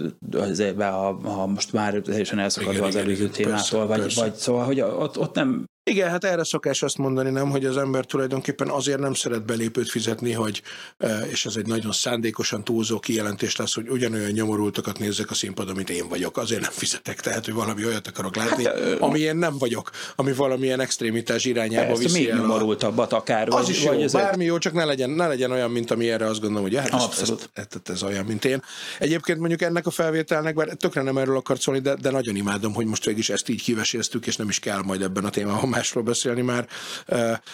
ha, 0.77 1.45
most 1.47 1.73
már 1.73 1.93
teljesen 1.93 2.39
elszakadva 2.39 2.85
az 2.85 2.95
előző 2.95 3.23
igen, 3.23 3.31
témától, 3.31 3.57
persze, 3.57 3.77
vagy, 3.77 3.99
persze. 3.99 4.21
vagy 4.21 4.33
szóval, 4.33 4.65
hogy 4.65 4.81
ott, 4.81 5.19
ott 5.19 5.35
nem 5.35 5.65
igen, 5.87 6.09
hát 6.09 6.23
erre 6.23 6.43
szokás 6.43 6.83
azt 6.83 6.97
mondani, 6.97 7.29
nem, 7.29 7.49
hogy 7.49 7.65
az 7.65 7.77
ember 7.77 8.05
tulajdonképpen 8.05 8.69
azért 8.69 8.99
nem 8.99 9.13
szeret 9.13 9.45
belépőt 9.45 9.89
fizetni, 9.89 10.31
hogy, 10.31 10.61
e, 10.97 11.19
és 11.31 11.45
ez 11.45 11.55
egy 11.55 11.67
nagyon 11.67 11.91
szándékosan 11.91 12.63
túlzó 12.63 12.99
kijelentés 12.99 13.55
lesz, 13.55 13.73
hogy 13.73 13.89
ugyanolyan 13.89 14.31
nyomorultakat 14.31 14.99
nézzek 14.99 15.31
a 15.31 15.33
színpadon, 15.33 15.75
mint 15.75 15.89
én 15.89 16.07
vagyok. 16.07 16.37
Azért 16.37 16.61
nem 16.61 16.71
fizetek, 16.71 17.21
tehát, 17.21 17.45
hogy 17.45 17.53
valami 17.53 17.85
olyat 17.85 18.07
akarok 18.07 18.35
látni, 18.35 18.65
hát, 18.65 18.75
ami 18.99 19.19
én 19.19 19.35
nem 19.35 19.57
vagyok, 19.57 19.89
ami 20.15 20.33
valamilyen 20.33 20.79
extrémitás 20.79 21.45
irányába 21.45 21.85
persze, 21.85 22.03
viszi 22.03 22.19
még 22.19 22.29
el. 22.29 22.37
nyomorultabbat 22.37 23.13
akár. 23.13 23.47
Az 23.47 23.53
vagy, 23.53 23.69
is 23.69 23.83
jó, 23.83 23.91
vagy 23.91 24.11
bármi 24.11 24.45
jó, 24.45 24.57
csak 24.57 24.73
ne 24.73 24.85
legyen, 24.85 25.09
ne 25.09 25.27
legyen 25.27 25.51
olyan, 25.51 25.71
mint 25.71 25.91
ami 25.91 26.09
erre 26.09 26.25
azt 26.25 26.41
gondolom, 26.41 26.63
hogy 26.63 26.75
hát 26.77 26.93
Abszolút. 26.93 27.49
Ez, 27.53 27.65
ez, 27.83 27.91
ez, 27.91 28.03
olyan, 28.03 28.25
mint 28.25 28.45
én. 28.45 28.61
Egyébként 28.99 29.39
mondjuk 29.39 29.61
ennek 29.61 29.85
a 29.85 29.91
felvételnek, 29.91 30.55
bár 30.55 30.67
tökre 30.67 31.01
nem 31.01 31.17
erről 31.17 31.37
akart 31.37 31.61
szólni, 31.61 31.81
de, 31.81 31.95
de 31.95 32.11
nagyon 32.11 32.35
imádom, 32.35 32.73
hogy 32.73 32.85
most 32.85 33.05
végig 33.05 33.19
is 33.19 33.29
ezt 33.29 33.49
így 33.49 33.61
kiveséztük, 33.61 34.27
és 34.27 34.35
nem 34.35 34.49
is 34.49 34.59
kell 34.59 34.81
majd 34.81 35.01
ebben 35.01 35.25
a 35.25 35.29
témában 35.29 35.74
másról 35.75 36.03
beszélni 36.03 36.41
már. 36.41 36.67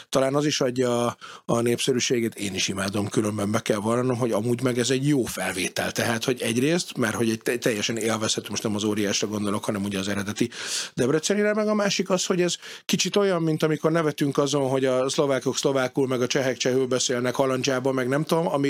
Talán 0.09 0.35
az 0.35 0.45
is 0.45 0.61
adja 0.61 1.17
a 1.45 1.61
népszerűségét, 1.61 2.35
én 2.35 2.53
is 2.53 2.67
imádom, 2.67 3.09
különben 3.09 3.51
be 3.51 3.59
kell 3.59 3.77
vallanom, 3.77 4.17
hogy 4.17 4.31
amúgy 4.31 4.61
meg 4.61 4.77
ez 4.77 4.89
egy 4.89 5.07
jó 5.07 5.23
felvétel. 5.23 5.91
Tehát, 5.91 6.23
hogy 6.23 6.41
egyrészt, 6.41 6.97
mert 6.97 7.15
hogy 7.15 7.29
egy 7.29 7.59
teljesen 7.59 7.97
élvezhető, 7.97 8.47
most 8.49 8.63
nem 8.63 8.75
az 8.75 8.83
óriásra 8.83 9.27
gondolok, 9.27 9.65
hanem 9.65 9.83
ugye 9.83 9.99
az 9.99 10.07
eredeti 10.07 10.49
Debrecenire, 10.93 11.53
meg 11.53 11.67
a 11.67 11.73
másik 11.73 12.09
az, 12.09 12.25
hogy 12.25 12.41
ez 12.41 12.55
kicsit 12.85 13.15
olyan, 13.15 13.41
mint 13.41 13.63
amikor 13.63 13.91
nevetünk 13.91 14.37
azon, 14.37 14.69
hogy 14.69 14.85
a 14.85 15.09
szlovákok 15.09 15.57
szlovákul, 15.57 16.07
meg 16.07 16.21
a 16.21 16.27
csehek 16.27 16.57
csehül 16.57 16.85
beszélnek 16.85 17.35
halandzsába, 17.35 17.91
meg 17.91 18.07
nem 18.07 18.23
tudom, 18.23 18.47
ami 18.47 18.67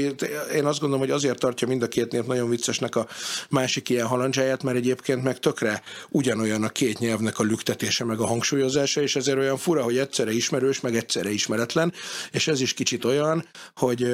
én 0.53 0.65
azt 0.65 0.79
gondolom, 0.79 0.99
hogy 0.99 1.11
azért 1.11 1.39
tartja 1.39 1.67
mind 1.67 1.81
a 1.83 1.87
két 1.87 2.11
nép 2.11 2.25
nagyon 2.25 2.49
viccesnek 2.49 2.95
a 2.95 3.07
másik 3.49 3.89
ilyen 3.89 4.07
halandzsáját, 4.07 4.63
mert 4.63 4.77
egyébként 4.77 5.23
meg 5.23 5.39
tökre 5.39 5.81
ugyanolyan 6.09 6.63
a 6.63 6.69
két 6.69 6.99
nyelvnek 6.99 7.39
a 7.39 7.43
lüktetése, 7.43 8.03
meg 8.03 8.19
a 8.19 8.25
hangsúlyozása, 8.25 9.01
és 9.01 9.15
ezért 9.15 9.37
olyan 9.41 9.57
fura, 9.57 9.83
hogy 9.83 9.97
egyszerre 9.97 10.31
ismerős, 10.31 10.79
meg 10.79 10.95
egyszerre 10.95 11.31
ismeretlen, 11.31 11.93
és 12.31 12.47
ez 12.47 12.61
is 12.61 12.73
kicsit 12.73 13.05
olyan, 13.05 13.45
hogy 13.75 14.07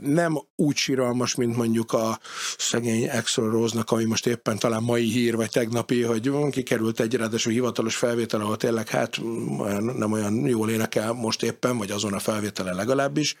nem 0.00 0.38
úgy 0.56 0.76
síralmas, 0.76 1.34
mint 1.34 1.56
mondjuk 1.56 1.92
a 1.92 2.18
szegény 2.58 3.08
Axel 3.08 3.44
Rose-nak, 3.44 3.90
ami 3.90 4.04
most 4.04 4.26
éppen 4.26 4.58
talán 4.58 4.82
mai 4.82 5.04
hír, 5.10 5.36
vagy 5.36 5.50
tegnapi, 5.50 6.02
hogy 6.02 6.30
kikerült 6.50 7.00
egy 7.00 7.14
ráadásul 7.14 7.52
hivatalos 7.52 7.96
felvétel, 7.96 8.40
ahol 8.40 8.56
tényleg 8.56 8.88
hát 8.88 9.20
nem 9.96 10.12
olyan 10.12 10.46
jól 10.46 10.70
énekel 10.70 11.12
most 11.12 11.42
éppen, 11.42 11.78
vagy 11.78 11.90
azon 11.90 12.12
a 12.12 12.18
felvételen 12.18 12.74
legalábbis, 12.74 13.36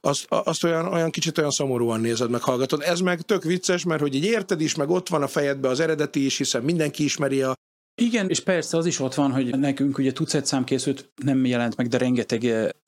azt, 0.00 0.26
azt 0.28 0.64
olyan, 0.64 0.92
olyan 0.92 1.10
kicsit 1.10 1.38
olyan 1.38 1.50
szomorúan 1.50 2.00
nézed, 2.00 2.30
meg 2.30 2.42
hallgatod. 2.42 2.82
Ez 2.82 3.00
meg 3.00 3.20
tök 3.20 3.42
vicces, 3.42 3.84
mert 3.84 4.00
hogy 4.00 4.14
így 4.14 4.24
érted 4.24 4.60
is, 4.60 4.74
meg 4.74 4.90
ott 4.90 5.08
van 5.08 5.22
a 5.22 5.26
fejedbe 5.26 5.68
az 5.68 5.80
eredeti 5.80 6.24
is, 6.24 6.36
hiszen 6.36 6.62
mindenki 6.62 7.04
ismeri 7.04 7.42
a 7.42 7.54
igen, 8.02 8.28
és 8.28 8.40
persze 8.40 8.76
az 8.76 8.86
is 8.86 9.00
ott 9.00 9.14
van, 9.14 9.32
hogy 9.32 9.58
nekünk 9.58 9.98
ugye 9.98 10.12
tucat 10.12 10.46
szám 10.46 10.64
készült, 10.64 11.10
nem 11.24 11.44
jelent 11.44 11.76
meg, 11.76 11.88
de 11.88 11.98
rengeteg, 11.98 12.40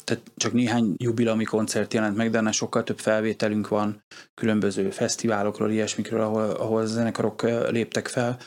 tehát 0.04 0.22
csak 0.36 0.52
néhány 0.52 0.94
jubilami 0.96 1.44
koncert 1.44 1.94
jelent 1.94 2.16
meg, 2.16 2.30
de 2.30 2.38
ennek 2.38 2.52
sokkal 2.52 2.82
több 2.82 2.98
felvételünk 2.98 3.68
van 3.68 4.02
különböző 4.34 4.90
fesztiválokról, 4.90 5.70
ilyesmikről, 5.70 6.20
ahol, 6.20 6.50
ahol 6.50 6.86
zenekarok 6.86 7.42
léptek 7.70 8.08
fel, 8.08 8.38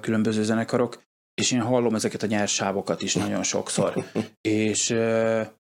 különböző 0.00 0.42
zenekarok, 0.42 1.02
és 1.34 1.52
én 1.52 1.60
hallom 1.60 1.94
ezeket 1.94 2.22
a 2.22 2.26
nyersávokat 2.26 3.02
is 3.02 3.14
nagyon 3.14 3.42
sokszor. 3.42 4.04
és 4.40 4.94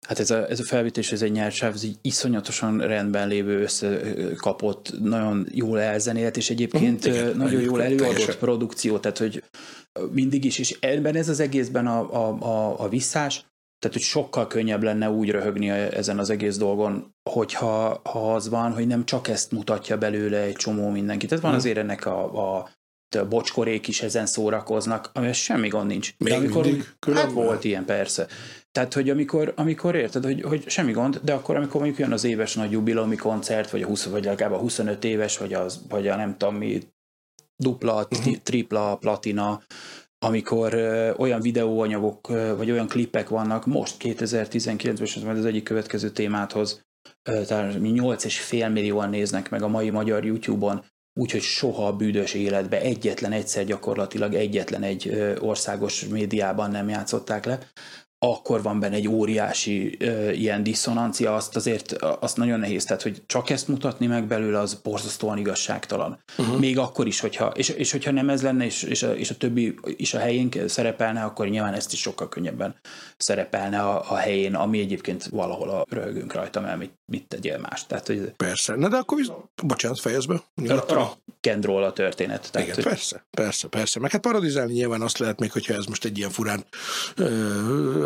Hát 0.07 0.19
ez 0.19 0.31
a, 0.31 0.49
ez 0.49 0.59
a 0.59 0.63
felvétés, 0.63 1.11
ez 1.11 1.21
egy 1.21 1.31
nyersáv, 1.31 1.73
ez 1.73 1.83
egy 1.83 1.97
iszonyatosan 2.01 2.77
rendben 2.77 3.27
lévő 3.27 3.61
összekapott, 3.61 4.99
nagyon 4.99 5.47
jól 5.51 5.79
elzenélt, 5.79 6.37
és 6.37 6.49
egyébként 6.49 7.05
uh-huh, 7.05 7.35
nagyon 7.35 7.61
jól 7.61 7.83
előadott 7.83 8.07
teljesen. 8.07 8.37
produkció, 8.39 8.97
tehát 8.97 9.17
hogy 9.17 9.43
mindig 10.11 10.45
is, 10.45 10.59
és 10.59 10.77
ebben 10.79 11.15
ez 11.15 11.29
az 11.29 11.39
egészben 11.39 11.87
a, 11.87 12.13
a, 12.13 12.43
a, 12.43 12.79
a 12.79 12.89
visszás, 12.89 13.45
tehát, 13.79 13.97
hogy 13.97 14.05
sokkal 14.05 14.47
könnyebb 14.47 14.83
lenne 14.83 15.09
úgy 15.09 15.29
röhögni 15.29 15.69
ezen 15.69 16.19
az 16.19 16.29
egész 16.29 16.57
dolgon, 16.57 17.15
hogyha 17.29 18.01
ha 18.03 18.33
az 18.33 18.49
van, 18.49 18.73
hogy 18.73 18.87
nem 18.87 19.05
csak 19.05 19.27
ezt 19.27 19.51
mutatja 19.51 19.97
belőle 19.97 20.37
egy 20.37 20.55
csomó 20.55 20.89
mindenki. 20.89 21.25
Tehát 21.25 21.43
van 21.43 21.51
hmm. 21.51 21.59
azért 21.59 21.77
ennek 21.77 22.05
a, 22.05 22.57
a 22.57 22.69
a 23.15 23.27
bocskorék 23.27 23.87
is 23.87 24.01
ezen 24.01 24.25
szórakoznak, 24.25 25.09
amivel 25.13 25.33
semmi 25.33 25.67
gond 25.67 25.87
nincs. 25.87 26.13
Még 26.17 26.31
de 26.31 26.37
amikor 26.37 26.63
mindig 26.63 26.85
úgy, 27.07 27.15
hát 27.15 27.31
volt 27.31 27.63
ilyen, 27.63 27.85
persze. 27.85 28.27
Tehát, 28.75 28.93
hogy 28.93 29.09
amikor, 29.09 29.53
amikor 29.55 29.95
érted, 29.95 30.23
hogy, 30.23 30.41
hogy 30.41 30.69
semmi 30.69 30.91
gond, 30.91 31.19
de 31.23 31.33
akkor, 31.33 31.55
amikor 31.55 31.81
mondjuk 31.81 31.99
jön 31.99 32.11
az 32.11 32.23
éves 32.23 32.55
nagy 32.55 32.71
jubileumi 32.71 33.15
koncert, 33.15 33.69
vagy 33.69 33.81
a 33.81 33.85
20, 33.85 34.05
vagy 34.05 34.23
legalább 34.23 34.53
a 34.53 34.59
25 34.59 35.03
éves, 35.03 35.37
vagy, 35.37 35.53
az, 35.53 35.81
vagy 35.89 36.07
a 36.07 36.15
nem 36.15 36.37
tudom 36.37 36.55
mi, 36.55 36.81
dupla, 37.55 38.07
uh-huh. 38.09 38.35
tripla, 38.43 38.95
platina, 38.95 39.61
amikor 40.25 40.73
ö, 40.73 41.13
olyan 41.13 41.41
videóanyagok, 41.41 42.29
ö, 42.29 42.55
vagy 42.55 42.71
olyan 42.71 42.87
klipek 42.87 43.29
vannak, 43.29 43.65
most 43.65 43.95
2019-ben, 43.99 45.05
és 45.05 45.15
ez 45.15 45.23
majd 45.23 45.37
az 45.37 45.45
egyik 45.45 45.63
következő 45.63 46.09
témáthoz, 46.09 46.85
tehát 47.23 47.73
8,5 47.73 48.71
millióan 48.71 49.09
néznek 49.09 49.49
meg 49.49 49.61
a 49.61 49.67
mai 49.67 49.89
magyar 49.89 50.25
YouTube-on, 50.25 50.83
úgyhogy 51.19 51.41
soha 51.41 51.87
a 51.87 51.95
bűdös 51.95 52.33
életbe 52.33 52.81
egyetlen 52.81 53.31
egyszer 53.31 53.65
gyakorlatilag 53.65 54.33
egyetlen 54.33 54.83
egy 54.83 55.35
országos 55.39 56.05
médiában 56.05 56.71
nem 56.71 56.89
játszották 56.89 57.45
le, 57.45 57.59
akkor 58.19 58.61
van 58.61 58.79
benne 58.79 58.95
egy 58.95 59.07
óriási 59.07 59.95
ö, 59.99 60.31
ilyen 60.31 60.63
diszonancia, 60.63 61.35
azt 61.35 61.55
azért 61.55 61.91
azt 62.01 62.37
nagyon 62.37 62.59
nehéz, 62.59 62.85
tehát 62.85 63.01
hogy 63.01 63.23
csak 63.25 63.49
ezt 63.49 63.67
mutatni 63.67 64.05
meg 64.05 64.27
belőle, 64.27 64.59
az 64.59 64.73
borzasztóan 64.73 65.37
igazságtalan. 65.37 66.19
Uh-huh. 66.37 66.59
Még 66.59 66.77
akkor 66.77 67.07
is, 67.07 67.19
hogyha, 67.19 67.47
és, 67.47 67.69
és 67.69 67.91
hogyha 67.91 68.11
nem 68.11 68.29
ez 68.29 68.41
lenne, 68.41 68.65
és, 68.65 68.83
és, 68.83 69.03
a, 69.03 69.15
és 69.15 69.29
a 69.29 69.35
többi 69.35 69.75
is 69.85 70.13
a 70.13 70.19
helyén 70.19 70.49
szerepelne, 70.67 71.23
akkor 71.23 71.47
nyilván 71.47 71.73
ezt 71.73 71.93
is 71.93 71.99
sokkal 71.99 72.29
könnyebben 72.29 72.75
szerepelne 73.17 73.79
a, 73.79 74.11
a 74.11 74.15
helyén, 74.15 74.55
ami 74.55 74.79
egyébként 74.79 75.25
valahol 75.25 75.69
a 75.69 75.85
röhögünk 75.89 76.33
rajta, 76.33 76.61
mert 76.61 76.77
mit, 76.77 76.93
mit 77.05 77.27
tegyél 77.27 77.57
más. 77.57 77.85
Tehát, 77.85 78.07
hogy 78.07 78.33
persze, 78.37 78.75
na 78.75 78.89
de 78.89 78.97
akkor 78.97 79.17
visz... 79.17 79.31
bocsánat, 79.63 79.99
fejezd 79.99 80.27
be. 80.27 80.43
Kendról 81.39 81.83
a 81.83 81.93
történet. 81.93 82.51
Tehát, 82.51 82.67
Igen, 82.67 82.75
hogy... 82.75 82.83
persze, 82.93 83.25
persze, 83.31 83.67
persze. 83.67 83.99
Meg 83.99 84.11
hát 84.11 84.21
paradizálni 84.21 84.73
nyilván 84.73 85.01
azt 85.01 85.17
lehet 85.17 85.39
még, 85.39 85.51
hogyha 85.51 85.73
ez 85.73 85.85
most 85.85 86.05
egy 86.05 86.17
ilyen 86.17 86.29
furán 86.29 86.65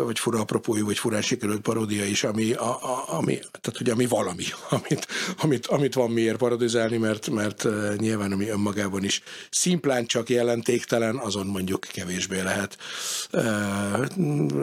vagy 0.04 0.18
fura 0.18 0.40
apropójú, 0.40 0.84
vagy 0.84 0.98
furán 0.98 1.22
sikerült 1.22 1.60
paródia 1.60 2.04
is, 2.04 2.24
ami, 2.24 2.52
a, 2.52 2.68
a, 2.68 3.04
ami, 3.06 3.34
tehát, 3.34 3.78
hogy 3.78 3.90
ami 3.90 4.06
valami, 4.06 4.44
amit, 4.70 5.06
amit, 5.36 5.66
amit 5.66 5.94
van 5.94 6.10
miért 6.10 6.36
parodizálni, 6.36 6.96
mert, 6.96 7.30
mert 7.30 7.66
nyilván 7.96 8.32
ami 8.32 8.48
önmagában 8.48 9.04
is 9.04 9.22
szimplán 9.50 10.06
csak 10.06 10.28
jelentéktelen, 10.28 11.16
azon 11.16 11.46
mondjuk 11.46 11.86
kevésbé 11.92 12.40
lehet 12.40 12.76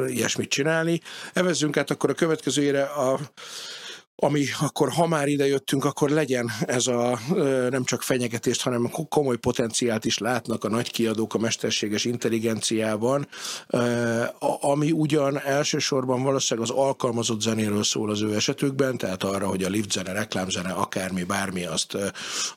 ilyesmit 0.08 0.50
csinálni. 0.50 1.02
Evezzünk 1.34 1.78
át 1.78 1.92
akkor 1.92 2.10
a 2.10 2.14
következőjére 2.14 2.84
a 2.84 3.20
ami 4.20 4.46
akkor, 4.60 4.92
ha 4.92 5.08
már 5.08 5.28
ide 5.28 5.48
jöttünk, 5.48 5.86
akkor 5.86 6.10
legyen 6.10 6.52
ez 6.66 6.88
a 6.88 7.20
nem 7.70 7.84
csak 7.84 8.02
fenyegetést, 8.02 8.62
hanem 8.62 8.90
komoly 9.10 9.38
potenciált 9.38 10.06
is 10.06 10.18
látnak 10.18 10.64
a 10.64 10.70
nagy 10.70 10.92
kiadók 10.92 11.34
a 11.34 11.38
mesterséges 11.38 12.06
intelligenciában, 12.06 13.28
ami 14.62 14.92
ugyan 14.92 15.42
elsősorban 15.42 16.24
valószínűleg 16.24 16.70
az 16.70 16.76
alkalmazott 16.76 17.42
zenéről 17.42 17.84
szól 17.84 18.10
az 18.10 18.22
ő 18.22 18.36
esetükben, 18.36 18.98
tehát 18.98 19.24
arra, 19.24 19.48
hogy 19.48 19.64
a 19.64 19.70
liftzene, 19.70 20.12
reklámzene, 20.12 20.70
akármi, 20.70 21.24
bármi, 21.24 21.66
azt, 21.66 21.98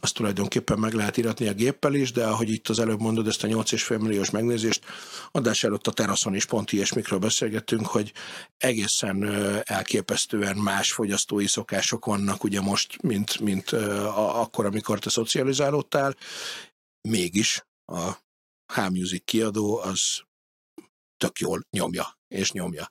azt 0.00 0.14
tulajdonképpen 0.14 0.78
meg 0.78 0.92
lehet 0.92 1.16
iratni 1.16 1.48
a 1.48 1.52
géppel 1.52 1.94
is, 1.94 2.12
de 2.12 2.24
ahogy 2.24 2.50
itt 2.50 2.68
az 2.68 2.78
előbb 2.78 3.00
mondod, 3.00 3.26
ezt 3.26 3.44
a 3.44 3.48
8,5 3.48 4.00
milliós 4.00 4.30
megnézést, 4.30 4.84
adás 5.32 5.64
előtt 5.64 5.86
a 5.86 5.92
teraszon 5.92 6.34
is 6.34 6.44
pont 6.44 6.72
ilyesmikről 6.72 7.18
beszélgettünk, 7.18 7.86
hogy 7.86 8.12
egészen 8.58 9.24
elképesztően 9.64 10.56
más 10.56 10.92
fogyasztói 10.92 11.48
szokások 11.50 12.04
vannak 12.04 12.44
ugye 12.44 12.60
most, 12.60 13.02
mint, 13.02 13.40
mint 13.40 13.70
a, 13.70 14.40
akkor, 14.40 14.66
amikor 14.66 14.98
te 14.98 15.10
szocializálódtál, 15.10 16.16
mégis 17.08 17.64
a 17.92 18.10
H-Music 18.72 19.24
kiadó 19.24 19.78
az 19.78 20.00
tök 21.16 21.38
jól 21.38 21.66
nyomja, 21.70 22.18
és 22.28 22.52
nyomja. 22.52 22.88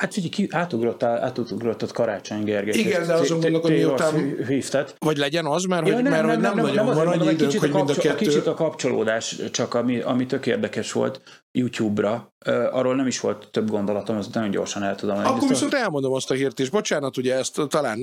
Hát 0.00 0.12
figyelj, 0.12 0.30
ki, 0.30 0.48
átugrottál, 0.50 1.22
átugrottad 1.22 1.92
Karácsony 1.92 2.44
Gergely. 2.44 2.78
Igen, 2.78 3.06
de 3.06 3.14
azon 3.14 3.40
gondolok, 3.40 3.62
hogy 3.62 3.72
miután... 3.72 4.46
Hívtad. 4.46 4.94
Vagy 4.98 5.16
legyen 5.16 5.46
az, 5.46 5.64
mert, 5.64 5.86
ja, 5.86 5.94
hogy, 5.94 6.02
nem, 6.02 6.12
mert 6.12 6.26
nem, 6.26 6.40
nem, 6.40 6.54
nem, 6.54 6.64
nagyon 6.64 6.84
nem, 6.86 6.94
van 6.94 7.06
annyi 7.06 7.32
időnk, 7.32 7.58
hogy 7.58 7.72
mind 7.72 7.90
a 7.90 7.94
kettő... 7.94 8.16
Kicsit 8.16 8.46
a 8.46 8.54
kapcsolódás, 8.54 9.36
csak 9.50 9.74
ami, 9.74 10.00
ami 10.00 10.26
tök 10.26 10.46
érdekes 10.46 10.92
volt 10.92 11.43
YouTube-ra, 11.56 12.34
arról 12.70 12.94
nem 12.94 13.06
is 13.06 13.20
volt 13.20 13.48
több 13.50 13.70
gondolatom, 13.70 14.16
ezt 14.16 14.34
nagyon 14.34 14.50
gyorsan 14.50 14.82
el 14.82 14.94
tudom. 14.94 15.18
Akkor 15.18 15.48
viszont 15.48 15.74
elmondom 15.74 16.12
azt 16.12 16.30
a 16.30 16.34
hírt 16.34 16.58
is. 16.58 16.70
Bocsánat, 16.70 17.16
ugye 17.16 17.34
ezt 17.34 17.60
talán 17.68 17.98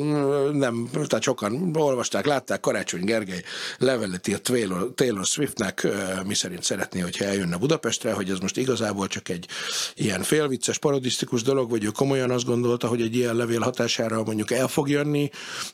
nem, 0.53 0.89
tehát 0.91 1.21
sokan 1.21 1.75
olvasták, 1.75 2.25
látták, 2.25 2.59
Karácsony 2.59 3.03
Gergely 3.03 3.43
leveleti 3.77 4.33
a 4.33 4.37
Taylor, 4.37 4.93
Taylor 4.95 5.25
Swiftnek, 5.25 5.87
mi 6.25 6.33
szerint 6.33 6.63
szeretné, 6.63 6.99
hogyha 6.99 7.25
eljönne 7.25 7.57
Budapestre, 7.57 8.13
hogy 8.13 8.29
ez 8.29 8.39
most 8.39 8.57
igazából 8.57 9.07
csak 9.07 9.29
egy 9.29 9.47
ilyen 9.95 10.21
félvicces, 10.21 10.77
parodisztikus 10.77 11.43
dolog, 11.43 11.69
vagy 11.69 11.83
ő 11.83 11.87
komolyan 11.87 12.31
azt 12.31 12.45
gondolta, 12.45 12.87
hogy 12.87 13.01
egy 13.01 13.15
ilyen 13.15 13.35
levél 13.35 13.59
hatására 13.59 14.23
mondjuk 14.23 14.51
el 14.51 14.67
fog 14.67 14.89
jönni, 14.89 15.29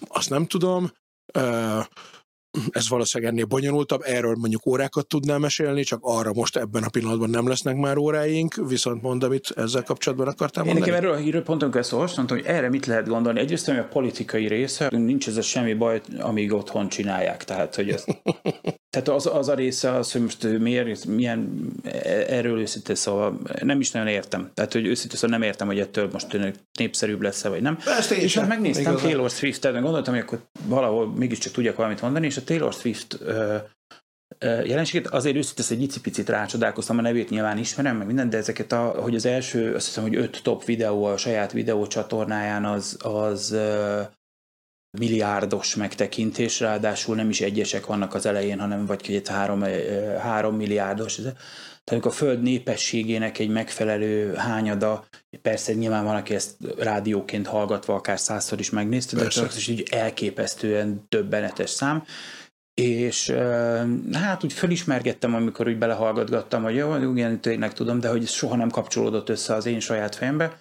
azt 0.08 0.30
nem 0.30 0.46
tudom 0.46 0.92
ez 2.70 2.90
valószínűleg 2.90 3.34
ennél 3.34 3.46
bonyolultabb, 3.46 4.02
erről 4.06 4.36
mondjuk 4.36 4.66
órákat 4.66 5.08
tudnám 5.08 5.42
mesélni, 5.42 5.84
csak 5.84 6.00
arra 6.02 6.34
most 6.34 6.58
ebben 6.58 6.84
a 6.84 6.90
pillanatban 6.90 7.30
nem 7.30 7.48
lesznek 7.48 7.76
már 7.76 7.98
óráink, 7.98 8.56
viszont 8.68 9.02
mondd, 9.02 9.24
amit 9.24 9.54
ezzel 9.56 9.84
kapcsolatban 9.84 10.28
akartam 10.28 10.66
mondani. 10.66 10.86
Én 10.86 10.94
nekem 10.94 11.06
erről 11.06 11.20
a 11.20 11.24
hírről 11.24 11.44
pont 11.44 11.64
amikor 11.64 11.80
ezt 11.80 11.94
olvastam, 11.94 12.26
hogy 12.28 12.44
erre 12.46 12.70
mit 12.70 12.86
lehet 12.86 13.08
gondolni. 13.08 13.40
Egyrészt, 13.40 13.66
hogy 13.66 13.78
a 13.78 13.88
politikai 13.88 14.48
része, 14.48 14.88
nincs 14.92 15.28
ez 15.28 15.38
a 15.38 15.42
semmi 15.42 15.74
baj, 15.74 16.02
amíg 16.20 16.54
otthon 16.54 16.90
csinálják. 16.90 17.44
Tehát, 17.44 17.76
hogy 17.76 17.90
ez, 17.90 18.06
tehát 18.90 19.08
az, 19.08 19.26
az, 19.26 19.48
a 19.48 19.54
része 19.54 19.92
az, 19.92 20.12
hogy 20.12 20.22
most 20.22 20.44
miért, 20.44 21.06
milyen 21.06 21.72
erről 22.28 22.60
őszintén 22.60 22.96
szóval 22.96 23.40
nem 23.62 23.80
is 23.80 23.92
nagyon 23.92 24.08
értem. 24.08 24.52
Tehát, 24.54 24.74
hogy 24.74 24.86
őszintén 24.86 25.18
szóval 25.18 25.38
nem 25.38 25.48
értem, 25.48 25.68
hogy 25.68 25.80
ettől 25.80 26.10
most 26.12 26.38
népszerűbb 26.80 27.22
lesz-e, 27.22 27.50
vagy 27.50 27.62
nem. 27.62 27.78
Ezt 27.98 28.12
és 28.12 28.38
hát 28.38 28.48
megnéztem 28.48 28.96
Taylor 28.96 29.30
Swift-et, 29.30 29.82
gondoltam, 29.82 30.14
hogy 30.14 30.24
akkor 30.24 30.40
valahol 30.66 31.08
mégiscsak 31.16 31.54
tudjak 31.54 31.76
valamit 31.76 32.02
mondani, 32.02 32.26
és 32.26 32.38
a 32.38 32.44
Taylor 32.44 32.74
Swift 32.74 33.20
jelenséget. 34.40 35.14
Azért 35.14 35.36
őszintén 35.36 35.78
egy 35.78 35.82
icipicit 35.82 36.30
rácsodálkoztam, 36.30 36.98
a 36.98 37.02
nevét 37.02 37.30
nyilván 37.30 37.58
ismerem, 37.58 37.98
meg 37.98 38.08
minden, 38.08 38.30
de 38.30 38.38
ezeket, 38.38 38.72
a, 38.72 38.86
hogy 38.86 39.16
az 39.16 39.26
első, 39.26 39.74
azt 39.76 39.86
hiszem, 39.86 40.04
hogy 40.04 40.16
öt 40.16 40.40
top 40.44 40.66
videó 40.66 41.04
a 41.04 41.18
saját 41.18 41.52
videócsatornáján 41.52 42.66
az, 42.66 42.98
az 43.02 43.56
milliárdos 45.00 45.76
megtekintés, 45.76 46.60
ráadásul 46.60 47.16
nem 47.16 47.30
is 47.30 47.42
egyesek 47.42 47.86
vannak 47.86 48.14
az 48.14 48.26
elején, 48.26 48.60
hanem 48.60 48.86
vagy 48.86 49.02
két 49.02 49.28
három, 49.28 49.64
három 50.20 50.56
milliárdos. 50.56 51.20
Tehát 51.84 52.06
a 52.06 52.12
föld 52.12 52.42
népességének 52.42 53.40
egy 53.40 53.50
megfelelő 53.50 54.34
hányada, 54.34 55.06
persze 55.42 55.74
nyilván 55.74 56.04
van, 56.04 56.16
aki 56.16 56.36
ezt 56.36 56.56
rádióként 56.78 57.48
hallgatva 57.48 57.94
akár 57.94 58.20
százszor 58.20 58.60
is 58.60 58.70
megnézte, 58.70 59.18
de 59.18 59.26
az 59.26 59.58
is 59.68 59.80
elképesztően 59.80 61.06
döbbenetes 61.10 61.70
szám, 61.70 62.04
és 62.82 63.30
hát 64.12 64.44
úgy 64.44 64.54
felismergettem, 64.54 65.36
amikor 65.36 65.68
úgy 65.68 65.78
belehallgatgattam, 65.78 66.64
hogy 66.64 66.76
jó, 66.76 66.96
igen, 66.96 67.42
tényleg 67.42 67.74
tudom, 67.74 68.00
de 68.00 68.10
hogy 68.10 68.28
soha 68.28 68.56
nem 68.56 68.70
kapcsolódott 68.70 69.30
össze 69.30 69.54
az 69.54 69.66
én 69.66 69.80
saját 69.80 70.16
fejembe, 70.16 70.60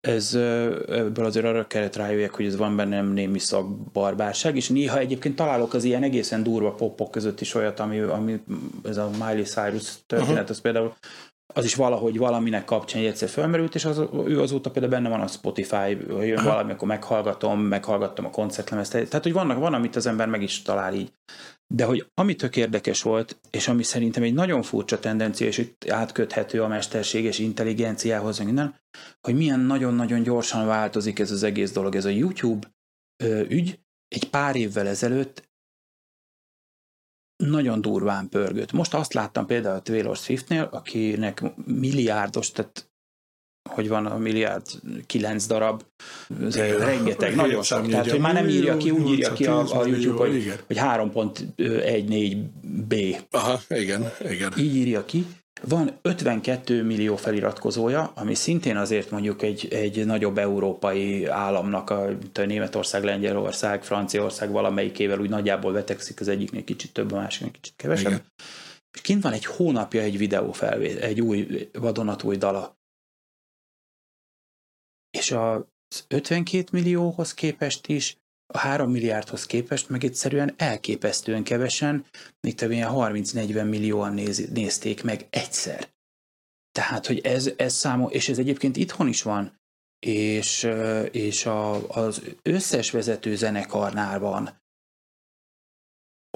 ez 0.00 0.34
ebből 0.88 1.24
azért 1.24 1.46
arra 1.46 1.66
kellett 1.66 1.96
rájöjjek, 1.96 2.34
hogy 2.34 2.46
ez 2.46 2.56
van 2.56 2.76
bennem 2.76 3.12
némi 3.12 3.38
szakbarbárság, 3.38 4.56
és 4.56 4.68
néha 4.68 4.98
egyébként 4.98 5.36
találok 5.36 5.74
az 5.74 5.84
ilyen 5.84 6.02
egészen 6.02 6.42
durva 6.42 6.72
popok 6.72 7.10
között 7.10 7.40
is 7.40 7.54
olyat, 7.54 7.80
ami, 7.80 7.98
ami 7.98 8.42
ez 8.84 8.96
a 8.96 9.10
Miley 9.10 9.44
Cyrus 9.44 9.94
történet, 10.06 10.30
uh-huh. 10.30 10.50
az 10.50 10.60
például 10.60 10.94
az 11.54 11.64
is 11.64 11.74
valahogy 11.74 12.18
valaminek 12.18 12.64
kapcsán 12.64 13.04
egyszer 13.04 13.28
felmerült, 13.28 13.74
és 13.74 13.84
az, 13.84 14.02
ő 14.26 14.40
azóta 14.40 14.70
például 14.70 14.92
benne 14.92 15.08
van 15.08 15.20
a 15.20 15.26
Spotify, 15.26 15.94
hogy 16.10 16.26
jön 16.26 16.44
valami, 16.44 16.72
akkor 16.72 16.88
meghallgatom, 16.88 17.60
meghallgattam 17.60 18.24
a 18.24 18.30
koncertlemezt. 18.30 18.92
Tehát, 18.92 19.22
hogy 19.22 19.32
vannak, 19.32 19.58
van, 19.58 19.74
amit 19.74 19.96
az 19.96 20.06
ember 20.06 20.28
meg 20.28 20.42
is 20.42 20.62
talál 20.62 20.94
így. 20.94 21.12
De 21.74 21.84
hogy 21.84 22.10
ami 22.14 22.34
tök 22.34 22.56
érdekes 22.56 23.02
volt, 23.02 23.40
és 23.50 23.68
ami 23.68 23.82
szerintem 23.82 24.22
egy 24.22 24.34
nagyon 24.34 24.62
furcsa 24.62 24.98
tendencia, 24.98 25.46
és 25.46 25.58
itt 25.58 25.90
átköthető 25.90 26.62
a 26.62 26.68
mesterséges 26.68 27.38
intelligenciához, 27.38 28.38
minden, 28.38 28.80
hogy 29.20 29.36
milyen 29.36 29.60
nagyon-nagyon 29.60 30.22
gyorsan 30.22 30.66
változik 30.66 31.18
ez 31.18 31.30
az 31.30 31.42
egész 31.42 31.72
dolog. 31.72 31.94
Ez 31.94 32.04
a 32.04 32.08
YouTube 32.08 32.72
ö, 33.22 33.40
ügy 33.40 33.80
egy 34.08 34.30
pár 34.30 34.56
évvel 34.56 34.86
ezelőtt 34.86 35.48
nagyon 37.36 37.80
durván 37.80 38.28
pörgött. 38.28 38.72
Most 38.72 38.94
azt 38.94 39.12
láttam 39.12 39.46
például 39.46 39.76
a 39.76 39.82
Taylor 39.82 40.16
Swiftnél, 40.16 40.62
akinek 40.62 41.42
milliárdos, 41.64 42.50
tehát 42.50 42.89
hogy 43.72 43.88
van 43.88 44.06
a 44.06 44.18
milliárd 44.18 44.66
kilenc 45.06 45.46
darab, 45.46 45.82
ez 46.44 46.56
rengeteg, 46.56 47.34
nagyon 47.44 47.62
sok. 47.62 47.88
Tehát, 47.88 48.10
hogy 48.10 48.20
már 48.20 48.34
nem 48.34 48.48
írja 48.48 48.76
ki, 48.76 48.90
úgy 48.90 49.10
írja 49.10 49.32
ki 49.32 49.46
a, 49.46 49.80
a 49.80 49.86
YouTube, 49.86 50.26
hogy, 50.26 50.52
hogy 50.66 50.76
3.14 50.76 52.36
B. 52.62 52.94
Aha, 53.30 53.60
igen, 53.68 54.12
igen. 54.30 54.52
Így 54.56 54.76
írja 54.76 55.04
ki. 55.04 55.26
Van 55.62 55.98
52 56.02 56.82
millió 56.82 57.16
feliratkozója, 57.16 58.12
ami 58.14 58.34
szintén 58.34 58.76
azért 58.76 59.10
mondjuk 59.10 59.42
egy, 59.42 59.68
egy 59.70 60.06
nagyobb 60.06 60.38
európai 60.38 61.26
államnak, 61.26 61.90
a, 61.90 62.06
a 62.34 62.40
Németország, 62.40 63.04
Lengyelország, 63.04 63.84
Franciaország 63.84 64.50
valamelyikével 64.50 65.20
úgy 65.20 65.28
nagyjából 65.28 65.72
vetekszik, 65.72 66.20
az 66.20 66.28
egyiknél 66.28 66.64
kicsit 66.64 66.92
több, 66.92 67.12
a 67.12 67.16
másiknél 67.16 67.52
kicsit 67.52 67.74
kevesebb. 67.76 68.10
Igen. 68.10 68.22
És 68.94 69.00
kint 69.00 69.22
van 69.22 69.32
egy 69.32 69.44
hónapja 69.44 70.00
egy 70.00 70.18
videó 70.18 70.52
felvét, 70.52 70.98
egy 70.98 71.20
új 71.20 71.68
vadonatúj 71.72 72.36
dala. 72.36 72.78
És 75.10 75.30
az 75.30 75.64
52 76.08 76.68
millióhoz 76.72 77.34
képest 77.34 77.86
is 77.86 78.16
a 78.52 78.58
3 78.58 78.90
milliárdhoz 78.90 79.46
képest 79.46 79.88
meg 79.88 80.04
egyszerűen 80.04 80.54
elképesztően 80.56 81.42
kevesen, 81.42 82.04
még 82.40 82.54
több 82.54 82.70
ilyen 82.70 82.90
30-40 82.92 83.68
millióan 83.68 84.14
néz, 84.14 84.48
nézték 84.52 85.02
meg 85.02 85.26
egyszer. 85.30 85.88
Tehát, 86.72 87.06
hogy 87.06 87.18
ez, 87.18 87.50
ez 87.56 87.74
számol, 87.74 88.10
és 88.10 88.28
ez 88.28 88.38
egyébként 88.38 88.76
itthon 88.76 89.08
is 89.08 89.22
van, 89.22 89.58
és, 90.06 90.68
és 91.10 91.46
a, 91.46 91.88
az 91.88 92.22
összes 92.42 92.90
vezető 92.90 93.36
zenekarnál 93.36 94.18
van, 94.18 94.59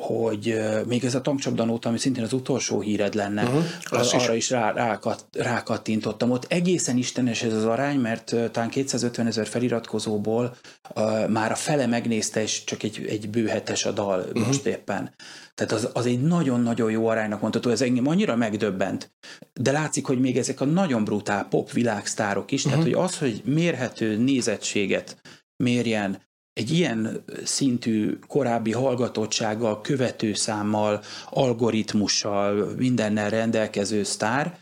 hogy 0.03 0.61
még 0.87 1.05
ez 1.05 1.15
a 1.15 1.21
tankcsapdanót, 1.21 1.85
ami 1.85 1.99
szintén 1.99 2.25
az 2.25 2.33
utolsó 2.33 2.81
híred 2.81 3.15
lenne, 3.15 3.43
uh-huh, 3.43 3.65
az 3.83 4.13
arra 4.13 4.35
is, 4.35 4.43
is 4.43 4.51
rá, 4.51 4.73
rákat, 4.73 5.27
rákattintottam. 5.33 6.31
Ott 6.31 6.47
egészen 6.49 6.97
istenes 6.97 7.43
ez 7.43 7.53
az 7.53 7.65
arány, 7.65 7.99
mert 7.99 8.37
talán 8.53 8.69
250 8.69 9.27
ezer 9.27 9.47
feliratkozóból 9.47 10.57
uh, 10.95 11.29
már 11.29 11.51
a 11.51 11.55
fele 11.55 11.87
megnézte, 11.87 12.43
és 12.43 12.65
csak 12.65 12.83
egy, 12.83 13.07
egy 13.09 13.31
bőhetes 13.31 13.85
a 13.85 13.93
dal 13.93 14.21
uh-huh. 14.21 14.47
most 14.47 14.67
éppen. 14.67 15.15
Tehát 15.55 15.73
az, 15.73 15.89
az 15.93 16.07
egy 16.07 16.23
nagyon-nagyon 16.23 16.91
jó 16.91 17.07
aránynak 17.07 17.41
mondható, 17.41 17.71
ez 17.71 17.83
engem 17.83 18.07
annyira 18.07 18.37
megdöbbent. 18.37 19.15
De 19.53 19.73
látszik, 19.73 20.07
hogy 20.07 20.21
még 20.21 20.37
ezek 20.37 20.61
a 20.61 20.65
nagyon 20.65 21.05
brutál 21.05 21.47
pop 21.49 21.71
világsztárok 21.71 22.51
is, 22.51 22.65
uh-huh. 22.65 22.83
tehát 22.83 22.95
hogy 22.95 23.05
az, 23.05 23.19
hogy 23.19 23.43
mérhető 23.45 24.17
nézettséget 24.17 25.17
mérjen 25.57 26.23
egy 26.55 26.71
ilyen 26.71 27.25
szintű 27.45 28.19
korábbi 28.27 28.73
hallgatottsággal, 28.73 29.81
követőszámmal, 29.81 31.03
algoritmussal, 31.31 32.75
mindennel 32.77 33.31
rendelkező 33.31 34.03
sztár, 34.03 34.59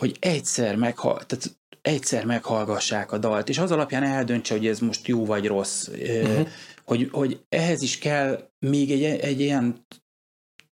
hogy 0.00 0.16
egyszer, 0.20 0.76
meghal, 0.76 1.26
tehát 1.26 1.56
egyszer 1.82 2.24
meghallgassák 2.24 3.12
a 3.12 3.18
dalt, 3.18 3.48
és 3.48 3.58
az 3.58 3.70
alapján 3.70 4.02
eldöntse, 4.02 4.54
hogy 4.54 4.66
ez 4.66 4.78
most 4.78 5.06
jó 5.06 5.24
vagy 5.24 5.46
rossz. 5.46 5.88
Uh-huh. 5.88 6.48
Hogy, 6.84 7.08
hogy 7.12 7.44
ehhez 7.48 7.82
is 7.82 7.98
kell 7.98 8.50
még 8.58 8.90
egy, 8.90 9.02
egy 9.02 9.40
ilyen 9.40 9.86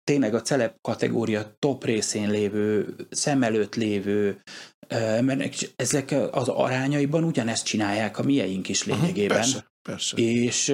tényleg 0.09 0.35
a 0.35 0.43
celeb 0.43 0.73
kategória 0.81 1.57
top 1.59 1.85
részén 1.85 2.31
lévő, 2.31 2.95
szem 3.11 3.43
előtt 3.43 3.75
lévő 3.75 4.43
mert 5.21 5.73
ezek 5.77 6.15
az 6.31 6.49
arányaiban 6.49 7.25
ugyanezt 7.25 7.65
csinálják 7.65 8.19
a 8.19 8.23
mieink 8.23 8.69
is 8.69 8.85
lényegében. 8.85 9.37
Aha, 9.37 9.47
persze, 9.47 9.73
persze. 9.83 10.17
És 10.17 10.65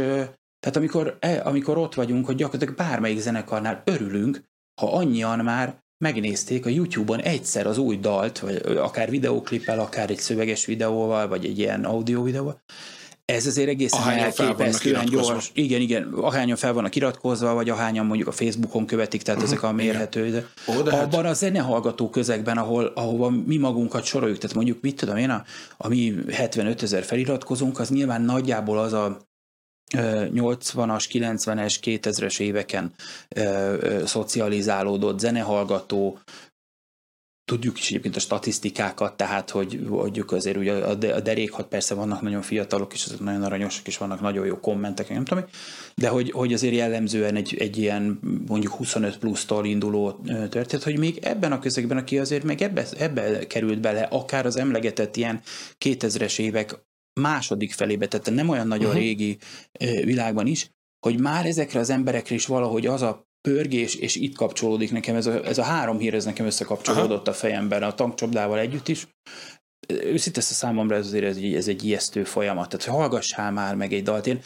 tehát 0.61 0.77
amikor, 0.77 1.17
e, 1.21 1.41
amikor 1.45 1.79
ott 1.79 1.95
vagyunk, 1.95 2.27
hogy 2.27 2.35
gyakorlatilag 2.35 2.77
bármelyik 2.77 3.19
zenekarnál 3.19 3.83
örülünk, 3.85 4.43
ha 4.81 4.93
annyian 4.93 5.39
már 5.39 5.83
megnézték 6.05 6.67
a 6.67 6.69
YouTube-on 6.69 7.21
egyszer 7.21 7.67
az 7.67 7.79
új 7.79 7.97
dalt, 7.97 8.39
vagy 8.39 8.57
akár 8.77 9.11
videóklippel, 9.11 9.81
akár 9.81 10.11
egy 10.11 10.19
szöveges 10.19 10.65
videóval, 10.65 11.29
vagy 11.29 11.45
egy 11.45 11.59
ilyen 11.59 11.85
audio 11.85 12.23
videóval, 12.23 12.61
ez 13.25 13.47
azért 13.47 13.69
egészen 13.69 14.01
ahányan 14.01 14.25
elképesztően 14.25 15.05
gyors. 15.05 15.51
Igen, 15.55 15.81
igen, 15.81 16.13
ahányan 16.13 16.57
fel 16.57 16.73
vannak 16.73 16.97
iratkozva, 16.97 17.55
vagy 17.55 17.69
ahányan 17.69 18.07
mondjuk 18.07 18.29
a 18.29 18.33
Facebookon 18.33 18.87
követik, 18.87 19.23
tehát 19.23 19.41
uh-huh, 19.41 19.55
ezek 19.55 19.69
a 19.69 19.73
mérhető. 19.73 20.31
De 20.31 20.47
Ó, 20.67 20.83
de 20.83 20.91
abban 20.91 21.23
hát... 21.23 21.31
a 21.31 21.35
zenehallgató 21.35 22.11
közegben, 22.11 22.59
ahol, 22.59 22.93
ahova 22.95 23.31
mi 23.31 23.57
magunkat 23.57 24.05
soroljuk, 24.05 24.39
tehát 24.39 24.57
mondjuk 24.57 24.79
mit 24.81 24.97
tudom 24.97 25.17
én, 25.17 25.31
a, 25.31 25.45
a 25.77 25.89
mi 25.89 26.15
75 26.31 26.83
ezer 26.83 27.05
feliratkozónk, 27.05 27.79
az 27.79 27.89
nyilván 27.89 28.23
nagyjából 28.23 28.79
az 28.79 28.93
a 28.93 29.19
80-as, 29.93 31.05
90-es, 31.13 31.77
2000-es 31.83 32.41
éveken 32.41 32.93
ö, 33.29 33.41
ö, 33.81 34.07
szocializálódott 34.07 35.19
zenehallgató, 35.19 36.19
Tudjuk 37.45 37.79
is 37.79 37.89
egyébként 37.89 38.17
a 38.17 38.21
statisztikákat, 38.21 39.17
tehát 39.17 39.51
hogy 39.51 39.81
mondjuk 39.89 40.33
azért 40.33 40.57
ugye 40.57 40.73
a 40.73 41.21
derékhat 41.21 41.69
persze 41.69 41.95
vannak 41.95 42.21
nagyon 42.21 42.43
fiatalok, 42.43 42.93
és 42.93 43.05
azok 43.05 43.21
nagyon 43.21 43.43
aranyosak, 43.43 43.87
és 43.87 43.99
vannak 43.99 44.21
nagyon 44.21 44.47
jó 44.47 44.61
kommentek, 44.61 45.09
nem 45.09 45.25
tudom, 45.25 45.45
de 45.95 46.09
hogy, 46.09 46.31
hogy 46.31 46.53
azért 46.53 46.75
jellemzően 46.75 47.37
egy, 47.37 47.57
egy 47.59 47.79
ilyen 47.79 48.19
mondjuk 48.47 48.73
25 48.73 49.19
plusztól 49.19 49.67
induló 49.67 50.11
történet, 50.27 50.85
hogy 50.85 50.99
még 50.99 51.19
ebben 51.23 51.53
a 51.53 51.59
közegben, 51.59 51.97
aki 51.97 52.19
azért 52.19 52.45
még 52.45 52.63
ebbe, 52.63 52.87
ebbe 52.99 53.47
került 53.47 53.81
bele, 53.81 54.03
akár 54.03 54.47
az 54.47 54.57
emlegetett 54.57 55.17
ilyen 55.17 55.41
2000-es 55.85 56.39
évek 56.39 56.85
második 57.21 57.73
felébe, 57.73 58.09
tehát 58.09 58.31
nem 58.31 58.49
olyan 58.49 58.67
nagyon 58.67 58.87
uh-huh. 58.87 59.03
régi 59.03 59.39
világban 60.05 60.47
is, 60.47 60.71
hogy 61.07 61.21
már 61.21 61.47
ezekre 61.47 61.81
az 61.81 61.91
emberekre 61.91 62.35
is 62.35 62.47
valahogy 62.47 62.87
az 62.87 63.03
a 63.03 63.27
pörgés, 63.49 63.95
és 63.95 64.17
itt 64.17 64.37
kapcsolódik 64.37 64.93
nekem, 64.93 65.17
ez 65.17 65.27
a, 65.27 65.45
ez 65.45 65.59
a 65.59 65.63
három 65.63 65.99
hír, 65.99 66.15
ez 66.15 66.25
nekem 66.25 66.47
összekapcsolódott 66.47 67.29
Aha. 67.29 67.37
a 67.37 67.41
fejemben 67.41 67.83
a 67.83 67.95
tankcsapdával 67.95 68.59
együtt 68.59 68.89
is. 68.89 69.07
Őszinte 69.89 70.41
a 70.41 70.43
számomra 70.43 70.97
ez 70.97 71.07
azért 71.07 71.25
ez, 71.25 71.37
ez 71.37 71.69
egy 71.69 71.85
ijesztő 71.85 72.25
folyamat, 72.25 72.69
tehát 72.69 72.87
hogy 72.87 72.95
hallgassál 72.95 73.53
már 73.53 73.75
meg 73.75 73.93
egy 73.93 74.03
dalt. 74.03 74.27
Én, 74.27 74.41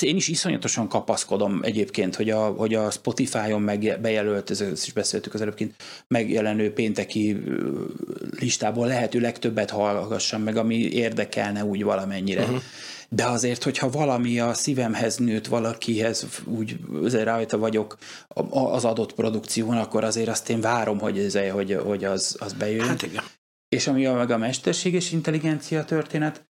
én 0.00 0.16
is 0.16 0.28
iszonyatosan 0.28 0.88
kapaszkodom 0.88 1.60
egyébként, 1.62 2.16
hogy 2.16 2.30
a, 2.30 2.46
hogy 2.46 2.74
a 2.74 2.90
Spotify-on 2.90 3.62
meg 3.62 3.98
bejelölt, 4.00 4.50
ezt 4.50 4.86
is 4.86 4.92
beszéltük 4.92 5.34
az 5.34 5.40
előbbként, 5.40 5.74
megjelenő 6.06 6.72
pénteki 6.72 7.36
listából 8.38 8.86
lehető 8.86 9.20
legtöbbet 9.20 9.70
hallgassam 9.70 10.42
meg, 10.42 10.56
ami 10.56 10.76
érdekelne 10.76 11.64
úgy 11.64 11.82
valamennyire. 11.82 12.42
Uh-huh 12.42 12.60
de 13.12 13.26
azért, 13.26 13.62
hogyha 13.62 13.90
valami 13.90 14.40
a 14.40 14.54
szívemhez 14.54 15.16
nőtt 15.16 15.46
valakihez, 15.46 16.26
úgy 16.44 16.78
azért 17.02 17.24
rajta 17.24 17.58
vagyok 17.58 17.98
az 18.50 18.84
adott 18.84 19.14
produkción, 19.14 19.76
akkor 19.76 20.04
azért 20.04 20.28
azt 20.28 20.50
én 20.50 20.60
várom, 20.60 20.98
hogy, 20.98 21.18
ez, 21.18 21.38
hogy, 21.52 21.74
hogy 21.84 22.04
az, 22.04 22.36
az 22.38 22.52
bejön. 22.52 22.86
Hát 22.86 23.02
igen. 23.02 23.24
És 23.68 23.86
ami 23.86 24.06
a, 24.06 24.14
meg 24.14 24.30
a 24.30 24.38
mesterséges 24.38 25.12
intelligencia 25.12 25.84
történet, 25.84 26.48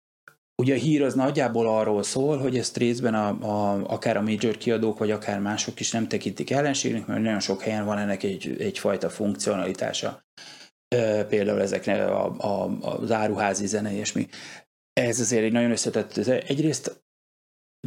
Ugye 0.55 0.73
a 0.73 0.77
hír 0.77 1.03
az 1.03 1.13
nagyjából 1.13 1.67
arról 1.67 2.03
szól, 2.03 2.38
hogy 2.38 2.57
ezt 2.57 2.77
részben 2.77 3.13
a, 3.13 3.27
a, 3.27 3.84
akár 3.88 4.17
a 4.17 4.21
major 4.21 4.57
kiadók, 4.57 4.97
vagy 4.97 5.11
akár 5.11 5.39
mások 5.39 5.80
is 5.80 5.91
nem 5.91 6.07
tekintik 6.07 6.51
ellenségnek, 6.51 7.05
mert 7.05 7.21
nagyon 7.21 7.39
sok 7.39 7.61
helyen 7.61 7.85
van 7.85 7.97
ennek 7.97 8.23
egy, 8.23 8.55
egyfajta 8.59 9.09
funkcionalitása. 9.09 10.25
Például 11.27 11.61
ezeknek 11.61 12.09
a, 12.09 12.25
a, 12.25 12.77
az 12.81 13.11
áruházi 13.11 13.65
zene 13.65 13.97
és 13.97 14.11
mi. 14.11 14.27
Ez 14.94 15.20
azért 15.20 15.44
egy 15.44 15.52
nagyon 15.52 15.72
összetett. 15.72 16.18
Egyrészt 16.28 17.03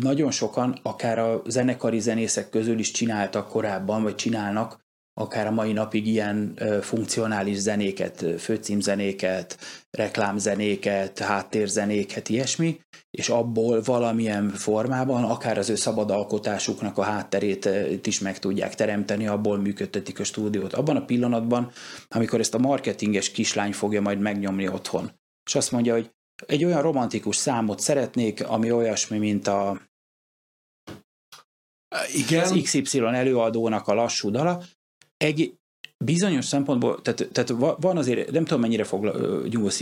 nagyon 0.00 0.30
sokan, 0.30 0.78
akár 0.82 1.18
a 1.18 1.42
zenekari 1.46 2.00
zenészek 2.00 2.48
közül 2.48 2.78
is 2.78 2.90
csináltak 2.90 3.48
korábban, 3.48 4.02
vagy 4.02 4.14
csinálnak 4.14 4.84
akár 5.20 5.46
a 5.46 5.50
mai 5.50 5.72
napig 5.72 6.06
ilyen 6.06 6.58
funkcionális 6.80 7.56
zenéket, 7.56 8.24
főcímzenéket, 8.38 9.58
reklámzenéket, 9.90 11.18
háttérzenéket, 11.18 12.28
ilyesmi, 12.28 12.80
és 13.10 13.28
abból 13.28 13.82
valamilyen 13.82 14.48
formában, 14.48 15.24
akár 15.24 15.58
az 15.58 15.68
ő 15.68 15.74
szabad 15.74 16.10
alkotásuknak 16.10 16.98
a 16.98 17.02
hátterét 17.02 18.06
is 18.06 18.20
meg 18.20 18.38
tudják 18.38 18.74
teremteni, 18.74 19.26
abból 19.26 19.58
működtetik 19.58 20.20
a 20.20 20.24
stúdiót. 20.24 20.72
Abban 20.72 20.96
a 20.96 21.04
pillanatban, 21.04 21.70
amikor 22.08 22.40
ezt 22.40 22.54
a 22.54 22.58
marketinges 22.58 23.30
kislány 23.30 23.72
fogja 23.72 24.00
majd 24.00 24.18
megnyomni 24.18 24.68
otthon, 24.68 25.10
és 25.46 25.54
azt 25.54 25.72
mondja, 25.72 25.92
hogy 25.92 26.10
egy 26.46 26.64
olyan 26.64 26.82
romantikus 26.82 27.36
számot 27.36 27.80
szeretnék, 27.80 28.46
ami 28.46 28.70
olyasmi, 28.70 29.18
mint 29.18 29.46
a 29.46 29.80
igen. 32.14 32.42
az 32.42 32.60
XY 32.62 32.98
előadónak 32.98 33.88
a 33.88 33.94
lassú 33.94 34.30
dala, 34.30 34.62
egy, 35.16 35.54
bizonyos 36.04 36.44
szempontból, 36.44 37.00
tehát, 37.02 37.28
tehát 37.32 37.54
van 37.80 37.96
azért, 37.96 38.30
nem 38.30 38.44
tudom 38.44 38.60
mennyire 38.60 38.84
fogla, 38.84 39.14
nyúlsz 39.48 39.80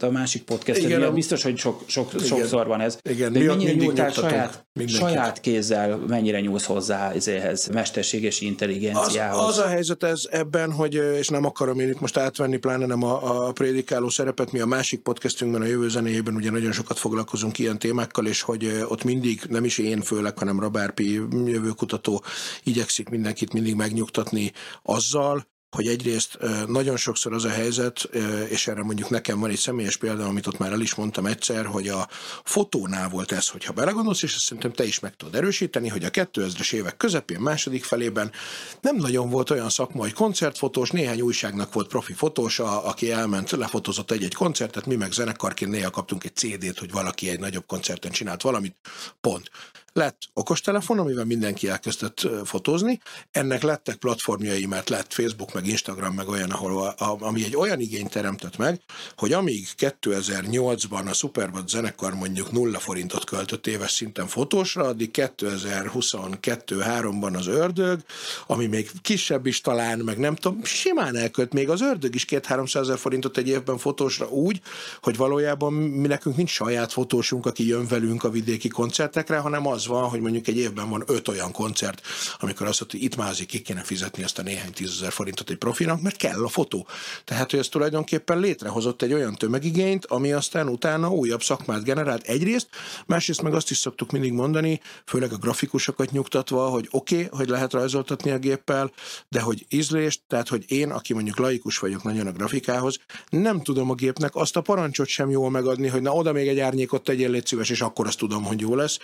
a 0.00 0.10
másik 0.10 0.42
podcast, 0.42 0.78
igen, 0.78 1.00
ilyen, 1.00 1.14
biztos, 1.14 1.42
hogy 1.42 1.58
sok, 1.58 1.82
sok, 1.86 2.12
igen, 2.14 2.26
sokszor 2.26 2.66
van 2.66 2.80
ez, 2.80 2.98
igen, 3.10 3.32
de 3.32 3.44
mennyire 3.44 3.72
nyúltál 3.72 4.10
saját, 4.10 4.66
saját 4.86 5.40
kézzel, 5.40 5.96
mennyire 5.96 6.40
nyúlsz 6.40 6.64
hozzá 6.64 7.12
ezéhez, 7.12 7.66
mesterséges 7.66 8.40
intelligenciához? 8.40 9.40
Az, 9.40 9.58
az 9.58 9.64
a 9.64 9.66
helyzet 9.66 10.02
ez 10.02 10.22
ebben, 10.30 10.72
hogy, 10.72 10.94
és 10.94 11.28
nem 11.28 11.44
akarom 11.44 11.80
én 11.80 11.88
itt 11.88 12.00
most 12.00 12.16
átvenni, 12.16 12.56
pláne 12.56 12.86
nem 12.86 13.02
a, 13.02 13.46
a 13.46 13.52
prédikáló 13.52 14.08
szerepet, 14.08 14.52
mi 14.52 14.60
a 14.60 14.66
másik 14.66 15.00
podcastünkben, 15.00 15.62
a 15.62 15.66
jövő 15.66 15.88
zenéjében 15.88 16.34
ugye 16.34 16.50
nagyon 16.50 16.72
sokat 16.72 16.98
foglalkozunk 16.98 17.58
ilyen 17.58 17.78
témákkal, 17.78 18.26
és 18.26 18.42
hogy 18.42 18.84
ott 18.88 19.04
mindig, 19.04 19.40
nem 19.48 19.64
is 19.64 19.78
én 19.78 20.00
főleg, 20.00 20.38
hanem 20.38 20.60
Rabárpi 20.60 21.12
jövőkutató 21.44 22.22
igyekszik 22.62 23.08
mindenkit 23.08 23.52
mindig 23.52 23.74
megnyugtatni 23.74 24.52
azzal, 24.82 25.35
hogy 25.76 25.86
egyrészt 25.86 26.38
nagyon 26.66 26.96
sokszor 26.96 27.32
az 27.32 27.44
a 27.44 27.48
helyzet, 27.48 28.08
és 28.48 28.66
erre 28.66 28.82
mondjuk 28.82 29.10
nekem 29.10 29.40
van 29.40 29.50
egy 29.50 29.58
személyes 29.58 29.96
példa, 29.96 30.26
amit 30.26 30.46
ott 30.46 30.58
már 30.58 30.72
el 30.72 30.80
is 30.80 30.94
mondtam 30.94 31.26
egyszer, 31.26 31.66
hogy 31.66 31.88
a 31.88 32.08
fotónál 32.44 33.08
volt 33.08 33.32
ez, 33.32 33.48
hogyha 33.48 33.72
belegondolsz, 33.72 34.22
és 34.22 34.34
ezt 34.34 34.44
szerintem 34.44 34.72
te 34.72 34.84
is 34.84 35.00
meg 35.00 35.16
tudod 35.16 35.34
erősíteni, 35.34 35.88
hogy 35.88 36.04
a 36.04 36.10
2000-es 36.10 36.72
évek 36.72 36.96
közepén, 36.96 37.40
második 37.40 37.84
felében 37.84 38.32
nem 38.80 38.96
nagyon 38.96 39.30
volt 39.30 39.50
olyan 39.50 39.70
szakma, 39.70 40.06
koncertfotós, 40.14 40.90
néhány 40.90 41.20
újságnak 41.20 41.72
volt 41.72 41.88
profi 41.88 42.12
fotós, 42.12 42.58
aki 42.58 43.12
elment, 43.12 43.50
lefotózott 43.50 44.10
egy-egy 44.10 44.34
koncertet, 44.34 44.86
mi 44.86 44.96
meg 44.96 45.12
zenekarként 45.12 45.70
néha 45.70 45.90
kaptunk 45.90 46.24
egy 46.24 46.36
CD-t, 46.36 46.78
hogy 46.78 46.90
valaki 46.90 47.28
egy 47.28 47.40
nagyobb 47.40 47.66
koncerten 47.66 48.10
csinált 48.10 48.42
valamit, 48.42 48.76
pont. 49.20 49.50
Lett 49.96 50.18
okostelefon, 50.32 50.98
amivel 50.98 51.24
mindenki 51.24 51.68
elkezdett 51.68 52.28
fotózni, 52.44 53.00
ennek 53.30 53.62
lettek 53.62 53.96
platformjai, 53.96 54.66
mert 54.66 54.88
lett 54.88 55.12
Facebook, 55.12 55.54
meg 55.54 55.66
Instagram, 55.66 56.14
meg 56.14 56.28
olyan, 56.28 56.50
ahol, 56.50 56.94
a, 56.98 57.16
ami 57.20 57.44
egy 57.44 57.56
olyan 57.56 57.80
igényt 57.80 58.10
teremtett 58.10 58.56
meg, 58.56 58.80
hogy 59.16 59.32
amíg 59.32 59.66
2008-ban 59.78 61.08
a 61.08 61.12
Superbad 61.12 61.68
zenekar 61.68 62.14
mondjuk 62.14 62.52
nulla 62.52 62.78
forintot 62.78 63.24
költött 63.24 63.66
éves 63.66 63.90
szinten 63.90 64.26
fotósra, 64.26 64.84
addig 64.84 65.10
2022-3-ban 65.12 67.36
az 67.36 67.46
ördög, 67.46 68.00
ami 68.46 68.66
még 68.66 68.90
kisebb 69.02 69.46
is 69.46 69.60
talán, 69.60 69.98
meg 69.98 70.18
nem 70.18 70.34
tudom, 70.34 70.64
simán 70.64 71.16
elkölt, 71.16 71.52
még 71.52 71.68
az 71.68 71.80
ördög 71.80 72.14
is 72.14 72.24
2-300 72.28 72.76
ezer 72.76 72.98
forintot 72.98 73.36
egy 73.36 73.48
évben 73.48 73.78
fotósra 73.78 74.28
úgy, 74.28 74.60
hogy 75.02 75.16
valójában 75.16 75.72
mi 75.72 76.06
nekünk 76.06 76.36
nincs 76.36 76.50
saját 76.50 76.92
fotósunk, 76.92 77.46
aki 77.46 77.66
jön 77.66 77.86
velünk 77.86 78.24
a 78.24 78.30
vidéki 78.30 78.68
koncertekre, 78.68 79.38
hanem 79.38 79.66
az 79.66 79.84
van, 79.86 80.08
hogy 80.08 80.20
mondjuk 80.20 80.48
egy 80.48 80.56
évben 80.56 80.88
van 80.88 81.02
öt 81.06 81.28
olyan 81.28 81.52
koncert, 81.52 82.00
amikor 82.38 82.66
azt 82.66 82.80
mondja, 82.80 82.98
hogy 82.98 83.08
itt 83.08 83.28
azért 83.30 83.48
ki 83.48 83.62
kéne 83.62 83.82
fizetni 83.82 84.22
ezt 84.22 84.38
a 84.38 84.42
néhány 84.42 84.72
tízezer 84.72 85.12
forintot 85.12 85.50
egy 85.50 85.56
profinak, 85.56 86.02
mert 86.02 86.16
kell 86.16 86.44
a 86.44 86.48
fotó. 86.48 86.86
Tehát, 87.24 87.50
hogy 87.50 87.58
ez 87.58 87.68
tulajdonképpen 87.68 88.38
létrehozott 88.38 89.02
egy 89.02 89.12
olyan 89.12 89.34
tömegigényt, 89.34 90.06
ami 90.06 90.32
aztán 90.32 90.68
utána 90.68 91.08
újabb 91.08 91.42
szakmát 91.42 91.84
generált 91.84 92.26
egyrészt, 92.26 92.68
másrészt 93.06 93.42
meg 93.42 93.54
azt 93.54 93.70
is 93.70 93.76
szoktuk 93.76 94.10
mindig 94.10 94.32
mondani, 94.32 94.80
főleg 95.04 95.32
a 95.32 95.36
grafikusokat 95.36 96.10
nyugtatva, 96.10 96.68
hogy 96.68 96.88
oké, 96.90 97.14
okay, 97.14 97.38
hogy 97.38 97.48
lehet 97.48 97.72
rajzoltatni 97.72 98.30
a 98.30 98.38
géppel, 98.38 98.92
de 99.28 99.40
hogy 99.40 99.66
ízlést, 99.68 100.20
tehát 100.28 100.48
hogy 100.48 100.64
én, 100.68 100.90
aki 100.90 101.12
mondjuk 101.12 101.38
laikus 101.38 101.78
vagyok 101.78 102.02
nagyon 102.02 102.26
a 102.26 102.32
grafikához, 102.32 102.98
nem 103.28 103.62
tudom 103.62 103.90
a 103.90 103.94
gépnek 103.94 104.34
azt 104.34 104.56
a 104.56 104.60
parancsot 104.60 105.06
sem 105.06 105.30
jól 105.30 105.50
megadni, 105.50 105.88
hogy 105.88 106.02
na 106.02 106.12
oda 106.12 106.32
még 106.32 106.48
egy 106.48 106.58
árnyékot 106.58 107.04
tegyél, 107.04 107.30
légy 107.30 107.46
szíves, 107.46 107.70
és 107.70 107.80
akkor 107.80 108.06
azt 108.06 108.18
tudom, 108.18 108.44
hogy 108.44 108.60
jó 108.60 108.74
lesz. 108.74 108.98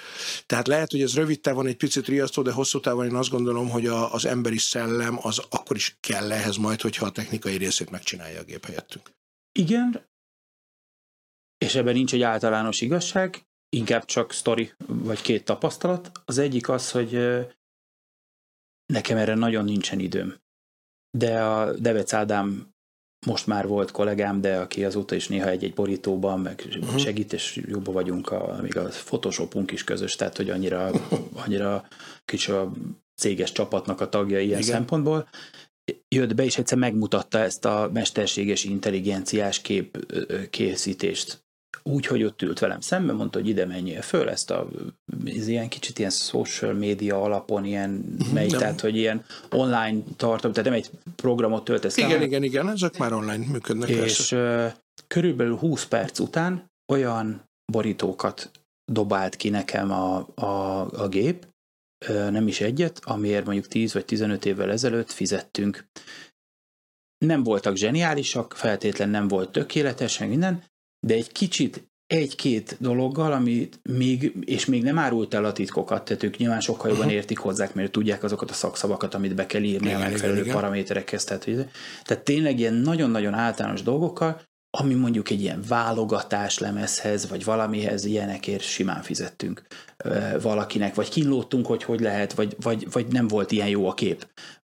Tehát 0.46 0.66
lehet, 0.72 0.90
hogy 0.90 1.02
ez 1.02 1.14
rövid 1.14 1.40
távon 1.40 1.66
egy 1.66 1.76
picit 1.76 2.06
riasztó, 2.06 2.42
de 2.42 2.52
hosszú 2.52 2.80
távon 2.80 3.06
én 3.06 3.14
azt 3.14 3.30
gondolom, 3.30 3.70
hogy 3.70 3.86
a, 3.86 4.12
az 4.12 4.24
emberi 4.24 4.58
szellem 4.58 5.18
az 5.20 5.42
akkor 5.50 5.76
is 5.76 5.96
kell 6.00 6.32
ehhez 6.32 6.56
majd, 6.56 6.80
hogyha 6.80 7.06
a 7.06 7.12
technikai 7.12 7.56
részét 7.56 7.90
megcsinálja 7.90 8.40
a 8.40 8.44
gép 8.44 8.64
helyettünk. 8.64 9.10
Igen, 9.52 10.06
és 11.58 11.74
ebben 11.74 11.94
nincs 11.94 12.14
egy 12.14 12.22
általános 12.22 12.80
igazság, 12.80 13.46
inkább 13.68 14.04
csak 14.04 14.32
sztori, 14.32 14.72
vagy 14.86 15.20
két 15.20 15.44
tapasztalat. 15.44 16.10
Az 16.24 16.38
egyik 16.38 16.68
az, 16.68 16.90
hogy 16.90 17.12
nekem 18.86 19.16
erre 19.16 19.34
nagyon 19.34 19.64
nincsen 19.64 19.98
időm. 19.98 20.40
De 21.18 21.44
a 21.44 21.78
Devec 21.78 22.12
Ádám 22.12 22.71
most 23.26 23.46
már 23.46 23.66
volt 23.66 23.90
kollégám, 23.90 24.40
de 24.40 24.58
aki 24.58 24.84
azóta 24.84 25.14
is 25.14 25.28
néha 25.28 25.48
egy-egy 25.48 25.74
borítóban, 25.74 26.40
meg 26.40 26.64
uh-huh. 26.80 26.98
segít, 26.98 27.32
és 27.32 27.62
jobban 27.66 27.94
vagyunk, 27.94 28.30
a, 28.30 28.58
még 28.62 28.76
a 28.76 28.82
Photoshopunk 28.82 29.70
is 29.70 29.84
közös, 29.84 30.16
tehát 30.16 30.36
hogy 30.36 30.50
annyira, 30.50 30.90
annyira 31.44 31.84
kicsi 32.24 32.50
a 32.50 32.72
céges 33.16 33.52
csapatnak 33.52 34.00
a 34.00 34.08
tagja 34.08 34.40
ilyen 34.40 34.60
Igen. 34.60 34.72
szempontból. 34.72 35.28
Jött 36.08 36.34
be, 36.34 36.44
és 36.44 36.58
egyszer 36.58 36.78
megmutatta 36.78 37.38
ezt 37.38 37.64
a 37.64 37.90
mesterséges 37.92 38.64
intelligenciás 38.64 39.60
kép 39.60 40.14
készítést 40.50 41.44
úgy, 41.82 42.06
hogy 42.06 42.24
ott 42.24 42.42
ült 42.42 42.58
velem 42.58 42.80
szemben, 42.80 43.16
mondta, 43.16 43.38
hogy 43.38 43.48
ide 43.48 43.66
menjél 43.66 44.02
föl, 44.02 44.28
ezt 44.28 44.50
a 44.50 44.68
ez 45.24 45.48
ilyen 45.48 45.68
kicsit 45.68 45.98
ilyen 45.98 46.10
social 46.10 46.72
media 46.72 47.22
alapon, 47.22 47.64
ilyen 47.64 47.90
mhm, 47.90 48.34
megy, 48.34 48.50
tehát 48.50 48.80
hogy 48.80 48.96
ilyen 48.96 49.24
online 49.50 50.02
tartom, 50.16 50.52
tehát 50.52 50.70
nem 50.70 50.78
egy 50.78 50.90
programot 51.16 51.64
töltesz 51.64 51.96
Igen, 51.96 52.10
el, 52.10 52.22
igen, 52.22 52.42
igen, 52.42 52.68
ezek 52.68 52.98
már 52.98 53.12
online 53.12 53.46
működnek. 53.46 53.88
És 53.88 53.98
persze. 53.98 54.76
körülbelül 55.06 55.56
20 55.56 55.84
perc 55.84 56.18
után 56.18 56.70
olyan 56.92 57.42
borítókat 57.72 58.50
dobált 58.92 59.36
ki 59.36 59.48
nekem 59.48 59.90
a, 59.90 60.28
a, 60.34 60.80
a 61.02 61.08
gép, 61.08 61.46
nem 62.08 62.48
is 62.48 62.60
egyet, 62.60 63.00
amiért 63.04 63.44
mondjuk 63.44 63.66
10 63.66 63.92
vagy 63.92 64.04
15 64.04 64.44
évvel 64.44 64.70
ezelőtt 64.70 65.10
fizettünk. 65.10 65.86
Nem 67.18 67.42
voltak 67.42 67.76
zseniálisak, 67.76 68.52
feltétlen 68.56 69.08
nem 69.08 69.28
volt 69.28 69.52
tökéletes, 69.52 70.18
meg 70.18 70.28
minden, 70.28 70.62
de 71.06 71.14
egy 71.14 71.32
kicsit 71.32 71.90
egy-két 72.06 72.76
dologgal, 72.80 73.32
amit 73.32 73.80
még, 73.82 74.32
és 74.40 74.66
még 74.66 74.82
nem 74.82 74.98
árult 74.98 75.34
el 75.34 75.44
a 75.44 75.52
titkokat, 75.52 76.04
tehát 76.04 76.22
ők 76.22 76.36
nyilván 76.36 76.60
sokkal 76.60 76.88
jobban 76.88 77.04
uh-huh. 77.04 77.18
értik 77.18 77.38
hozzák, 77.38 77.74
mert 77.74 77.92
tudják 77.92 78.22
azokat 78.22 78.50
a 78.50 78.54
szakszavakat, 78.54 79.14
amit 79.14 79.34
be 79.34 79.46
kell 79.46 79.62
írni 79.62 79.86
igen, 79.86 80.00
a 80.00 80.04
megfelelő 80.04 80.40
igen, 80.40 80.54
paraméterekhez. 80.54 81.24
Tehát, 81.24 81.44
tehát 82.02 82.24
tényleg 82.24 82.58
ilyen 82.58 82.74
nagyon-nagyon 82.74 83.34
általános 83.34 83.82
dolgokkal, 83.82 84.40
ami 84.78 84.94
mondjuk 84.94 85.30
egy 85.30 85.40
ilyen 85.40 85.62
válogatás 85.68 86.58
lemezhez, 86.58 87.28
vagy 87.28 87.44
valamihez 87.44 88.04
ilyenekért 88.04 88.62
simán 88.62 89.02
fizettünk 89.02 89.62
valakinek, 90.40 90.94
vagy 90.94 91.08
kínlódtunk, 91.08 91.66
hogy 91.66 91.82
hogy 91.82 92.00
lehet, 92.00 92.32
vagy, 92.32 92.56
vagy, 92.60 92.86
vagy 92.92 93.06
nem 93.06 93.28
volt 93.28 93.52
ilyen 93.52 93.68
jó 93.68 93.88
a 93.88 93.94
kép. 93.94 94.26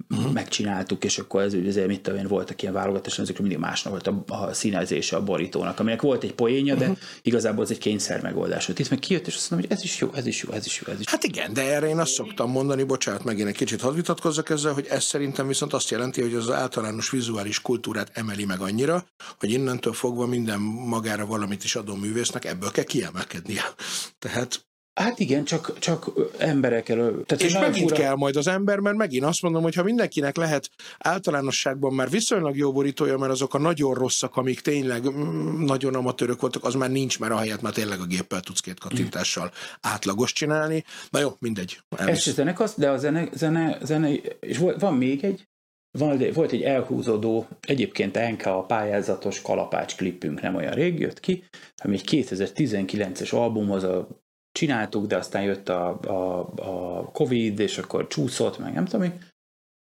Uh-huh. 0.09 0.31
Megcsináltuk, 0.31 1.03
és 1.03 1.17
akkor 1.17 1.41
ez 1.41 1.53
ugye, 1.53 1.87
mit 1.87 2.01
tudom 2.01 2.19
én, 2.19 2.27
voltak 2.27 2.61
ilyen 2.61 2.73
válogatás, 2.73 3.19
ezek 3.19 3.39
mindig 3.39 3.57
másnak 3.57 3.93
volt 3.93 4.07
a, 4.07 4.23
a 4.33 4.53
színezése 4.53 5.15
a 5.15 5.23
borítónak, 5.23 5.79
aminek 5.79 6.01
volt 6.01 6.23
egy 6.23 6.33
poénja, 6.33 6.75
de 6.75 6.83
uh-huh. 6.83 6.97
igazából 7.21 7.63
ez 7.63 7.71
egy 7.71 7.77
kényszer 7.77 8.21
megoldás. 8.21 8.67
Itt 8.67 8.89
meg 8.89 8.99
kijött, 8.99 9.27
és 9.27 9.35
azt 9.35 9.49
mondom, 9.49 9.69
hogy 9.69 9.77
ez 9.77 9.83
is 9.83 9.99
jó, 9.99 10.09
ez 10.13 10.25
is 10.25 10.43
jó, 10.43 10.51
ez 10.51 10.65
is 10.65 10.81
jó, 10.85 10.93
ez 10.93 10.99
is 10.99 11.05
jó. 11.05 11.11
Hát 11.11 11.23
igen, 11.23 11.53
de 11.53 11.61
erre 11.61 11.87
én 11.87 11.99
azt 11.99 12.11
szoktam 12.11 12.51
mondani, 12.51 12.83
bocsánat, 12.83 13.23
megint 13.23 13.47
egy 13.47 13.55
kicsit 13.55 13.81
hadd 13.81 13.95
vitatkozzak 13.95 14.49
ezzel, 14.49 14.73
hogy 14.73 14.87
ez 14.89 15.03
szerintem 15.03 15.47
viszont 15.47 15.73
azt 15.73 15.89
jelenti, 15.89 16.21
hogy 16.21 16.33
az 16.33 16.49
általános 16.49 17.09
vizuális 17.09 17.61
kultúrát 17.61 18.11
emeli 18.13 18.45
meg 18.45 18.59
annyira, 18.59 19.05
hogy 19.39 19.51
innentől 19.51 19.93
fogva 19.93 20.25
minden 20.25 20.59
magára 20.61 21.25
valamit 21.25 21.63
is 21.63 21.75
adó 21.75 21.95
művésznek 21.95 22.45
ebből 22.45 22.71
kell 22.71 22.83
kiemelkednie. 22.83 23.63
Tehát 24.19 24.65
Hát 24.95 25.19
igen, 25.19 25.43
csak, 25.43 25.79
csak 25.79 26.11
emberek 26.37 26.89
elő. 26.89 27.23
Tehát 27.23 27.43
és 27.43 27.53
megint 27.53 27.89
fura... 27.89 28.01
kell 28.01 28.15
majd 28.15 28.35
az 28.35 28.47
ember, 28.47 28.79
mert 28.79 28.95
megint 28.95 29.23
azt 29.23 29.41
mondom, 29.41 29.63
hogy 29.63 29.75
ha 29.75 29.83
mindenkinek 29.83 30.35
lehet 30.35 30.69
általánosságban 30.97 31.93
már 31.93 32.09
viszonylag 32.09 32.57
jó 32.57 32.71
borítója, 32.71 33.17
mert 33.17 33.31
azok 33.31 33.53
a 33.53 33.57
nagyon 33.57 33.93
rosszak, 33.93 34.35
amik 34.35 34.59
tényleg 34.59 35.09
mm, 35.09 35.63
nagyon 35.63 35.95
amatőrök 35.95 36.41
voltak, 36.41 36.63
az 36.63 36.73
már 36.73 36.91
nincs, 36.91 37.19
mert 37.19 37.31
a 37.33 37.37
helyet 37.37 37.61
már 37.61 37.73
tényleg 37.73 37.99
a 37.99 38.05
géppel 38.05 38.39
tudsz 38.39 38.59
két 38.59 38.79
kattintással 38.79 39.51
átlagos 39.81 40.33
csinálni. 40.33 40.83
Na 41.09 41.19
jó, 41.19 41.29
mindegy. 41.39 41.79
Ez 41.97 42.19
se 42.19 42.31
zenek 42.31 42.59
az, 42.59 42.73
de 42.77 42.89
a 42.89 42.97
zene, 42.97 43.29
zene, 43.33 43.77
zene 43.81 44.13
és 44.39 44.57
van 44.79 44.93
még 44.93 45.23
egy, 45.23 45.47
van, 45.91 46.23
volt 46.33 46.51
egy 46.51 46.61
elhúzódó, 46.61 47.47
egyébként 47.61 48.19
NK 48.31 48.45
a 48.45 48.63
pályázatos 48.63 49.41
kalapács 49.41 49.95
klipünk 49.95 50.41
nem 50.41 50.55
olyan 50.55 50.73
rég 50.73 50.99
jött 50.99 51.19
ki, 51.19 51.43
ami 51.83 51.95
egy 51.95 52.07
2019-es 52.11 53.33
albumhoz 53.33 53.83
a 53.83 54.23
csináltuk, 54.55 55.05
de 55.05 55.17
aztán 55.17 55.43
jött 55.43 55.69
a, 55.69 55.99
a, 55.99 56.39
a 56.55 57.03
Covid, 57.11 57.59
és 57.59 57.77
akkor 57.77 58.07
csúszott, 58.07 58.59
meg 58.59 58.73
nem 58.73 58.85
tudom 58.85 59.01
mi, 59.01 59.11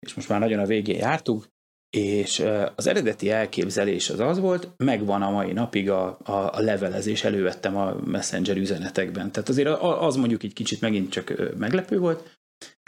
és 0.07 0.15
most 0.15 0.29
már 0.29 0.41
nagyon 0.41 0.59
a 0.59 0.67
végén 0.67 0.99
jártuk, 0.99 1.49
és 1.97 2.45
az 2.75 2.87
eredeti 2.87 3.31
elképzelés 3.31 4.11
az 4.11 4.21
az 4.21 4.39
volt, 4.39 4.69
megvan 4.77 5.23
a 5.23 5.31
mai 5.31 5.53
napig 5.53 5.91
a, 5.91 6.19
a, 6.23 6.33
a 6.33 6.61
levelezés, 6.61 7.25
elővettem 7.25 7.77
a 7.77 7.95
Messenger 8.05 8.57
üzenetekben. 8.57 9.33
Tehát 9.33 9.49
azért 9.49 9.69
az 9.81 10.17
mondjuk 10.17 10.43
egy 10.43 10.53
kicsit 10.53 10.81
megint 10.81 11.11
csak 11.11 11.57
meglepő 11.59 11.99
volt, 11.99 12.39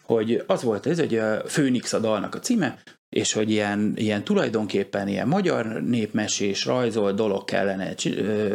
hogy 0.03 0.45
az 0.47 0.63
volt 0.63 0.87
ez, 0.87 0.99
hogy 0.99 1.17
a 1.17 1.49
Főnix 1.49 1.93
a 1.93 1.99
dalnak 1.99 2.35
a 2.35 2.39
címe, 2.39 2.83
és 3.17 3.33
hogy 3.33 3.51
ilyen, 3.51 3.93
ilyen 3.97 4.25
tulajdonképpen 4.25 5.09
ilyen 5.09 5.29
magyar 5.29 5.83
népmesés, 5.83 6.65
rajzol 6.65 7.13
dolog 7.13 7.45
kellene, 7.45 7.95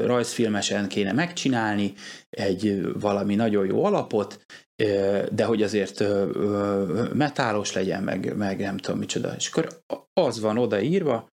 rajzfilmesen 0.06 0.88
kéne 0.88 1.12
megcsinálni, 1.12 1.94
egy 2.30 2.82
valami 3.00 3.36
nagyon 3.36 3.66
jó 3.66 3.86
alapot, 3.86 4.46
de 5.32 5.44
hogy 5.46 5.64
azért 5.64 6.04
metálos 7.14 7.74
legyen, 7.74 8.04
meg, 8.04 8.38
meg 8.38 8.60
nem 8.60 8.78
tudom 8.78 9.00
micsoda. 9.00 9.34
És 9.38 9.48
akkor 9.48 9.82
az 10.14 10.40
van 10.40 10.58
odaírva, 10.58 11.28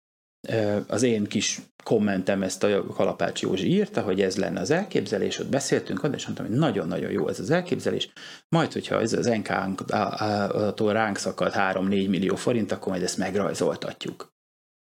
az 0.86 1.02
én 1.02 1.24
kis 1.24 1.60
kommentem 1.86 2.42
ezt 2.42 2.62
a 2.62 2.86
Kalapács 2.86 3.42
Józsi 3.42 3.66
írta, 3.66 4.02
hogy 4.02 4.20
ez 4.20 4.36
lenne 4.36 4.60
az 4.60 4.70
elképzelés, 4.70 5.38
ott 5.38 5.48
beszéltünk, 5.48 6.00
és 6.14 6.24
mondtam, 6.24 6.46
hogy 6.46 6.56
nagyon-nagyon 6.56 7.10
jó 7.10 7.28
ez 7.28 7.40
az 7.40 7.50
elképzelés, 7.50 8.12
majd, 8.48 8.72
hogyha 8.72 9.00
ez 9.00 9.12
az 9.12 9.26
NK-tól 9.26 10.92
ránk 10.92 11.16
szakad 11.16 11.52
3-4 11.54 12.08
millió 12.08 12.36
forint, 12.36 12.72
akkor 12.72 12.88
majd 12.88 13.02
ezt 13.02 13.16
megrajzoltatjuk. 13.16 14.32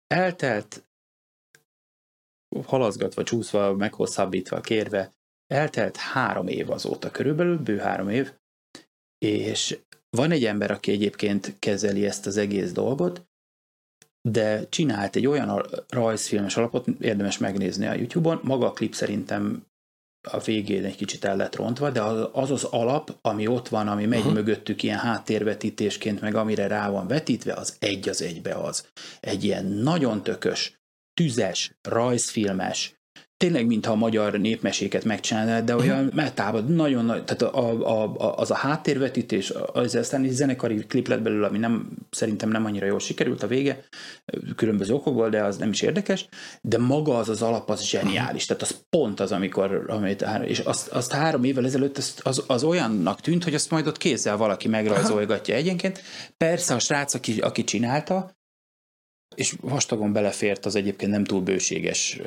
Eltelt, 0.07 0.87
halazgatva, 2.65 3.23
csúszva, 3.23 3.75
meghosszabbítva, 3.75 4.61
kérve, 4.61 5.11
eltelt 5.47 5.97
három 5.97 6.47
év 6.47 6.69
azóta 6.69 7.11
körülbelül, 7.11 7.57
bő 7.57 7.77
három 7.77 8.09
év, 8.09 8.33
és 9.17 9.79
van 10.09 10.31
egy 10.31 10.45
ember, 10.45 10.71
aki 10.71 10.91
egyébként 10.91 11.55
kezeli 11.59 12.05
ezt 12.05 12.25
az 12.25 12.37
egész 12.37 12.71
dolgot, 12.71 13.29
de 14.21 14.69
csinált 14.69 15.15
egy 15.15 15.27
olyan 15.27 15.65
rajzfilmes 15.89 16.57
alapot, 16.57 16.87
érdemes 16.87 17.37
megnézni 17.37 17.87
a 17.87 17.93
YouTube-on, 17.93 18.39
maga 18.43 18.65
a 18.65 18.73
klip 18.73 18.93
szerintem 18.93 19.65
a 20.29 20.39
végén 20.39 20.85
egy 20.85 20.95
kicsit 20.95 21.25
el 21.25 21.35
lett 21.35 21.55
rontva, 21.55 21.89
de 21.89 22.01
az 22.31 22.51
az 22.51 22.63
alap, 22.63 23.17
ami 23.21 23.47
ott 23.47 23.67
van, 23.67 23.87
ami 23.87 24.05
megy 24.05 24.19
uh-huh. 24.19 24.33
mögöttük 24.33 24.83
ilyen 24.83 24.97
háttérvetítésként, 24.97 26.21
meg 26.21 26.35
amire 26.35 26.67
rá 26.67 26.89
van 26.89 27.07
vetítve, 27.07 27.53
az 27.53 27.75
egy 27.79 28.09
az 28.09 28.21
egybe 28.21 28.53
az. 28.53 28.87
Egy 29.19 29.43
ilyen 29.43 29.65
nagyon 29.65 30.23
tökös, 30.23 30.79
tüzes, 31.13 31.77
rajzfilmes, 31.81 33.00
tényleg, 33.41 33.65
mintha 33.65 33.91
a 33.91 33.95
magyar 33.95 34.39
népmeséket 34.39 35.03
megcsinálnád, 35.03 35.65
de 35.65 35.75
olyan 35.75 35.99
uh-huh. 35.99 36.13
metában 36.13 36.65
nagyon 36.65 37.05
nagy, 37.05 37.23
tehát 37.23 37.41
a, 37.41 37.87
a, 37.87 38.13
a, 38.17 38.37
az 38.37 38.51
a 38.51 38.55
háttérvetítés, 38.55 39.53
az 39.73 39.95
aztán 39.95 40.23
egy 40.23 40.31
zenekari 40.31 40.75
klip 40.75 41.07
lett 41.07 41.21
belőle, 41.21 41.47
ami 41.47 41.57
nem, 41.57 41.89
szerintem 42.11 42.49
nem 42.49 42.65
annyira 42.65 42.85
jól 42.85 42.99
sikerült 42.99 43.43
a 43.43 43.47
vége, 43.47 43.83
különböző 44.55 44.93
okokból, 44.93 45.29
de 45.29 45.43
az 45.43 45.57
nem 45.57 45.69
is 45.69 45.81
érdekes, 45.81 46.27
de 46.61 46.77
maga 46.77 47.17
az 47.17 47.29
az 47.29 47.41
alap, 47.41 47.69
az 47.69 47.83
zseniális, 47.83 48.45
tehát 48.45 48.61
az 48.61 48.75
pont 48.89 49.19
az, 49.19 49.31
amikor, 49.31 49.85
amit, 49.87 50.25
és 50.45 50.59
azt, 50.59 50.87
azt 50.87 51.11
három 51.11 51.43
évvel 51.43 51.65
ezelőtt 51.65 51.97
az, 51.97 52.15
az, 52.23 52.43
az 52.47 52.63
olyannak 52.63 53.21
tűnt, 53.21 53.43
hogy 53.43 53.53
azt 53.53 53.71
majd 53.71 53.87
ott 53.87 53.97
kézzel 53.97 54.37
valaki 54.37 54.67
megrajzolgatja 54.67 55.55
egyenként. 55.55 56.01
Persze 56.37 56.73
a 56.73 56.79
srác, 56.79 57.13
aki, 57.13 57.39
aki 57.39 57.63
csinálta, 57.63 58.39
és 59.35 59.55
vastagon 59.61 60.13
belefért 60.13 60.65
az 60.65 60.75
egyébként 60.75 61.11
nem 61.11 61.23
túl 61.23 61.41
bőséges 61.41 62.19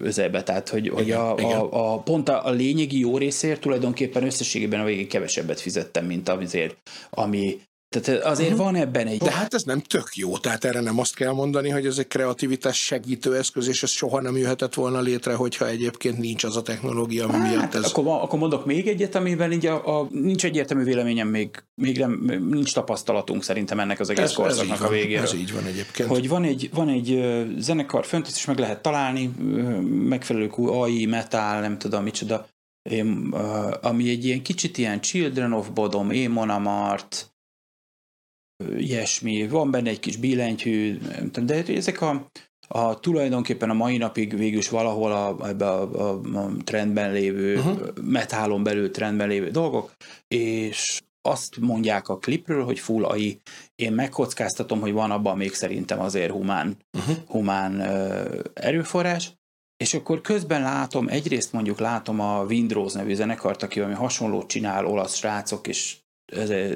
özebe, 0.00 0.42
tehát 0.42 0.68
hogy, 0.68 0.84
igen, 0.84 0.96
hogy 0.96 1.10
a, 1.10 1.34
igen. 1.38 1.58
a, 1.58 1.92
a, 1.92 1.98
pont 1.98 2.28
a, 2.28 2.46
a 2.46 2.50
lényegi 2.50 2.98
jó 2.98 3.18
részért 3.18 3.60
tulajdonképpen 3.60 4.24
összességében 4.24 4.80
a 4.80 4.84
végén 4.84 5.08
kevesebbet 5.08 5.60
fizettem, 5.60 6.04
mint 6.04 6.28
azért, 6.28 6.76
ami 7.10 7.60
tehát 7.90 8.24
azért 8.24 8.50
uh-huh. 8.50 8.64
van 8.64 8.74
ebben 8.74 9.06
egy... 9.06 9.18
De 9.18 9.30
hát 9.30 9.54
ez 9.54 9.62
nem 9.62 9.80
tök 9.80 10.08
jó, 10.14 10.38
tehát 10.38 10.64
erre 10.64 10.80
nem 10.80 10.98
azt 10.98 11.14
kell 11.14 11.32
mondani, 11.32 11.68
hogy 11.68 11.86
ez 11.86 11.98
egy 11.98 12.06
kreativitás 12.06 12.84
segítő 12.84 13.36
eszköz, 13.36 13.68
és 13.68 13.82
ez 13.82 13.90
soha 13.90 14.20
nem 14.20 14.36
jöhetett 14.36 14.74
volna 14.74 15.00
létre, 15.00 15.34
hogyha 15.34 15.68
egyébként 15.68 16.18
nincs 16.18 16.44
az 16.44 16.56
a 16.56 16.62
technológia, 16.62 17.24
ami 17.24 17.32
hát, 17.32 17.50
miatt 17.50 17.74
ez... 17.74 17.84
Akkor, 17.84 18.06
akkor 18.06 18.38
mondok 18.38 18.66
még 18.66 18.88
egyet, 18.88 19.14
amiben 19.14 19.52
így 19.52 19.66
a, 19.66 20.00
a, 20.00 20.08
nincs 20.10 20.44
egyértelmű 20.44 20.84
véleményem, 20.84 21.28
még, 21.28 21.64
még 21.74 21.98
nem, 21.98 22.24
nincs 22.50 22.74
tapasztalatunk 22.74 23.42
szerintem 23.42 23.80
ennek 23.80 24.00
az 24.00 24.10
egész 24.10 24.24
ez, 24.24 24.32
korszaknak 24.32 24.76
ez 24.76 24.82
a 24.82 24.88
végéről. 24.88 25.24
Ez 25.24 25.34
így 25.34 25.52
van 25.52 25.64
egyébként. 25.64 26.08
Hogy 26.08 26.28
van 26.28 26.44
egy, 26.44 26.70
van 26.72 26.88
egy 26.88 27.24
zenekar 27.58 28.06
fönt, 28.06 28.26
és 28.26 28.44
meg 28.44 28.58
lehet 28.58 28.82
találni, 28.82 29.26
megfelelő 30.08 30.50
AI, 30.50 31.06
metal, 31.06 31.60
nem 31.60 31.78
tudom 31.78 32.02
micsoda, 32.02 32.46
ami 33.80 34.08
egy 34.08 34.24
ilyen 34.24 34.42
kicsit 34.42 34.78
ilyen 34.78 35.00
Children 35.00 35.52
of 35.52 35.68
Bodom, 35.68 36.10
Émon 36.10 36.50
Amart, 36.50 37.30
ilyesmi, 38.76 39.48
van 39.48 39.70
benne 39.70 39.90
egy 39.90 40.00
kis 40.00 40.16
billentyű, 40.16 40.98
de 41.32 41.64
ezek 41.66 42.00
a, 42.00 42.30
a 42.68 43.00
tulajdonképpen 43.00 43.70
a 43.70 43.74
mai 43.74 43.96
napig 43.96 44.36
végül 44.36 44.58
is 44.58 44.68
valahol 44.68 45.12
a, 45.12 45.48
ebbe 45.48 45.68
a, 45.68 46.10
a, 46.10 46.20
a 46.34 46.50
trendben 46.64 47.12
lévő, 47.12 47.56
uh-huh. 47.56 47.88
metálon 48.02 48.62
belül 48.62 48.90
trendben 48.90 49.28
lévő 49.28 49.50
dolgok, 49.50 49.92
és 50.28 51.00
azt 51.22 51.56
mondják 51.60 52.08
a 52.08 52.18
klipről, 52.18 52.64
hogy 52.64 52.78
full 52.78 53.04
AI. 53.04 53.40
Én 53.74 53.92
megkockáztatom, 53.92 54.80
hogy 54.80 54.92
van 54.92 55.10
abban 55.10 55.36
még 55.36 55.54
szerintem 55.54 56.00
azért 56.00 56.30
humán, 56.30 56.76
uh-huh. 56.98 57.16
humán 57.26 57.74
uh, 57.74 58.40
erőforrás, 58.54 59.32
és 59.76 59.94
akkor 59.94 60.20
közben 60.20 60.62
látom, 60.62 61.08
egyrészt 61.08 61.52
mondjuk 61.52 61.78
látom 61.78 62.20
a 62.20 62.44
Windrose 62.44 62.98
nevű 62.98 63.14
zenekart, 63.14 63.62
aki 63.62 63.78
valami 63.78 63.96
hasonlót 63.96 64.48
csinál, 64.48 64.86
olasz 64.86 65.14
srácok, 65.14 65.66
és 65.66 65.96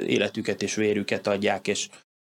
életüket 0.06 0.62
és 0.62 0.74
vérüket 0.74 1.26
adják, 1.26 1.66
és, 1.66 1.88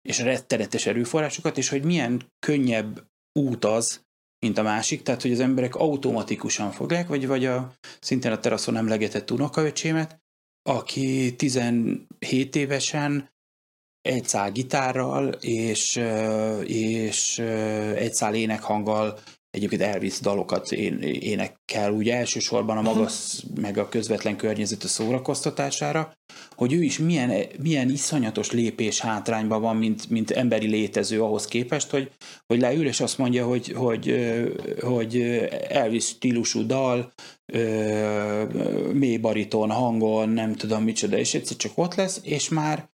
és 0.03 0.19
rettenetes 0.19 0.87
erőforrásokat, 0.87 1.59
és 1.59 1.69
hogy 1.69 1.85
milyen 1.85 2.23
könnyebb 2.39 3.07
út 3.33 3.65
az, 3.65 4.07
mint 4.39 4.59
a 4.59 4.63
másik, 4.63 5.03
tehát 5.03 5.23
hogy 5.23 5.33
az 5.33 5.41
emberek 5.41 5.75
automatikusan 5.75 6.71
fogják, 6.71 7.09
vagy, 7.09 7.27
vagy 7.27 7.47
a 7.47 7.73
szintén 8.01 8.33
a 8.33 8.39
teraszon 8.39 8.77
emlegetett 8.77 9.31
unokaöcsémet, 9.31 10.19
aki 10.63 11.35
17 11.37 12.57
évesen 12.57 13.31
egy 14.01 14.25
szál 14.25 14.53
gitárral 14.53 15.29
és, 15.29 15.97
és 16.65 17.39
egy 17.95 18.15
szál 18.15 18.35
énekhanggal 18.35 19.19
egyébként 19.59 19.83
Elvis 19.95 20.21
dalokat 20.21 20.73
énekel 20.73 21.93
úgy 21.93 22.09
elsősorban 22.09 22.77
a 22.77 22.83
magas, 22.83 23.43
meg 23.61 23.79
a 23.79 23.89
közvetlen 23.89 24.37
környezet 24.37 24.83
a 24.83 24.89
szórakoztatása, 24.89 26.17
hogy 26.51 26.73
ő 26.73 26.83
is 26.83 26.99
milyen, 26.99 27.33
milyen 27.63 27.91
iszonyatos 27.91 28.51
lépés 28.51 29.01
hátrányban 29.01 29.61
van, 29.61 29.77
mint, 29.77 30.11
mint 30.11 30.31
emberi 30.31 30.67
létező 30.67 31.23
ahhoz 31.23 31.45
képest, 31.45 31.91
hogy, 31.91 32.11
hogy 32.47 32.61
leül 32.61 32.87
és 32.87 33.01
azt 33.01 33.19
mondja, 33.19 33.47
hogy, 33.47 33.73
hogy, 33.73 34.15
hogy 34.81 35.21
Elvis 35.69 36.05
stílusú 36.05 36.67
dal, 36.67 37.13
mély 38.93 39.17
bariton 39.17 39.71
hangon, 39.71 40.29
nem 40.29 40.55
tudom 40.55 40.83
micsoda, 40.83 41.19
és 41.19 41.35
egyszer 41.35 41.57
csak 41.57 41.73
ott 41.75 41.95
lesz, 41.95 42.21
és 42.23 42.49
már 42.49 42.89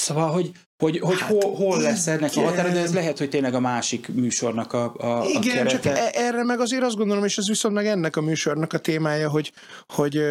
Szóval, 0.00 0.30
hogy, 0.30 0.50
hogy, 0.78 0.98
hogy 0.98 1.20
hát, 1.20 1.30
hol, 1.30 1.54
hol 1.54 1.80
lesz 1.80 2.06
ennek 2.06 2.36
a 2.36 2.40
határa, 2.40 2.68
de 2.68 2.80
ez 2.80 2.94
lehet, 2.94 3.18
hogy 3.18 3.28
tényleg 3.28 3.54
a 3.54 3.60
másik 3.60 4.08
műsornak 4.08 4.72
a, 4.72 4.84
a, 4.84 5.24
igen, 5.24 5.36
a 5.36 5.40
kerete. 5.40 5.78
csak 5.78 5.84
e- 5.86 6.10
erre 6.12 6.44
meg 6.44 6.60
azért 6.60 6.82
azt 6.82 6.96
gondolom, 6.96 7.24
és 7.24 7.38
ez 7.38 7.48
viszont 7.48 7.74
meg 7.74 7.86
ennek 7.86 8.16
a 8.16 8.20
műsornak 8.20 8.72
a 8.72 8.78
témája, 8.78 9.30
hogy, 9.30 9.52
hogy 9.88 10.22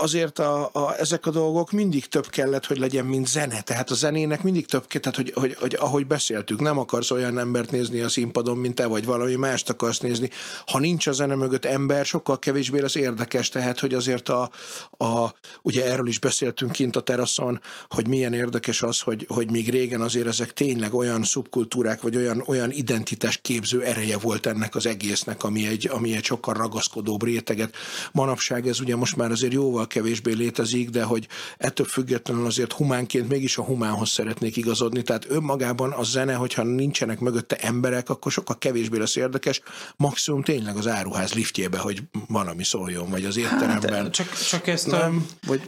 azért 0.00 0.38
a, 0.38 0.70
a, 0.72 0.94
ezek 0.98 1.26
a 1.26 1.30
dolgok 1.30 1.70
mindig 1.70 2.06
több 2.06 2.28
kellett, 2.28 2.66
hogy 2.66 2.78
legyen, 2.78 3.04
mint 3.04 3.28
zene. 3.28 3.60
Tehát 3.60 3.90
a 3.90 3.94
zenének 3.94 4.42
mindig 4.42 4.66
több 4.66 4.86
tehát 4.86 5.16
hogy, 5.16 5.32
hogy, 5.34 5.56
hogy 5.60 5.76
ahogy 5.80 6.06
beszéltük, 6.06 6.60
nem 6.60 6.78
akarsz 6.78 7.10
olyan 7.10 7.38
embert 7.38 7.70
nézni 7.70 8.00
a 8.00 8.08
színpadon, 8.08 8.56
mint 8.56 8.74
te, 8.74 8.86
vagy 8.86 9.04
valami 9.04 9.34
mást 9.34 9.70
akarsz 9.70 9.98
nézni. 9.98 10.30
Ha 10.66 10.78
nincs 10.78 11.06
a 11.06 11.12
zene 11.12 11.34
mögött 11.34 11.64
ember, 11.64 12.04
sokkal 12.04 12.38
kevésbé 12.38 12.80
lesz 12.80 12.94
érdekes, 12.94 13.48
tehát 13.48 13.80
hogy 13.80 13.94
azért 13.94 14.28
a, 14.28 14.50
a 14.98 15.34
ugye 15.62 15.90
erről 15.90 16.06
is 16.08 16.18
beszéltünk 16.18 16.72
kint 16.72 16.96
a 16.96 17.00
teraszon, 17.00 17.60
hogy 17.88 18.08
milyen 18.08 18.32
érdekes 18.32 18.82
az, 18.82 19.00
hogy, 19.00 19.26
hogy 19.28 19.50
még 19.50 19.70
régen 19.70 20.00
azért 20.00 20.26
ezek 20.26 20.52
tényleg 20.52 20.94
olyan 20.94 21.22
szubkultúrák, 21.22 22.02
vagy 22.02 22.16
olyan, 22.16 22.42
olyan 22.46 22.70
identitás 22.70 23.36
képző 23.36 23.82
ereje 23.82 24.18
volt 24.18 24.46
ennek 24.46 24.74
az 24.74 24.86
egésznek, 24.86 25.44
ami 25.44 25.66
egy, 25.66 25.88
ami 25.92 26.16
egy 26.16 26.24
sokkal 26.24 26.54
ragaszkodóbb 26.54 27.24
réteget. 27.24 27.74
Manapság 28.12 28.66
ez 28.68 28.80
ugye 28.80 28.96
most 28.96 29.16
már 29.16 29.30
azért 29.30 29.47
azért 29.48 29.64
jóval 29.64 29.86
kevésbé 29.86 30.32
létezik, 30.32 30.90
de 30.90 31.02
hogy 31.02 31.28
ettől 31.56 31.86
függetlenül 31.86 32.46
azért 32.46 32.72
humánként 32.72 33.28
mégis 33.28 33.56
a 33.56 33.62
humánhoz 33.62 34.08
szeretnék 34.08 34.56
igazodni. 34.56 35.02
Tehát 35.02 35.26
önmagában 35.28 35.92
a 35.92 36.02
zene, 36.02 36.34
hogyha 36.34 36.62
nincsenek 36.62 37.20
mögötte 37.20 37.56
emberek, 37.56 38.08
akkor 38.08 38.32
sokkal 38.32 38.58
kevésbé 38.58 38.98
lesz 38.98 39.16
érdekes. 39.16 39.60
Maximum 39.96 40.42
tényleg 40.42 40.76
az 40.76 40.86
áruház 40.86 41.32
liftjébe, 41.32 41.78
hogy 41.78 42.02
valami 42.28 42.64
szóljon, 42.64 43.10
vagy 43.10 43.24
az 43.24 43.36
étteremben. 43.36 43.92
Hát, 43.92 44.10
csak, 44.10 44.32
csak 44.32 44.66
ezt 44.66 44.86
nem, 44.86 45.26
a, 45.42 45.46
vagy... 45.46 45.60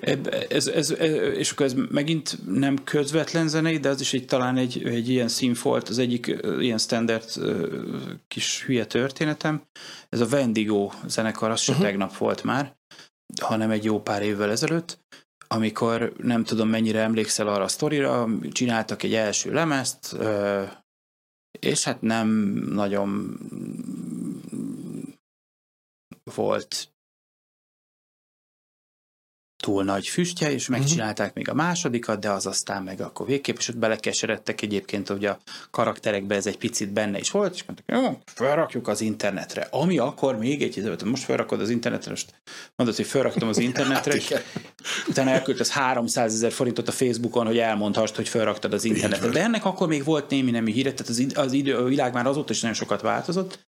Ez, 0.48 0.66
ez, 0.66 0.90
ez, 0.90 0.94
és 1.36 1.51
akkor 1.51 1.66
ez 1.66 1.74
megint 1.90 2.39
nem 2.47 2.85
közvetlen 2.85 3.48
zenei, 3.48 3.78
de 3.78 3.89
az 3.89 4.01
is 4.01 4.12
egy, 4.12 4.24
talán 4.24 4.57
egy, 4.57 4.82
egy 4.85 5.09
ilyen 5.09 5.28
színfolt, 5.28 5.89
az 5.89 5.98
egyik 5.98 6.36
ilyen 6.61 6.78
standard 6.78 7.24
kis 8.28 8.62
hülye 8.66 8.85
történetem. 8.85 9.62
Ez 10.09 10.20
a 10.20 10.27
Wendigo 10.31 10.90
zenekar, 11.07 11.51
az 11.51 11.69
uh-huh. 11.69 11.85
tegnap 11.85 12.16
volt 12.16 12.44
már, 12.44 12.78
hanem 13.40 13.70
egy 13.70 13.85
jó 13.85 14.01
pár 14.01 14.23
évvel 14.23 14.51
ezelőtt, 14.51 14.98
amikor 15.47 16.12
nem 16.16 16.44
tudom 16.44 16.69
mennyire 16.69 17.01
emlékszel 17.01 17.48
arra 17.48 17.65
a 17.65 17.69
sztorira, 17.69 18.28
csináltak 18.51 19.02
egy 19.02 19.15
első 19.15 19.52
lemezt, 19.52 20.16
és 21.59 21.85
hát 21.85 22.01
nem 22.01 22.28
nagyon 22.73 23.39
volt 26.35 26.93
túl 29.61 29.85
nagy 29.85 30.07
füstje, 30.07 30.53
és 30.53 30.69
megcsinálták 30.69 31.27
uh-huh. 31.27 31.37
még 31.37 31.49
a 31.49 31.55
másodikat, 31.55 32.20
de 32.20 32.31
az 32.31 32.47
aztán 32.47 32.82
meg 32.82 33.01
akkor 33.01 33.27
végképp, 33.27 33.57
és 33.57 33.69
ott 33.69 33.77
belekeseredtek 33.77 34.62
egyébként, 34.62 35.09
hogy 35.09 35.24
a 35.24 35.39
karakterekbe 35.70 36.35
ez 36.35 36.47
egy 36.47 36.59
picit 36.59 36.93
benne 36.93 37.19
is 37.19 37.31
volt, 37.31 37.55
és 37.55 37.65
mondták, 37.65 38.03
jó, 38.03 38.19
felrakjuk 38.24 38.89
az 38.89 39.01
internetre. 39.01 39.66
Ami 39.70 39.99
akkor 39.99 40.39
még 40.39 40.62
egy, 40.62 41.05
most 41.05 41.24
felrakod 41.24 41.61
az 41.61 41.70
internetre, 41.70 42.11
most 42.11 42.35
mondod, 42.77 42.97
hogy 42.97 43.07
felraktam 43.07 43.49
az 43.49 43.59
internetre, 43.70 44.15
és 44.15 44.35
utána 45.09 45.31
elküldtesz 45.31 45.70
300 45.70 46.35
ezer 46.35 46.53
forintot 46.53 46.89
a 46.89 46.93
Facebookon, 46.93 47.47
hogy 47.47 47.59
elmondhast, 47.59 48.16
hogy 48.16 48.28
felraktad 48.28 48.73
az 48.73 48.85
internetre. 48.85 49.28
De 49.28 49.43
ennek 49.43 49.65
akkor 49.65 49.89
még 49.89 50.05
volt 50.05 50.31
némi 50.31 50.51
nemű 50.51 50.73
híre, 50.73 50.93
tehát 50.93 51.09
az, 51.09 51.27
az 51.35 51.53
idő, 51.53 51.77
a 51.77 51.85
világ 51.85 52.12
már 52.12 52.27
azóta 52.27 52.53
is 52.53 52.61
nagyon 52.61 52.77
sokat 52.77 53.01
változott, 53.01 53.69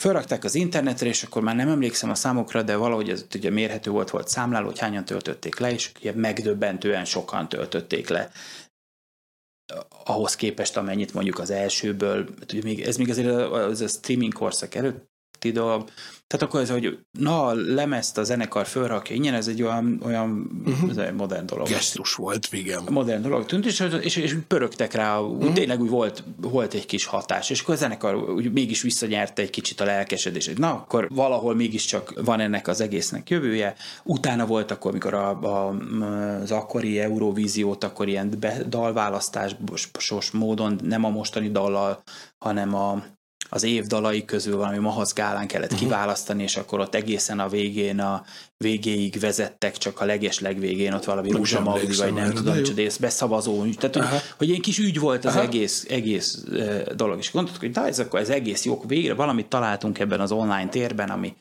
Fölrakták 0.00 0.44
az 0.44 0.54
internetre, 0.54 1.06
és 1.06 1.22
akkor 1.22 1.42
már 1.42 1.56
nem 1.56 1.68
emlékszem 1.68 2.10
a 2.10 2.14
számokra, 2.14 2.62
de 2.62 2.76
valahogy 2.76 3.10
ez 3.10 3.26
ugye 3.34 3.50
mérhető 3.50 3.90
volt, 3.90 4.10
volt 4.10 4.28
számláló, 4.28 4.66
hogy 4.66 4.78
hányan 4.78 5.04
töltötték 5.04 5.58
le, 5.58 5.72
és 5.72 5.92
ugye 5.98 6.12
megdöbbentően 6.14 7.04
sokan 7.04 7.48
töltötték 7.48 8.08
le. 8.08 8.30
Ahhoz 10.04 10.36
képest, 10.36 10.76
amennyit 10.76 11.14
mondjuk 11.14 11.38
az 11.38 11.50
elsőből, 11.50 12.28
ez 12.84 12.96
még 12.96 13.10
azért 13.10 13.28
az 13.52 13.80
a 13.80 13.88
streaming 13.88 14.32
korszak 14.32 14.74
előtti 15.40 15.50
dolog, 15.50 15.84
tehát 16.26 16.46
akkor 16.46 16.60
ez, 16.60 16.70
hogy 16.70 16.98
na, 17.18 17.52
lemezt 17.52 18.18
a 18.18 18.24
zenekar 18.24 18.66
fölrakja 18.66 19.14
ingyen, 19.14 19.34
ez 19.34 19.48
egy 19.48 19.62
olyan, 19.62 20.00
olyan 20.04 20.62
uh-huh. 20.66 20.90
ez 20.90 20.96
egy 20.96 21.14
modern 21.14 21.46
dolog. 21.46 21.68
Gesztus 21.68 22.14
volt, 22.14 22.48
igen. 22.50 22.82
Modern 22.90 23.22
dolog 23.22 23.46
tűnt, 23.46 23.66
és, 23.66 23.84
és, 24.00 24.16
és 24.16 24.36
pörögtek 24.48 24.92
rá, 24.92 25.18
uh-huh. 25.18 25.52
tényleg 25.52 25.80
úgy 25.80 25.88
volt, 25.88 26.24
volt 26.40 26.74
egy 26.74 26.86
kis 26.86 27.04
hatás, 27.04 27.50
és 27.50 27.60
akkor 27.60 27.74
a 27.74 27.76
zenekar 27.76 28.14
úgy 28.14 28.52
mégis 28.52 28.82
visszanyerte 28.82 29.42
egy 29.42 29.50
kicsit 29.50 29.80
a 29.80 29.84
lelkesedését. 29.84 30.58
Na, 30.58 30.70
akkor 30.70 31.08
valahol 31.14 31.54
mégiscsak 31.54 32.20
van 32.24 32.40
ennek 32.40 32.68
az 32.68 32.80
egésznek 32.80 33.30
jövője. 33.30 33.74
Utána 34.04 34.46
volt 34.46 34.70
akkor, 34.70 34.90
amikor 34.90 35.14
a, 35.14 35.28
a, 35.40 35.76
az 36.42 36.50
akkori 36.50 36.98
Eurovíziót 36.98 37.84
akkor 37.84 38.08
ilyen 38.08 38.38
dalválasztásos 38.68 40.30
módon, 40.32 40.80
nem 40.82 41.04
a 41.04 41.08
mostani 41.08 41.50
dallal, 41.50 42.02
hanem 42.38 42.74
a 42.74 43.02
az 43.50 43.62
év 43.62 43.86
dalai 43.86 44.24
közül 44.24 44.56
valami 44.56 44.78
Mahasz 44.78 45.12
Gálán 45.12 45.46
kellett 45.46 45.72
uh-huh. 45.72 45.88
kiválasztani, 45.88 46.42
és 46.42 46.56
akkor 46.56 46.80
ott 46.80 46.94
egészen 46.94 47.40
a 47.40 47.48
végén, 47.48 48.00
a 48.00 48.24
végéig 48.56 49.20
vezettek, 49.20 49.76
csak 49.76 50.00
a 50.00 50.04
leges 50.04 50.40
legvégén 50.40 50.92
ott 50.92 51.04
valami 51.04 51.30
Rúzsa 51.30 51.60
Magdi, 51.60 51.96
vagy 51.96 52.12
nem 52.12 52.32
tudom, 52.32 52.54
hogy 52.54 52.78
ezt 52.78 53.00
beszavazó. 53.00 53.64
Tehát, 53.64 53.96
hogy, 53.96 54.20
hogy 54.38 54.50
egy 54.50 54.60
kis 54.60 54.78
ügy 54.78 54.98
volt 54.98 55.24
az 55.24 55.34
Aha. 55.34 55.42
egész, 55.42 55.86
egész 55.88 56.42
uh, 56.50 56.82
dolog. 56.82 57.18
És 57.18 57.32
gondoltuk, 57.32 57.60
hogy 57.60 57.70
de 57.70 57.80
ez 57.80 57.98
akkor 57.98 58.20
ez 58.20 58.28
egész 58.28 58.64
jó, 58.64 58.82
végre 58.86 59.14
valamit 59.14 59.46
találtunk 59.46 59.98
ebben 59.98 60.20
az 60.20 60.32
online 60.32 60.68
térben, 60.68 61.10
ami, 61.10 61.34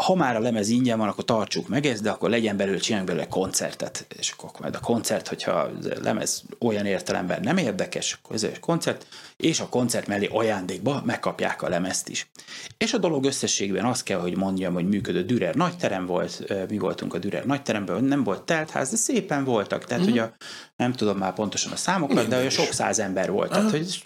ha 0.00 0.14
már 0.14 0.36
a 0.36 0.40
lemez 0.40 0.68
ingyen 0.68 0.98
van, 0.98 1.08
akkor 1.08 1.24
tartsuk 1.24 1.68
meg 1.68 1.86
ezt, 1.86 2.02
de 2.02 2.10
akkor 2.10 2.30
legyen 2.30 2.56
belőle, 2.56 2.78
csináljunk 2.78 3.10
belőle 3.10 3.28
koncertet. 3.28 4.06
És 4.18 4.30
akkor 4.30 4.50
majd 4.60 4.74
a 4.74 4.80
koncert, 4.80 5.28
hogyha 5.28 5.50
a 5.50 5.70
lemez 6.02 6.42
olyan 6.58 6.86
értelemben 6.86 7.40
nem 7.42 7.56
érdekes, 7.56 8.12
akkor 8.12 8.36
ez 8.36 8.42
egy 8.42 8.60
koncert, 8.60 9.06
és 9.36 9.60
a 9.60 9.68
koncert 9.68 10.06
mellé 10.06 10.26
ajándékba 10.26 11.02
megkapják 11.04 11.62
a 11.62 11.68
lemezt 11.68 12.08
is. 12.08 12.30
És 12.78 12.92
a 12.92 12.98
dolog 12.98 13.24
összességben 13.24 13.84
azt 13.84 14.02
kell, 14.02 14.20
hogy 14.20 14.36
mondjam, 14.36 14.74
hogy 14.74 14.88
működő 14.88 15.24
Dürer 15.24 15.54
nagyterem 15.54 16.06
volt, 16.06 16.54
mi 16.68 16.78
voltunk 16.78 17.14
a 17.14 17.18
Dürer 17.18 17.44
nagyteremben, 17.46 18.04
nem 18.04 18.24
volt 18.24 18.42
teltház, 18.42 18.90
de 18.90 18.96
szépen 18.96 19.44
voltak, 19.44 19.84
tehát 19.84 20.04
mm. 20.04 20.08
hogy 20.08 20.18
a, 20.18 20.34
nem 20.76 20.92
tudom 20.92 21.18
már 21.18 21.34
pontosan 21.34 21.72
a 21.72 21.76
számokat, 21.76 22.28
de 22.28 22.36
olyan 22.36 22.50
sok 22.50 22.72
száz 22.72 22.98
ember 22.98 23.30
volt, 23.30 23.50
tehát 23.50 23.70
hogy 23.70 24.04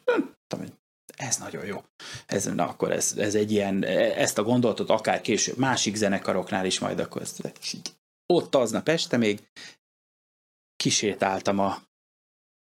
ez 1.17 1.37
nagyon 1.37 1.65
jó. 1.65 1.85
Ez, 2.27 2.45
na, 2.45 2.69
akkor 2.69 2.93
ez, 2.93 3.15
ez 3.17 3.35
egy 3.35 3.53
ilyen, 3.53 3.85
ezt 3.85 4.39
a 4.39 4.43
gondolatot 4.43 4.91
akár 4.91 5.21
később 5.21 5.57
másik 5.57 5.95
zenekaroknál 5.95 6.67
is 6.67 6.79
majd 6.79 6.99
akkor 6.99 7.23
ezt, 7.23 7.53
ott 8.27 8.55
aznap 8.55 8.89
este 8.89 9.17
még 9.17 9.41
kisétáltam 10.77 11.59
a 11.59 11.83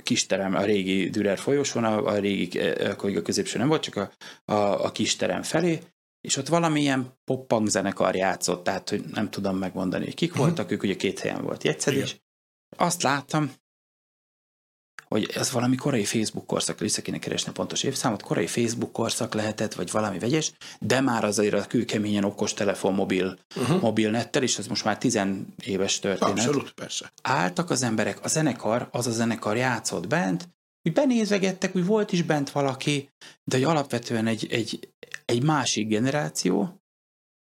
kisterem, 0.02 0.54
a 0.54 0.64
régi 0.64 1.10
Dürer 1.10 1.38
folyosón, 1.38 1.84
a, 1.84 2.06
a 2.06 2.18
régi, 2.18 2.58
akkor 2.60 3.16
a 3.16 3.22
középső 3.22 3.58
nem 3.58 3.68
volt, 3.68 3.82
csak 3.82 3.96
a, 3.96 4.12
a, 4.52 4.84
a 4.84 4.92
kisterem 4.92 5.42
felé, 5.42 5.80
és 6.20 6.36
ott 6.36 6.48
valamilyen 6.48 7.18
poppang 7.24 7.68
zenekar 7.68 8.14
játszott, 8.14 8.64
tehát 8.64 8.88
hogy 8.88 9.04
nem 9.04 9.30
tudom 9.30 9.56
megmondani, 9.56 10.04
hogy 10.04 10.14
kik 10.14 10.30
uh-huh. 10.30 10.46
voltak, 10.46 10.70
ők 10.70 10.82
ugye 10.82 10.96
két 10.96 11.18
helyen 11.18 11.42
volt 11.42 11.64
jegyszedés. 11.64 12.20
Azt 12.76 13.02
láttam, 13.02 13.52
hogy 15.12 15.30
ez 15.34 15.50
valami 15.50 15.76
korai 15.76 16.04
Facebook 16.04 16.46
korszak, 16.46 16.78
vissza 16.78 17.02
kéne 17.02 17.18
keresni 17.18 17.48
a 17.48 17.52
pontos 17.52 17.82
évszámot, 17.82 18.22
korai 18.22 18.46
Facebook 18.46 18.92
korszak 18.92 19.34
lehetett, 19.34 19.74
vagy 19.74 19.90
valami 19.90 20.18
vegyes, 20.18 20.52
de 20.80 21.00
már 21.00 21.24
azért 21.24 21.54
a 21.54 21.66
kőkeményen 21.66 22.24
okos 22.24 22.54
telefon 22.54 22.94
mobil, 22.94 23.38
uh-huh. 23.56 23.80
mobilnettel, 23.80 24.42
és 24.42 24.58
ez 24.58 24.66
most 24.66 24.84
már 24.84 24.98
tizen 24.98 25.54
éves 25.64 25.98
történet. 25.98 26.38
Abszolút, 26.38 26.70
persze. 26.70 27.12
Álltak 27.22 27.70
az 27.70 27.82
emberek, 27.82 28.24
a 28.24 28.28
zenekar, 28.28 28.88
az 28.90 29.06
a 29.06 29.10
zenekar 29.10 29.56
játszott 29.56 30.06
bent, 30.06 30.48
úgy 30.84 30.92
benézegettek, 30.92 31.76
úgy 31.76 31.86
volt 31.86 32.12
is 32.12 32.22
bent 32.22 32.50
valaki, 32.50 33.08
de 33.44 33.56
hogy 33.56 33.64
alapvetően 33.64 34.26
egy, 34.26 34.46
egy, 34.50 34.88
egy 35.24 35.42
másik 35.42 35.88
generáció, 35.88 36.81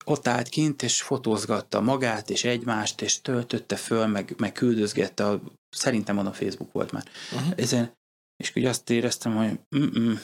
ott 0.10 0.28
állt 0.28 0.50
kint, 0.50 0.84
és 0.84 1.02
fotózgatta 1.02 1.82
magát, 1.82 2.30
és 2.30 2.44
egymást, 2.44 3.02
és 3.02 3.22
töltötte 3.22 3.76
föl, 3.76 4.08
meg, 4.08 4.34
meg 4.38 4.52
küldözgette, 4.52 5.28
a, 5.28 5.42
szerintem 5.70 6.18
a 6.18 6.34
Facebook 6.34 6.72
volt 6.72 6.92
már. 6.92 7.06
Uh-huh. 7.34 7.54
Ezen, 7.56 7.98
és 8.38 8.52
úgy 8.56 8.66
azt 8.66 8.90
éreztem, 8.90 9.36
hogy 9.36 9.60
mm-mm, 9.78 10.20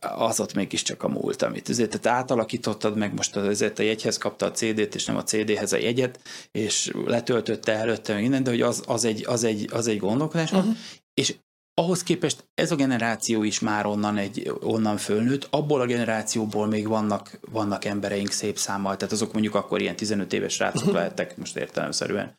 az 0.00 0.40
ott 0.40 0.54
mégiscsak 0.54 1.02
a 1.02 1.08
múlt, 1.08 1.42
amit 1.42 1.68
ezért 1.68 2.00
tehát 2.00 2.18
átalakítottad 2.20 2.96
meg 2.96 3.14
most 3.14 3.36
ezért 3.36 3.78
a 3.78 3.82
jegyhez 3.82 4.18
kapta 4.18 4.46
a 4.46 4.50
CD-t, 4.50 4.94
és 4.94 5.04
nem 5.04 5.16
a 5.16 5.22
CD-hez 5.22 5.72
a 5.72 5.76
jegyet, 5.76 6.20
és 6.50 6.90
letöltötte 7.04 7.72
előtte 7.72 8.14
minden, 8.14 8.42
de 8.42 8.50
hogy 8.50 8.62
az, 8.62 8.82
az, 8.86 9.04
egy, 9.04 9.24
az, 9.26 9.44
egy, 9.44 9.68
az 9.72 9.86
egy 9.86 9.98
gondolkodás, 9.98 10.52
uh-huh. 10.52 10.76
és 11.14 11.34
ahhoz 11.80 12.02
képest 12.02 12.50
ez 12.54 12.70
a 12.70 12.74
generáció 12.74 13.42
is 13.42 13.60
már 13.60 13.86
onnan, 13.86 14.16
egy, 14.16 14.52
onnan 14.60 14.96
fölnőtt, 14.96 15.46
abból 15.50 15.80
a 15.80 15.86
generációból 15.86 16.66
még 16.66 16.88
vannak, 16.88 17.38
vannak 17.50 17.84
embereink 17.84 18.30
szép 18.30 18.58
számmal, 18.58 18.96
tehát 18.96 19.12
azok 19.14 19.32
mondjuk 19.32 19.54
akkor 19.54 19.80
ilyen 19.80 19.96
15 19.96 20.32
éves 20.32 20.58
rácok 20.58 20.80
uh-huh. 20.80 20.94
lehettek, 20.94 21.36
most 21.36 21.56
értelemszerűen 21.56 22.38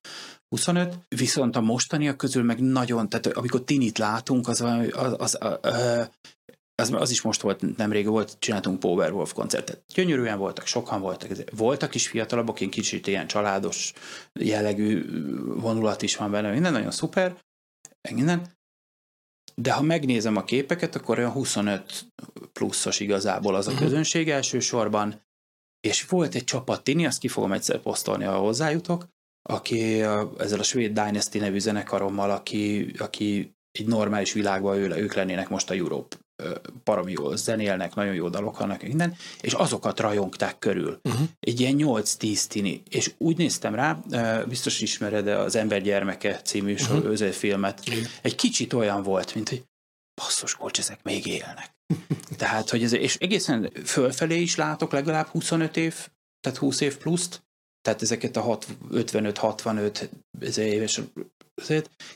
25, 0.49 0.97
viszont 1.07 1.55
a 1.55 1.61
mostaniak 1.61 2.17
közül 2.17 2.43
meg 2.43 2.59
nagyon, 2.59 3.09
tehát 3.09 3.27
amikor 3.27 3.63
tinit 3.63 3.97
látunk, 3.97 4.47
az, 4.47 4.61
az, 4.61 5.17
az, 5.17 5.37
az, 6.75 6.91
az 6.91 7.11
is 7.11 7.21
most 7.21 7.41
volt, 7.41 7.77
nemrég 7.77 8.07
volt, 8.07 8.35
csináltunk 8.39 8.79
Powerwolf 8.79 9.33
koncertet. 9.33 9.83
Gyönyörűen 9.93 10.37
voltak, 10.37 10.65
sokan 10.65 11.01
voltak. 11.01 11.29
Voltak 11.55 11.95
is 11.95 12.07
fiatalabbak, 12.07 12.61
én 12.61 12.69
kicsit 12.69 13.07
ilyen 13.07 13.27
családos 13.27 13.93
jellegű 14.39 15.05
vonulat 15.59 16.01
is 16.01 16.15
van 16.15 16.31
benne, 16.31 16.51
minden 16.51 16.71
nagyon 16.71 16.91
szuper, 16.91 17.35
minden, 18.11 18.59
de 19.55 19.71
ha 19.71 19.81
megnézem 19.81 20.35
a 20.35 20.43
képeket, 20.43 20.95
akkor 20.95 21.17
olyan 21.17 21.31
25 21.31 22.05
pluszos 22.53 22.99
igazából 22.99 23.55
az 23.55 23.67
a 23.67 23.71
mhm. 23.71 23.81
közönség 23.81 24.29
elsősorban, 24.29 25.21
és 25.87 26.05
volt 26.05 26.35
egy 26.35 26.43
csapat 26.43 26.83
Tini, 26.83 27.05
azt 27.05 27.19
ki 27.19 27.27
fogom 27.27 27.51
egyszer 27.51 27.79
posztolni, 27.79 28.23
ha 28.23 28.37
hozzájutok, 28.37 29.07
aki 29.49 30.01
ezzel 30.37 30.59
a 30.59 30.63
svéd 30.63 30.93
Dynasty 30.93 31.37
nevű 31.37 31.59
zenekarommal, 31.59 32.31
aki, 32.31 32.91
aki 32.97 33.55
egy 33.71 33.87
normális 33.87 34.33
világban 34.33 34.77
ő, 34.77 34.95
ők 34.95 35.13
lennének 35.13 35.49
most 35.49 35.69
a 35.69 35.73
Europe 35.73 36.17
baromi 36.83 37.11
jól 37.11 37.37
zenélnek, 37.37 37.95
nagyon 37.95 38.13
jó 38.13 38.29
dalok 38.29 38.57
vannak, 38.57 38.81
minden, 38.81 39.15
és 39.41 39.53
azokat 39.53 39.99
rajongták 39.99 40.59
körül. 40.59 40.99
Uh-huh. 41.03 41.27
Egy 41.39 41.59
ilyen 41.59 41.75
8-10 41.77 42.45
tini. 42.45 42.83
És 42.89 43.13
úgy 43.17 43.37
néztem 43.37 43.75
rá, 43.75 43.99
biztos 44.47 44.81
ismered 44.81 45.27
az 45.27 45.55
Ember 45.55 45.81
gyermeke 45.81 46.41
című 46.41 46.73
uh-huh. 46.73 47.29
filmet, 47.29 47.81
uh-huh. 47.87 48.05
egy 48.21 48.35
kicsit 48.35 48.73
olyan 48.73 49.03
volt, 49.03 49.35
mint 49.35 49.49
hogy 49.49 49.63
basszus, 50.21 50.55
bocs, 50.55 50.79
ezek 50.79 51.03
még 51.03 51.25
élnek. 51.25 51.71
Tehát, 52.37 52.69
hogy 52.69 52.83
ez, 52.83 52.93
és 52.93 53.15
egészen 53.15 53.71
fölfelé 53.85 54.41
is 54.41 54.55
látok 54.55 54.91
legalább 54.91 55.27
25 55.27 55.77
év, 55.77 56.07
tehát 56.39 56.57
20 56.57 56.81
év 56.81 56.97
pluszt, 56.97 57.43
tehát 57.81 58.01
ezeket 58.01 58.37
a 58.37 58.57
55-65 58.91 60.09
éves 60.57 61.01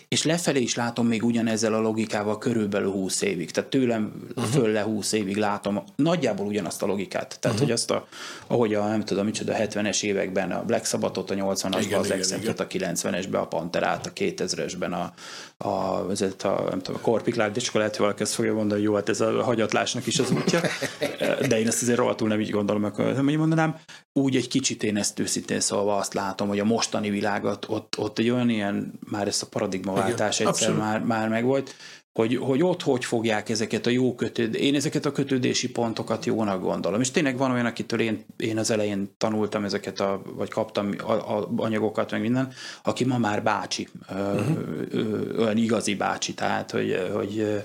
és 0.08 0.24
lefelé 0.24 0.62
is 0.62 0.76
látom 0.76 1.08
még 1.08 1.24
ugyanezzel 1.24 1.74
a 1.74 1.80
logikával 1.80 2.38
körülbelül 2.38 2.92
20 2.92 3.22
évig. 3.22 3.52
Tehát 3.52 3.70
tőlem 3.70 4.14
uh-huh. 4.36 4.54
föl 4.54 4.72
le 4.72 4.82
20 4.82 5.12
évig 5.12 5.38
látom 5.38 5.84
nagyjából 5.96 6.46
ugyanazt 6.46 6.84
a 6.84 6.86
logikát. 6.86 7.38
Tehát, 7.40 7.58
uh-huh. 7.58 7.60
hogy 7.60 7.72
azt 7.72 7.92
a, 7.92 8.08
ahogy 8.48 8.74
a, 8.74 8.88
nem 8.88 9.04
tudom, 9.04 9.26
micsoda, 9.26 9.54
70-es 9.58 10.04
években 10.04 10.52
a 10.52 10.64
Black 10.64 10.86
Sabbathot, 10.86 11.32
a 11.32 11.36
80-asban, 11.36 12.00
az 12.00 12.14
x 12.20 12.32
a 12.32 12.68
90-esben, 12.68 13.42
a 13.42 13.48
Panterát, 13.48 14.06
a 14.06 14.14
2000-esben, 14.14 14.92
a, 14.92 15.14
a, 15.58 15.68
a, 15.68 16.48
a, 16.48 16.70
nem 16.70 16.80
tudom, 16.80 17.00
a 17.02 17.06
Korpiklát, 17.06 17.58
és 17.58 17.68
akkor 17.68 17.80
lehet, 17.80 17.96
hogy 17.96 18.06
valaki 18.06 18.24
ezt 18.24 18.34
fogja 18.34 18.54
mondani, 18.54 18.80
hogy 18.80 18.90
jó, 18.90 18.96
hát 18.96 19.10
ez 19.10 19.22
a 19.22 19.44
hagyatlásnak 19.44 20.08
is 20.08 20.20
az 20.20 20.32
útja. 20.32 20.62
De 21.50 21.60
én 21.60 21.68
ezt 21.68 21.82
azért 21.82 21.98
rohadtul 21.98 22.28
nem 22.28 22.40
így 22.40 22.50
gondolom, 22.50 22.84
akkor 22.84 23.14
nem 23.14 23.30
így 23.30 23.38
mondanám. 23.38 23.76
Úgy 24.14 24.36
egy 24.36 24.48
kicsit 24.48 24.84
én 24.84 24.98
ezt 24.98 25.20
őszintén 25.20 25.60
szólva 25.60 25.96
azt 25.96 26.14
látom, 26.14 26.48
hogy 26.48 26.60
a 26.60 26.66
mostani 26.66 27.10
világot 27.10 27.66
ott, 27.70 27.98
ott 27.98 28.20
egy 28.20 28.30
olyan 28.30 28.50
ilyen, 28.50 29.00
már 29.10 29.28
ezt 29.36 29.44
a 29.44 29.58
paradigmaváltás 29.58 30.40
Igen, 30.40 30.52
egyszer 30.52 30.74
már, 30.74 31.04
már 31.04 31.30
megvolt, 31.30 31.76
hogy, 32.20 32.36
hogy 32.36 32.64
ott 32.64 32.82
hogy 32.82 33.06
fogják 33.06 33.50
ezeket 33.50 33.86
a 33.86 33.90
jó 33.90 34.16
kötőd, 34.16 34.56
én 34.56 34.76
ezeket 34.76 35.06
a 35.06 35.12
kötődési 35.12 35.72
pontokat 35.72 36.26
jónak 36.26 36.62
gondolom. 36.62 37.02
És 37.02 37.12
tényleg 37.12 37.38
van 37.38 37.52
olyan, 37.52 37.66
akitől 37.66 38.00
én, 38.00 38.26
én 38.38 38.58
az 38.58 38.70
elején 38.70 39.14
tanultam 39.18 39.64
ezeket, 39.64 40.00
a, 40.00 40.22
vagy 40.26 40.50
kaptam 40.50 40.92
a, 40.98 41.12
a 41.12 41.50
anyagokat, 41.56 42.12
meg 42.12 42.22
minden, 42.22 42.54
aki 42.84 43.06
ma 43.06 43.18
már 43.18 43.44
bácsi, 43.44 43.88
uh-huh. 44.10 45.40
olyan 45.40 45.58
igazi 45.58 45.96
bácsi, 45.96 46.34
tehát, 46.34 46.72
hogy, 46.72 47.10
hogy 47.14 47.64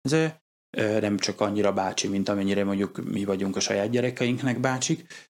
ez 0.00 0.32
nem 1.00 1.16
csak 1.16 1.40
annyira 1.40 1.72
bácsi, 1.72 2.08
mint 2.08 2.28
amennyire 2.28 2.64
mondjuk 2.64 3.04
mi 3.04 3.24
vagyunk 3.24 3.56
a 3.56 3.60
saját 3.60 3.90
gyerekeinknek 3.90 4.60
bácsik, 4.60 5.30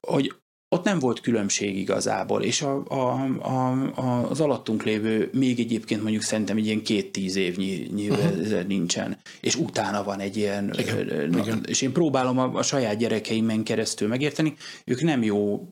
hogy 0.00 0.34
ott 0.72 0.84
nem 0.84 0.98
volt 0.98 1.20
különbség 1.20 1.76
igazából, 1.76 2.42
és 2.42 2.62
a, 2.62 2.82
a, 2.88 3.24
a, 3.42 3.70
a, 3.94 4.30
az 4.30 4.40
alattunk 4.40 4.82
lévő 4.82 5.30
még 5.32 5.60
egyébként 5.60 6.02
mondjuk 6.02 6.22
szerintem 6.22 6.56
egy 6.56 6.66
ilyen 6.66 6.82
két-tíz 6.82 7.36
évnyi 7.36 8.08
uh-huh. 8.08 8.66
nincsen, 8.66 9.18
és 9.40 9.56
utána 9.56 10.02
van 10.02 10.20
egy 10.20 10.36
ilyen, 10.36 10.74
igen, 10.78 11.30
na, 11.30 11.38
igen. 11.38 11.64
és 11.68 11.82
én 11.82 11.92
próbálom 11.92 12.38
a, 12.38 12.54
a 12.54 12.62
saját 12.62 12.96
gyerekeimen 12.96 13.64
keresztül 13.64 14.08
megérteni, 14.08 14.54
ők 14.84 15.02
nem 15.02 15.22
jó 15.22 15.68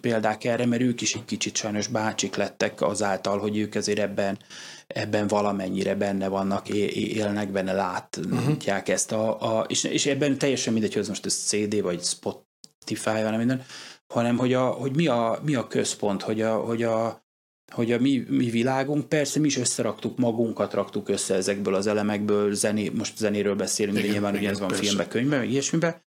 példák 0.00 0.44
erre, 0.44 0.66
mert 0.66 0.82
ők 0.82 1.00
is 1.00 1.14
egy 1.14 1.24
kicsit 1.24 1.56
sajnos 1.56 1.86
bácsik 1.86 2.36
lettek 2.36 2.80
azáltal, 2.80 3.38
hogy 3.38 3.56
ők 3.56 3.74
azért 3.74 3.98
ebben 3.98 4.38
ebben 4.86 5.26
valamennyire 5.26 5.94
benne 5.94 6.28
vannak, 6.28 6.68
élnek 6.68 7.50
benne, 7.50 7.72
látják 7.72 8.80
uh-huh. 8.80 8.94
ezt 8.94 9.12
a, 9.12 9.58
a 9.58 9.64
és, 9.68 9.84
és 9.84 10.06
ebben 10.06 10.38
teljesen 10.38 10.72
mindegy, 10.72 10.92
hogy 10.92 11.02
ez 11.02 11.08
most 11.08 11.26
ez 11.26 11.34
CD 11.34 11.82
vagy 11.82 12.02
Spotify, 12.02 13.22
vagy 13.22 13.36
minden, 13.36 13.64
hanem 14.12 14.38
hogy, 14.38 14.52
a, 14.52 14.66
hogy 14.66 14.96
mi, 14.96 15.06
a, 15.06 15.40
mi 15.44 15.54
a 15.54 15.66
központ, 15.66 16.22
hogy 16.22 16.40
a, 16.40 16.56
hogy 16.56 16.82
a, 16.82 17.24
hogy 17.72 17.92
a 17.92 17.98
mi, 17.98 18.24
mi 18.28 18.50
világunk, 18.50 19.08
persze 19.08 19.40
mi 19.40 19.46
is 19.46 19.56
összeraktuk 19.56 20.18
magunkat, 20.18 20.72
raktuk 20.72 21.08
össze 21.08 21.34
ezekből 21.34 21.74
az 21.74 21.86
elemekből, 21.86 22.54
zené, 22.54 22.88
most 22.88 23.16
zenéről 23.16 23.54
beszélünk, 23.54 23.96
igen, 23.96 24.08
de 24.08 24.12
nyilván 24.12 24.32
igen, 24.32 24.42
ugye 24.42 24.52
ez 24.52 24.58
van 24.58 24.68
persze. 24.68 24.84
filmben, 24.84 25.08
könyvben, 25.08 25.42
ilyesmiben. 25.42 26.02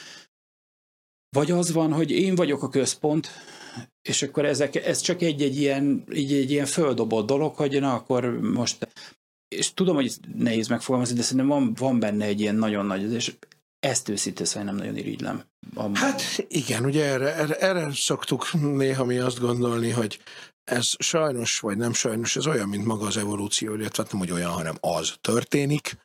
Vagy 1.37 1.51
az 1.51 1.73
van, 1.73 1.93
hogy 1.93 2.11
én 2.11 2.35
vagyok 2.35 2.63
a 2.63 2.69
központ, 2.69 3.29
és 4.09 4.23
akkor 4.23 4.45
ezek, 4.45 4.75
ez 4.75 5.01
csak 5.01 5.23
egy-egy 5.23 5.57
ilyen, 5.57 6.05
egy, 6.09 6.33
egy 6.33 6.51
ilyen 6.51 6.67
földobott 6.67 7.27
dolog, 7.27 7.55
hogy 7.55 7.81
na 7.81 7.95
akkor 7.95 8.41
most, 8.41 8.89
és 9.49 9.75
tudom, 9.75 9.95
hogy 9.95 10.15
nehéz 10.35 10.69
megfogalmazni, 10.69 11.17
de 11.17 11.23
szerintem 11.23 11.49
van, 11.49 11.75
van 11.75 11.99
benne 11.99 12.25
egy 12.25 12.41
ilyen 12.41 12.55
nagyon 12.55 12.87
nagy, 12.87 13.13
és 13.13 13.35
ezt 13.83 14.09
őszintén 14.09 14.47
szóval 14.47 14.65
nem 14.65 14.77
nagyon 14.77 14.97
irigylem. 14.97 15.43
A... 15.75 15.99
Hát 15.99 16.23
igen, 16.49 16.85
ugye 16.85 17.05
erre, 17.05 17.35
erre, 17.35 17.55
erre 17.55 17.89
szoktuk 17.95 18.53
néha 18.53 19.05
mi 19.05 19.19
azt 19.19 19.41
gondolni, 19.41 19.91
hogy 19.91 20.19
ez 20.65 20.91
sajnos, 20.99 21.59
vagy 21.59 21.77
nem 21.77 21.93
sajnos, 21.93 22.37
ez 22.37 22.47
olyan, 22.47 22.69
mint 22.69 22.85
maga 22.85 23.07
az 23.07 23.17
evolúció, 23.17 23.75
illetve 23.75 24.03
hát 24.03 24.13
nem, 24.13 24.21
hogy 24.21 24.31
olyan, 24.31 24.51
hanem 24.51 24.77
az 24.81 25.15
történik, 25.21 25.97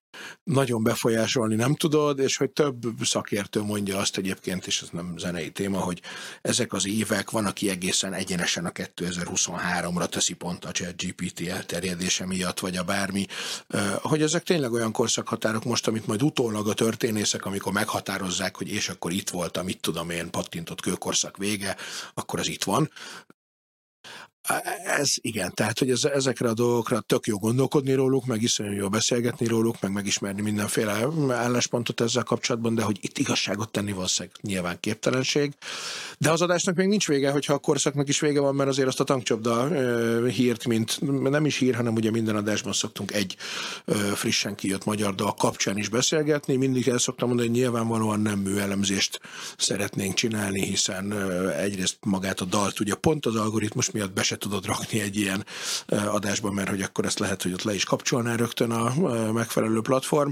nagyon 0.43 0.83
befolyásolni 0.83 1.55
nem 1.55 1.75
tudod, 1.75 2.19
és 2.19 2.37
hogy 2.37 2.49
több 2.49 2.83
szakértő 3.03 3.61
mondja 3.61 3.97
azt 3.97 4.17
egyébként, 4.17 4.67
és 4.67 4.81
ez 4.81 4.89
nem 4.91 5.13
zenei 5.17 5.51
téma, 5.51 5.79
hogy 5.79 6.01
ezek 6.41 6.73
az 6.73 6.87
évek, 6.87 7.31
van, 7.31 7.45
aki 7.45 7.69
egészen 7.69 8.13
egyenesen 8.13 8.65
a 8.65 8.69
2023-ra 8.69 10.07
teszi 10.09 10.33
pont 10.33 10.65
a 10.65 10.71
ChatGPT 10.71 11.47
elterjedése 11.47 12.25
miatt, 12.25 12.59
vagy 12.59 12.77
a 12.77 12.83
bármi, 12.83 13.25
hogy 14.01 14.21
ezek 14.21 14.43
tényleg 14.43 14.71
olyan 14.71 14.91
korszakhatárok 14.91 15.63
most, 15.63 15.87
amit 15.87 16.07
majd 16.07 16.23
utólag 16.23 16.67
a 16.67 16.73
történészek, 16.73 17.45
amikor 17.45 17.73
meghatározzák, 17.73 18.55
hogy 18.55 18.69
és 18.69 18.89
akkor 18.89 19.11
itt 19.11 19.29
volt 19.29 19.57
a 19.57 19.63
mit 19.63 19.81
tudom 19.81 20.09
én, 20.09 20.29
pattintott 20.29 20.81
kőkorszak 20.81 21.37
vége, 21.37 21.75
akkor 22.13 22.39
az 22.39 22.47
itt 22.47 22.63
van. 22.63 22.89
Ez 24.85 25.13
igen, 25.21 25.53
tehát 25.53 25.79
hogy 25.79 25.89
ez, 25.89 26.03
ezekre 26.03 26.49
a 26.49 26.53
dolgokra 26.53 26.99
tök 26.99 27.25
jó 27.25 27.37
gondolkodni 27.37 27.93
róluk, 27.93 28.25
meg 28.25 28.41
iszonyú 28.41 28.71
jó 28.71 28.89
beszélgetni 28.89 29.47
róluk, 29.47 29.81
meg 29.81 29.91
megismerni 29.91 30.41
mindenféle 30.41 31.07
álláspontot 31.29 32.01
ezzel 32.01 32.23
kapcsolatban, 32.23 32.75
de 32.75 32.81
hogy 32.81 32.97
itt 33.01 33.17
igazságot 33.17 33.71
tenni 33.71 33.91
valószínűleg 33.91 34.37
nyilván 34.41 34.77
képtelenség. 34.79 35.53
De 36.17 36.31
az 36.31 36.41
adásnak 36.41 36.75
még 36.75 36.87
nincs 36.87 37.07
vége, 37.07 37.31
hogyha 37.31 37.53
a 37.53 37.57
korszaknak 37.57 38.09
is 38.09 38.19
vége 38.19 38.39
van, 38.39 38.55
mert 38.55 38.69
azért 38.69 38.87
azt 38.87 38.99
a 38.99 39.03
tankcsapda 39.03 39.67
hírt, 40.25 40.65
mint 40.65 40.99
nem 41.29 41.45
is 41.45 41.57
hír, 41.57 41.75
hanem 41.75 41.93
ugye 41.93 42.11
minden 42.11 42.35
adásban 42.35 42.73
szoktunk 42.73 43.11
egy 43.13 43.35
frissen 44.15 44.55
kijött 44.55 44.85
magyar 44.85 45.15
dal 45.15 45.33
kapcsán 45.33 45.77
is 45.77 45.89
beszélgetni. 45.89 46.55
Mindig 46.55 46.87
el 46.87 46.97
szoktam 46.97 47.27
mondani, 47.27 47.49
hogy 47.49 47.57
nyilvánvalóan 47.57 48.19
nem 48.19 48.39
műelemzést 48.39 49.19
szeretnénk 49.57 50.13
csinálni, 50.13 50.65
hiszen 50.65 51.13
egyrészt 51.51 51.97
magát 52.05 52.39
a 52.39 52.45
dalt 52.45 52.79
ugye 52.79 52.95
pont 52.95 53.25
az 53.25 53.35
algoritmus 53.35 53.91
miatt 53.91 54.13
be 54.13 54.23
tudod 54.37 54.65
rakni 54.65 54.99
egy 54.99 55.17
ilyen 55.17 55.45
adásban, 55.87 56.53
mert 56.53 56.69
hogy 56.69 56.81
akkor 56.81 57.05
ezt 57.05 57.19
lehet, 57.19 57.43
hogy 57.43 57.53
ott 57.53 57.63
le 57.63 57.73
is 57.73 57.83
kapcsolná 57.83 58.35
rögtön 58.35 58.71
a 58.71 59.31
megfelelő 59.31 59.81
platform, 59.81 60.29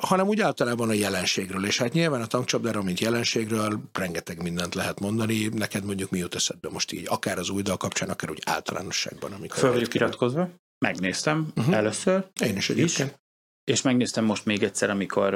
hanem 0.00 0.26
úgy 0.26 0.40
általában 0.40 0.88
a 0.88 0.92
jelenségről. 0.92 1.66
És 1.66 1.78
hát 1.78 1.92
nyilván 1.92 2.22
a 2.22 2.26
tankcsapdára, 2.26 2.82
mint 2.82 3.00
jelenségről 3.00 3.80
rengeteg 3.92 4.42
mindent 4.42 4.74
lehet 4.74 5.00
mondani. 5.00 5.46
Neked 5.46 5.84
mondjuk 5.84 6.10
mi 6.10 6.18
jut 6.18 6.34
eszedbe 6.34 6.68
most 6.70 6.92
így, 6.92 7.06
akár 7.08 7.38
az 7.38 7.48
új 7.48 7.62
dal 7.62 7.76
kapcsán, 7.76 8.08
akár 8.08 8.30
úgy 8.30 8.42
általánosságban. 8.44 9.32
Amikor 9.32 9.58
Föl 9.58 9.72
vagyok 9.72 9.94
iratkozva, 9.94 10.48
megnéztem 10.78 11.46
uh-huh. 11.56 11.74
először. 11.74 12.24
Én 12.40 12.56
is 12.56 12.70
egyébként. 12.70 13.08
Is. 13.10 13.22
És 13.64 13.82
megnéztem 13.82 14.24
most 14.24 14.44
még 14.44 14.62
egyszer, 14.62 14.90
amikor, 14.90 15.34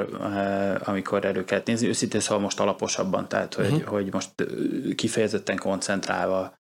amikor 0.83 1.25
elő 1.25 1.43
kellett 1.45 1.65
nézni. 1.65 1.87
Őszintén 1.87 2.19
szóval 2.19 2.39
most 2.39 2.59
alaposabban, 2.59 3.27
tehát 3.27 3.53
hogy, 3.53 3.65
uh-huh. 3.65 3.83
hogy 3.83 4.11
most 4.11 4.29
kifejezetten 4.95 5.57
koncentrálva 5.57 6.58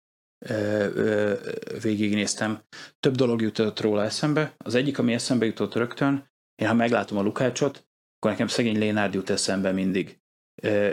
végignéztem. 1.81 2.63
Több 2.99 3.15
dolog 3.15 3.41
jutott 3.41 3.79
róla 3.79 4.03
eszembe. 4.03 4.55
Az 4.57 4.75
egyik, 4.75 4.97
ami 4.97 5.13
eszembe 5.13 5.45
jutott 5.45 5.73
rögtön, 5.73 6.29
én 6.55 6.67
ha 6.67 6.73
meglátom 6.73 7.17
a 7.17 7.21
Lukácsot, 7.21 7.87
akkor 8.15 8.31
nekem 8.31 8.47
szegény 8.47 8.77
Lénárd 8.77 9.13
jut 9.13 9.29
eszembe 9.29 9.71
mindig. 9.71 10.19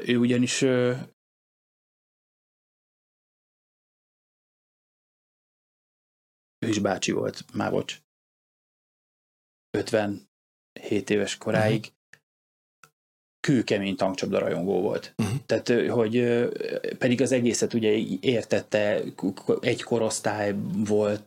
Ő 0.06 0.16
ugyanis 0.16 0.62
ő 0.62 1.08
is 6.58 6.78
bácsi 6.78 7.12
volt, 7.12 7.52
már 7.52 7.70
bocs. 7.70 8.02
57 9.70 11.10
éves 11.10 11.36
koráig. 11.36 11.92
Kőkemény 13.44 13.96
tankcsapda 13.96 14.38
rajongó 14.38 14.80
volt. 14.80 15.14
Uh-huh. 15.16 15.36
Tehát, 15.46 15.90
hogy 15.90 16.44
pedig 16.98 17.22
az 17.22 17.32
egészet 17.32 17.74
ugye 17.74 17.92
értette, 18.20 19.02
egy 19.60 19.82
korosztály 19.82 20.54
volt, 20.86 21.22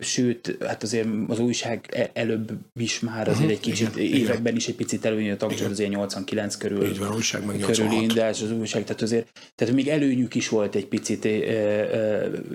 sőt, 0.00 0.56
hát 0.60 0.82
azért 0.82 1.08
az 1.28 1.38
újság 1.38 1.88
e-, 1.92 2.10
előbb 2.12 2.50
is 2.74 3.00
már 3.00 3.28
azért 3.28 3.38
uh-huh. 3.38 3.50
egy 3.50 3.60
kicsit, 3.60 3.96
igen, 3.96 4.20
években 4.20 4.40
igen. 4.40 4.56
is 4.56 4.68
egy 4.68 4.74
picit 4.74 5.04
előnyű 5.04 5.32
a 5.32 5.36
tankcsapda, 5.36 5.72
azért 5.72 5.90
89 5.90 6.56
körül. 6.56 6.84
Így 6.84 6.98
van, 6.98 7.14
újság 7.14 7.44
meg 7.44 7.58
körül 7.58 8.06
de 8.06 8.24
az 8.24 8.52
újság, 8.52 8.84
tehát 8.84 9.02
azért, 9.02 9.28
tehát 9.54 9.74
még 9.74 9.88
előnyük 9.88 10.34
is 10.34 10.48
volt 10.48 10.74
egy 10.74 10.86
picit, 10.86 11.24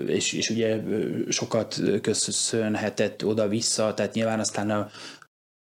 és, 0.06 0.32
és 0.32 0.50
ugye 0.50 0.80
sokat 1.28 1.80
köszönhetett 2.02 3.24
oda-vissza, 3.24 3.94
tehát 3.94 4.14
nyilván 4.14 4.40
aztán 4.40 4.70
a, 4.70 4.90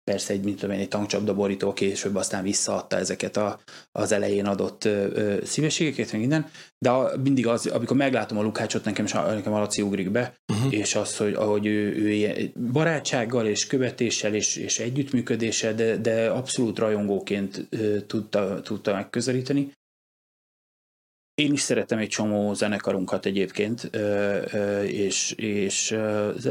persze 0.05 0.33
egy, 0.33 0.45
mint 0.45 0.59
tudom 0.59 0.75
én, 0.75 0.81
egy 0.81 0.89
tankcsapda 0.89 1.35
borító 1.35 1.73
később 1.73 2.17
aztán 2.17 2.43
visszaadta 2.43 2.97
ezeket 2.97 3.37
a, 3.37 3.61
az 3.93 4.13
elején 4.13 4.47
adott 4.47 4.85
ö, 4.85 5.07
ö, 5.13 5.45
szívességeket, 5.45 6.13
meg 6.13 6.21
minden, 6.21 6.51
de 6.79 6.91
a, 6.91 7.13
mindig 7.23 7.47
az, 7.47 7.67
amikor 7.67 7.97
meglátom 7.97 8.39
a 8.39 8.43
Lukácsot, 8.43 8.85
nekem, 8.85 9.07
nekem 9.35 9.53
a 9.53 9.59
Laci 9.59 9.83
ugrik 9.83 10.11
be, 10.11 10.35
uh-huh. 10.53 10.75
és 10.75 10.95
az, 10.95 11.17
hogy 11.17 11.35
ahogy 11.35 11.67
ő, 11.67 11.95
ő 11.97 12.11
ilyen 12.11 12.53
barátsággal 12.73 13.47
és 13.47 13.67
követéssel 13.67 14.35
és, 14.35 14.57
és 14.57 14.79
együttműködéssel, 14.79 15.75
de, 15.75 15.97
de 15.97 16.31
abszolút 16.31 16.79
rajongóként 16.79 17.67
ö, 17.71 18.01
tudta, 18.01 18.61
tudta 18.61 18.93
megközelíteni, 18.93 19.73
én 21.35 21.53
is 21.53 21.61
szeretem 21.61 21.99
egy 21.99 22.09
csomó 22.09 22.55
zenekarunkat 22.55 23.27
egyébként, 23.27 23.91
és, 24.87 25.33
és 25.33 25.97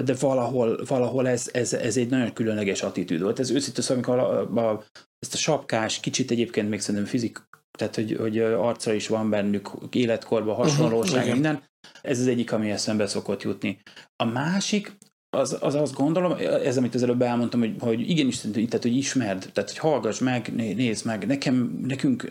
de 0.03 0.13
valahol, 0.19 0.83
valahol 0.87 1.27
ez, 1.27 1.49
ez, 1.53 1.73
ez 1.73 1.97
egy 1.97 2.09
nagyon 2.09 2.33
különleges 2.33 2.83
attitűd 2.83 3.21
volt. 3.21 3.39
Ez 3.39 3.51
őszintén 3.51 3.83
szóval, 3.83 4.13
amikor 4.13 4.57
a, 4.57 4.69
a, 4.69 4.83
ezt 5.19 5.33
a 5.33 5.37
sapkás, 5.37 5.99
kicsit 5.99 6.31
egyébként 6.31 6.69
még 6.69 6.79
szerintem 6.79 7.09
fizik, 7.09 7.49
tehát 7.77 7.95
hogy, 7.95 8.15
hogy 8.19 8.39
arcra 8.39 8.93
is 8.93 9.07
van 9.07 9.29
bennük 9.29 9.71
életkorban 9.91 10.55
hasonlóság, 10.55 11.15
uh-huh, 11.15 11.33
minden. 11.33 11.63
Ez 12.01 12.19
az 12.19 12.27
egyik, 12.27 12.51
ami 12.51 12.71
eszembe 12.71 13.07
szokott 13.07 13.41
jutni. 13.41 13.81
A 14.15 14.25
másik, 14.25 14.97
az, 15.29 15.57
az 15.59 15.75
azt 15.75 15.93
gondolom, 15.93 16.31
ez 16.63 16.77
amit 16.77 16.95
az 16.95 17.03
előbb 17.03 17.21
elmondtam, 17.21 17.59
hogy, 17.59 17.75
hogy 17.79 18.09
igenis, 18.09 18.39
tehát 18.39 18.81
hogy 18.81 18.95
ismerd, 18.95 19.49
tehát 19.53 19.69
hogy 19.69 19.77
hallgass 19.77 20.19
meg, 20.19 20.53
nézd 20.55 21.05
meg, 21.05 21.27
nekem, 21.27 21.79
nekünk 21.81 22.27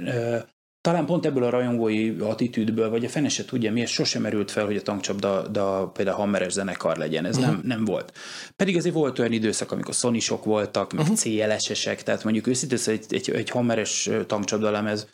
talán 0.81 1.07
pont 1.07 1.27
ebből 1.27 1.45
a 1.45 1.51
rajongói 1.51 2.17
attitűdből, 2.19 2.91
vagy 2.91 3.05
a 3.05 3.09
fene 3.09 3.29
se 3.29 3.45
tudja, 3.45 3.73
miért 3.73 3.91
sosem 3.91 4.23
merült 4.23 4.51
fel, 4.51 4.65
hogy 4.65 4.77
a 4.77 4.83
tankcsapda 4.83 5.49
da, 5.49 5.91
például 5.95 6.17
hammeres 6.17 6.53
zenekar 6.53 6.97
legyen. 6.97 7.25
Ez 7.25 7.37
uh-huh. 7.37 7.53
nem, 7.53 7.63
nem 7.65 7.85
volt. 7.85 8.13
Pedig 8.57 8.77
azért 8.77 8.95
volt 8.95 9.19
olyan 9.19 9.33
időszak, 9.33 9.73
amikor 9.73 9.95
sony 9.95 10.19
voltak, 10.45 10.93
meg 10.93 11.03
uh-huh. 11.03 11.19
CLS-esek, 11.19 12.03
tehát 12.03 12.25
mondjuk 12.25 12.47
őszintén 12.47 12.79
egy, 12.87 13.05
egy, 13.09 13.31
egy 13.31 13.51
hammeres 13.51 14.11
tankcsapda 14.27 14.71
lemez 14.71 15.09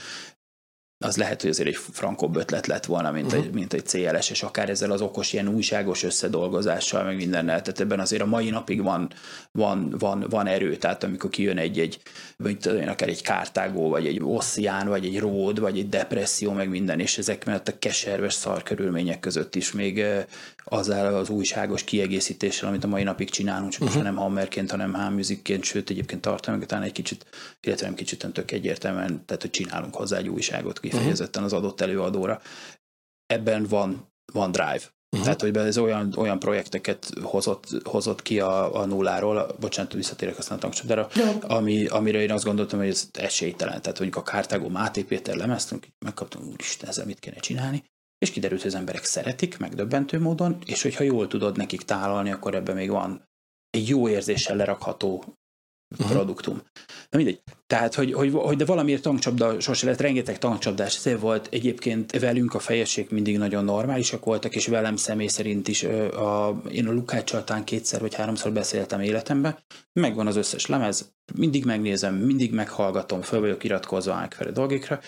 az 0.98 1.16
lehet, 1.16 1.40
hogy 1.40 1.50
azért 1.50 1.68
egy 1.68 1.76
frankóbb 1.76 2.36
ötlet 2.36 2.66
lett 2.66 2.84
volna, 2.84 3.10
mint, 3.10 3.26
uh-huh. 3.26 3.44
egy, 3.44 3.52
mint 3.52 3.72
egy 3.72 3.86
CLS, 3.86 4.30
és 4.30 4.42
akár 4.42 4.68
ezzel 4.68 4.90
az 4.90 5.00
okos, 5.00 5.32
ilyen 5.32 5.48
újságos 5.48 6.02
összedolgozással, 6.02 7.04
meg 7.04 7.16
mindennel. 7.16 7.62
Tehát 7.62 7.80
ebben 7.80 8.00
azért 8.00 8.22
a 8.22 8.26
mai 8.26 8.50
napig 8.50 8.82
van, 8.82 9.10
van, 9.52 9.94
van, 9.98 10.26
van 10.30 10.46
erő. 10.46 10.76
Tehát 10.76 11.04
amikor 11.04 11.30
kijön 11.30 11.58
egy, 11.58 11.78
egy 11.78 12.00
vagy 12.36 12.58
tudom, 12.58 12.88
akár 12.88 13.08
egy 13.08 13.22
kártágó, 13.22 13.88
vagy 13.88 14.06
egy 14.06 14.20
osszián, 14.22 14.88
vagy 14.88 15.04
egy 15.04 15.18
ród, 15.18 15.60
vagy 15.60 15.78
egy 15.78 15.88
depresszió, 15.88 16.52
meg 16.52 16.68
minden, 16.68 17.00
és 17.00 17.18
ezek 17.18 17.44
mellett 17.44 17.68
a 17.68 17.78
keserves 17.78 18.34
szar 18.34 18.62
körülmények 18.62 19.20
között 19.20 19.54
is 19.54 19.72
még 19.72 20.04
azzal 20.68 21.14
az 21.14 21.28
újságos 21.28 21.84
kiegészítéssel, 21.84 22.68
amit 22.68 22.84
a 22.84 22.88
mai 22.88 23.02
napig 23.02 23.30
csinálunk, 23.30 23.70
csak 23.70 23.82
uh-huh. 23.82 23.96
most 23.96 24.08
nem 24.08 24.22
hammerként, 24.22 24.70
hanem 24.70 24.94
háműzikként, 24.94 25.64
sőt 25.64 25.90
egyébként 25.90 26.20
tartom, 26.20 26.60
talán 26.60 26.84
egy 26.84 26.92
kicsit, 26.92 27.26
illetve 27.60 27.86
nem 27.86 27.94
kicsit 27.94 28.26
tök 28.32 28.50
egyértelműen, 28.50 29.24
tehát 29.26 29.42
hogy 29.42 29.50
csinálunk 29.50 29.94
hozzá 29.94 30.16
egy 30.16 30.28
újságot 30.28 30.80
kifejezetten 30.88 31.42
az 31.42 31.52
adott 31.52 31.80
előadóra. 31.80 32.40
Ebben 33.26 33.66
van, 33.68 34.12
van 34.32 34.52
drive. 34.52 34.94
Uh-huh. 35.10 35.22
Tehát, 35.22 35.40
hogy 35.40 35.56
ez 35.56 35.78
olyan, 35.78 36.14
olyan 36.16 36.38
projekteket 36.38 37.10
hozott, 37.22 37.66
hozott 37.84 38.22
ki 38.22 38.40
a, 38.40 38.80
a 38.80 38.84
nulláról, 38.84 39.56
bocsánat, 39.60 39.92
visszatérek 39.92 40.38
aztán 40.38 40.58
a 40.58 40.60
tankcsapdára, 40.60 41.08
ami, 41.40 41.86
amire 41.86 42.20
én 42.22 42.32
azt 42.32 42.44
gondoltam, 42.44 42.78
hogy 42.78 42.88
ez 42.88 43.08
esélytelen. 43.12 43.82
Tehát, 43.82 43.98
hogy 43.98 44.08
a 44.12 44.22
Kártágó 44.22 44.68
Máté 44.68 45.02
Péter 45.02 45.36
lemeztünk, 45.36 45.86
megkaptunk, 46.04 46.46
úristen, 46.46 46.88
ezzel 46.88 47.06
mit 47.06 47.18
kéne 47.18 47.36
csinálni, 47.36 47.84
és 48.18 48.30
kiderült, 48.30 48.60
hogy 48.62 48.70
az 48.70 48.76
emberek 48.76 49.04
szeretik, 49.04 49.58
megdöbbentő 49.58 50.20
módon, 50.20 50.58
és 50.64 50.82
hogyha 50.82 51.04
jól 51.04 51.26
tudod 51.26 51.56
nekik 51.56 51.82
tálalni, 51.82 52.30
akkor 52.30 52.54
ebben 52.54 52.74
még 52.74 52.90
van 52.90 53.24
egy 53.70 53.88
jó 53.88 54.08
érzéssel 54.08 54.56
lerakható 54.56 55.24
uh-huh. 55.98 56.10
produktum. 56.10 56.62
Na 57.10 57.18
mindegy. 57.18 57.42
Tehát, 57.66 57.94
hogy, 57.94 58.12
hogy, 58.12 58.32
hogy 58.32 58.56
de 58.56 58.64
valamiért 58.64 59.02
tankcsapda 59.02 59.60
sose 59.60 59.86
lett, 59.86 60.00
rengeteg 60.00 60.38
tankcsapdás 60.38 61.06
ez 61.06 61.20
volt. 61.20 61.48
Egyébként 61.50 62.18
velünk 62.18 62.54
a 62.54 62.58
fejesség 62.58 63.06
mindig 63.10 63.38
nagyon 63.38 63.64
normálisak 63.64 64.24
voltak, 64.24 64.54
és 64.54 64.66
velem 64.66 64.96
személy 64.96 65.26
szerint 65.26 65.68
is 65.68 65.82
a, 65.82 66.62
én 66.70 66.86
a 66.86 66.92
Lukáccsal 66.92 67.44
talán 67.44 67.64
kétszer 67.64 68.00
vagy 68.00 68.14
háromszor 68.14 68.52
beszéltem 68.52 69.00
életemben. 69.00 69.58
Megvan 69.92 70.26
az 70.26 70.36
összes 70.36 70.66
lemez, 70.66 71.12
mindig 71.34 71.64
megnézem, 71.64 72.14
mindig 72.14 72.52
meghallgatom, 72.52 73.22
föl 73.22 73.40
vagyok 73.40 73.64
iratkozva 73.64 74.16
megfelelő 74.16 74.54
dolgokra, 74.54 75.00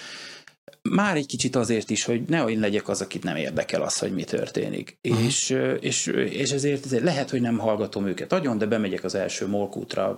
már 0.82 1.16
egy 1.16 1.26
kicsit 1.26 1.56
azért 1.56 1.90
is, 1.90 2.04
hogy 2.04 2.22
ne 2.22 2.44
én 2.44 2.60
legyek 2.60 2.88
az, 2.88 3.00
akit 3.00 3.22
nem 3.22 3.36
érdekel 3.36 3.82
az, 3.82 3.98
hogy 3.98 4.12
mi 4.12 4.24
történik. 4.24 4.98
Uh-huh. 5.08 5.24
És, 5.24 5.56
és, 5.80 6.06
és 6.30 6.50
ezért, 6.50 6.84
ezért 6.84 7.02
lehet, 7.02 7.30
hogy 7.30 7.40
nem 7.40 7.58
hallgatom 7.58 8.06
őket 8.06 8.32
agyon, 8.32 8.58
de 8.58 8.66
bemegyek 8.66 9.04
az 9.04 9.14
első 9.14 9.46
molkútra, 9.46 10.14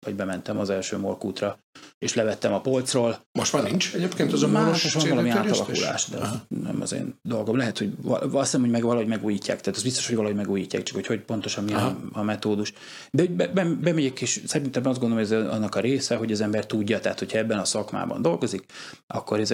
vagy 0.00 0.14
bementem 0.14 0.58
az 0.58 0.70
első 0.70 0.98
molkútra, 0.98 1.58
és 1.98 2.14
levettem 2.14 2.52
a 2.52 2.60
polcról. 2.60 3.20
Most 3.32 3.52
már 3.52 3.62
nincs 3.62 3.94
egyébként 3.94 4.32
az 4.32 4.42
a 4.42 4.48
moros 4.48 4.94
van 4.94 5.08
valami 5.08 5.30
átalakulás, 5.30 6.08
de 6.08 6.16
Aha. 6.16 6.36
nem 6.48 6.80
az 6.80 6.92
én 6.92 7.14
dolgom. 7.22 7.56
Lehet, 7.56 7.78
hogy 7.78 7.92
azt 8.04 8.32
hiszem, 8.32 8.60
hogy 8.60 8.70
meg 8.70 8.82
valahogy 8.82 9.06
megújítják, 9.06 9.60
tehát 9.60 9.76
az 9.78 9.82
biztos, 9.82 10.06
hogy 10.06 10.16
valahogy 10.16 10.36
megújítják, 10.36 10.82
csak 10.82 10.96
hogy, 10.96 11.06
hogy 11.06 11.20
pontosan 11.20 11.64
mi 11.64 11.72
a, 11.72 11.98
a, 12.12 12.22
metódus. 12.22 12.72
De 13.10 13.26
be, 13.26 13.46
be, 13.46 13.64
bemegyek, 13.64 14.20
és 14.20 14.42
szerintem 14.46 14.86
azt 14.86 15.00
gondolom, 15.00 15.24
hogy 15.24 15.36
ez 15.36 15.46
annak 15.46 15.74
a 15.74 15.80
része, 15.80 16.16
hogy 16.16 16.32
az 16.32 16.40
ember 16.40 16.66
tudja, 16.66 17.00
tehát 17.00 17.18
hogyha 17.18 17.38
ebben 17.38 17.58
a 17.58 17.64
szakmában 17.64 18.22
dolgozik, 18.22 18.64
akkor 19.06 19.40
ez 19.40 19.50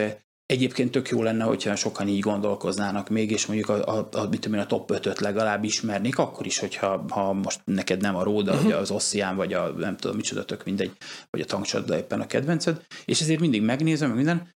Egyébként 0.46 0.90
tök 0.90 1.08
jó 1.08 1.22
lenne, 1.22 1.44
hogyha 1.44 1.76
sokan 1.76 2.08
így 2.08 2.20
gondolkoznának 2.20 3.08
még, 3.08 3.30
és 3.30 3.46
mondjuk 3.46 3.68
a, 3.68 3.98
a, 3.98 4.08
a, 4.12 4.28
mit 4.28 4.40
tudom, 4.40 4.60
a 4.60 4.66
top 4.66 4.92
5-öt 4.92 5.20
legalább 5.20 5.64
ismernék, 5.64 6.18
akkor 6.18 6.46
is, 6.46 6.58
hogyha 6.58 7.04
ha 7.08 7.32
most 7.32 7.60
neked 7.64 8.00
nem 8.00 8.16
a 8.16 8.22
Róda, 8.22 8.52
uh-huh. 8.52 8.66
vagy 8.66 8.80
az 8.80 8.90
Ossian, 8.90 9.36
vagy 9.36 9.52
a 9.52 9.68
nem 9.68 9.96
tudom 9.96 10.16
micsoda, 10.16 10.44
tök 10.44 10.64
mindegy, 10.64 10.92
vagy 11.30 11.40
a 11.40 11.44
tankcsatda 11.44 11.96
éppen 11.96 12.20
a 12.20 12.26
kedvenced, 12.26 12.84
és 13.04 13.20
ezért 13.20 13.40
mindig 13.40 13.62
megnézem, 13.62 14.10
minden, 14.10 14.53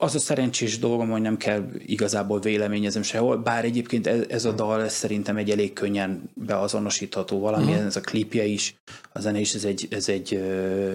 az 0.00 0.14
a 0.14 0.18
szerencsés 0.18 0.78
dolgom, 0.78 1.10
hogy 1.10 1.20
nem 1.20 1.36
kell 1.36 1.64
igazából 1.78 2.40
véleményezem 2.40 3.02
sehol, 3.02 3.36
bár 3.36 3.64
egyébként 3.64 4.06
ez, 4.06 4.44
a 4.44 4.52
dal 4.52 4.88
szerintem 4.88 5.36
egy 5.36 5.50
elég 5.50 5.72
könnyen 5.72 6.30
beazonosítható 6.34 7.38
valami, 7.38 7.72
uh-huh. 7.72 7.86
ez 7.86 7.96
a 7.96 8.00
klipje 8.00 8.44
is, 8.44 8.74
a 9.12 9.20
zene 9.20 9.38
is, 9.38 9.54
ez 9.54 9.64
egy, 9.64 9.86
ez 9.90 10.08
egy, 10.08 10.34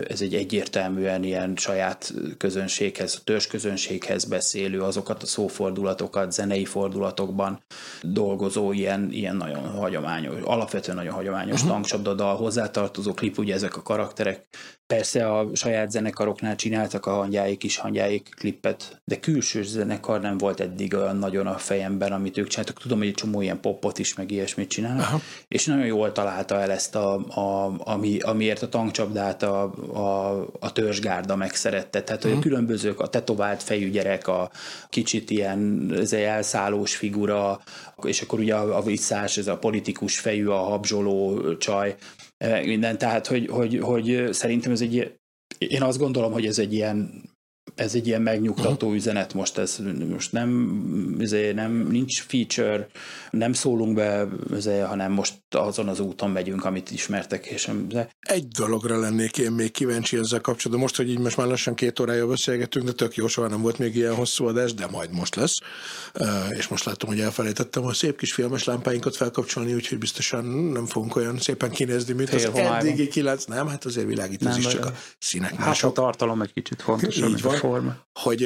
ez 0.07 0.21
egy 0.21 0.35
egyértelműen 0.35 1.23
ilyen 1.23 1.53
saját 1.55 2.13
közönséghez, 2.37 3.21
törzs 3.23 3.47
közönséghez 3.47 4.25
beszélő, 4.25 4.81
azokat 4.81 5.23
a 5.23 5.25
szófordulatokat, 5.25 6.31
zenei 6.31 6.65
fordulatokban 6.65 7.61
dolgozó 8.01 8.71
ilyen, 8.71 9.09
ilyen 9.11 9.35
nagyon 9.35 9.69
hagyományos, 9.69 10.41
alapvetően 10.43 10.97
nagyon 10.97 11.13
hagyományos 11.13 11.55
uh-huh. 11.55 11.69
tankcsapda 11.69 12.13
dal, 12.13 12.35
hozzátartozó 12.35 13.13
klip, 13.13 13.37
ugye 13.37 13.53
ezek 13.53 13.77
a 13.77 13.81
karakterek 13.81 14.45
Persze 14.87 15.31
a 15.31 15.55
saját 15.55 15.91
zenekaroknál 15.91 16.55
csináltak 16.55 17.05
a 17.05 17.13
hangyáik 17.13 17.63
is 17.63 17.77
hangyáik 17.77 18.29
klippet, 18.35 18.92
de 19.05 19.19
külső 19.19 19.63
zenekar 19.63 20.21
nem 20.21 20.37
volt 20.37 20.59
eddig 20.59 20.93
olyan 20.93 21.17
nagyon 21.17 21.47
a 21.47 21.57
fejemben, 21.57 22.11
amit 22.11 22.37
ők 22.37 22.47
csináltak. 22.47 22.77
Tudom, 22.77 22.97
hogy 22.97 23.07
egy 23.07 23.13
csomó 23.13 23.41
ilyen 23.41 23.59
popot 23.59 23.99
is, 23.99 24.13
meg 24.13 24.31
ilyesmit 24.31 24.69
csinálnak, 24.69 25.05
Aha. 25.05 25.21
és 25.47 25.65
nagyon 25.65 25.85
jól 25.85 26.11
találta 26.11 26.59
el 26.59 26.71
ezt, 26.71 26.95
a, 26.95 27.15
a, 27.15 27.75
ami, 27.77 28.19
amiért 28.19 28.61
a 28.61 28.69
tankcsapdát 28.69 29.43
a, 29.43 29.63
a, 29.93 30.39
a 30.59 30.71
törzsgárda 30.71 31.35
megszerette. 31.35 32.03
Tehát, 32.03 32.21
hogy 32.21 32.31
a 32.31 32.35
mhm. 32.35 32.43
különbözők, 32.43 32.99
a 32.99 33.07
tetovált 33.07 33.63
fejű 33.63 33.89
gyerek, 33.89 34.27
a 34.27 34.51
kicsit 34.89 35.29
ilyen 35.29 35.91
ez 35.97 36.13
egy 36.13 36.21
elszállós 36.21 36.95
figura, 36.95 37.61
és 38.03 38.21
akkor 38.21 38.39
ugye 38.39 38.55
a, 38.55 38.77
a 38.77 38.81
visszás, 38.81 39.37
ez 39.37 39.47
a 39.47 39.57
politikus 39.57 40.19
fejű, 40.19 40.45
a 40.45 40.57
habzsoló 40.57 41.53
csaj, 41.57 41.95
minden, 42.63 42.97
tehát 42.97 43.27
hogy, 43.27 43.47
hogy, 43.47 43.79
hogy 43.81 44.27
szerintem 44.31 44.71
ez 44.71 44.81
egy, 44.81 45.13
én 45.57 45.81
azt 45.81 45.97
gondolom, 45.97 46.31
hogy 46.31 46.45
ez 46.45 46.59
egy 46.59 46.73
ilyen 46.73 47.23
ez 47.75 47.95
egy 47.95 48.07
ilyen 48.07 48.21
megnyugtató 48.21 48.85
uh-huh. 48.85 48.93
üzenet 48.93 49.33
most, 49.33 49.57
ez 49.57 49.79
most 50.09 50.31
nem, 50.31 50.77
ezért 51.19 51.55
nem, 51.55 51.87
nincs 51.89 52.21
feature, 52.21 52.87
nem 53.31 53.53
szólunk 53.53 53.95
be, 53.95 54.27
ezért, 54.53 54.85
hanem 54.85 55.11
most 55.11 55.33
azon 55.49 55.87
az 55.87 55.99
úton 55.99 56.29
megyünk, 56.29 56.65
amit 56.65 56.91
ismertek. 56.91 57.45
És 57.45 57.69
de... 57.87 58.09
Egy 58.19 58.47
dologra 58.47 58.99
lennék 58.99 59.37
én 59.37 59.51
még 59.51 59.71
kíváncsi 59.71 60.17
ezzel 60.17 60.41
kapcsolatban. 60.41 60.79
Most, 60.79 60.95
hogy 60.95 61.09
így 61.09 61.19
most 61.19 61.37
már 61.37 61.47
lassan 61.47 61.75
két 61.75 61.99
órája 61.99 62.27
beszélgetünk, 62.27 62.85
de 62.85 62.91
tök 62.91 63.15
jó, 63.15 63.27
soha 63.27 63.47
nem 63.47 63.61
volt 63.61 63.77
még 63.77 63.95
ilyen 63.95 64.15
hosszú 64.15 64.45
adás, 64.45 64.73
de 64.73 64.87
majd 64.87 65.11
most 65.11 65.35
lesz. 65.35 65.55
És 66.49 66.67
most 66.67 66.85
látom, 66.85 67.09
hogy 67.09 67.19
elfelejtettem 67.19 67.85
a 67.85 67.93
szép 67.93 68.17
kis 68.17 68.33
filmes 68.33 68.63
lámpáinkat 68.63 69.15
felkapcsolni, 69.15 69.73
úgyhogy 69.73 69.97
biztosan 69.97 70.45
nem 70.45 70.85
fogunk 70.85 71.15
olyan 71.15 71.39
szépen 71.39 71.69
kinézni, 71.69 72.13
mint 72.13 72.29
Fél 72.29 72.49
az 72.49 72.57
eddigi 72.57 73.07
kilenc. 73.07 73.45
Nem, 73.45 73.67
hát 73.67 73.85
azért 73.85 74.07
világít, 74.07 74.45
ez 74.45 74.57
is 74.57 74.67
csak 74.67 74.85
a 74.85 74.93
színek 75.19 75.57
mások. 75.57 75.73
Hát 75.73 75.83
a 75.83 75.91
tartalom 75.91 76.41
egy 76.41 76.53
kicsit 76.53 76.81
fontos. 76.81 77.17
Így 77.17 77.41
van 77.41 77.55
forma. 77.67 77.95
Hogy 78.19 78.43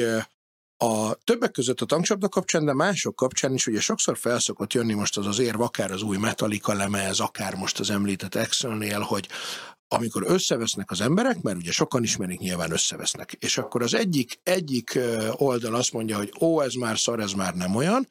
a 0.76 1.14
többek 1.14 1.50
között 1.50 1.80
a 1.80 1.86
tankcsapda 1.86 2.28
kapcsán, 2.28 2.64
de 2.64 2.72
mások 2.72 3.16
kapcsán 3.16 3.54
is 3.54 3.66
ugye 3.66 3.80
sokszor 3.80 4.18
felszokott 4.18 4.72
jönni 4.72 4.94
most 4.94 5.16
az 5.18 5.26
az 5.26 5.38
érv, 5.38 5.60
akár 5.60 5.90
az 5.90 6.02
új 6.02 6.16
Metallica 6.16 6.74
lemez, 6.74 7.20
akár 7.20 7.54
most 7.54 7.80
az 7.80 7.90
említett 7.90 8.34
Axel-nél, 8.34 9.00
hogy 9.00 9.28
amikor 9.90 10.22
összevesznek 10.26 10.90
az 10.90 11.00
emberek, 11.00 11.40
mert 11.42 11.56
ugye 11.56 11.72
sokan 11.72 12.02
ismerik, 12.02 12.38
nyilván 12.38 12.72
összevesznek, 12.72 13.36
és 13.38 13.58
akkor 13.58 13.82
az 13.82 13.94
egyik, 13.94 14.40
egyik 14.42 14.98
oldal 15.32 15.74
azt 15.74 15.92
mondja, 15.92 16.16
hogy 16.16 16.32
ó, 16.40 16.60
ez 16.60 16.74
már 16.74 16.98
szar, 16.98 17.20
ez 17.20 17.32
már 17.32 17.54
nem 17.54 17.74
olyan, 17.74 18.08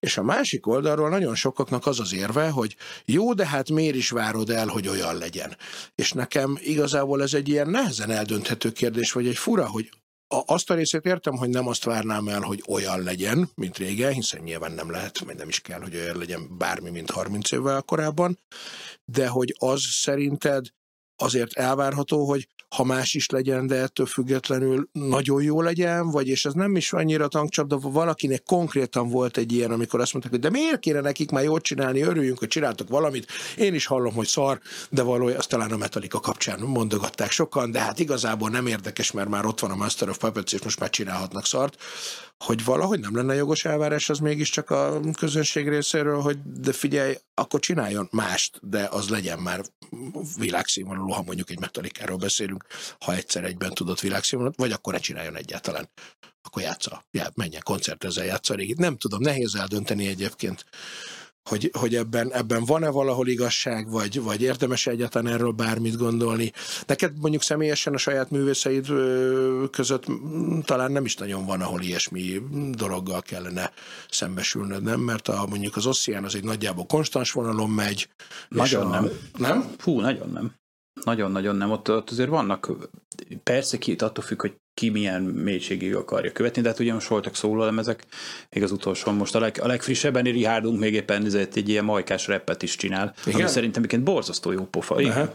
és 0.00 0.16
a 0.16 0.22
másik 0.22 0.66
oldalról 0.66 1.08
nagyon 1.08 1.34
sokaknak 1.34 1.86
az 1.86 2.00
az 2.00 2.14
érve, 2.14 2.48
hogy 2.48 2.76
jó, 3.04 3.32
de 3.32 3.46
hát 3.46 3.70
miért 3.70 3.94
is 3.94 4.10
várod 4.10 4.50
el, 4.50 4.66
hogy 4.66 4.88
olyan 4.88 5.18
legyen. 5.18 5.56
És 5.94 6.12
nekem 6.12 6.58
igazából 6.60 7.22
ez 7.22 7.34
egy 7.34 7.48
ilyen 7.48 7.70
nehezen 7.70 8.10
eldönthető 8.10 8.72
kérdés, 8.72 9.12
vagy 9.12 9.26
egy 9.26 9.38
fura, 9.38 9.68
hogy 9.68 9.90
azt 10.46 10.70
a 10.70 10.74
részét 10.74 11.04
értem, 11.04 11.36
hogy 11.36 11.48
nem 11.48 11.66
azt 11.66 11.84
várnám 11.84 12.28
el, 12.28 12.40
hogy 12.40 12.62
olyan 12.68 13.02
legyen, 13.02 13.50
mint 13.54 13.76
régen, 13.76 14.12
hiszen 14.12 14.42
nyilván 14.42 14.72
nem 14.72 14.90
lehet, 14.90 15.18
vagy 15.18 15.36
nem 15.36 15.48
is 15.48 15.60
kell, 15.60 15.80
hogy 15.80 15.94
olyan 15.94 16.18
legyen 16.18 16.58
bármi, 16.58 16.90
mint 16.90 17.10
30 17.10 17.52
évvel 17.52 17.82
korábban, 17.82 18.38
de 19.04 19.28
hogy 19.28 19.54
az 19.58 19.80
szerinted 19.80 20.66
azért 21.16 21.52
elvárható, 21.52 22.24
hogy 22.24 22.48
ha 22.74 22.84
más 22.84 23.14
is 23.14 23.28
legyen, 23.28 23.66
de 23.66 23.74
ettől 23.74 24.06
függetlenül 24.06 24.88
nagyon 24.92 25.42
jó 25.42 25.60
legyen, 25.60 26.10
vagy 26.10 26.28
és 26.28 26.44
ez 26.44 26.52
nem 26.52 26.76
is 26.76 26.92
annyira 26.92 27.28
tankcsapda, 27.28 27.78
valakinek 27.78 28.42
konkrétan 28.42 29.08
volt 29.08 29.36
egy 29.36 29.52
ilyen, 29.52 29.70
amikor 29.70 30.00
azt 30.00 30.12
mondták, 30.12 30.32
hogy 30.32 30.42
de 30.42 30.50
miért 30.50 30.78
kéne 30.78 31.00
nekik 31.00 31.30
már 31.30 31.42
jót 31.44 31.62
csinálni, 31.62 32.02
örüljünk, 32.02 32.38
hogy 32.38 32.48
csináltak 32.48 32.88
valamit. 32.88 33.26
Én 33.56 33.74
is 33.74 33.86
hallom, 33.86 34.14
hogy 34.14 34.26
szar, 34.26 34.60
de 34.90 35.02
valójában 35.02 35.38
azt 35.38 35.48
talán 35.48 35.72
a 35.72 35.76
Metallica 35.76 36.20
kapcsán 36.20 36.60
mondogatták 36.60 37.30
sokan, 37.30 37.70
de 37.70 37.80
hát 37.80 37.98
igazából 37.98 38.50
nem 38.50 38.66
érdekes, 38.66 39.10
mert 39.10 39.28
már 39.28 39.46
ott 39.46 39.60
van 39.60 39.70
a 39.70 39.76
Master 39.76 40.08
of 40.08 40.18
Puppets, 40.18 40.52
és 40.52 40.62
most 40.62 40.80
már 40.80 40.90
csinálhatnak 40.90 41.46
szart 41.46 41.76
hogy 42.38 42.64
valahogy 42.64 43.00
nem 43.00 43.16
lenne 43.16 43.34
jogos 43.34 43.64
elvárás 43.64 44.10
az 44.10 44.18
mégiscsak 44.18 44.70
a 44.70 45.00
közönség 45.18 45.68
részéről, 45.68 46.20
hogy 46.20 46.38
de 46.42 46.72
figyelj, 46.72 47.14
akkor 47.34 47.60
csináljon 47.60 48.08
mást, 48.10 48.58
de 48.62 48.88
az 48.90 49.08
legyen 49.08 49.38
már 49.38 49.64
világszínvonalú, 50.38 51.08
ha 51.08 51.22
mondjuk 51.22 51.50
egy 51.50 51.60
metalikáról 51.60 52.16
beszélünk, 52.16 52.64
ha 53.00 53.14
egyszer 53.14 53.44
egyben 53.44 53.74
tudott 53.74 54.00
világszínvonalat, 54.00 54.58
vagy 54.58 54.72
akkor 54.72 54.92
ne 54.92 54.98
csináljon 54.98 55.36
egyáltalán. 55.36 55.90
Akkor 56.42 56.62
játsza, 56.62 57.04
já, 57.10 57.30
menjen 57.34 57.62
koncertezzel, 57.64 58.24
játsza 58.24 58.54
régit. 58.54 58.78
Nem 58.78 58.96
tudom, 58.96 59.20
nehéz 59.20 59.54
eldönteni 59.54 60.06
egyébként 60.06 60.64
hogy, 61.44 61.70
hogy 61.78 61.94
ebben, 61.94 62.32
ebben 62.32 62.64
van-e 62.64 62.90
valahol 62.90 63.28
igazság, 63.28 63.90
vagy, 63.90 64.22
vagy 64.22 64.42
érdemes 64.42 64.86
egyáltalán 64.86 65.32
erről 65.32 65.50
bármit 65.50 65.96
gondolni. 65.96 66.52
Neked 66.86 67.18
mondjuk 67.20 67.42
személyesen 67.42 67.94
a 67.94 67.98
saját 67.98 68.30
művészeid 68.30 68.86
között 69.70 70.04
talán 70.64 70.92
nem 70.92 71.04
is 71.04 71.16
nagyon 71.16 71.46
van, 71.46 71.60
ahol 71.60 71.80
ilyesmi 71.80 72.40
dologgal 72.70 73.22
kellene 73.22 73.72
szembesülnöd, 74.10 74.82
nem? 74.82 75.00
Mert 75.00 75.28
a, 75.28 75.46
mondjuk 75.48 75.76
az 75.76 75.86
Ossian 75.86 76.24
az 76.24 76.34
egy 76.34 76.44
nagyjából 76.44 76.86
konstans 76.86 77.32
vonalon 77.32 77.70
megy. 77.70 78.08
Nagyon 78.48 78.86
a, 78.86 78.88
nem. 78.88 79.10
Nem? 79.38 79.74
Hú, 79.78 80.00
nagyon 80.00 80.30
nem. 80.30 80.54
Nagyon-nagyon 81.04 81.56
nem. 81.56 81.70
Ott, 81.70 81.90
ott 81.90 82.10
azért 82.10 82.28
vannak, 82.28 82.70
persze 83.42 83.78
ki, 83.78 83.92
attól 83.92 84.24
függ, 84.24 84.40
hogy 84.40 84.56
ki 84.74 84.88
milyen 84.88 85.22
mélységig 85.22 85.94
akarja 85.94 86.32
követni, 86.32 86.62
de 86.62 86.68
hát 86.68 86.78
ugye 86.78 86.92
most 86.92 87.08
voltak 87.08 87.36
szólólemezek, 87.36 88.04
még 88.50 88.62
az 88.62 88.70
utolsó, 88.70 89.12
most 89.12 89.34
a, 89.34 89.40
leg, 89.40 89.58
a 89.62 89.66
legfrissebben 89.66 90.22
Richardunk 90.24 90.78
még 90.80 90.94
éppen 90.94 91.24
ezért 91.24 91.56
egy 91.56 91.68
ilyen 91.68 91.84
majkás 91.84 92.26
reppet 92.26 92.62
is 92.62 92.76
csinál, 92.76 93.14
Igen? 93.26 93.40
ami 93.40 93.48
szerintem 93.48 93.82
egyébként 93.82 94.02
borzasztó 94.02 94.52
jó 94.52 94.64
pofa. 94.64 95.00
Igen. 95.00 95.30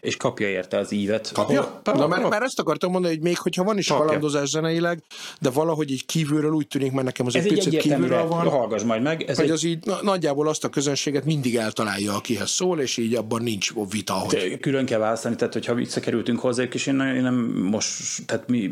És 0.00 0.16
kapja 0.16 0.48
érte 0.48 0.78
az 0.78 0.92
ívet. 0.92 1.30
Kapja? 1.32 1.80
Hol, 1.84 1.94
Na, 1.94 2.06
mert, 2.06 2.28
mert 2.28 2.42
ezt 2.42 2.60
akartam 2.60 2.90
mondani, 2.90 3.14
hogy 3.14 3.22
még 3.22 3.38
hogyha 3.38 3.64
van 3.64 3.78
is 3.78 3.86
kapja. 3.86 4.04
kalandozás 4.04 4.48
zeneileg, 4.48 5.02
de 5.40 5.50
valahogy 5.50 5.90
így 5.90 6.06
kívülről 6.06 6.52
úgy 6.52 6.66
tűnik, 6.66 6.92
mert 6.92 7.04
nekem 7.04 7.26
az 7.26 7.34
ez 7.34 7.44
egy 7.44 7.52
picit 7.52 7.80
kívülről 7.80 8.26
van. 8.26 8.48
Hallgass 8.48 8.82
majd 8.82 9.02
meg. 9.02 9.22
Ez 9.22 9.36
hogy 9.36 9.44
egy... 9.44 9.50
az 9.50 9.64
így 9.64 9.78
nagyjából 10.02 10.48
azt 10.48 10.64
a 10.64 10.68
közönséget 10.68 11.24
mindig 11.24 11.56
eltalálja, 11.56 12.14
akihez 12.14 12.50
szól, 12.50 12.80
és 12.80 12.96
így 12.96 13.14
abban 13.14 13.42
nincs 13.42 13.72
vita. 13.90 14.12
Hogy... 14.12 14.58
Külön 14.60 14.84
kell 14.86 14.98
választani, 14.98 15.36
tehát 15.36 15.52
hogyha 15.52 15.74
visszakerültünk 15.74 16.40
hozzá, 16.40 16.62
és 16.62 16.86
én, 16.86 17.00
én 17.00 17.22
nem 17.22 17.34
most, 17.70 18.26
tehát 18.26 18.48
mi 18.48 18.70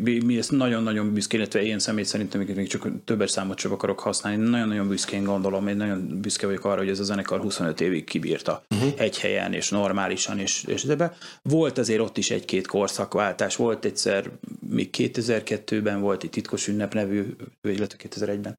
mi, 0.00 0.38
ezt 0.38 0.50
nagyon-nagyon 0.50 1.12
büszkén, 1.12 1.40
illetve 1.40 1.62
én 1.62 1.78
személy 1.78 2.04
szerintem 2.04 2.40
még 2.40 2.68
csak 2.68 2.88
többes 3.04 3.30
számot 3.30 3.58
sem 3.58 3.72
akarok 3.72 4.00
használni, 4.00 4.48
nagyon-nagyon 4.48 4.88
büszkén 4.88 5.24
gondolom, 5.24 5.68
én 5.68 5.76
nagyon 5.76 6.20
büszke 6.20 6.46
vagyok 6.46 6.64
arra, 6.64 6.78
hogy 6.78 6.88
ez 6.88 7.00
a 7.00 7.04
zenekar 7.04 7.40
25 7.40 7.80
évig 7.80 8.04
kibírta 8.04 8.62
uh-huh. 8.74 8.92
egy 8.96 9.18
helyen, 9.18 9.52
és 9.52 9.68
normálisan, 9.70 10.38
és, 10.38 10.64
és 10.64 10.82
de 10.82 11.16
Volt 11.42 11.78
azért 11.78 12.00
ott 12.00 12.18
is 12.18 12.30
egy-két 12.30 12.66
korszakváltás, 12.66 13.56
volt 13.56 13.84
egyszer, 13.84 14.30
még 14.68 14.88
2002-ben 14.96 16.00
volt 16.00 16.22
egy 16.22 16.30
titkos 16.30 16.68
ünnep 16.68 16.94
nevű, 16.94 17.24
illetve 17.62 18.08
2001-ben, 18.08 18.58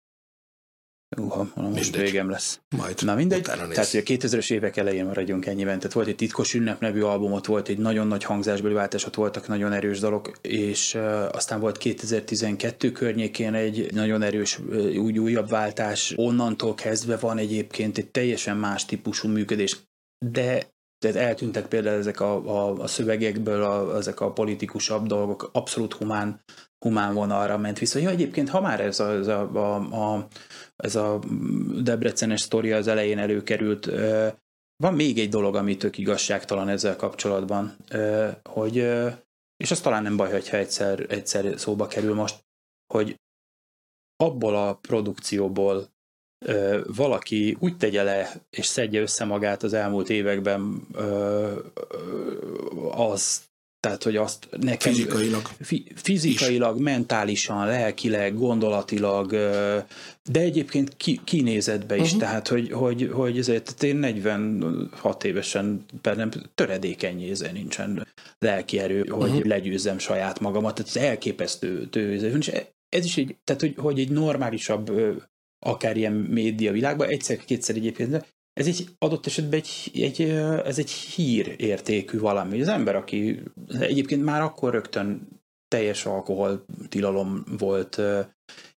Uha, 1.18 1.48
most 1.56 1.96
végem 1.96 2.30
lesz. 2.30 2.60
Majd 2.78 3.02
Na 3.02 3.16
mindegy, 3.16 3.42
tehát 3.42 3.60
hogy 3.60 4.00
a 4.00 4.04
2000-es 4.04 4.52
évek 4.52 4.78
elején 4.78 5.06
maradjunk 5.06 5.46
ennyiben, 5.46 5.78
tehát 5.78 5.94
volt 5.94 6.08
egy 6.08 6.16
titkos 6.16 6.54
ünnep 6.54 6.80
nevű 6.80 7.02
albumot, 7.02 7.46
volt 7.46 7.68
egy 7.68 7.78
nagyon 7.78 8.08
nagy 8.08 8.24
hangzásbeli 8.24 8.74
váltás, 8.74 9.06
ott 9.06 9.16
voltak 9.16 9.48
nagyon 9.48 9.74
erős 9.74 10.00
dalok, 10.00 10.32
és 10.42 10.94
uh, 10.94 11.26
aztán 11.32 11.60
volt 11.60 11.78
2012 11.78 12.92
környékén 12.92 13.54
egy 13.54 13.94
nagyon 13.94 14.22
erős 14.22 14.60
uh, 14.60 14.96
úgy 14.96 15.20
újabb 15.20 15.50
váltás, 15.50 16.14
onnantól 16.16 16.74
kezdve 16.74 17.18
van 17.18 17.38
egyébként 17.38 17.98
egy 17.98 18.12
teljesen 18.12 18.58
más 18.58 18.86
típusú 18.86 19.28
működés, 19.28 19.78
de 20.26 20.70
tehát 21.02 21.18
eltűntek 21.18 21.68
például 21.68 21.98
ezek 21.98 22.20
a, 22.20 22.46
a, 22.46 22.82
a 22.82 22.88
szövegekből 22.88 23.64
a, 23.64 23.98
ezek 23.98 24.20
a 24.20 24.32
politikusabb 24.32 25.08
dolgok, 25.08 25.50
abszolút 25.54 25.94
humán, 25.94 26.44
humán 26.86 27.14
vonalra 27.14 27.58
ment 27.58 27.80
vissza. 27.80 28.00
Ja, 28.00 28.10
egyébként, 28.10 28.50
ha 28.50 28.62
már 28.62 28.80
ez 28.80 29.00
a, 29.00 29.12
ez 29.12 29.28
a, 29.28 29.56
a, 29.56 30.14
a, 30.14 30.28
ez 30.76 30.96
a 30.96 31.20
Debrecenes 31.84 32.42
sztoria 32.42 32.78
az 32.78 32.88
elején 32.88 33.18
előkerült, 33.18 33.90
van 34.76 34.94
még 34.94 35.20
egy 35.20 35.30
dolog, 35.30 35.56
ami 35.56 35.78
tök 35.78 35.98
igazságtalan 35.98 36.70
ezzel 36.70 36.96
kapcsolatban, 36.96 37.76
hogy, 38.44 38.76
és 39.58 39.72
az 39.72 39.80
talán 39.80 40.04
nem 40.04 40.18
baj, 40.18 40.32
hogyha 40.32 40.58
egyszer, 40.58 41.06
egyszer 41.10 41.60
szóba 41.60 41.88
kerül 41.88 42.14
most, 42.14 42.44
hogy 42.94 43.20
abból 44.16 44.56
a 44.56 44.74
produkcióból 44.74 45.88
valaki 46.96 47.58
úgy 47.60 47.78
tegye 47.78 48.04
le 48.04 48.34
és 48.50 48.66
szedje 48.66 49.02
össze 49.02 49.26
magát 49.26 49.64
az 49.64 49.74
elmúlt 49.74 50.10
években, 50.10 50.88
az 52.92 53.42
tehát, 53.82 54.04
hogy 54.04 54.16
azt 54.16 54.48
nekem... 54.60 54.94
Fizikailag. 54.94 55.50
Fizikailag, 55.96 56.76
is. 56.76 56.84
mentálisan, 56.84 57.68
lelkileg, 57.68 58.38
gondolatilag, 58.38 59.32
de 60.24 60.40
egyébként 60.40 60.98
ki, 60.98 61.20
kinézetbe 61.24 61.96
is, 61.96 62.02
uh-huh. 62.02 62.20
tehát, 62.20 62.48
hogy, 62.48 62.72
hogy, 62.72 63.10
hogy 63.14 63.38
ezért 63.38 63.64
tehát 63.64 63.84
én 63.84 63.96
46 63.96 65.24
évesen 65.24 65.86
nem 66.02 66.32
töredékeny 66.56 67.32
nincsen 67.54 68.08
lelki 68.40 68.80
erő, 68.80 69.06
hogy 69.10 69.30
uh-huh. 69.30 69.46
legyőzzem 69.46 69.98
saját 69.98 70.40
magamat, 70.40 70.76
tehát 70.76 70.96
ez 70.96 71.02
elképesztő 71.04 71.86
tő, 71.86 72.14
és 72.14 72.22
ez 72.90 73.06
is 73.06 73.18
egy, 73.18 73.36
tehát, 73.44 73.62
hogy, 73.62 73.74
hogy 73.78 74.00
egy 74.00 74.10
normálisabb 74.10 74.92
akár 75.60 75.98
ilyen 75.98 76.14
média 76.14 76.72
világban, 76.72 77.08
egyszer-kétszer 77.08 77.76
egyébként, 77.76 78.26
ez 78.54 78.68
egy 78.68 78.88
adott 78.98 79.26
esetben 79.26 79.60
egy, 79.60 79.92
egy, 79.94 80.22
ez 80.66 80.80
egy 80.80 80.92
hír 80.92 81.56
értékű 81.58 82.20
valami. 82.20 82.62
Az 82.62 82.68
ember, 82.68 82.96
aki 82.96 83.44
egyébként 83.68 84.24
már 84.24 84.42
akkor 84.42 84.72
rögtön 84.72 85.28
teljes 85.68 86.06
alkohol 86.06 86.66
tilalom 86.90 87.44
volt, 87.58 88.02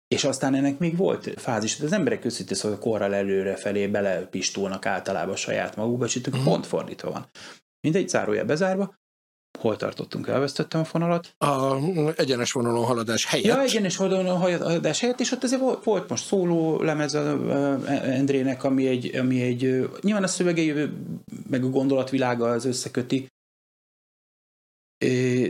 és 0.08 0.24
aztán 0.24 0.56
ennek 0.56 0.80
még 0.80 0.98
volt 0.98 1.34
fázis, 1.40 1.80
az 1.80 1.91
emberek 1.91 2.26
őszintén 2.26 2.58
szóval 2.58 2.80
korral 2.80 3.14
előre 3.14 3.56
felé 3.56 3.88
belepistulnak 3.88 4.86
általában 4.86 5.36
saját 5.36 5.76
magukba, 5.76 6.06
és 6.06 6.16
itt 6.16 6.28
uh-huh. 6.28 6.44
pont 6.44 6.66
fordítva 6.66 7.12
van. 7.12 7.26
Mindegy, 7.82 8.10
zárója 8.10 8.45
bezárva, 8.45 8.95
Hol 9.64 9.76
tartottunk? 9.76 10.27
Elvesztettem 10.27 10.81
a 10.81 10.84
fonalat? 10.84 11.35
A 11.38 11.76
egyenes 12.15 12.52
vonalon 12.52 12.85
haladás 12.85 13.26
helyett. 13.26 13.45
Ja, 13.45 13.61
egyenes 13.61 13.98
vonalon 13.98 14.38
haladás 14.38 14.99
helyett, 14.99 15.19
és 15.19 15.31
ott 15.31 15.44
azért 15.44 15.61
volt 15.84 16.10
most 16.10 16.26
szóló 16.26 16.81
lemez 16.81 17.14
Endrének, 18.03 18.64
ami 18.64 18.88
egy, 18.88 19.15
ami 19.15 19.41
egy 19.41 19.90
nyilván 20.02 20.23
a 20.23 20.27
szövegei 20.27 20.73
meg 21.49 21.64
a 21.64 21.69
gondolatvilága 21.69 22.49
az 22.49 22.65
összeköti, 22.65 23.27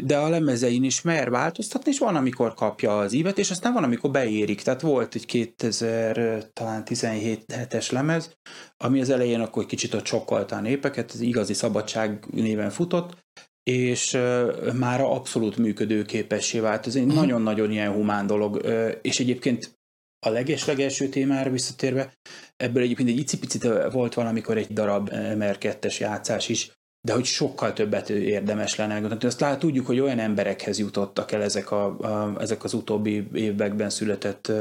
de 0.03 0.17
a 0.17 0.29
lemezein 0.29 0.83
is 0.83 1.01
mer 1.01 1.29
változtatni, 1.29 1.91
és 1.91 1.99
van, 1.99 2.15
amikor 2.15 2.53
kapja 2.53 2.97
az 2.97 3.13
ívet, 3.13 3.37
és 3.37 3.51
aztán 3.51 3.73
van, 3.73 3.83
amikor 3.83 4.11
beérik. 4.11 4.61
Tehát 4.61 4.81
volt 4.81 5.15
egy 5.15 5.55
2017-es 5.57 7.91
lemez, 7.91 8.37
ami 8.77 9.01
az 9.01 9.09
elején 9.09 9.41
akkor 9.41 9.65
kicsit 9.65 9.93
ott 9.93 10.05
sokkolta 10.05 10.55
a 10.55 10.61
népeket, 10.61 11.11
az 11.11 11.19
igazi 11.19 11.53
szabadság 11.53 12.25
néven 12.31 12.69
futott, 12.69 13.21
és 13.63 14.13
uh, 14.13 14.73
már 14.73 15.01
abszolút 15.01 15.57
működőképessé 15.57 16.59
vált. 16.59 16.87
Ez 16.87 16.95
egy 16.95 17.03
uh-huh. 17.03 17.19
nagyon-nagyon 17.19 17.71
ilyen 17.71 17.91
humán 17.91 18.27
dolog, 18.27 18.55
uh, 18.55 18.91
és 19.01 19.19
egyébként 19.19 19.77
a 20.25 20.29
leges-legelső 20.29 21.07
témára 21.07 21.49
visszatérve, 21.49 22.13
ebből 22.57 22.83
egyébként 22.83 23.09
egy 23.09 23.17
icipicit 23.17 23.67
volt 23.91 24.13
valamikor 24.13 24.57
egy 24.57 24.73
darab 24.73 25.09
MR2-es 25.13 25.97
játszás 25.97 26.49
is, 26.49 26.71
de 27.07 27.13
hogy 27.13 27.25
sokkal 27.25 27.73
többet 27.73 28.09
érdemes 28.09 28.75
lenne 28.75 28.93
megmondani. 28.93 29.25
Azt 29.25 29.39
lát, 29.39 29.59
tudjuk, 29.59 29.85
hogy 29.85 29.99
olyan 29.99 30.19
emberekhez 30.19 30.79
jutottak 30.79 31.31
el 31.31 31.41
ezek, 31.41 31.71
a, 31.71 31.99
a, 31.99 32.41
ezek 32.41 32.63
az 32.63 32.73
utóbbi 32.73 33.27
években 33.33 33.89
született 33.89 34.51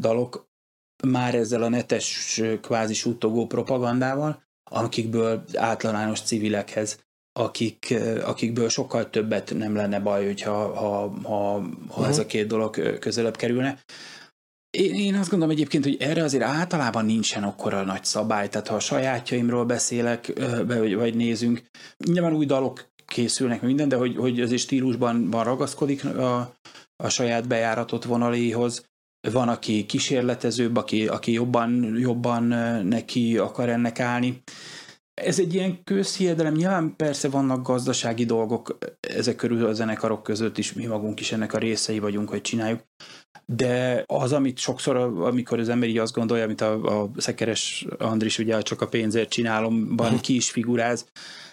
dalok, 0.00 0.48
már 1.04 1.34
ezzel 1.34 1.62
a 1.62 1.68
netes 1.68 2.40
kvázi 2.60 2.94
suttogó 2.94 3.46
propagandával, 3.46 4.42
akikből 4.70 5.44
általános 5.54 6.20
civilekhez 6.20 7.05
akik, 7.36 7.94
akikből 8.24 8.68
sokkal 8.68 9.10
többet 9.10 9.54
nem 9.54 9.74
lenne 9.74 10.00
baj, 10.00 10.24
hogyha 10.24 10.52
ha, 10.52 11.12
ha, 11.22 11.28
ha 11.28 11.58
uh-huh. 11.88 12.08
ez 12.08 12.18
a 12.18 12.26
két 12.26 12.46
dolog 12.46 12.98
közelebb 12.98 13.36
kerülne. 13.36 13.78
Én, 14.70 14.94
én 14.94 15.14
azt 15.14 15.30
gondolom 15.30 15.54
egyébként, 15.54 15.84
hogy 15.84 15.96
erre 16.00 16.22
azért 16.22 16.44
általában 16.44 17.04
nincsen 17.04 17.42
akkora 17.42 17.82
nagy 17.82 18.04
szabály, 18.04 18.48
tehát 18.48 18.68
ha 18.68 18.74
a 18.74 18.80
sajátjaimról 18.80 19.64
beszélek, 19.64 20.32
vagy, 20.66 20.94
vagy 20.94 21.14
nézünk, 21.14 21.62
nyilván 22.04 22.34
új 22.34 22.46
dalok 22.46 22.88
készülnek 23.06 23.62
minden, 23.62 23.88
de 23.88 23.96
hogy, 23.96 24.16
hogy 24.16 24.40
azért 24.40 24.62
stílusban 24.62 25.30
van 25.30 25.44
ragaszkodik 25.44 26.04
a, 26.04 26.54
a 26.96 27.08
saját 27.08 27.48
bejáratott 27.48 28.04
vonaléhoz. 28.04 28.84
Van, 29.32 29.48
aki 29.48 29.86
kísérletezőbb, 29.86 30.76
aki, 30.76 31.06
aki 31.06 31.32
jobban, 31.32 31.96
jobban 31.98 32.44
neki 32.86 33.38
akar 33.38 33.68
ennek 33.68 34.00
állni 34.00 34.42
ez 35.22 35.38
egy 35.38 35.54
ilyen 35.54 35.84
közhiedelem, 35.84 36.54
nyilván 36.54 36.96
persze 36.96 37.28
vannak 37.28 37.66
gazdasági 37.66 38.24
dolgok 38.24 38.78
ezek 39.00 39.36
körül 39.36 39.66
a 39.66 39.72
zenekarok 39.72 40.22
között 40.22 40.58
is, 40.58 40.72
mi 40.72 40.86
magunk 40.86 41.20
is 41.20 41.32
ennek 41.32 41.52
a 41.52 41.58
részei 41.58 41.98
vagyunk, 41.98 42.28
hogy 42.28 42.40
csináljuk, 42.40 42.80
de 43.46 44.04
az, 44.06 44.32
amit 44.32 44.58
sokszor, 44.58 44.96
amikor 44.96 45.58
az 45.58 45.68
ember 45.68 45.88
így 45.88 45.98
azt 45.98 46.14
gondolja, 46.14 46.44
amit 46.44 46.60
a, 46.60 47.02
a 47.02 47.10
Szekeres 47.16 47.86
Andris 47.98 48.38
ugye 48.38 48.60
csak 48.60 48.80
a 48.80 48.88
pénzért 48.88 49.28
csinálomban 49.28 50.20
ki 50.20 50.34
is 50.34 50.50
figuráz, 50.50 51.06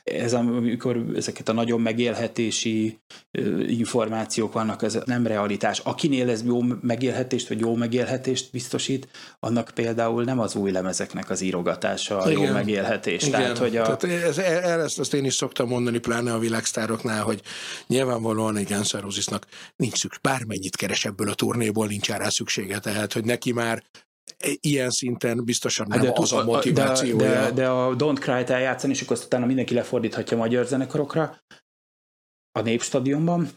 ez 0.03 0.33
amikor 0.33 1.05
ezeket 1.15 1.49
a 1.49 1.53
nagyon 1.53 1.81
megélhetési 1.81 2.99
információk 3.67 4.53
vannak, 4.53 4.83
ez 4.83 4.97
nem 5.05 5.27
realitás. 5.27 5.79
Akinél 5.79 6.29
ez 6.29 6.43
jó 6.45 6.61
megélhetést, 6.81 7.47
vagy 7.47 7.59
jó 7.59 7.75
megélhetést 7.75 8.51
biztosít, 8.51 9.07
annak 9.39 9.71
például 9.73 10.23
nem 10.23 10.39
az 10.39 10.55
új 10.55 10.71
lemezeknek 10.71 11.29
az 11.29 11.41
írogatása 11.41 12.17
a 12.17 12.31
Igen. 12.31 12.43
jó 12.43 12.51
megélhetés. 12.51 13.27
Igen. 13.27 13.41
Tehát, 13.41 13.57
hogy 13.57 13.77
a... 13.77 13.81
Tehát 13.81 14.03
ez, 14.03 14.37
ezt, 14.37 14.99
ezt 14.99 15.13
én 15.13 15.25
is 15.25 15.33
szoktam 15.33 15.67
mondani, 15.67 15.97
pláne 15.97 16.33
a 16.33 16.39
világsztároknál, 16.39 17.23
hogy 17.23 17.41
nyilvánvalóan 17.87 18.57
egy 18.57 18.67
Guns 18.67 18.91
nincs 19.75 19.97
szükség, 19.97 20.21
bármennyit 20.21 20.75
keres 20.75 21.05
ebből 21.05 21.29
a 21.29 21.33
turnéból, 21.33 21.87
nincs 21.87 22.09
rá 22.09 22.29
szüksége, 22.29 22.79
tehát 22.79 23.13
hogy 23.13 23.25
neki 23.25 23.51
már 23.51 23.83
ilyen 24.59 24.89
szinten 24.89 25.43
biztosan 25.43 25.87
nem 25.89 26.01
de 26.01 26.11
az 26.13 26.31
a 26.31 26.43
motivációja. 26.43 27.15
De, 27.15 27.39
de, 27.39 27.51
de 27.51 27.67
a 27.67 27.95
Don't 27.95 28.19
Cry-t 28.19 28.49
eljátszani, 28.49 28.93
és 28.93 29.01
akkor 29.01 29.15
azt 29.15 29.25
utána 29.25 29.45
mindenki 29.45 29.73
lefordíthatja 29.73 30.37
magyar 30.37 30.65
zenekarokra 30.65 31.43
a 32.51 32.61
Népstadionban, 32.61 33.49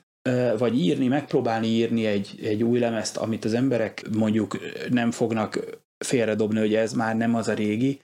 vagy 0.58 0.78
írni, 0.78 1.06
megpróbálni 1.06 1.66
írni 1.66 2.06
egy, 2.06 2.40
egy 2.42 2.62
új 2.62 2.78
lemezt, 2.78 3.16
amit 3.16 3.44
az 3.44 3.54
emberek 3.54 4.08
mondjuk 4.12 4.58
nem 4.90 5.10
fognak 5.10 5.80
félredobni, 6.04 6.58
hogy 6.58 6.74
ez 6.74 6.92
már 6.92 7.16
nem 7.16 7.34
az 7.34 7.48
a 7.48 7.54
régi 7.54 8.00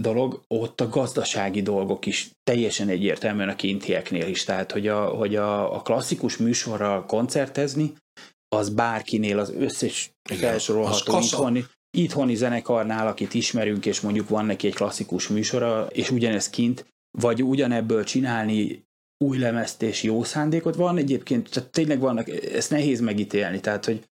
dolog, 0.00 0.44
ott 0.48 0.80
a 0.80 0.88
gazdasági 0.88 1.62
dolgok 1.62 2.06
is 2.06 2.30
teljesen 2.42 2.88
egyértelműen 2.88 3.48
a 3.48 3.56
kintieknél 3.56 4.28
is, 4.28 4.44
tehát 4.44 4.72
hogy 4.72 4.88
a, 4.88 5.04
hogy 5.04 5.36
a, 5.36 5.74
a 5.74 5.82
klasszikus 5.82 6.36
műsorral 6.36 7.04
koncertezni, 7.04 7.94
az 8.54 8.70
bárkinél 8.70 9.38
az 9.38 9.50
összes 9.50 10.10
felsorolható 10.22 11.18
itthoni, 11.18 11.64
itthoni 11.96 12.34
zenekarnál, 12.34 13.06
akit 13.06 13.34
ismerünk, 13.34 13.86
és 13.86 14.00
mondjuk 14.00 14.28
van 14.28 14.46
neki 14.46 14.66
egy 14.66 14.74
klasszikus 14.74 15.28
műsora, 15.28 15.86
és 15.86 16.10
ugyanez 16.10 16.50
kint, 16.50 16.86
vagy 17.18 17.42
ugyanebből 17.42 18.04
csinálni 18.04 18.84
új 19.24 19.38
lemezt 19.38 19.82
és 19.82 20.02
jó 20.02 20.24
szándékot. 20.24 20.74
Van 20.74 20.96
egyébként, 20.96 21.50
tehát 21.50 21.70
tényleg 21.70 22.00
vannak, 22.00 22.28
ezt 22.28 22.70
nehéz 22.70 23.00
megítélni, 23.00 23.60
tehát 23.60 23.84
hogy 23.84 24.04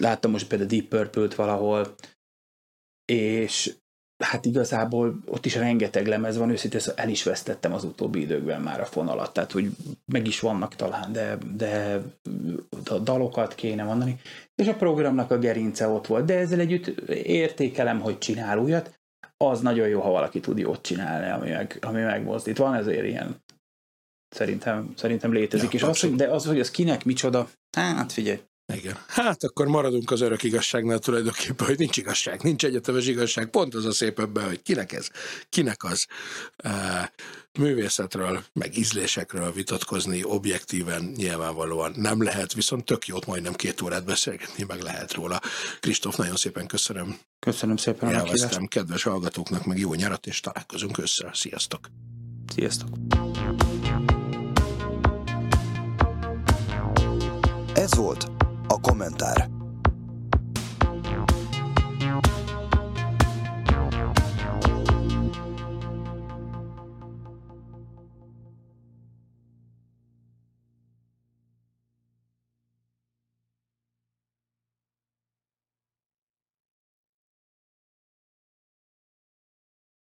láttam 0.00 0.30
most 0.30 0.46
például 0.46 0.68
Deep 0.68 0.84
Purple-t 0.84 1.34
valahol, 1.34 1.94
és 3.04 3.74
hát 4.24 4.44
igazából 4.44 5.18
ott 5.26 5.46
is 5.46 5.54
rengeteg 5.54 6.06
lemez 6.06 6.36
van, 6.36 6.50
őszintén 6.50 6.80
el 6.96 7.08
is 7.08 7.22
vesztettem 7.22 7.72
az 7.72 7.84
utóbbi 7.84 8.20
időkben 8.20 8.60
már 8.60 8.80
a 8.80 8.84
fonalat, 8.84 9.32
tehát 9.32 9.52
hogy 9.52 9.70
meg 10.06 10.26
is 10.26 10.40
vannak 10.40 10.74
talán, 10.74 11.12
de, 11.12 11.38
de 11.56 12.02
a 12.90 12.98
dalokat 12.98 13.54
kéne 13.54 13.82
mondani, 13.82 14.20
és 14.54 14.68
a 14.68 14.74
programnak 14.74 15.30
a 15.30 15.38
gerince 15.38 15.88
ott 15.88 16.06
volt, 16.06 16.24
de 16.24 16.38
ezzel 16.38 16.60
együtt 16.60 16.86
értékelem, 17.10 18.00
hogy 18.00 18.18
csinál 18.18 18.58
újat, 18.58 18.98
az 19.36 19.60
nagyon 19.60 19.88
jó, 19.88 20.00
ha 20.00 20.10
valaki 20.10 20.40
tud 20.40 20.58
jót 20.58 20.82
csinálni, 20.82 21.30
ami, 21.30 21.50
meg, 21.50 21.78
ami 21.80 22.00
megmozdít. 22.00 22.58
Van 22.58 22.74
ezért 22.74 23.06
ilyen, 23.06 23.42
szerintem, 24.28 24.92
szerintem 24.96 25.32
létezik, 25.32 25.72
ja, 25.72 25.78
és 25.78 25.82
az, 25.82 26.00
hogy, 26.00 26.14
de 26.14 26.26
az, 26.26 26.46
hogy 26.46 26.60
az 26.60 26.70
kinek 26.70 27.04
micsoda, 27.04 27.48
hát 27.76 28.12
figyelj, 28.12 28.40
igen. 28.72 28.96
Hát 29.06 29.44
akkor 29.44 29.66
maradunk 29.66 30.10
az 30.10 30.20
örök 30.20 30.42
igazságnál 30.42 30.98
tulajdonképpen, 30.98 31.66
hogy 31.66 31.78
nincs 31.78 31.96
igazság, 31.96 32.42
nincs 32.42 32.64
egyetemes 32.64 33.06
igazság. 33.06 33.50
Pont 33.50 33.74
az 33.74 33.84
a 33.84 33.92
szép 33.92 34.18
ebben, 34.18 34.46
hogy 34.46 34.62
kinek 34.62 34.92
ez, 34.92 35.08
kinek 35.48 35.84
az 35.84 36.06
uh, 36.64 36.72
művészetről, 37.58 38.44
meg 38.52 38.76
ízlésekről 38.76 39.52
vitatkozni 39.52 40.24
objektíven 40.24 41.12
nyilvánvalóan 41.16 41.92
nem 41.96 42.22
lehet, 42.22 42.52
viszont 42.52 42.84
tök 42.84 43.06
jót 43.06 43.26
majdnem 43.26 43.52
két 43.52 43.80
órát 43.80 44.04
beszélgetni, 44.04 44.64
meg 44.68 44.80
lehet 44.80 45.12
róla. 45.12 45.40
Kristóf, 45.80 46.16
nagyon 46.16 46.36
szépen 46.36 46.66
köszönöm. 46.66 47.18
Köszönöm 47.38 47.76
szépen 47.76 48.14
a 48.14 48.68
kedves 48.68 49.02
hallgatóknak, 49.02 49.64
meg 49.64 49.78
jó 49.78 49.94
nyarat, 49.94 50.26
és 50.26 50.40
találkozunk 50.40 50.98
össze. 50.98 51.30
Sziasztok! 51.32 51.88
Sziasztok! 52.54 52.88
Ez 57.74 57.94
volt 57.94 58.43
a 58.68 58.80
kommentár. 58.80 59.63